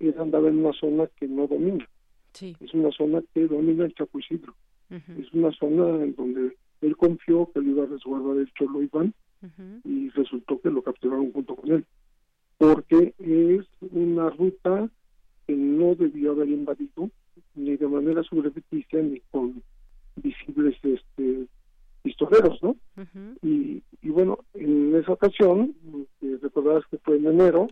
él 0.00 0.14
andaba 0.18 0.48
en 0.48 0.58
una 0.58 0.72
zona 0.72 1.08
que 1.18 1.28
no 1.28 1.46
domina. 1.46 1.86
Es 2.60 2.74
una 2.74 2.90
zona 2.90 3.22
que 3.32 3.46
domina 3.46 3.84
el 3.84 3.94
Chapo 3.94 4.18
Isidro. 4.18 4.54
Es 4.90 5.32
una 5.32 5.50
zona 5.52 6.04
en 6.04 6.14
donde 6.14 6.56
él 6.82 6.96
confió 6.96 7.50
que 7.52 7.60
le 7.60 7.70
iba 7.70 7.84
a 7.84 7.86
resguardar 7.86 8.36
el 8.36 8.52
Cholo 8.52 8.82
Iván 8.82 9.14
y 9.84 10.10
resultó 10.10 10.60
que 10.60 10.70
lo 10.70 10.82
capturaron 10.82 11.32
junto 11.32 11.56
con 11.56 11.72
él. 11.72 11.86
Porque 12.58 13.14
es 13.18 13.66
una 13.80 14.30
ruta 14.30 14.90
que 15.46 15.54
no 15.54 15.94
debió 15.94 16.32
haber 16.32 16.48
invadido 16.48 17.10
ni 17.54 17.76
de 17.76 17.88
manera 17.88 18.22
subrepeticia 18.22 19.00
ni 19.00 19.20
con 19.30 19.62
visibles 20.16 20.76
este 20.82 21.46
pistoleros, 22.02 22.62
¿no? 22.62 22.76
y, 23.42 23.82
y, 24.00 24.08
bueno, 24.10 24.38
en 24.54 24.94
esa 24.94 25.12
ocasión, 25.12 25.74
eh, 26.22 26.38
recordarás 26.40 26.84
que 26.88 26.98
fue 26.98 27.16
en 27.16 27.26
enero, 27.26 27.66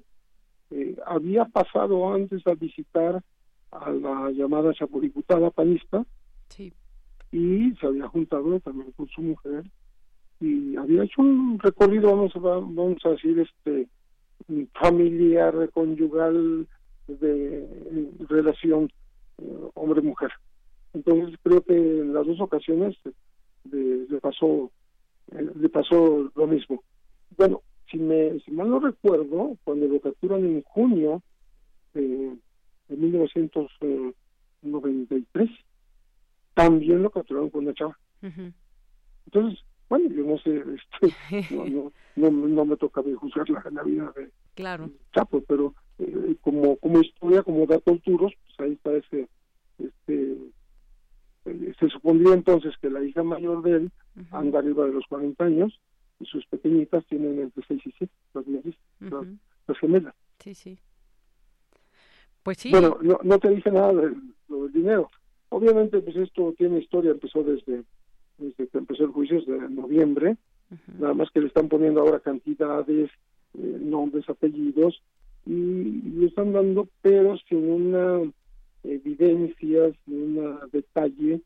eh, 0.72 0.96
había 1.06 1.44
pasado 1.44 2.12
antes 2.12 2.44
a 2.48 2.54
visitar 2.54 3.22
a 3.70 3.90
la 3.90 4.32
llamada 4.32 4.74
chapuriputada 4.74 5.50
panista 5.50 6.04
y 7.30 7.72
se 7.76 7.86
había 7.86 8.08
juntado 8.08 8.58
también 8.58 8.90
con 8.92 9.08
su 9.08 9.22
mujer 9.22 9.64
y 10.40 10.74
había 10.76 11.04
hecho 11.04 11.22
un 11.22 11.58
recorrido, 11.60 12.10
vamos 12.10 12.34
a, 12.34 12.38
vamos 12.40 13.04
a 13.04 13.10
decir, 13.10 13.38
este 13.38 13.88
familiar, 14.74 15.70
conyugal, 15.72 16.66
de 17.06 18.10
relación 18.28 18.90
eh, 19.38 19.70
hombre-mujer. 19.74 20.32
Entonces 20.92 21.38
creo 21.42 21.62
que 21.62 21.74
en 21.74 22.12
las 22.14 22.24
dos 22.26 22.40
ocasiones 22.40 22.96
le, 23.70 24.20
pasó 24.20 24.70
eh, 25.32 25.50
le 25.56 25.68
pasó 25.68 26.30
lo 26.34 26.46
mismo. 26.46 26.82
Bueno, 27.36 27.60
si 27.90 27.98
me 27.98 28.38
si 28.40 28.52
mal 28.52 28.70
no 28.70 28.78
recuerdo, 28.78 29.58
cuando 29.64 29.88
lo 29.88 30.00
capturan 30.00 30.44
en 30.44 30.62
junio 30.62 31.22
de, 31.94 32.36
de 32.88 32.96
1993, 32.96 35.50
también 36.54 37.02
lo 37.02 37.10
capturaron 37.10 37.50
con 37.50 37.64
una 37.64 37.74
chava. 37.74 37.98
Entonces, 39.26 39.60
bueno, 39.88 40.08
yo 40.10 40.24
no 40.24 40.38
sé, 40.38 40.64
este, 40.74 41.14
no, 41.54 41.92
no, 42.16 42.30
no, 42.30 42.64
me 42.64 42.76
toca 42.76 43.02
juzgar 43.02 43.48
la, 43.50 43.62
la 43.70 43.82
vida 43.82 44.12
de 44.16 44.30
claro. 44.54 44.90
Chapo, 45.12 45.42
pero 45.42 45.74
eh, 45.98 46.36
como 46.40 46.76
como 46.76 47.00
historia, 47.00 47.42
como 47.42 47.66
datos 47.66 48.02
duros, 48.04 48.32
pues 48.44 48.60
ahí 48.60 48.72
está 48.72 48.92
ese, 48.92 49.28
este, 49.78 50.36
eh, 51.44 51.74
se 51.78 51.88
supondría 51.88 52.34
entonces 52.34 52.74
que 52.80 52.90
la 52.90 53.02
hija 53.02 53.22
mayor 53.22 53.62
de 53.62 53.72
él 53.72 53.90
anda 54.30 54.58
arriba 54.58 54.86
de 54.86 54.92
los 54.92 55.06
40 55.06 55.44
años 55.44 55.80
y 56.20 56.26
sus 56.26 56.46
pequeñitas 56.46 57.04
tienen 57.06 57.40
entre 57.40 57.64
6 57.66 57.82
y 57.86 57.92
7, 57.98 58.12
las, 59.66 59.78
gemelas. 59.78 60.14
Sí, 60.38 60.54
sí. 60.54 60.78
Pues 62.42 62.58
sí. 62.58 62.70
Bueno, 62.70 62.98
no, 63.02 63.18
no 63.22 63.38
te 63.38 63.50
dije 63.50 63.70
nada 63.70 63.92
del, 63.92 64.16
del 64.48 64.72
dinero. 64.72 65.10
Obviamente, 65.48 66.00
pues 66.00 66.16
esto 66.16 66.54
tiene 66.56 66.80
historia, 66.80 67.12
empezó 67.12 67.42
desde, 67.42 67.84
desde 68.38 68.68
que 68.68 68.78
empezó 68.78 69.04
el 69.04 69.10
juicio, 69.10 69.38
desde 69.38 69.68
noviembre, 69.68 70.36
nada 70.98 71.14
más 71.14 71.30
que 71.30 71.40
le 71.40 71.46
están 71.46 71.68
poniendo 71.68 72.00
ahora 72.00 72.20
cantidades, 72.20 73.10
eh, 73.56 73.78
nombres, 73.80 74.28
apellidos, 74.28 75.00
y 75.46 76.02
lo 76.14 76.26
están 76.26 76.52
dando, 76.52 76.88
pero 77.02 77.36
sin 77.48 77.70
una 77.70 78.32
evidencia, 78.82 79.92
sin 80.04 80.38
un 80.38 80.58
detalle 80.72 81.40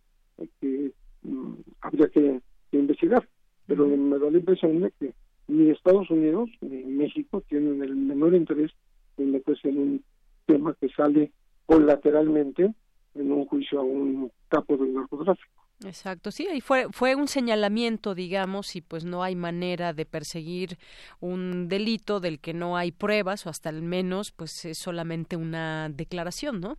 que 0.61 0.93
mm, 1.23 1.53
habría 1.81 2.09
que, 2.09 2.41
investigar. 2.73 3.27
Pero 3.67 3.87
me 3.87 4.19
da 4.19 4.31
la 4.31 4.39
impresión 4.39 4.81
de 4.81 4.91
que 4.99 5.13
ni 5.49 5.71
Estados 5.71 6.11
Unidos 6.11 6.51
ni 6.61 6.85
México 6.85 7.43
tienen 7.49 7.83
el 7.83 7.97
menor 7.97 8.35
interés 8.35 8.71
en 9.17 9.33
meterse 9.33 9.69
en 9.69 9.79
un 9.79 10.05
tema 10.47 10.75
que 10.81 10.89
sale 10.91 11.33
colateralmente 11.67 12.73
en 13.15 13.33
un 13.33 13.47
juicio 13.47 13.81
a 13.81 13.83
un 13.83 14.31
capo 14.49 14.77
del 14.77 14.95
narcotráfico. 14.95 15.58
Exacto, 15.85 16.33
sí, 16.33 16.49
y 16.53 16.61
fue, 16.61 16.87
fue 16.91 17.15
un 17.15 17.29
señalamiento, 17.29 18.15
digamos, 18.15 18.75
y 18.75 18.81
pues 18.81 19.05
no 19.05 19.23
hay 19.23 19.37
manera 19.37 19.93
de 19.93 20.07
perseguir 20.07 20.77
un 21.21 21.69
delito 21.69 22.19
del 22.19 22.41
que 22.41 22.53
no 22.53 22.77
hay 22.77 22.91
pruebas, 22.91 23.47
o 23.47 23.51
hasta 23.51 23.69
al 23.69 23.83
menos, 23.83 24.33
pues 24.33 24.65
es 24.65 24.79
solamente 24.79 25.37
una 25.37 25.89
declaración, 25.89 26.61
¿no? 26.61 26.79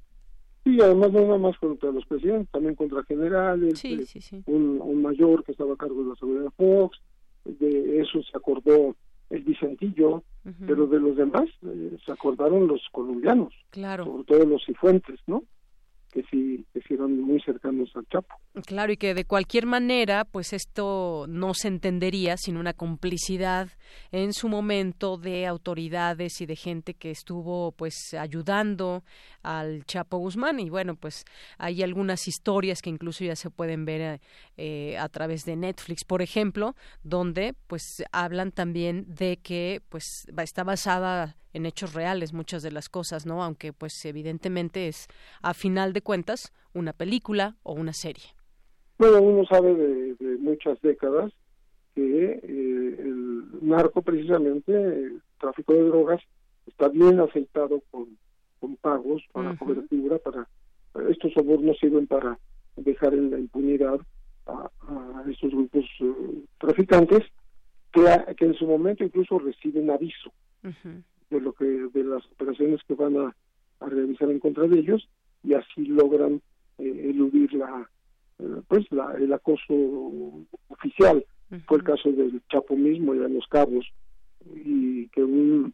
Sí, 0.65 0.77
además 0.81 1.13
no 1.13 1.21
nada 1.21 1.37
más 1.37 1.57
contra 1.57 1.91
los 1.91 2.05
presidentes, 2.05 2.49
también 2.51 2.75
contra 2.75 3.01
generales, 3.03 3.83
eh, 3.85 4.43
Un, 4.45 5.01
mayor 5.01 5.45
que 5.45 5.53
estaba 5.53 5.73
a 5.73 5.77
cargo 5.77 6.03
de 6.03 6.09
la 6.09 6.15
seguridad 6.15 6.43
de 6.43 6.51
Fox, 6.51 6.99
de 7.45 8.01
eso 8.01 8.21
se 8.21 8.37
acordó 8.37 8.95
el 9.29 9.43
Vicentillo, 9.43 10.23
pero 10.65 10.87
de 10.87 10.99
los 10.99 11.15
demás 11.15 11.45
eh, 11.61 11.97
se 12.05 12.11
acordaron 12.11 12.67
los 12.67 12.81
colombianos, 12.91 13.53
claro. 13.69 14.05
sobre 14.05 14.23
todo 14.25 14.45
los 14.45 14.65
cifuentes, 14.65 15.19
¿no? 15.27 15.43
Que 16.11 16.23
sí, 16.29 16.65
que 16.73 16.97
muy 16.97 17.39
cercanos 17.41 17.89
al 17.95 18.07
Chapo. 18.07 18.35
Claro, 18.65 18.91
y 18.91 18.97
que 18.97 19.13
de 19.13 19.25
cualquier 19.25 19.65
manera, 19.65 20.25
pues 20.25 20.53
esto 20.53 21.25
no 21.27 21.53
se 21.53 21.67
entendería 21.67 22.35
sin 22.37 22.57
una 22.57 22.73
complicidad 22.73 23.69
en 24.11 24.33
su 24.33 24.49
momento 24.49 25.17
de 25.17 25.45
autoridades 25.45 26.41
y 26.41 26.45
de 26.45 26.55
gente 26.55 26.93
que 26.93 27.11
estuvo 27.11 27.71
pues 27.73 28.13
ayudando 28.13 29.03
al 29.43 29.85
Chapo 29.85 30.17
Guzmán. 30.17 30.59
Y 30.59 30.69
bueno, 30.69 30.95
pues 30.95 31.25
hay 31.57 31.83
algunas 31.83 32.27
historias 32.27 32.81
que 32.81 32.89
incluso 32.89 33.23
ya 33.23 33.35
se 33.35 33.49
pueden 33.49 33.85
ver 33.85 34.19
eh, 34.57 34.97
a 34.97 35.09
través 35.09 35.45
de 35.45 35.55
Netflix, 35.55 36.03
por 36.03 36.21
ejemplo, 36.21 36.75
donde 37.03 37.53
pues 37.67 38.03
hablan 38.11 38.51
también 38.51 39.05
de 39.07 39.37
que 39.37 39.81
pues 39.89 40.25
está 40.37 40.63
basada 40.63 41.35
en 41.53 41.65
hechos 41.65 41.93
reales 41.93 42.33
muchas 42.33 42.63
de 42.63 42.71
las 42.71 42.89
cosas, 42.89 43.25
¿no? 43.25 43.43
Aunque 43.43 43.73
pues 43.73 44.05
evidentemente 44.05 44.87
es 44.87 45.07
a 45.41 45.53
final 45.53 45.93
de 45.93 46.01
cuentas 46.01 46.53
una 46.73 46.93
película 46.93 47.55
o 47.63 47.73
una 47.73 47.93
serie. 47.93 48.25
Bueno, 48.97 49.21
uno 49.21 49.45
sabe 49.45 49.73
de, 49.73 50.15
muchas 50.39 50.79
décadas 50.81 51.31
que 51.95 52.41
eh, 52.43 52.95
el 52.99 53.45
narco 53.61 54.01
precisamente, 54.01 54.71
el 54.73 55.21
tráfico 55.39 55.73
de 55.73 55.83
drogas, 55.83 56.21
está 56.67 56.89
bien 56.89 57.19
aceitado 57.19 57.81
con, 57.89 58.17
con 58.59 58.75
pagos 58.77 59.23
para 59.31 59.55
cobertura, 59.57 60.17
para 60.19 60.47
estos 61.09 61.33
sobornos 61.33 61.77
sirven 61.79 62.07
para 62.07 62.37
dejar 62.75 63.13
en 63.13 63.31
la 63.31 63.39
impunidad 63.39 63.99
a, 64.47 64.69
estos 65.29 65.51
grupos 65.51 65.85
eh, 65.99 66.43
traficantes 66.57 67.21
que, 67.91 68.35
que 68.35 68.45
en 68.45 68.53
su 68.55 68.65
momento 68.65 69.03
incluso 69.03 69.39
reciben 69.39 69.91
aviso 69.91 70.31
de 71.29 71.41
lo 71.41 71.53
que 71.53 71.65
de 71.65 72.03
las 72.03 72.25
operaciones 72.31 72.81
que 72.87 72.95
van 72.95 73.17
a, 73.17 73.35
realizar 73.81 74.29
en 74.29 74.39
contra 74.39 74.67
de 74.67 74.77
ellos 74.77 75.07
y 75.41 75.53
así 75.53 75.85
logran 75.85 76.41
eh, 76.79 77.11
eludir 77.11 77.53
la 77.53 77.89
eh, 78.39 78.61
pues 78.67 78.85
la, 78.91 79.13
el 79.13 79.31
acoso 79.31 79.73
oficial 80.67 81.25
fue 81.65 81.77
el 81.77 81.83
caso 81.85 82.11
del 82.11 82.41
Chapo 82.49 82.75
mismo 82.75 83.15
y 83.15 83.19
de 83.19 83.29
los 83.29 83.47
Cabos 83.47 83.85
y 84.53 85.07
que 85.09 85.23
un 85.23 85.73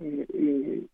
eh, 0.00 0.86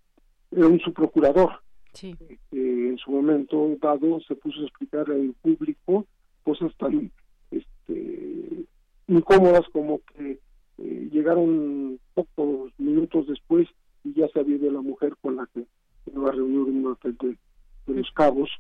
era 0.50 0.66
un 0.66 0.78
subprocurador 0.80 1.52
sí. 1.94 2.14
en 2.52 2.98
su 2.98 3.10
momento 3.10 3.74
dado 3.80 4.20
se 4.20 4.34
puso 4.34 4.60
a 4.60 4.64
explicar 4.64 5.10
al 5.10 5.34
público 5.40 6.06
cosas 6.42 6.70
tan 6.76 7.10
este, 7.50 8.66
incómodas 9.08 9.64
como 9.72 10.00
que 10.00 10.38
eh, 10.78 11.09
llegaron 11.11 11.98
pocos 12.15 12.73
minutos 12.78 13.27
después 13.27 13.69
y 14.05 14.15
ya 14.15 14.28
se 14.28 14.40
había 14.40 14.57
ido 14.57 14.70
la 14.70 14.81
mujer 14.81 15.16
con 15.20 15.36
la 15.36 15.48
que 15.53 15.66
iba 16.15 16.28
a 16.28 16.32
reunir 16.32 16.69
en 16.69 16.85
un 16.85 16.93
hotel 16.93 17.16
de, 17.20 17.36
los 17.86 18.11
cabos 18.12 18.51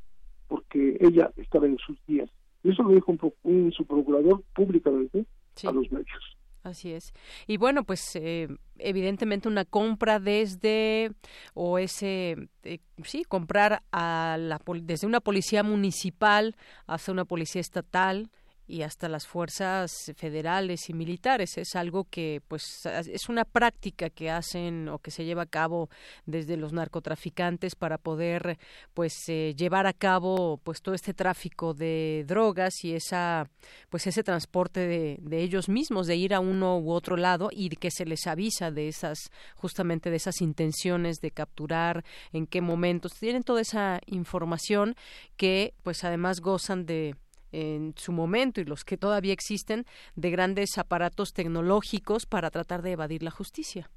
porque 0.48 0.96
ella 1.00 1.32
estaba 1.36 1.66
en 1.66 1.78
sus 1.78 1.98
días. 2.06 2.30
Y 2.62 2.70
eso 2.70 2.82
lo 2.82 2.90
dijo 2.90 3.14
un, 3.42 3.72
su 3.72 3.84
procurador 3.84 4.42
públicamente 4.54 5.26
a 5.64 5.72
los 5.72 5.90
medios. 5.90 6.36
Así 6.62 6.92
es. 6.92 7.12
Y 7.46 7.58
bueno, 7.58 7.84
pues 7.84 8.00
eh, 8.16 8.48
evidentemente 8.78 9.48
una 9.48 9.64
compra 9.64 10.18
desde 10.18 11.12
o 11.54 11.78
ese 11.78 12.48
eh, 12.64 12.78
sí 13.04 13.24
comprar 13.24 13.82
a 13.92 14.36
la 14.38 14.60
desde 14.82 15.06
una 15.06 15.20
policía 15.20 15.62
municipal 15.62 16.56
hasta 16.86 17.12
una 17.12 17.24
policía 17.24 17.60
estatal 17.60 18.30
y 18.66 18.82
hasta 18.82 19.08
las 19.08 19.26
fuerzas 19.26 20.12
federales 20.16 20.90
y 20.90 20.94
militares. 20.94 21.56
Es 21.58 21.76
algo 21.76 22.04
que 22.04 22.42
pues 22.48 22.86
es 22.86 23.28
una 23.28 23.44
práctica 23.44 24.10
que 24.10 24.30
hacen 24.30 24.88
o 24.88 24.98
que 24.98 25.10
se 25.10 25.24
lleva 25.24 25.42
a 25.42 25.46
cabo 25.46 25.88
desde 26.24 26.56
los 26.56 26.72
narcotraficantes 26.72 27.74
para 27.76 27.98
poder 27.98 28.58
pues 28.94 29.14
eh, 29.28 29.54
llevar 29.56 29.86
a 29.86 29.92
cabo 29.92 30.58
pues 30.62 30.82
todo 30.82 30.94
este 30.94 31.14
tráfico 31.14 31.74
de 31.74 32.24
drogas 32.26 32.84
y 32.84 32.94
esa 32.94 33.48
pues 33.88 34.06
ese 34.06 34.22
transporte 34.22 34.80
de, 34.80 35.18
de 35.20 35.42
ellos 35.42 35.68
mismos 35.68 36.06
de 36.06 36.16
ir 36.16 36.34
a 36.34 36.40
uno 36.40 36.78
u 36.78 36.90
otro 36.90 37.16
lado 37.16 37.50
y 37.52 37.68
que 37.70 37.90
se 37.90 38.06
les 38.06 38.26
avisa 38.26 38.70
de 38.70 38.88
esas 38.88 39.30
justamente 39.54 40.10
de 40.10 40.16
esas 40.16 40.40
intenciones 40.40 41.20
de 41.20 41.30
capturar 41.30 42.04
en 42.32 42.46
qué 42.46 42.60
momentos. 42.60 43.14
Tienen 43.14 43.42
toda 43.42 43.60
esa 43.60 44.00
información 44.06 44.96
que 45.36 45.74
pues 45.82 46.04
además 46.04 46.40
gozan 46.40 46.86
de 46.86 47.16
en 47.52 47.94
su 47.96 48.12
momento 48.12 48.60
y 48.60 48.64
los 48.64 48.84
que 48.84 48.96
todavía 48.96 49.32
existen 49.32 49.84
de 50.14 50.30
grandes 50.30 50.78
aparatos 50.78 51.32
tecnológicos 51.32 52.26
para 52.26 52.50
tratar 52.50 52.82
de 52.82 52.92
evadir 52.92 53.22
la 53.22 53.30
justicia. 53.30 53.90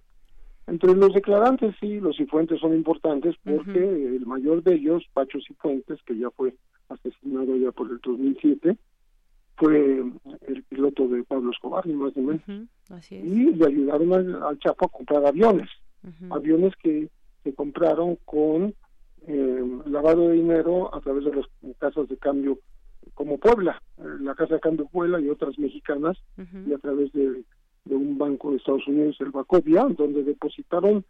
Entre 0.67 0.93
los 0.93 1.13
declarantes 1.13 1.75
sí, 1.79 1.99
los 1.99 2.15
Cifuentes 2.15 2.59
son 2.59 2.75
importantes 2.75 3.35
porque 3.43 3.79
el 3.79 4.25
mayor 4.27 4.61
de 4.61 4.75
ellos, 4.75 5.03
Pacho 5.13 5.39
Cifuentes, 5.45 5.99
que 6.03 6.15
ya 6.15 6.29
fue 6.29 6.53
asesinado 6.89 7.55
ya 7.55 7.71
por 7.71 7.89
el 7.89 7.99
2007, 8.03 8.77
fue 9.57 10.03
el 10.47 10.63
piloto 10.63 11.07
de 11.07 11.23
Pablo 11.23 11.51
Escobar, 11.51 11.85
ni 11.85 11.93
más 11.93 12.15
ni 12.15 12.23
menos. 12.23 12.43
Y 13.09 13.53
le 13.53 13.65
ayudaron 13.65 14.13
al, 14.13 14.59
Chapo 14.59 14.85
a 14.85 14.89
comprar 14.89 15.25
aviones, 15.25 15.69
aviones 16.29 16.73
que 16.81 17.09
se 17.43 17.53
compraron 17.53 18.17
con 18.25 18.73
eh, 19.27 19.63
lavado 19.85 20.29
de 20.29 20.35
dinero 20.35 20.93
a 20.93 21.01
través 21.01 21.25
de 21.25 21.35
las 21.35 21.45
casas 21.77 22.07
de 22.07 22.17
cambio 22.17 22.59
como 23.19 23.37
Puebla, 23.37 23.81
eh, 23.97 24.03
la 24.21 24.33
Casa 24.33 24.53
de 24.53 24.59
Cambio 24.61 24.85
Puebla 24.85 25.19
y 25.19 25.27
otras 25.27 25.59
mexicanas, 25.59 26.17
y 26.65 26.71
a 26.71 26.77
través 26.77 27.11
de, 27.11 27.43
un 27.87 28.17
banco 28.17 28.51
de 28.51 28.57
Estados 28.57 28.87
Unidos, 28.87 29.17
el 29.19 29.31
Bacovia, 29.31 29.83
donde 29.89 30.23
depositaron 30.23 31.03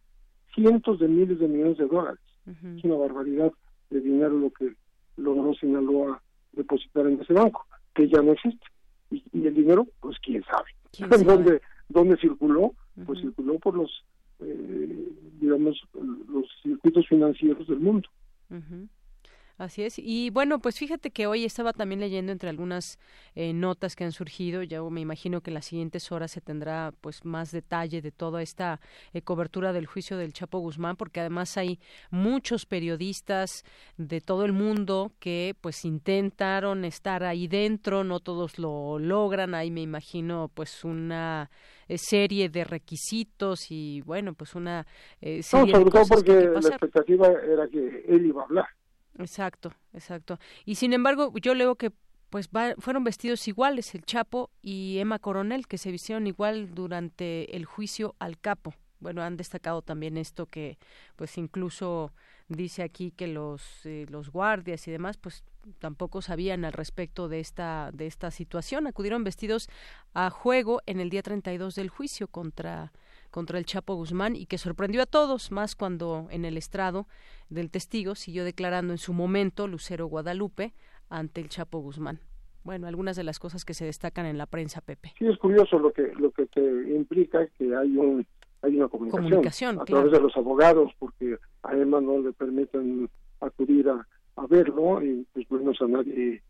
cientos 0.55 0.97
de 0.99 1.07
miles 1.07 1.37
de 1.37 1.47
millones 1.47 1.77
de 1.77 1.85
dólares. 1.85 2.19
Es 2.47 2.83
una 2.83 2.95
barbaridad 2.95 3.51
de 3.91 4.01
dinero 4.01 4.39
lo 4.39 4.49
que 4.49 4.73
logró 5.17 5.53
Sinaloa 5.53 6.19
depositar 6.53 7.05
en 7.05 7.21
ese 7.21 7.33
banco, 7.33 7.67
que 7.93 8.09
ya 8.09 8.23
no 8.23 8.31
existe. 8.31 8.65
Y, 9.11 9.23
el 9.45 9.53
dinero, 9.53 9.85
pues 9.99 10.17
quién 10.17 10.43
sabe. 10.45 11.23
¿Dónde, 11.23 11.61
¿Dónde 11.89 12.17
circuló? 12.17 12.73
Pues 13.05 13.21
circuló 13.21 13.59
por 13.59 13.75
los, 13.75 14.03
eh, 14.39 15.09
digamos, 15.39 15.79
los 15.93 16.47
circuitos 16.63 17.07
financieros 17.07 17.67
del 17.67 17.81
mundo. 17.81 18.09
Así 19.59 19.83
es. 19.83 19.99
Y 19.99 20.29
bueno, 20.29 20.59
pues 20.59 20.79
fíjate 20.79 21.11
que 21.11 21.27
hoy 21.27 21.43
estaba 21.43 21.73
también 21.73 21.99
leyendo 21.99 22.31
entre 22.31 22.49
algunas 22.49 22.97
eh, 23.35 23.51
notas 23.51 23.97
que 23.97 24.05
han 24.05 24.13
surgido. 24.13 24.63
Ya 24.63 24.81
me 24.81 25.01
imagino 25.01 25.41
que 25.41 25.49
en 25.49 25.55
las 25.55 25.65
siguientes 25.65 26.13
horas 26.13 26.31
se 26.31 26.39
tendrá 26.39 26.93
pues 27.01 27.25
más 27.25 27.51
detalle 27.51 28.01
de 28.01 28.13
toda 28.13 28.41
esta 28.41 28.79
eh, 29.11 29.21
cobertura 29.21 29.73
del 29.73 29.85
juicio 29.85 30.15
del 30.15 30.31
Chapo 30.31 30.59
Guzmán, 30.59 30.95
porque 30.95 31.19
además 31.19 31.57
hay 31.57 31.77
muchos 32.09 32.65
periodistas 32.65 33.65
de 33.97 34.21
todo 34.21 34.45
el 34.45 34.53
mundo 34.53 35.11
que 35.19 35.53
pues 35.59 35.83
intentaron 35.83 36.85
estar 36.85 37.25
ahí 37.25 37.49
dentro, 37.49 38.05
no 38.05 38.21
todos 38.21 38.59
lo 38.59 38.97
logran. 38.97 39.55
Ahí 39.55 39.71
me 39.71 39.81
imagino 39.81 40.49
pues 40.53 40.85
una 40.85 41.51
eh, 41.89 41.97
serie 41.97 42.47
de 42.47 42.63
requisitos 42.63 43.71
y 43.71 43.99
bueno, 44.05 44.33
pues 44.35 44.55
una 44.55 44.87
serie 45.19 45.73
no, 45.73 45.79
sobre 45.79 45.91
todo 45.91 46.03
porque 46.07 46.47
la 46.47 46.69
expectativa 46.69 47.27
era 47.27 47.67
que 47.67 48.05
él 48.07 48.25
iba 48.25 48.43
a 48.43 48.45
hablar. 48.45 48.78
Exacto, 49.19 49.73
exacto. 49.93 50.39
Y 50.65 50.75
sin 50.75 50.93
embargo, 50.93 51.33
yo 51.41 51.53
leo 51.53 51.75
que 51.75 51.91
pues 52.29 52.49
fueron 52.77 53.03
vestidos 53.03 53.47
iguales 53.47 53.93
el 53.95 54.03
Chapo 54.05 54.51
y 54.61 54.99
Emma 54.99 55.19
Coronel, 55.19 55.67
que 55.67 55.77
se 55.77 55.91
vistieron 55.91 56.27
igual 56.27 56.73
durante 56.75 57.55
el 57.55 57.65
juicio 57.65 58.15
al 58.19 58.39
capo. 58.39 58.73
Bueno, 58.99 59.23
han 59.23 59.35
destacado 59.35 59.81
también 59.81 60.17
esto 60.17 60.45
que, 60.45 60.77
pues 61.15 61.37
incluso 61.37 62.13
dice 62.47 62.83
aquí 62.83 63.11
que 63.11 63.27
los 63.27 63.85
eh, 63.85 64.05
los 64.09 64.29
guardias 64.31 64.87
y 64.87 64.91
demás, 64.91 65.17
pues 65.17 65.43
tampoco 65.79 66.21
sabían 66.21 66.65
al 66.65 66.73
respecto 66.73 67.27
de 67.29 67.39
esta 67.39 67.89
de 67.93 68.05
esta 68.07 68.31
situación. 68.31 68.87
Acudieron 68.87 69.23
vestidos 69.23 69.67
a 70.13 70.29
juego 70.29 70.81
en 70.85 70.99
el 70.99 71.09
día 71.09 71.23
32 71.23 71.75
del 71.75 71.89
juicio 71.89 72.27
contra 72.27 72.91
contra 73.29 73.57
el 73.57 73.65
Chapo 73.65 73.95
Guzmán 73.95 74.35
y 74.35 74.45
que 74.45 74.57
sorprendió 74.57 75.01
a 75.01 75.05
todos, 75.05 75.51
más 75.51 75.75
cuando 75.75 76.27
en 76.31 76.45
el 76.45 76.57
estrado 76.57 77.07
del 77.49 77.69
testigo 77.69 78.15
siguió 78.15 78.43
declarando 78.43 78.93
en 78.93 78.97
su 78.97 79.13
momento 79.13 79.67
Lucero 79.67 80.07
Guadalupe 80.07 80.73
ante 81.09 81.41
el 81.41 81.49
Chapo 81.49 81.79
Guzmán. 81.79 82.19
Bueno, 82.63 82.87
algunas 82.87 83.15
de 83.15 83.23
las 83.23 83.39
cosas 83.39 83.65
que 83.65 83.73
se 83.73 83.85
destacan 83.85 84.25
en 84.25 84.37
la 84.37 84.45
prensa, 84.45 84.81
Pepe. 84.81 85.13
Sí, 85.17 85.25
es 85.27 85.37
curioso 85.37 85.79
lo 85.79 85.91
que 85.91 86.13
lo 86.15 86.31
que 86.31 86.45
te 86.47 86.61
implica 86.61 87.47
que 87.57 87.75
hay 87.75 87.97
un 87.97 88.25
hay 88.61 88.75
una 88.75 88.89
comunicación, 88.89 89.79
a 89.79 89.85
través 89.85 90.11
de 90.11 90.19
los 90.19 90.35
abogados, 90.35 90.91
porque 90.99 91.37
además 91.63 92.03
no 92.03 92.19
le 92.19 92.33
permiten 92.33 93.09
acudir 93.39 93.87
a, 93.87 94.05
a 94.35 94.47
verlo 94.47 95.01
y 95.01 95.25
pues 95.31 95.47
bueno, 95.47 95.71
a 95.79 95.87
nadie 95.87 96.41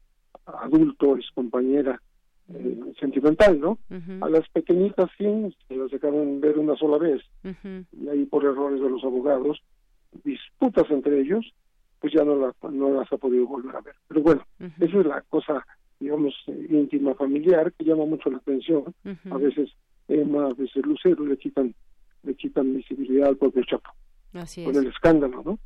adulto, 0.46 1.16
es 1.18 1.30
compañera 1.36 2.02
eh, 2.54 2.80
sentimental, 3.00 3.60
¿no? 3.60 3.80
A 4.22 4.30
las 4.30 4.48
pequeñitas 4.50 5.10
sí, 5.18 5.26
se 5.68 5.76
las 5.76 5.92
dejaron 5.92 6.42
ver 6.42 6.58
una 6.58 6.76
sola 6.76 6.98
vez 6.98 7.22
y 7.44 8.08
ahí 8.08 8.26
por 8.26 8.44
errores 8.44 8.82
de 8.82 8.90
los 8.90 9.04
abogados, 9.04 9.62
disputas 10.24 10.90
entre 10.90 11.22
ellos, 11.22 11.46
pues 12.00 12.14
ya 12.14 12.24
no, 12.24 12.36
la, 12.36 12.54
no 12.70 12.92
las 12.92 13.12
ha 13.12 13.18
podido 13.18 13.46
volver 13.46 13.76
a 13.76 13.82
ver. 13.82 13.96
Pero 14.08 14.22
bueno, 14.22 14.46
esa 14.80 15.00
es 15.00 15.06
la 15.06 15.22
cosa, 15.30 15.66
digamos, 16.00 16.34
íntima 16.48 17.14
familiar 17.16 17.72
que 17.74 17.86
llama 17.86 18.06
mucho 18.06 18.30
la 18.30 18.38
atención. 18.38 18.96
A 19.30 19.38
veces 19.38 19.70
Emma, 20.08 20.48
a 20.48 20.54
veces 20.54 20.86
Lucero 20.86 21.26
le 21.26 21.38
quitan, 21.38 21.74
le 22.24 22.36
quitan 22.36 22.76
visibilidad 22.76 23.30
al 23.30 23.38
propio 23.38 23.64
Chapo. 23.64 23.92
Así 24.34 24.64
Con 24.64 24.76
el 24.76 24.88
escándalo, 24.88 25.44
¿no? 25.44 25.60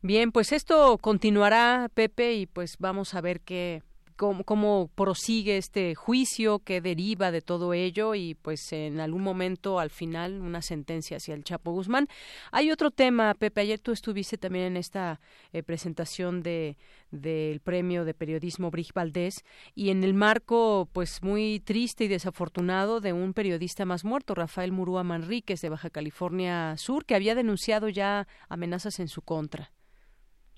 Bien, 0.00 0.30
pues 0.30 0.52
esto 0.52 0.96
continuará, 0.98 1.88
Pepe, 1.92 2.34
y 2.34 2.46
pues 2.46 2.76
vamos 2.78 3.14
a 3.14 3.20
ver 3.20 3.40
qué, 3.40 3.82
cómo, 4.18 4.90
prosigue 4.94 5.56
este 5.56 5.94
juicio, 5.94 6.58
qué 6.58 6.80
deriva 6.80 7.30
de 7.30 7.40
todo 7.40 7.72
ello 7.72 8.14
y 8.14 8.34
pues 8.34 8.72
en 8.72 9.00
algún 9.00 9.22
momento 9.22 9.78
al 9.78 9.90
final 9.90 10.40
una 10.42 10.60
sentencia 10.60 11.16
hacia 11.16 11.34
el 11.34 11.44
Chapo 11.44 11.72
Guzmán. 11.72 12.08
Hay 12.50 12.70
otro 12.70 12.90
tema, 12.90 13.32
Pepe, 13.34 13.62
ayer 13.62 13.78
tú 13.78 13.92
estuviste 13.92 14.36
también 14.36 14.66
en 14.66 14.76
esta 14.76 15.20
eh, 15.52 15.62
presentación 15.62 16.42
de 16.42 16.76
del 17.10 17.60
premio 17.60 18.04
de 18.04 18.12
periodismo 18.12 18.70
Brig 18.70 18.92
Valdés 18.92 19.44
y 19.74 19.88
en 19.88 20.04
el 20.04 20.12
marco 20.12 20.90
pues 20.92 21.22
muy 21.22 21.60
triste 21.60 22.04
y 22.04 22.08
desafortunado 22.08 23.00
de 23.00 23.14
un 23.14 23.32
periodista 23.32 23.86
más 23.86 24.04
muerto, 24.04 24.34
Rafael 24.34 24.72
Murúa 24.72 25.04
Manríquez 25.04 25.62
de 25.62 25.70
Baja 25.70 25.88
California 25.88 26.76
Sur, 26.76 27.06
que 27.06 27.14
había 27.14 27.34
denunciado 27.34 27.88
ya 27.88 28.26
amenazas 28.50 29.00
en 29.00 29.08
su 29.08 29.22
contra. 29.22 29.72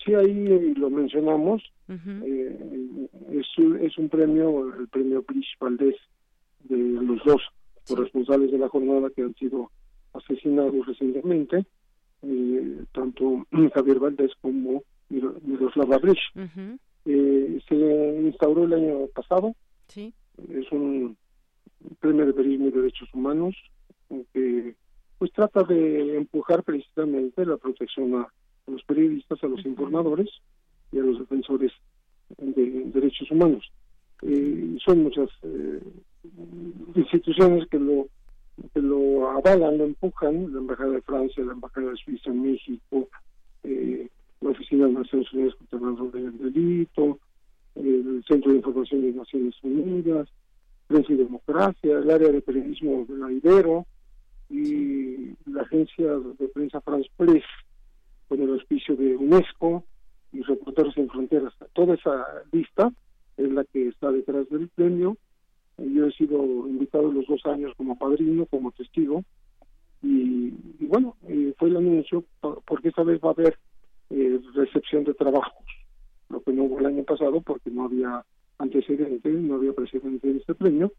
Sí, 0.05 0.15
ahí 0.15 0.75
lo 0.75 0.91
mencionamos. 0.91 1.63
eh, 1.89 3.09
es, 3.33 3.47
es, 3.81 3.99
un 3.99 4.09
premio, 4.09 4.75
el 4.75 4.89
premio 4.89 5.23
Pris 5.23 5.47
Valdés, 5.59 5.97
de 6.65 6.77
los 6.77 7.23
dos 7.25 7.43
corresponsales 7.89 8.51
de 8.51 8.59
la 8.59 8.69
jornada 8.69 9.11
que 9.11 9.23
han 9.23 9.35
sido 9.35 9.71
asesinados 10.13 10.87
recientemente, 10.87 11.65
eh, 12.23 12.85
tanto 12.93 13.47
Javier 13.75 13.99
Valdés 13.99 14.33
como 14.41 14.83
Miroslava 15.09 15.99
Brich. 15.99 16.21
eh, 17.07 17.61
se 17.69 18.21
instauró 18.23 18.65
el 18.65 18.75
año 18.75 19.07
pasado. 19.15 19.55
Sí. 19.89 20.13
Es 20.49 20.71
un 20.71 21.17
premio 21.99 22.27
de 22.27 22.33
periodismo 22.33 22.69
y 22.69 22.73
derechos 22.73 23.09
humanos 23.13 23.57
que 24.33 24.75
pues 25.19 25.33
trata 25.33 25.63
de 25.65 26.17
empujar 26.17 26.63
precisamente 26.63 27.45
la 27.45 27.57
protección 27.57 28.15
a, 28.15 28.29
los 28.67 28.83
periodistas, 28.85 29.43
a 29.43 29.47
los 29.47 29.65
informadores 29.65 30.29
y 30.93 30.99
a 30.99 31.03
los 31.03 31.19
defensores 31.19 31.73
de 32.39 32.91
derechos 32.93 33.31
humanos. 33.31 33.71
Eh, 34.23 34.77
son 34.85 35.05
muchas 35.05 35.29
eh, 35.43 35.81
instituciones 36.95 37.67
que 37.69 37.79
lo 37.79 38.09
que 38.75 38.81
lo 38.83 39.31
avalan, 39.31 39.79
lo 39.79 39.85
empujan, 39.85 40.53
la 40.53 40.59
Embajada 40.59 40.91
de 40.91 41.03
Francia, 41.03 41.45
la 41.45 41.53
Embajada 41.53 41.91
de 41.91 41.97
Suiza 41.97 42.31
en 42.31 42.43
México, 42.43 43.09
eh, 43.65 44.09
la 44.43 44.51
Oficina 44.51 44.87
de 44.87 44.93
Naciones 44.93 45.33
Unidas 45.33 45.55
contra 45.71 46.21
el 46.21 46.39
Delito, 46.39 47.19
el 47.75 48.23
Centro 48.29 48.51
de 48.51 48.59
Información 48.59 49.01
de 49.01 49.13
Naciones 49.13 49.55
Unidas, 49.63 50.29
Prensa 50.87 51.13
y 51.13 51.17
Democracia, 51.17 51.99
el 51.99 52.11
área 52.11 52.31
de 52.31 52.43
periodismo 52.43 53.07
de 53.09 53.17
la 53.17 53.33
Ibero 53.33 53.87
y 54.51 55.31
la 55.47 55.63
agencia 55.63 56.13
de 56.39 56.49
prensa 56.49 56.81
France 56.81 57.09
Press 57.17 57.45
con 58.31 58.41
el 58.41 58.51
auspicio 58.51 58.95
de 58.95 59.17
UNESCO 59.17 59.83
y 60.33 60.43
Reporteros 60.43 60.95
sin 60.95 61.11
Fronteras. 61.11 61.53
Toda 61.73 61.97
esa 61.97 62.25
lista 62.53 62.93
es 63.37 63.51
la 63.51 63.65
que 63.65 63.89
está 63.89 64.13
detrás 64.13 64.49
del 64.51 64.69
premio. 64.69 65.17
Yo 65.77 66.07
he 66.07 66.13
sido 66.13 66.39
invitado 66.69 67.11
los 67.11 67.27
dos 67.27 67.45
años 67.47 67.73
como 67.77 67.99
padrino, 67.99 68.47
como 68.47 68.71
testigo, 68.71 69.25
y, 70.01 70.51
bueno, 70.87 71.17
eh, 71.27 71.53
fue 71.59 71.71
el 71.71 71.79
anuncio, 71.79 72.25
porque 72.67 72.91
esta 72.91 73.03
vez 73.03 73.21
va 73.21 73.31
a 73.31 73.33
haber 73.33 73.59
eh, 74.11 74.41
recepción 74.55 75.03
de 75.03 75.15
trabajos, 75.15 75.67
lo 76.29 76.41
que 76.41 76.53
no 76.53 76.65
hubo 76.65 76.79
el 76.79 76.87
año 76.87 77.03
pasado 77.03 77.41
porque 77.41 77.71
no 77.71 77.87
había 77.87 78.25
antecedente, 78.59 79.29
no 79.29 79.57
había 79.57 79.73
precedente 79.73 80.33
de 80.33 80.39
este 80.39 80.55
premio, 80.55 80.93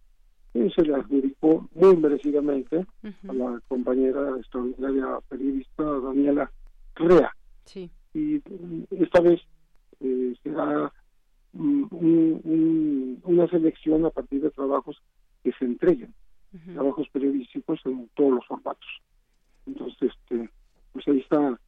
y 0.54 0.70
se 0.72 0.82
le 0.82 0.96
adjudicó 0.96 1.70
muy 1.76 1.96
merecidamente 1.96 2.86
a 3.30 3.34
la 3.34 3.62
compañera 3.70 4.36
extraordinaria 4.38 5.20
periodista 5.30 5.84
Daniela 5.84 6.52
Rea. 6.96 7.32
Sí. 7.66 7.90
Y 8.14 8.42
esta 8.92 9.22
vez 9.22 9.42
eh, 10.00 10.36
será 10.44 10.92
una 11.54 13.48
selección 13.50 14.06
a 14.06 14.10
partir 14.10 14.42
de 14.42 14.52
trabajos 14.52 15.02
que 15.44 15.52
se 15.54 15.66
entreguen, 15.66 16.14
trabajos 16.74 17.08
periodísticos 17.10 17.80
en 17.86 18.10
todos 18.16 18.36
los 18.36 18.46
formatos. 18.48 18.88
Entonces, 19.66 20.12
este, 20.12 20.50
pues 20.94 21.08
ahí 21.08 21.20
está 21.20 21.60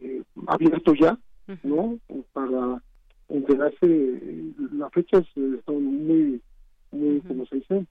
eh, 0.00 0.22
abierto 0.46 0.94
ya, 0.94 1.18
¿no? 1.62 1.98
Para 2.32 2.82
entregarse, 3.28 4.52
las 4.72 4.92
fechas 4.92 5.26
son 5.66 6.06
muy, 6.06 6.42
muy, 6.90 7.20
como 7.20 7.46
se 7.46 7.56
dice, 7.56 7.86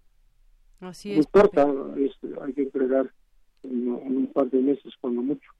Así 0.80 1.14
es. 1.14 1.28
corta, 1.28 1.68
este, 1.98 2.30
hay 2.41 2.54
que 2.54 2.64
entregar 2.64 3.12
en, 3.64 3.88
en 3.88 4.18
un 4.18 4.28
par 4.34 4.49
de 4.49 4.60
meses, 4.60 4.94
cuando 4.99 5.22
mucho. 5.22 5.52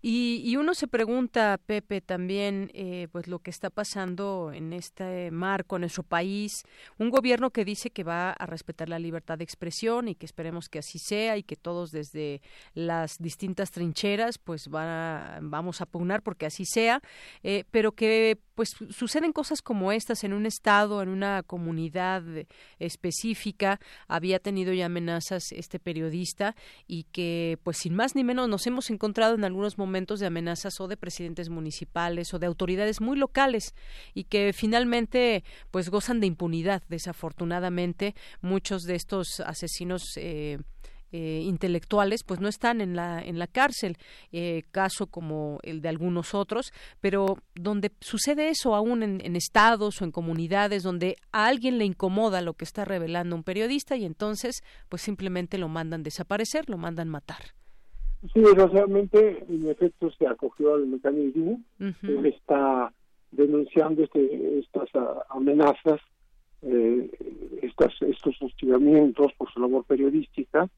Y, 0.00 0.42
y, 0.44 0.56
uno 0.56 0.74
se 0.74 0.86
pregunta, 0.86 1.58
Pepe, 1.66 2.00
también, 2.00 2.70
eh, 2.72 3.08
pues 3.10 3.26
lo 3.26 3.40
que 3.40 3.50
está 3.50 3.68
pasando 3.68 4.52
en 4.54 4.72
este 4.72 5.32
marco, 5.32 5.74
en 5.74 5.80
nuestro 5.80 6.04
país, 6.04 6.62
un 6.98 7.10
gobierno 7.10 7.50
que 7.50 7.64
dice 7.64 7.90
que 7.90 8.04
va 8.04 8.30
a 8.30 8.46
respetar 8.46 8.88
la 8.88 9.00
libertad 9.00 9.38
de 9.38 9.44
expresión 9.44 10.06
y 10.06 10.14
que 10.14 10.24
esperemos 10.24 10.68
que 10.68 10.78
así 10.78 11.00
sea 11.00 11.36
y 11.36 11.42
que 11.42 11.56
todos 11.56 11.90
desde 11.90 12.42
las 12.74 13.18
distintas 13.18 13.72
trincheras, 13.72 14.38
pues 14.38 14.68
va, 14.72 15.40
vamos 15.42 15.80
a 15.80 15.86
pugnar 15.86 16.22
porque 16.22 16.46
así 16.46 16.64
sea, 16.64 17.02
eh, 17.42 17.64
pero 17.72 17.90
que 17.90 18.38
pues 18.54 18.70
suceden 18.90 19.32
cosas 19.32 19.62
como 19.62 19.92
estas 19.92 20.24
en 20.24 20.32
un 20.32 20.44
estado, 20.44 21.00
en 21.02 21.08
una 21.08 21.44
comunidad 21.44 22.24
específica, 22.80 23.78
había 24.08 24.40
tenido 24.40 24.72
ya 24.72 24.86
amenazas 24.86 25.52
este 25.52 25.78
periodista 25.78 26.56
y 26.86 27.04
que 27.04 27.58
pues 27.62 27.78
sin 27.78 27.94
más 27.94 28.16
ni 28.16 28.24
menos 28.24 28.48
nos 28.48 28.66
hemos 28.66 28.90
encontrado 28.90 29.36
en 29.36 29.44
algunos 29.44 29.78
momentos 29.78 29.87
de 29.88 30.26
amenazas 30.26 30.80
o 30.80 30.88
de 30.88 30.96
presidentes 30.96 31.48
municipales 31.48 32.32
o 32.34 32.38
de 32.38 32.46
autoridades 32.46 33.00
muy 33.00 33.16
locales 33.16 33.74
y 34.14 34.24
que 34.24 34.52
finalmente 34.52 35.44
pues 35.70 35.88
gozan 35.88 36.20
de 36.20 36.26
impunidad 36.26 36.82
desafortunadamente 36.88 38.14
muchos 38.40 38.82
de 38.82 38.94
estos 38.94 39.40
asesinos 39.40 40.02
eh, 40.16 40.58
eh, 41.10 41.40
intelectuales 41.42 42.22
pues 42.22 42.38
no 42.38 42.48
están 42.48 42.82
en 42.82 42.94
la 42.94 43.22
en 43.22 43.38
la 43.38 43.46
cárcel 43.46 43.96
eh, 44.30 44.64
caso 44.70 45.06
como 45.06 45.58
el 45.62 45.80
de 45.80 45.88
algunos 45.88 46.34
otros 46.34 46.70
pero 47.00 47.38
donde 47.54 47.90
sucede 48.00 48.50
eso 48.50 48.74
aún 48.74 49.02
en, 49.02 49.20
en, 49.24 49.34
estados 49.34 50.02
o 50.02 50.04
en 50.04 50.12
comunidades 50.12 50.82
donde 50.82 51.16
a 51.32 51.46
alguien 51.46 51.78
le 51.78 51.86
incomoda 51.86 52.42
lo 52.42 52.52
que 52.52 52.66
está 52.66 52.84
revelando 52.84 53.36
un 53.36 53.42
periodista 53.42 53.96
y 53.96 54.04
entonces 54.04 54.62
pues 54.90 55.00
simplemente 55.00 55.56
lo 55.56 55.68
mandan 55.68 56.02
desaparecer 56.02 56.68
lo 56.68 56.76
mandan 56.76 57.08
matar 57.08 57.57
sí 58.32 58.40
desgraciadamente 58.40 59.44
en 59.48 59.68
efecto 59.68 60.10
se 60.10 60.26
acogió 60.26 60.74
al 60.74 60.86
mecanismo 60.86 61.60
uh 61.80 61.84
-huh. 61.84 62.18
él 62.18 62.26
está 62.26 62.92
denunciando 63.30 64.02
este, 64.02 64.58
estas 64.58 64.88
amenazas 65.30 66.00
eh, 66.62 67.10
estas, 67.62 67.92
estos 68.02 68.40
hostigamientos 68.42 69.32
por 69.34 69.50
su 69.52 69.60
labor 69.60 69.84
periodística 69.84 70.68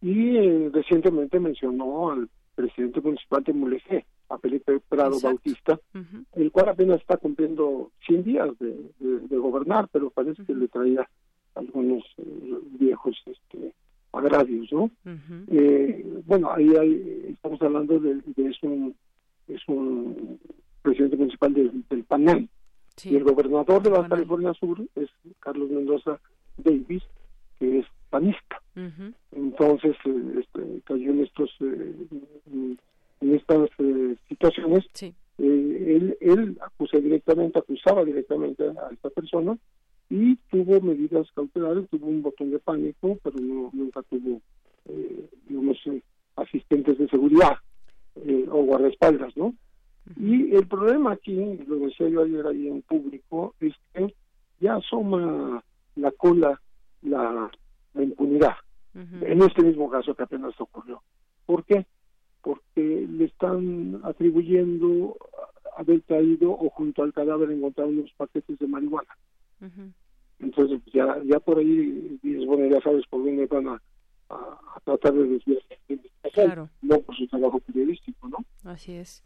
y 0.00 0.36
eh, 0.36 0.70
recientemente 0.72 1.40
mencionó 1.40 2.12
al 2.12 2.28
presidente 2.54 3.00
municipal 3.00 3.42
de 3.42 3.52
Mulegé, 3.52 4.06
a 4.28 4.38
Felipe 4.38 4.80
Prado 4.88 5.16
Exacto. 5.16 5.28
Bautista, 5.28 5.80
uh 5.94 5.98
-huh. 5.98 6.24
el 6.34 6.50
cual 6.50 6.68
apenas 6.68 7.00
está 7.00 7.16
cumpliendo 7.16 7.90
100 8.06 8.24
días 8.24 8.58
de, 8.58 8.90
de, 8.98 9.20
de 9.20 9.36
gobernar, 9.36 9.88
pero 9.92 10.10
parece 10.10 10.42
uh 10.42 10.44
-huh. 10.44 10.46
que 10.46 10.54
le 10.54 10.68
traía 10.68 11.08
algunos 11.54 12.04
eh, 12.18 12.58
viejos 12.78 13.16
este, 13.26 13.72
agravios, 14.18 14.72
¿no? 14.72 14.84
Uh 15.04 15.18
eh, 15.48 16.04
bueno, 16.26 16.52
ahí 16.52 16.68
hay, 16.76 17.26
estamos 17.30 17.60
hablando 17.62 17.98
de, 17.98 18.14
de 18.24 18.48
es 18.48 18.62
un 18.62 18.94
es 19.48 19.60
un 19.68 20.38
presidente 20.82 21.16
municipal 21.16 21.52
del, 21.52 21.84
sí. 22.96 23.10
y 23.10 23.16
el 23.16 23.24
gobernador 23.24 23.82
de 23.82 23.90
la 23.90 24.08
California 24.08 24.54
Sur 24.54 24.80
es 24.94 25.08
Carlos 25.40 25.70
Mendoza 25.70 26.18
Davis, 26.56 27.02
que 27.58 27.78
es 27.80 27.86
panista. 28.10 28.60
Uh 28.76 28.80
-huh. 28.80 29.14
Entonces 29.32 29.96
eh, 30.04 30.40
este, 30.40 30.80
cayó 30.84 31.10
en 31.10 31.20
estos 31.22 31.50
eh, 31.60 31.94
en 33.20 33.34
estas 33.34 33.70
eh, 33.78 34.16
situaciones. 34.28 34.84
Sí. 34.92 35.14
él 35.38 36.16
él 36.20 36.58
acusó 36.60 37.00
directamente, 37.00 37.58
acusaba 37.58 38.04
directamente 38.04 38.64
a 38.64 38.90
esta 38.92 39.10
persona 39.10 39.58
y 40.08 40.36
tuvo 40.50 40.80
medidas 40.80 41.26
cautelares, 41.34 41.88
tuvo 41.90 42.06
un 42.06 42.22
botón 42.22 42.50
de 42.50 42.58
pánico, 42.58 43.18
pero 43.22 43.38
no 43.40 43.70
nunca 43.72 44.02
tuvo 44.02 44.40
digamos 45.48 45.78
asistentes 46.36 46.98
de 46.98 47.08
seguridad 47.08 47.56
o 48.50 48.62
guardaespaldas, 48.64 49.36
¿no? 49.36 49.54
Y 50.16 50.54
el 50.54 50.66
problema 50.68 51.12
aquí, 51.12 51.58
lo 51.66 51.76
decía 51.80 52.08
yo 52.08 52.22
ayer 52.22 52.46
ahí 52.46 52.68
en 52.68 52.82
público, 52.82 53.54
es 53.60 53.74
que 53.92 54.14
ya 54.60 54.76
asoma 54.76 55.62
la 55.96 56.10
cola 56.12 56.60
la, 57.02 57.50
la 57.94 58.02
impunidad. 58.02 58.54
Uh 58.94 58.98
-huh. 59.00 59.26
En 59.32 59.42
este 59.42 59.62
mismo 59.62 59.90
caso 59.90 60.14
que 60.14 60.22
apenas 60.22 60.58
ocurrió. 60.60 61.02
¿Por 61.44 61.64
qué? 61.64 61.84
Porque 62.42 63.06
le 63.10 63.24
están 63.24 64.00
atribuyendo 64.04 65.16
haber 65.76 66.02
caído 66.02 66.52
o 66.52 66.70
junto 66.70 67.02
al 67.02 67.12
cadáver 67.12 67.50
encontrar 67.50 67.88
unos 67.88 68.10
paquetes 68.16 68.58
de 68.58 68.66
marihuana. 68.66 69.14
Uh 69.60 69.64
-huh. 69.66 69.92
Entonces, 70.38 70.80
ya, 70.92 71.20
ya 71.24 71.40
por 71.40 71.58
ahí 71.58 72.18
dices, 72.22 72.44
bueno, 72.46 72.66
ya 72.68 72.80
sabes 72.82 73.06
por 73.08 73.24
dónde 73.24 73.46
van 73.46 73.68
a, 73.68 73.82
a, 74.28 74.34
a 74.76 74.80
tratar 74.84 75.14
de 75.14 75.28
desviar 75.28 75.62
claro. 76.32 76.68
no 76.82 77.00
por 77.00 77.16
su 77.16 77.26
trabajo 77.26 77.60
periodístico, 77.60 78.28
¿no? 78.28 78.38
Así 78.64 78.92
es. 78.92 79.24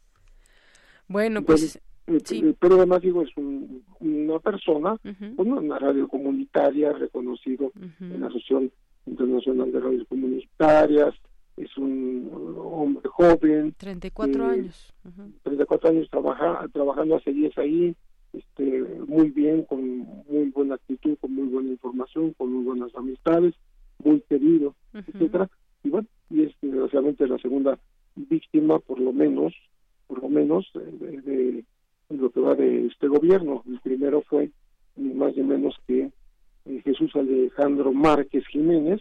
Bueno, 1.08 1.42
pues... 1.42 1.80
Entonces, 2.06 2.28
sí. 2.28 2.42
Eh, 2.44 2.54
pero 2.58 2.74
además 2.76 3.02
digo 3.02 3.22
es 3.22 3.30
un, 3.36 3.84
una 4.00 4.38
persona 4.40 4.94
uh 4.94 5.08
-huh. 5.08 5.36
con 5.36 5.52
una 5.52 5.78
radio 5.78 6.08
comunitaria 6.08 6.92
reconocido 6.92 7.66
uh 7.66 7.70
-huh. 7.80 8.14
en 8.14 8.20
la 8.20 8.26
Asociación 8.26 8.72
Internacional 9.06 9.70
de 9.70 9.80
Radios 9.80 10.08
Comunitarias 10.08 11.14
es 11.56 11.76
un 11.76 12.56
hombre 12.58 13.08
joven 13.08 13.74
34 13.76 14.42
eh, 14.42 14.52
años 14.52 14.92
uh 15.04 15.08
-huh. 15.08 15.32
34 15.42 15.90
años 15.90 16.08
trabaja, 16.10 16.66
trabajando 16.72 17.16
hace 17.16 17.32
10 17.32 17.58
ahí 17.58 17.94
este 18.32 18.80
muy 19.06 19.30
bien 19.30 19.64
con 19.64 19.82
muy 20.28 20.50
buena 20.54 20.76
actitud 20.76 21.16
con 21.20 21.34
muy 21.34 21.48
buena 21.48 21.70
información 21.70 22.32
con 22.34 22.52
muy 22.52 22.64
buenas 22.64 22.94
amistades 22.94 23.54
muy 24.02 24.20
querido 24.28 24.74
etcétera 24.92 25.50
y 25.82 25.90
bueno 25.90 26.06
y 26.30 26.44
es 26.44 26.54
desgraciadamente 26.60 27.26
la 27.26 27.38
segunda 27.38 27.78
víctima 28.14 28.78
por 28.78 29.00
lo 29.00 29.12
menos 29.12 29.54
por 30.06 30.22
lo 30.22 30.28
menos 30.28 30.70
de, 30.74 31.20
de 31.22 31.64
lo 32.10 32.30
que 32.30 32.40
va 32.40 32.54
de 32.54 32.86
este 32.86 33.08
gobierno. 33.08 33.62
El 33.66 33.80
primero 33.80 34.22
fue 34.22 34.50
ni 34.96 35.14
más 35.14 35.36
ni 35.36 35.42
menos 35.42 35.76
que 35.86 36.10
eh, 36.66 36.82
Jesús 36.84 37.14
Alejandro 37.14 37.92
Márquez 37.92 38.46
Jiménez 38.48 39.00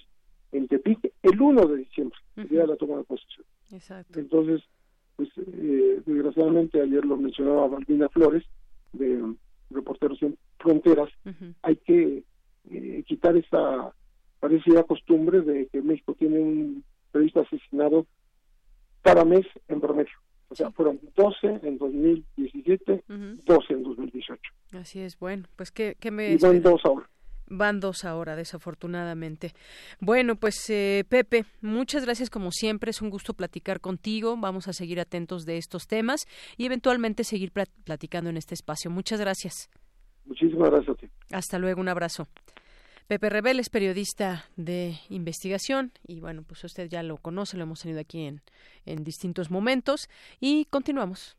en 0.51 0.67
Tepic 0.67 1.11
el 1.23 1.41
1 1.41 1.67
de 1.67 1.77
diciembre, 1.77 2.17
el 2.35 2.47
día 2.47 2.61
de 2.61 2.67
la 2.67 2.75
toma 2.75 2.97
de 2.97 3.03
posesión. 3.03 3.45
Exacto. 3.71 4.19
Entonces, 4.19 4.61
pues 5.15 5.29
eh, 5.37 6.01
desgraciadamente 6.05 6.81
ayer 6.81 7.03
lo 7.05 7.17
mencionaba 7.17 7.67
Balbina 7.67 8.09
Flores, 8.09 8.43
de 8.93 9.35
Reporteros 9.69 10.17
sin 10.17 10.37
fronteras, 10.57 11.09
hay 11.61 11.75
que 11.75 12.23
eh, 12.71 13.03
quitar 13.07 13.37
esta 13.37 13.93
parecida 14.39 14.83
costumbre 14.83 15.41
de 15.41 15.67
que 15.67 15.81
México 15.81 16.15
tiene 16.17 16.39
un 16.39 16.83
periodista 17.11 17.41
asesinado 17.41 18.07
cada 19.01 19.25
mes 19.25 19.45
en 19.67 19.79
promedio. 19.79 20.11
O 20.49 20.55
sea, 20.55 20.71
fueron 20.71 20.99
12 21.15 21.59
en 21.61 21.77
2017, 21.77 23.03
12 23.07 23.73
en 23.73 23.83
2018. 23.83 24.41
Así 24.73 24.99
es, 24.99 25.19
bueno, 25.19 25.43
pues 25.55 25.71
que, 25.71 25.95
me... 26.11 26.31
Y 26.31 26.37
van 26.37 26.61
dos 26.61 26.81
ahora. 26.83 27.07
Van 27.49 27.79
dos 27.79 28.05
ahora, 28.05 28.35
desafortunadamente. 28.35 29.53
Bueno, 29.99 30.35
pues 30.35 30.69
eh, 30.69 31.03
Pepe, 31.09 31.45
muchas 31.61 32.05
gracias 32.05 32.29
como 32.29 32.51
siempre. 32.51 32.91
Es 32.91 33.01
un 33.01 33.09
gusto 33.09 33.33
platicar 33.33 33.79
contigo. 33.79 34.37
Vamos 34.37 34.67
a 34.67 34.73
seguir 34.73 34.99
atentos 34.99 35.45
de 35.45 35.57
estos 35.57 35.87
temas 35.87 36.27
y 36.57 36.65
eventualmente 36.65 37.23
seguir 37.23 37.51
platicando 37.51 38.29
en 38.29 38.37
este 38.37 38.53
espacio. 38.53 38.91
Muchas 38.91 39.19
gracias. 39.19 39.69
Muchísimas 40.25 40.69
gracias 40.69 40.95
a 40.95 40.99
ti. 40.99 41.07
Hasta 41.31 41.57
luego, 41.57 41.81
un 41.81 41.89
abrazo. 41.89 42.27
Pepe 43.07 43.29
Rebel 43.31 43.59
es 43.59 43.69
periodista 43.69 44.45
de 44.55 44.99
investigación 45.09 45.91
y 46.05 46.19
bueno, 46.19 46.43
pues 46.43 46.63
usted 46.63 46.87
ya 46.87 47.01
lo 47.01 47.17
conoce, 47.17 47.57
lo 47.57 47.63
hemos 47.63 47.81
tenido 47.81 47.99
aquí 47.99 48.21
en, 48.21 48.41
en 48.85 49.03
distintos 49.03 49.49
momentos 49.49 50.07
y 50.39 50.65
continuamos. 50.65 51.38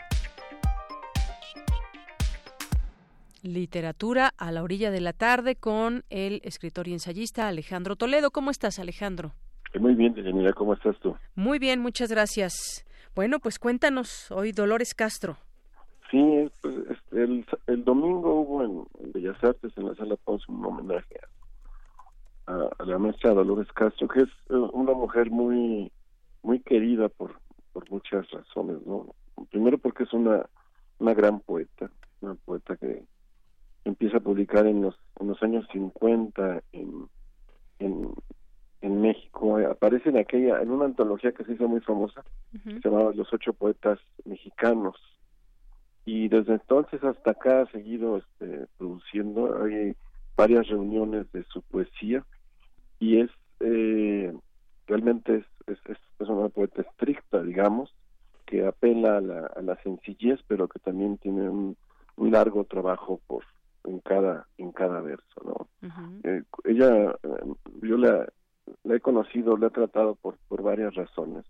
Literatura 3.41 4.31
a 4.37 4.51
la 4.51 4.63
orilla 4.63 4.91
de 4.91 5.01
la 5.01 5.13
tarde 5.13 5.55
con 5.55 6.03
el 6.09 6.41
escritor 6.43 6.87
y 6.87 6.93
ensayista 6.93 7.47
Alejandro 7.47 7.95
Toledo. 7.95 8.31
¿Cómo 8.31 8.51
estás, 8.51 8.79
Alejandro? 8.79 9.33
Muy 9.79 9.95
bien, 9.95 10.13
Deyanira, 10.13 10.53
¿cómo 10.53 10.73
estás 10.73 10.97
tú? 10.99 11.15
Muy 11.35 11.59
bien, 11.59 11.79
muchas 11.79 12.11
gracias. 12.11 12.85
Bueno, 13.15 13.39
pues 13.39 13.57
cuéntanos 13.57 14.29
hoy 14.31 14.51
Dolores 14.51 14.93
Castro. 14.93 15.37
Sí, 16.11 16.51
pues, 16.61 16.75
este, 16.89 17.23
el, 17.67 17.83
domingo 17.85 18.41
hubo 18.41 18.63
en, 18.63 19.11
Bellas 19.13 19.41
Artes, 19.43 19.71
en 19.77 19.87
la 19.87 19.95
sala 19.95 20.17
Ponce, 20.17 20.45
un 20.49 20.65
homenaje 20.65 21.19
a, 22.47 22.69
la 22.85 22.97
maestra 22.97 23.33
Dolores 23.33 23.71
Castro, 23.73 24.07
que 24.07 24.21
es 24.21 24.29
eh, 24.49 24.55
una 24.73 24.93
mujer 24.93 25.31
muy 25.31 25.91
muy 26.43 26.59
querida 26.59 27.07
por, 27.09 27.39
por 27.71 27.89
muchas 27.91 28.29
razones, 28.31 28.77
¿no? 28.85 29.13
Primero 29.49 29.77
porque 29.77 30.03
es 30.03 30.13
una, 30.13 30.45
una 30.99 31.13
gran 31.13 31.39
poeta, 31.39 31.89
una 32.21 32.35
poeta 32.35 32.75
que 32.77 33.03
empieza 33.85 34.17
a 34.17 34.21
publicar 34.21 34.67
en 34.67 34.81
los, 34.81 34.95
en 35.19 35.27
los 35.27 35.41
años 35.43 35.67
50 35.71 36.61
en, 36.71 37.07
en, 37.79 38.13
en 38.81 39.01
México. 39.01 39.57
Aparece 39.57 40.09
en 40.09 40.17
aquella, 40.17 40.61
en 40.61 40.71
una 40.71 40.85
antología 40.85 41.31
que 41.31 41.43
se 41.43 41.53
hizo 41.53 41.67
muy 41.67 41.81
famosa, 41.81 42.23
se 42.63 42.79
llamaba 42.83 43.13
Los 43.13 43.31
ocho 43.33 43.53
poetas 43.53 43.99
mexicanos. 44.25 44.95
Y 46.05 46.27
desde 46.29 46.53
entonces 46.53 47.03
hasta 47.03 47.31
acá 47.31 47.61
ha 47.61 47.71
seguido 47.71 48.17
este, 48.17 48.65
produciendo, 48.77 49.63
hay 49.63 49.95
varias 50.35 50.67
reuniones 50.67 51.31
de 51.31 51.43
su 51.43 51.61
poesía 51.61 52.25
y 52.99 53.19
es 53.19 53.29
eh, 53.59 54.33
realmente 54.87 55.37
es, 55.37 55.77
es, 55.85 55.97
es, 56.19 56.27
una 56.27 56.49
poeta 56.49 56.81
estricta, 56.81 57.43
digamos, 57.43 57.93
que 58.47 58.65
apela 58.65 59.17
a 59.17 59.21
la, 59.21 59.45
a 59.45 59.61
la 59.61 59.75
sencillez, 59.83 60.39
pero 60.47 60.67
que 60.67 60.79
también 60.79 61.17
tiene 61.17 61.47
un, 61.47 61.77
un 62.15 62.31
largo 62.31 62.63
trabajo 62.63 63.21
por 63.27 63.43
en 63.83 63.99
cada 63.99 64.47
en 64.57 64.71
cada 64.71 65.01
verso 65.01 65.41
no 65.43 65.67
eh, 66.23 66.43
ella 66.65 67.11
eh, 67.23 67.53
yo 67.81 67.97
la, 67.97 68.27
la, 68.83 68.95
he 68.95 68.99
conocido 68.99 69.57
la 69.57 69.67
he 69.67 69.71
tratado 69.71 70.15
por 70.15 70.37
por 70.47 70.61
varias 70.61 70.93
razones. 70.95 71.45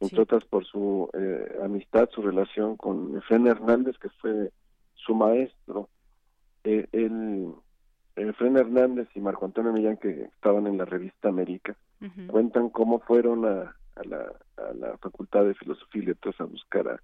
Entre 0.00 0.20
otras 0.20 0.44
por 0.44 0.64
su 0.64 1.08
eh, 1.12 1.58
amistad 1.62 2.08
su 2.10 2.22
relación 2.22 2.76
con 2.76 3.16
Efren 3.16 3.46
Hernández 3.46 3.96
que 3.98 4.08
fue 4.08 4.50
su 4.94 5.14
maestro. 5.14 5.88
Eh, 6.64 6.88
él 6.90 7.54
Efren 8.16 8.56
Hernández 8.56 9.08
y 9.14 9.20
Marco 9.20 9.44
Antonio 9.44 9.72
Millán 9.72 9.96
que 9.96 10.24
estaban 10.24 10.66
en 10.66 10.76
la 10.78 10.84
revista 10.84 11.28
América 11.28 11.76
cuentan 12.26 12.68
cómo 12.70 12.98
fueron 12.98 13.44
a, 13.44 13.76
a, 13.94 14.04
la, 14.04 14.32
a 14.56 14.72
la 14.74 14.98
Facultad 14.98 15.44
de 15.44 15.54
Filosofía 15.54 16.02
y 16.02 16.06
Letras 16.06 16.34
a 16.40 16.44
buscar 16.44 16.88
a 16.88 17.00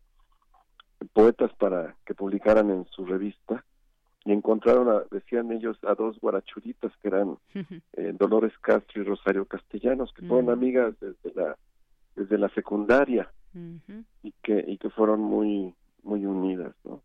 poetas 1.13 1.53
para 1.55 1.95
que 2.05 2.15
publicaran 2.15 2.71
en 2.71 2.85
su 2.87 3.07
revista 3.07 3.65
y 4.25 4.33
encontraron, 4.33 4.89
a, 4.89 5.03
decían 5.11 5.53
ellos, 5.53 5.79
a 5.85 5.95
dos 5.95 6.19
guarachuritas 6.21 6.93
que 7.01 7.09
eran 7.09 7.39
eh, 7.95 8.15
Dolores 8.19 8.53
Castro 8.59 9.03
y 9.03 9.05
Rosario 9.05 9.47
Castellanos, 9.47 10.13
que 10.13 10.27
fueron 10.27 10.51
amigas 10.51 10.95
desde 11.01 11.35
la 11.35 11.57
desde 12.15 12.37
la 12.37 12.49
secundaria 12.49 13.31
y 14.23 14.33
que 14.43 14.65
y 14.67 14.77
que 14.79 14.91
fueron 14.91 15.21
muy 15.21 15.75
muy 16.03 16.27
unidas, 16.27 16.75
¿no? 16.85 17.03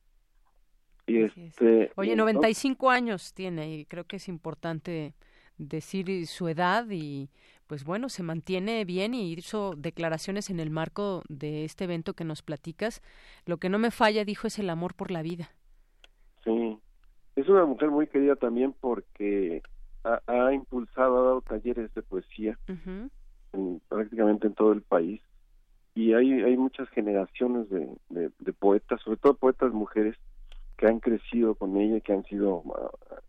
Y 1.05 1.23
este, 1.23 1.91
Oye, 1.95 2.15
95 2.15 2.89
años 2.89 3.33
tiene 3.33 3.75
y 3.75 3.85
creo 3.85 4.05
que 4.05 4.15
es 4.15 4.29
importante 4.29 5.13
decir 5.57 6.27
su 6.27 6.47
edad 6.47 6.87
y 6.89 7.29
pues 7.67 7.83
bueno, 7.83 8.09
se 8.09 8.23
mantiene 8.23 8.85
bien 8.85 9.13
y 9.13 9.33
hizo 9.33 9.73
declaraciones 9.75 10.49
en 10.49 10.59
el 10.59 10.69
marco 10.69 11.23
de 11.27 11.65
este 11.65 11.85
evento 11.85 12.13
que 12.13 12.23
nos 12.23 12.41
platicas. 12.41 13.01
Lo 13.45 13.57
que 13.57 13.69
no 13.69 13.79
me 13.79 13.91
falla, 13.91 14.25
dijo, 14.25 14.47
es 14.47 14.59
el 14.59 14.69
amor 14.69 14.93
por 14.95 15.11
la 15.11 15.21
vida. 15.21 15.51
Sí, 16.43 16.77
es 17.35 17.47
una 17.49 17.65
mujer 17.65 17.89
muy 17.89 18.07
querida 18.07 18.35
también 18.35 18.73
porque 18.79 19.61
ha, 20.03 20.53
impulsado, 20.53 21.19
ha 21.19 21.23
dado 21.23 21.41
talleres 21.41 21.93
de 21.93 22.01
poesía 22.01 22.57
prácticamente 23.87 24.47
en 24.47 24.53
todo 24.53 24.73
el 24.73 24.81
país. 24.81 25.21
Y 25.95 26.13
hay, 26.13 26.41
hay 26.41 26.57
muchas 26.57 26.89
generaciones 26.89 27.69
de, 27.69 27.87
de, 28.09 28.53
poetas, 28.53 28.99
sobre 29.01 29.17
todo 29.17 29.35
poetas 29.35 29.71
mujeres, 29.71 30.15
que 30.75 30.87
han 30.87 30.99
crecido 30.99 31.53
con 31.53 31.77
ella, 31.77 31.99
que 31.99 32.13
han 32.13 32.23
sido 32.23 32.63
ah, 32.75 33.19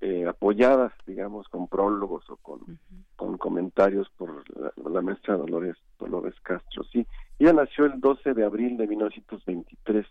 eh, 0.00 0.26
apoyadas, 0.26 0.92
digamos, 1.06 1.46
con 1.48 1.68
prólogos 1.68 2.28
o 2.30 2.36
con, 2.38 2.78
con 3.16 3.36
comentarios 3.36 4.08
por 4.16 4.42
la, 4.90 5.02
maestra 5.02 5.36
Dolores 5.36 5.76
Dolores 5.98 6.34
Castro. 6.42 6.84
Sí, 6.84 7.06
ella 7.38 7.52
nació 7.52 7.84
el 7.84 8.00
12 8.00 8.32
de 8.32 8.44
abril 8.44 8.78
de 8.78 8.86
1923, 8.86 10.06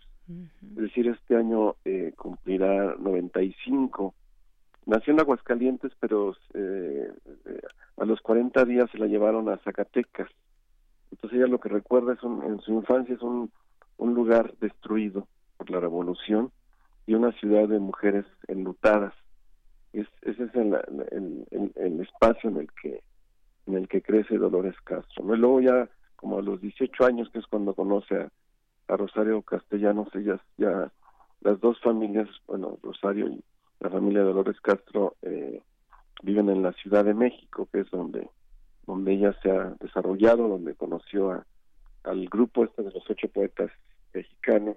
es 0.62 0.76
decir, 0.76 1.08
este 1.08 1.36
año 1.36 1.76
eh, 1.84 2.12
cumplirá 2.16 2.94
95. 2.98 4.14
Nació 4.86 5.12
en 5.12 5.20
Aguascalientes, 5.20 5.92
pero 6.00 6.34
eh, 6.54 7.12
eh, 7.46 7.60
a 7.96 8.04
los 8.04 8.20
40 8.20 8.64
días 8.64 8.90
se 8.90 8.98
la 8.98 9.06
llevaron 9.06 9.48
a 9.48 9.58
Zacatecas. 9.58 10.28
Entonces 11.10 11.38
ella 11.38 11.48
lo 11.48 11.58
que 11.58 11.68
recuerda 11.68 12.14
es 12.14 12.22
en 12.22 12.60
su 12.60 12.72
infancia 12.72 13.14
es 13.14 13.22
un, 13.22 13.50
un 13.98 14.14
lugar 14.14 14.54
destruido 14.60 15.26
por 15.56 15.70
la 15.70 15.80
revolución 15.80 16.50
y 17.06 17.14
una 17.14 17.32
ciudad 17.32 17.68
de 17.68 17.80
mujeres 17.80 18.24
enlutadas 18.46 19.12
es, 19.92 20.06
ese 20.22 20.44
es 20.44 20.54
el, 20.54 20.74
el, 21.76 22.00
espacio 22.00 22.50
en 22.50 22.58
el 22.58 22.68
que 22.80 23.02
en 23.66 23.74
el 23.74 23.88
que 23.88 24.02
crece 24.02 24.38
Dolores 24.38 24.74
Castro. 24.84 25.24
¿no? 25.24 25.36
luego 25.36 25.60
ya 25.60 25.88
como 26.16 26.38
a 26.38 26.42
los 26.42 26.60
18 26.60 27.04
años, 27.04 27.30
que 27.30 27.38
es 27.38 27.46
cuando 27.46 27.74
conoce 27.74 28.14
a, 28.16 28.30
Rosario 28.96 29.42
Castellanos, 29.42 30.08
ellas 30.14 30.40
ya, 30.56 30.90
las 31.40 31.60
dos 31.60 31.80
familias, 31.80 32.28
bueno, 32.46 32.78
Rosario 32.82 33.28
y 33.28 33.42
la 33.80 33.90
familia 33.90 34.22
Dolores 34.22 34.60
Castro, 34.60 35.16
eh, 35.22 35.62
viven 36.22 36.50
en 36.50 36.62
la 36.62 36.72
Ciudad 36.72 37.04
de 37.04 37.14
México, 37.14 37.68
que 37.72 37.80
es 37.80 37.90
donde, 37.90 38.28
donde 38.86 39.12
ella 39.12 39.34
se 39.42 39.50
ha 39.50 39.74
desarrollado, 39.80 40.48
donde 40.48 40.74
conoció 40.74 41.30
a, 41.30 41.46
al 42.04 42.28
grupo 42.28 42.64
este 42.64 42.82
de 42.82 42.92
los 42.92 43.08
ocho 43.08 43.28
poetas 43.28 43.70
mexicanos, 44.12 44.76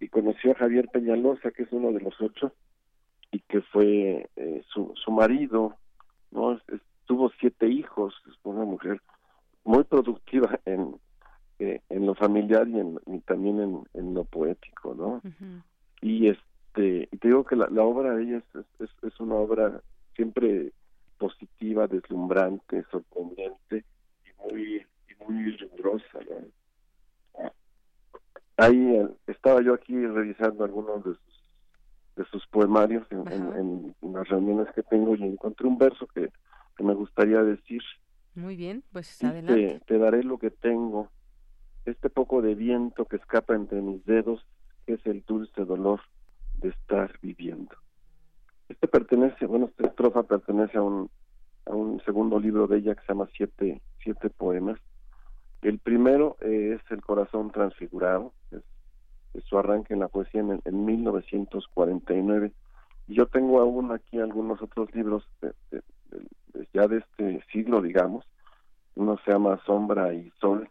y 0.00 0.08
conoció 0.08 0.52
a 0.52 0.56
Javier 0.56 0.88
Peñalosa, 0.92 1.50
que 1.50 1.64
es 1.64 1.72
uno 1.72 1.92
de 1.92 2.00
los 2.00 2.14
ocho, 2.20 2.52
y 3.30 3.40
que 3.40 3.60
fue 3.62 4.30
eh, 4.36 4.62
su, 4.72 4.92
su 4.94 5.10
marido, 5.10 5.76
¿no? 6.30 6.58
tuvo 7.06 7.30
siete 7.40 7.68
hijos, 7.68 8.14
es 8.28 8.34
una 8.44 8.64
mujer 8.64 9.00
muy 9.64 9.84
productiva 9.84 10.60
en, 10.64 10.94
eh, 11.58 11.80
en 11.88 12.06
lo 12.06 12.14
familiar 12.28 12.68
y, 12.68 12.78
en, 12.78 13.00
también 13.26 13.60
en, 13.60 13.82
en, 13.94 14.14
lo 14.14 14.24
poético, 14.24 14.94
¿no? 14.94 15.22
Y 16.00 16.28
este, 16.28 17.08
y 17.10 17.16
te 17.16 17.28
digo 17.28 17.44
que 17.44 17.56
la, 17.56 17.68
la 17.68 17.82
obra 17.82 18.14
de 18.14 18.22
ella 18.22 18.42
es, 18.54 18.90
es, 19.02 19.20
una 19.20 19.34
obra 19.34 19.80
siempre 20.14 20.72
positiva, 21.18 21.86
deslumbrante, 21.86 22.84
sorprendente 22.90 23.84
y 24.24 24.52
muy, 24.52 24.86
y 25.08 25.24
muy 25.24 25.56
rigurosa, 25.56 26.18
¿no? 26.28 27.50
Ahí 28.56 28.96
eh, 28.96 29.08
estaba 29.28 29.62
yo 29.62 29.72
aquí 29.72 29.94
revisando 29.94 30.64
algunos 30.64 31.04
de 31.04 31.12
sus 31.12 31.28
de 32.18 32.24
sus 32.24 32.44
poemarios 32.48 33.06
en, 33.12 33.94
las 34.12 34.28
reuniones 34.28 34.66
que 34.74 34.82
tengo 34.82 35.14
y 35.14 35.22
encontré 35.22 35.68
un 35.68 35.78
verso 35.78 36.06
que, 36.08 36.30
me 36.80 36.94
gustaría 36.94 37.42
decir. 37.42 37.82
Muy 38.36 38.54
bien, 38.54 38.84
pues 38.92 39.22
adelante. 39.24 39.80
Te, 39.86 39.98
daré 39.98 40.22
lo 40.22 40.38
que 40.38 40.50
tengo, 40.50 41.10
este 41.90 42.10
poco 42.10 42.42
de 42.42 42.54
viento 42.54 43.04
que 43.06 43.16
escapa 43.16 43.54
entre 43.54 43.80
mis 43.80 44.04
dedos, 44.04 44.44
es 44.86 45.04
el 45.06 45.24
dulce 45.26 45.64
dolor 45.64 46.00
de 46.58 46.70
estar 46.70 47.12
viviendo. 47.22 47.74
Este 48.68 48.88
pertenece, 48.88 49.46
bueno, 49.46 49.66
esta 49.66 49.86
estrofa 49.86 50.22
pertenece 50.22 50.78
a 50.78 50.82
un, 50.82 51.10
a 51.66 51.74
un 51.74 52.00
segundo 52.04 52.38
libro 52.38 52.66
de 52.66 52.78
ella 52.78 52.94
que 52.94 53.00
se 53.02 53.08
llama 53.08 53.28
Siete, 53.36 53.80
siete 54.02 54.30
Poemas. 54.30 54.78
El 55.62 55.78
primero 55.78 56.36
es 56.40 56.80
El 56.90 57.02
Corazón 57.02 57.50
Transfigurado, 57.50 58.32
es 58.50 59.44
su 59.44 59.58
arranque 59.58 59.94
en 59.94 60.00
la 60.00 60.08
poesía 60.08 60.40
en, 60.40 60.60
en 60.64 60.84
1949. 60.84 62.52
Y 63.08 63.14
yo 63.14 63.26
tengo 63.26 63.60
aún 63.60 63.92
aquí 63.92 64.18
algunos 64.18 64.60
otros 64.62 64.94
libros 64.94 65.28
ya 66.74 66.86
de 66.86 66.98
este 66.98 67.42
siglo, 67.52 67.80
digamos. 67.80 68.24
Uno 68.94 69.18
se 69.24 69.32
llama 69.32 69.60
Sombra 69.64 70.12
y 70.12 70.30
Sol 70.40 70.68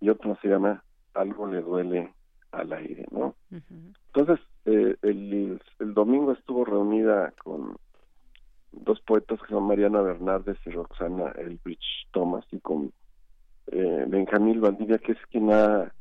y 0.00 0.08
otro 0.10 0.36
se 0.40 0.48
llama 0.48 0.82
Algo 1.14 1.46
le 1.46 1.60
duele 1.62 2.12
al 2.52 2.72
aire, 2.72 3.06
¿no? 3.10 3.34
Entonces, 3.50 4.40
eh, 4.64 4.96
el, 5.02 5.60
el, 5.78 5.94
domingo 5.94 6.32
estuvo 6.32 6.64
reunida 6.64 7.32
con 7.42 7.76
dos 8.72 9.00
poetas 9.00 9.40
que 9.40 9.48
son 9.48 9.64
Mariana 9.64 10.00
Bernardes 10.00 10.58
y 10.66 10.70
Roxana 10.70 11.32
Elbridge 11.36 12.08
Thomas 12.12 12.44
y 12.50 12.60
con 12.60 12.92
eh, 13.68 14.04
Benjamín 14.08 14.60
Valdivia, 14.60 14.98
que 14.98 15.12
es 15.12 15.18
quien 15.30 15.52
ha 15.52 15.92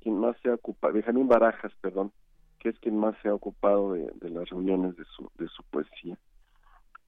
quien, 0.00 0.18
más 0.18 0.36
se 0.42 0.50
ha 0.50 0.54
ocupado, 0.54 0.92
Benjamín 0.92 1.28
Barajas, 1.28 1.72
perdón, 1.80 2.12
que 2.58 2.68
es 2.68 2.78
quien 2.78 2.98
más 2.98 3.16
se 3.22 3.28
ha 3.28 3.34
ocupado 3.34 3.94
de, 3.94 4.12
las 4.28 4.48
reuniones 4.50 4.96
de 4.96 5.04
su, 5.16 5.30
de 5.38 5.48
su 5.48 5.62
poesía. 5.64 6.18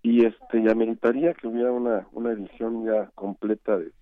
Y 0.02 0.24
este 0.24 0.62
ya 0.62 0.74
meritaría 0.74 1.34
que 1.34 1.46
hubiera 1.46 1.72
una, 1.72 2.06
una 2.12 2.32
edición 2.32 2.86
ya 2.86 3.10
completa 3.14 3.76
de, 3.76 3.92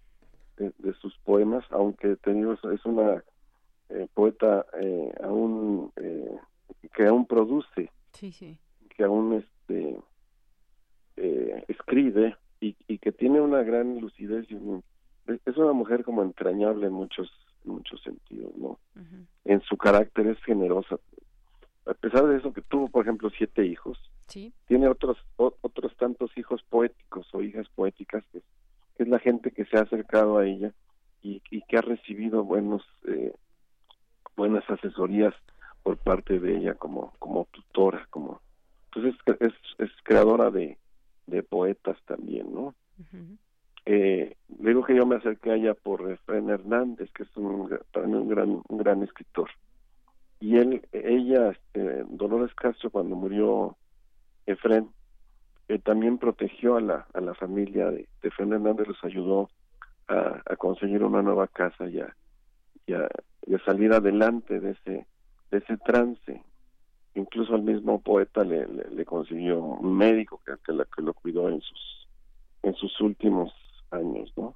de, 0.56 0.92
sus 1.00 1.16
poemas, 1.18 1.64
aunque 1.70 2.16
tenido 2.16 2.52
es 2.54 2.84
una 2.84 3.22
eh, 3.88 4.06
poeta 4.14 4.64
eh, 4.80 5.12
aún 5.22 5.92
eh, 5.96 6.36
que 6.94 7.06
aún 7.06 7.26
produce, 7.26 7.90
que 8.96 9.04
aún 9.04 9.34
este 9.34 10.00
escribe 11.68 12.36
y, 12.60 12.74
y, 12.88 12.98
que 12.98 13.12
tiene 13.12 13.40
una 13.40 13.62
gran 13.62 14.00
lucidez 14.00 14.50
y 14.50 14.56
es 15.44 15.56
una 15.56 15.72
mujer 15.72 16.04
como 16.04 16.22
entrañable 16.22 16.86
en 16.86 16.92
muchos 16.92 17.30
en 17.64 17.72
muchos 17.72 18.02
sentidos, 18.02 18.54
¿no? 18.56 18.78
En 19.44 19.60
su 19.62 19.76
carácter 19.76 20.26
es 20.26 20.42
generosa. 20.42 20.98
A 21.86 21.94
pesar 21.94 22.26
de 22.26 22.38
eso 22.38 22.52
que 22.52 22.62
tuvo, 22.62 22.88
por 22.88 23.04
ejemplo, 23.04 23.30
siete 23.30 23.66
hijos, 23.66 23.98
tiene 24.66 24.88
otros 24.88 25.18
otros 25.36 25.96
tantos 25.96 26.36
hijos 26.36 26.62
poéticos 26.68 27.26
o 27.34 27.42
hijas 27.42 27.68
poéticas 27.74 28.24
que, 28.32 28.42
es 29.02 29.08
la 29.08 29.18
gente 29.18 29.50
que 29.50 29.64
se 29.66 29.76
ha 29.76 29.82
acercado 29.82 30.38
a 30.38 30.46
ella 30.46 30.72
y, 31.22 31.40
que 31.40 31.78
ha 31.78 31.82
recibido 31.82 32.44
buenos 32.44 32.82
eh, 33.06 33.32
buenas 34.36 34.68
asesorías 34.68 35.34
por 35.82 35.96
parte 35.96 36.40
de 36.40 36.56
ella 36.56 36.74
como 36.74 37.12
como 37.18 37.46
tutora, 37.52 38.06
como 38.10 38.40
entonces 38.86 39.14
es, 39.40 39.52
es 39.78 39.90
creadora 40.02 40.50
de, 40.50 40.78
de 41.26 41.42
poetas 41.42 41.96
también, 42.06 42.52
¿no? 42.52 42.74
eh, 43.84 44.36
digo 44.48 44.84
que 44.84 44.94
yo 44.94 45.06
me 45.06 45.16
acerqué 45.16 45.50
a 45.50 45.54
ella 45.56 45.74
por 45.74 46.10
Efraín 46.10 46.50
Hernández, 46.50 47.10
que 47.12 47.24
es 47.24 47.36
un, 47.36 47.78
para 47.92 48.06
mí 48.06 48.14
un 48.14 48.28
gran, 48.28 48.62
un 48.68 48.78
gran 48.78 49.02
escritor. 49.02 49.50
Y 50.40 50.56
él, 50.56 50.86
ella, 50.92 51.50
este, 51.50 52.04
Dolores 52.08 52.54
Castro, 52.54 52.90
cuando 52.90 53.16
murió 53.16 53.76
Efraín, 54.46 54.90
eh, 55.72 55.78
también 55.78 56.18
protegió 56.18 56.76
a 56.76 56.82
la, 56.82 57.06
a 57.14 57.20
la 57.22 57.32
familia 57.32 57.90
de, 57.90 58.06
de 58.22 58.32
Hernández, 58.38 58.86
los 58.86 59.02
ayudó 59.04 59.48
a, 60.06 60.42
a, 60.44 60.56
conseguir 60.56 61.02
una 61.02 61.22
nueva 61.22 61.46
casa 61.48 61.88
y 61.88 61.98
a, 61.98 62.14
y 62.84 62.92
a, 62.92 63.64
salir 63.64 63.90
adelante 63.94 64.60
de 64.60 64.72
ese, 64.72 65.06
de 65.50 65.58
ese 65.58 65.78
trance. 65.78 66.42
Incluso 67.14 67.54
al 67.54 67.62
mismo 67.62 68.02
poeta 68.02 68.44
le, 68.44 68.66
le, 68.66 69.04
consiguió 69.06 69.60
un 69.60 69.96
médico 69.96 70.42
que, 70.44 70.52
que, 70.62 70.72
la, 70.74 70.84
que 70.84 71.00
lo 71.00 71.14
cuidó 71.14 71.48
en 71.48 71.62
sus, 71.62 72.08
en 72.62 72.74
sus 72.74 73.00
últimos 73.00 73.50
años, 73.90 74.30
¿no? 74.36 74.54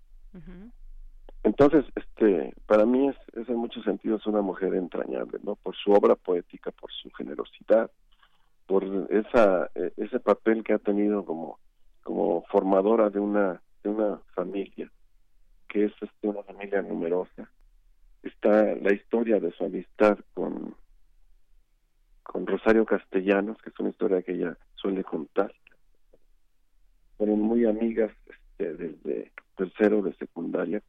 Entonces, 1.44 1.86
este, 1.94 2.55
para 2.66 2.84
mí 2.84 3.09
es, 3.09 3.16
es, 3.34 3.48
en 3.48 3.56
muchos 3.56 3.84
sentidos 3.84 4.26
una 4.26 4.43
mujer 4.43 4.74
entrañable, 4.74 5.38
¿no? 5.43 5.56
Por 5.56 5.74
su 5.76 5.93
obra 5.93 6.14
poética, 6.14 6.72
por 6.72 6.93
su 6.93 7.10
generosidad, 7.12 7.90
por 8.66 8.84
esa 9.10 9.70
e, 9.74 9.93
ese 9.97 10.20
papel 10.20 10.62
que 10.64 10.74
ha 10.74 10.78
tenido 10.78 11.24
como 11.24 11.59
como 12.02 12.43
formadora 12.51 13.10
de 13.10 13.20
una 13.20 13.60
de 13.82 13.90
una 13.90 14.18
familia 14.34 14.90
que 15.68 15.86
es 15.86 15.93
este, 16.01 16.28
una 16.28 16.43
familia 16.43 16.82
numerosa. 16.82 17.51
Está 18.22 18.74
la 18.76 18.93
historia 18.93 19.40
de 19.40 19.52
su 19.52 19.64
amistad 19.64 20.18
con 20.34 20.74
con 22.22 22.47
Rosario 22.47 22.84
Castellanos, 22.84 23.56
que 23.62 23.70
es 23.70 23.78
una 23.78 23.90
historia 23.90 24.22
que 24.22 24.32
ella 24.32 24.56
suele 24.74 25.05
contar. 25.05 25.52
Fueron 27.16 27.40
muy 27.40 27.64
amigas 27.64 28.12
desde 28.59 29.30
tercero 29.56 30.02
de 30.02 30.12
secundaria, 30.14 30.82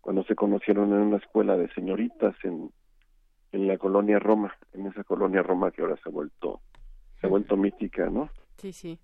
cuando 0.00 0.22
se 0.24 0.34
conocieron 0.34 0.92
en 0.92 1.00
una 1.00 1.16
escuela 1.16 1.56
de 1.56 1.68
señoritas 1.74 2.36
en, 2.44 2.70
en 3.52 3.66
la 3.66 3.76
colonia 3.78 4.18
Roma, 4.18 4.54
en 4.72 4.86
esa 4.86 5.04
colonia 5.04 5.42
Roma 5.42 5.70
que 5.70 5.82
ahora 5.82 5.96
se 5.96 6.08
ha 6.08 6.12
vuelto, 6.12 6.60
se 7.20 7.26
ha 7.26 7.30
vuelto 7.30 7.56
mítica, 7.56 8.08
¿no? 8.10 8.30
Sí, 8.58 8.72
sí. 8.72 8.98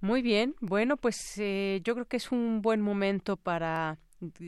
Muy 0.00 0.22
bien, 0.22 0.54
bueno, 0.60 0.96
pues 0.96 1.16
eh, 1.38 1.80
yo 1.82 1.94
creo 1.94 2.06
que 2.06 2.18
es 2.18 2.30
un 2.30 2.62
buen 2.62 2.80
momento 2.80 3.36
para 3.36 3.98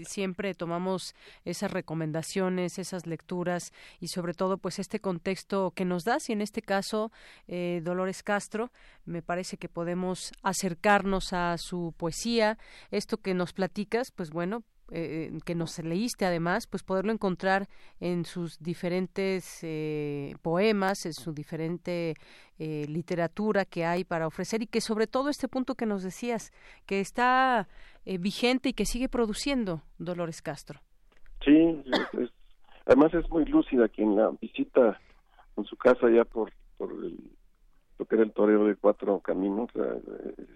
siempre 0.07 0.55
tomamos 0.55 1.15
esas 1.45 1.71
recomendaciones, 1.71 2.79
esas 2.79 3.07
lecturas 3.07 3.73
y 4.01 4.09
sobre 4.09 4.33
todo 4.33 4.59
pues 4.59 4.79
este 4.79 5.01
contexto 5.01 5.73
que 5.73 5.85
nos 5.85 6.05
das 6.05 6.31
y 6.31 6.33
en 6.33 6.41
este 6.41 6.63
caso 6.63 7.11
eh, 7.49 7.81
Dolores 7.85 8.23
Castro 8.23 8.71
me 9.05 9.23
parece 9.23 9.57
que 9.57 9.69
podemos 9.69 10.33
acercarnos 10.43 11.33
a 11.33 11.57
su 11.59 11.93
poesía, 11.97 12.57
esto 12.91 13.19
que 13.19 13.35
nos 13.35 13.53
platicas 13.53 14.13
pues 14.13 14.31
bueno 14.31 14.63
eh, 14.93 15.33
que 15.45 15.57
nos 15.57 15.83
leíste 15.83 16.27
además, 16.27 16.69
pues 16.69 16.85
poderlo 16.85 17.13
encontrar 17.13 17.67
en 17.99 18.25
sus 18.25 18.61
diferentes 18.61 19.61
eh, 19.65 20.35
poemas, 20.43 21.07
en 21.07 21.13
su 21.13 21.33
diferente 21.33 22.15
eh, 22.61 22.87
literatura 22.89 23.65
que 23.65 23.85
hay 23.85 24.05
para 24.05 24.29
ofrecer 24.29 24.63
y 24.63 24.69
que 24.69 24.81
sobre 24.81 25.09
todo 25.09 25.29
este 25.29 25.49
punto 25.49 25.75
que 25.75 25.87
nos 25.87 26.05
decías, 26.05 26.53
que 26.87 27.01
está 27.01 27.67
vigente 28.05 28.69
y 28.69 28.73
que 28.73 28.85
sigue 28.85 29.09
produciendo 29.09 29.83
Dolores 29.99 30.41
Castro. 30.41 30.79
Sí, 31.45 31.83
además 32.87 33.13
es 33.15 33.29
muy 33.29 33.45
lúcida 33.47 33.89
quien 33.89 34.15
la 34.15 34.31
visita 34.41 35.01
en 35.57 35.65
su 35.65 35.77
casa 35.77 36.09
ya 36.09 36.25
por, 36.25 36.53
por 36.77 36.95
lo 36.95 38.05
que 38.05 38.15
era 38.15 38.23
el 38.23 38.33
toreo 38.33 38.67
de 38.67 38.77
cuatro 38.77 39.19
caminos, 39.19 39.71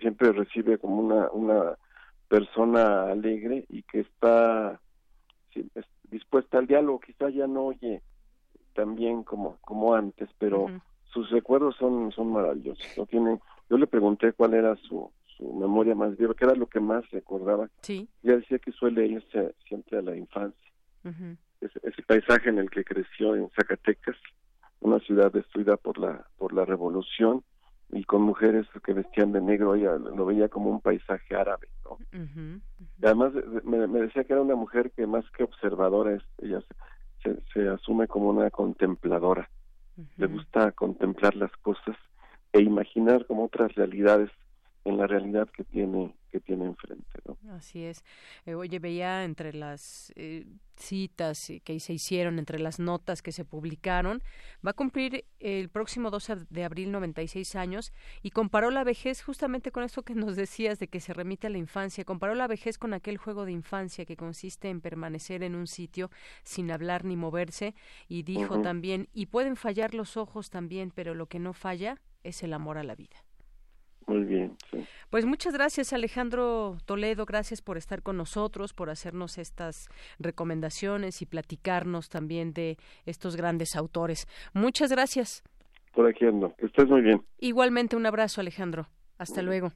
siempre 0.01 0.31
recibe 0.31 0.79
como 0.79 1.01
una, 1.01 1.29
una 1.33 1.77
persona 2.31 3.11
alegre 3.11 3.67
y 3.69 3.83
que 3.83 4.01
está 4.01 4.81
dispuesta 6.05 6.59
al 6.59 6.69
diálogo, 6.69 7.01
quizá 7.01 7.29
ya 7.29 7.49
no 7.49 7.67
oye 7.67 8.03
tan 8.73 8.95
bien 8.95 9.25
como, 9.25 9.59
como 9.63 9.95
antes, 9.95 10.31
pero 10.39 10.67
sus 11.13 11.29
recuerdos 11.31 11.75
son, 11.77 12.13
son 12.13 12.33
maravillosos. 12.33 12.87
¿no? 12.97 13.05
Tiene, 13.07 13.41
yo 13.69 13.77
le 13.77 13.89
pregunté 13.89 14.33
cuál 14.33 14.55
era 14.55 14.77
su, 14.77 15.11
su 15.37 15.53
memoria 15.55 15.97
más 15.97 16.17
viva, 16.17 16.35
qué 16.35 16.45
era 16.45 16.55
lo 16.55 16.69
que 16.69 16.79
más 16.79 17.09
recordaba. 17.11 17.69
Sí. 17.83 18.09
ella 18.23 18.37
decía 18.37 18.61
que 18.61 18.71
suele 18.71 19.07
irse 19.07 19.55
siempre 19.67 19.99
a 19.99 20.03
la 20.03 20.17
infancia. 20.17 20.71
ese, 21.61 22.03
paisaje 22.07 22.49
en 22.49 22.59
el 22.59 22.71
que 22.71 22.85
creció 22.85 23.35
en 23.35 23.51
Zacatecas, 23.51 24.17
una 24.81 25.01
ciudad 25.01 25.33
destruida 25.33 25.77
por 25.77 25.99
la, 25.99 26.27
por 26.39 26.53
la 26.53 26.65
revolución, 26.65 27.43
y 27.93 28.05
con 28.05 28.23
mujeres 28.23 28.67
que 28.85 28.93
vestían 28.93 29.33
de 29.33 29.41
negro, 29.41 29.75
ella 29.75 29.97
lo 29.97 30.27
veía 30.27 30.49
como 30.49 30.71
un 30.71 30.81
paisaje 30.81 31.35
árabe, 31.35 31.69
¿no? 31.85 31.99
además 33.03 33.33
me, 33.65 33.87
decía 33.87 34.25
que 34.25 34.33
era 34.33 34.43
una 34.43 34.55
mujer 34.55 34.93
que 34.93 35.07
más 35.07 35.25
que 35.31 35.45
observadora, 35.45 36.13
es, 36.13 36.23
ella 36.39 36.63
se, 37.23 37.39
se, 37.53 37.69
asume 37.69 38.07
como 38.07 38.29
una 38.31 38.51
contempladora. 38.51 39.49
Le 40.17 40.27
gusta 40.29 40.73
contemplar 40.73 41.37
las 41.37 41.55
cosas 41.59 41.97
e 42.53 42.61
imaginar 42.63 43.27
como 43.27 43.45
otras 43.45 43.75
realidades 43.75 44.31
en 44.85 44.97
la 44.97 45.07
realidad 45.07 45.49
que 45.51 45.65
tiene 45.65 46.15
que 46.31 46.41
tiene 46.41 46.65
enfrente, 46.65 47.21
¿no? 47.25 47.37
Así 47.53 47.85
es. 47.85 48.05
Eh, 48.47 48.55
oye, 48.55 48.79
veía 48.79 49.25
entre 49.25 49.53
las 49.53 50.13
eh, 50.17 50.47
citas 50.77 51.53
que 51.65 51.81
se 51.81 51.93
hicieron, 51.93 52.39
entre 52.39 52.59
las 52.59 52.79
notas 52.79 53.21
que 53.21 53.33
se 53.33 53.45
publicaron, 53.45 54.23
va 54.65 54.71
a 54.71 54.75
cumplir 54.75 55.25
el 55.41 55.69
próximo 55.69 56.11
12 56.11 56.47
de 56.49 56.65
abril 56.65 56.93
96 56.93 57.57
años 57.57 57.93
y 58.23 58.31
comparó 58.31 58.71
la 58.71 58.85
vejez 58.85 59.23
justamente 59.23 59.73
con 59.73 59.83
esto 59.83 60.03
que 60.03 60.15
nos 60.15 60.37
decías 60.37 60.79
de 60.79 60.89
que 60.89 61.01
se 61.01 61.13
remite 61.13 61.49
a 61.49 61.51
la 61.51 61.59
infancia, 61.59 62.05
comparó 62.05 62.35
la 62.35 62.47
vejez 62.47 62.79
con 62.79 62.95
aquel 62.95 63.19
juego 63.19 63.45
de 63.45 63.53
infancia 63.53 64.05
que 64.05 64.17
consiste 64.17 64.69
en 64.69 64.81
permanecer 64.81 65.43
en 65.43 65.57
un 65.57 65.67
sitio 65.67 66.11
sin 66.45 66.71
hablar 66.71 67.05
ni 67.05 67.17
moverse 67.17 67.75
y 68.09 68.23
dijo 68.23 68.61
también, 68.63 69.09
y 69.13 69.27
pueden 69.27 69.57
fallar 69.57 69.95
los 69.95 70.17
ojos 70.17 70.51
también, 70.51 70.93
pero 70.95 71.15
lo 71.15 71.27
que 71.27 71.41
no 71.41 71.53
falla 71.53 72.01
es 72.23 72.43
el 72.43 72.53
amor 72.53 72.79
a 72.79 72.85
la 72.85 72.95
vida. 72.95 73.25
Muy 74.11 74.25
bien. 74.25 74.57
Pues 75.09 75.25
muchas 75.25 75.55
gracias 75.55 75.93
Alejandro 75.93 76.79
Toledo, 76.85 77.27
gracias 77.27 77.63
por 77.63 77.77
estar 77.77 78.03
con 78.03 78.17
nosotros, 78.17 78.75
por 78.75 78.91
hacernos 78.91 79.39
estas 79.39 79.89
recomendaciones 80.19 81.23
y 81.23 81.27
platicarnos 81.27 82.09
también 82.09 82.53
de 82.53 82.77
estos 83.07 83.37
grandes 83.37 83.77
autores. 83.77 84.27
Muchas 84.53 84.91
gracias. 84.91 85.45
Por 85.95 86.09
aquí 86.09 86.27
ando. 86.27 86.53
Que 86.57 86.67
estés 86.67 86.89
muy 86.89 87.03
bien. 87.03 87.23
Igualmente 87.39 87.95
un 87.95 88.05
abrazo 88.05 88.41
Alejandro. 88.41 88.89
Hasta 89.17 89.43
luego. 89.43 89.71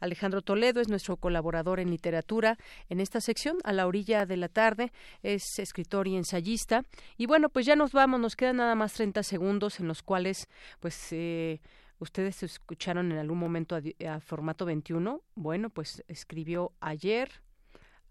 Alejandro 0.00 0.42
Toledo 0.42 0.80
es 0.80 0.88
nuestro 0.88 1.16
colaborador 1.16 1.78
en 1.78 1.90
literatura 1.90 2.56
en 2.88 2.98
esta 2.98 3.20
sección, 3.20 3.58
a 3.62 3.72
la 3.72 3.86
orilla 3.86 4.26
de 4.26 4.36
la 4.36 4.48
tarde, 4.48 4.90
es 5.22 5.60
escritor 5.60 6.08
y 6.08 6.16
ensayista. 6.16 6.82
Y 7.16 7.26
bueno, 7.26 7.48
pues 7.48 7.64
ya 7.64 7.76
nos 7.76 7.92
vamos, 7.92 8.18
nos 8.18 8.34
quedan 8.34 8.56
nada 8.56 8.74
más 8.74 8.94
30 8.94 9.22
segundos 9.22 9.78
en 9.78 9.86
los 9.86 10.02
cuales, 10.02 10.48
pues, 10.80 11.12
eh, 11.12 11.60
ustedes 11.98 12.42
escucharon 12.42 13.12
en 13.12 13.18
algún 13.18 13.38
momento 13.38 13.76
a, 13.76 14.20
formato 14.20 14.64
21. 14.64 15.22
Bueno, 15.34 15.70
pues 15.70 16.04
escribió 16.08 16.72
ayer, 16.80 17.30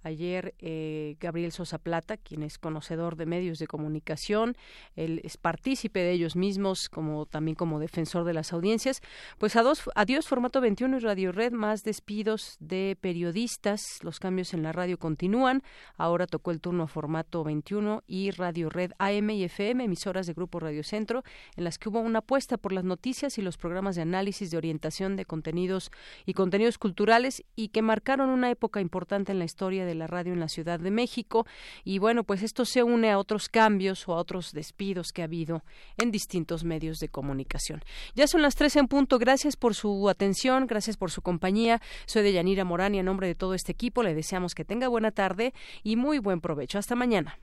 Ayer 0.07 0.55
eh, 0.59 1.17
Gabriel 1.19 1.51
Sosa 1.51 1.79
Plata, 1.79 2.15
quien 2.15 2.41
es 2.41 2.57
conocedor 2.57 3.17
de 3.17 3.25
medios 3.25 3.59
de 3.59 3.67
comunicación, 3.67 4.55
él 4.95 5.19
es 5.25 5.35
partícipe 5.35 5.99
de 5.99 6.13
ellos 6.13 6.37
mismos, 6.37 6.87
como 6.87 7.25
también 7.25 7.55
como 7.55 7.77
defensor 7.77 8.23
de 8.23 8.33
las 8.33 8.53
audiencias. 8.53 9.01
Pues 9.37 9.57
adiós 9.57 10.27
formato 10.27 10.61
21 10.61 10.95
y 10.95 10.99
Radio 11.01 11.33
Red, 11.33 11.51
más 11.51 11.83
despidos 11.83 12.55
de 12.61 12.97
periodistas. 13.01 13.99
Los 14.01 14.21
cambios 14.21 14.53
en 14.53 14.63
la 14.63 14.71
radio 14.71 14.97
continúan. 14.97 15.61
Ahora 15.97 16.25
tocó 16.25 16.51
el 16.51 16.61
turno 16.61 16.83
a 16.83 16.87
formato 16.87 17.43
21 17.43 18.05
y 18.07 18.31
Radio 18.31 18.69
Red 18.69 18.93
AM 18.99 19.29
y 19.31 19.43
FM, 19.43 19.83
emisoras 19.83 20.25
de 20.25 20.33
Grupo 20.33 20.61
Radio 20.61 20.83
Centro, 20.85 21.23
en 21.57 21.65
las 21.65 21.77
que 21.77 21.89
hubo 21.89 21.99
una 21.99 22.19
apuesta 22.19 22.57
por 22.57 22.71
las 22.71 22.85
noticias 22.85 23.37
y 23.37 23.41
los 23.41 23.57
programas 23.57 23.97
de 23.97 24.03
análisis 24.03 24.51
de 24.51 24.57
orientación 24.57 25.17
de 25.17 25.25
contenidos 25.25 25.91
y 26.25 26.31
contenidos 26.31 26.77
culturales 26.77 27.43
y 27.57 27.69
que 27.69 27.81
marcaron 27.81 28.29
una 28.29 28.49
época 28.49 28.79
importante 28.79 29.33
en 29.33 29.39
la 29.39 29.45
historia 29.45 29.85
de 29.85 29.96
la 29.97 30.07
radio 30.07 30.33
en 30.33 30.39
la 30.39 30.49
Ciudad 30.49 30.79
de 30.79 30.91
México. 30.91 31.45
Y 31.83 31.99
bueno, 31.99 32.23
pues 32.23 32.43
esto 32.43 32.65
se 32.65 32.83
une 32.83 33.11
a 33.11 33.19
otros 33.19 33.49
cambios 33.49 34.07
o 34.07 34.13
a 34.13 34.17
otros 34.17 34.51
despidos 34.51 35.11
que 35.11 35.21
ha 35.21 35.25
habido 35.25 35.63
en 35.97 36.11
distintos 36.11 36.63
medios 36.63 36.99
de 36.99 37.09
comunicación. 37.09 37.83
Ya 38.15 38.27
son 38.27 38.41
las 38.41 38.55
tres 38.55 38.75
en 38.75 38.87
punto. 38.87 39.19
Gracias 39.19 39.55
por 39.55 39.75
su 39.75 40.09
atención, 40.09 40.67
gracias 40.67 40.97
por 40.97 41.11
su 41.11 41.21
compañía. 41.21 41.81
Soy 42.05 42.23
de 42.23 42.33
Yanira 42.33 42.63
Morán 42.63 42.95
y 42.95 42.99
en 42.99 43.05
nombre 43.05 43.27
de 43.27 43.35
todo 43.35 43.53
este 43.53 43.71
equipo 43.71 44.03
le 44.03 44.13
deseamos 44.13 44.55
que 44.55 44.65
tenga 44.65 44.87
buena 44.87 45.11
tarde 45.11 45.53
y 45.83 45.95
muy 45.95 46.19
buen 46.19 46.41
provecho. 46.41 46.77
Hasta 46.79 46.95
mañana. 46.95 47.37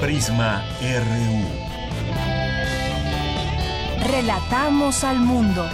Prisma 0.00 0.64
RU. 0.80 1.68
Relatamos 4.08 5.02
al 5.02 5.18
mundo. 5.18 5.68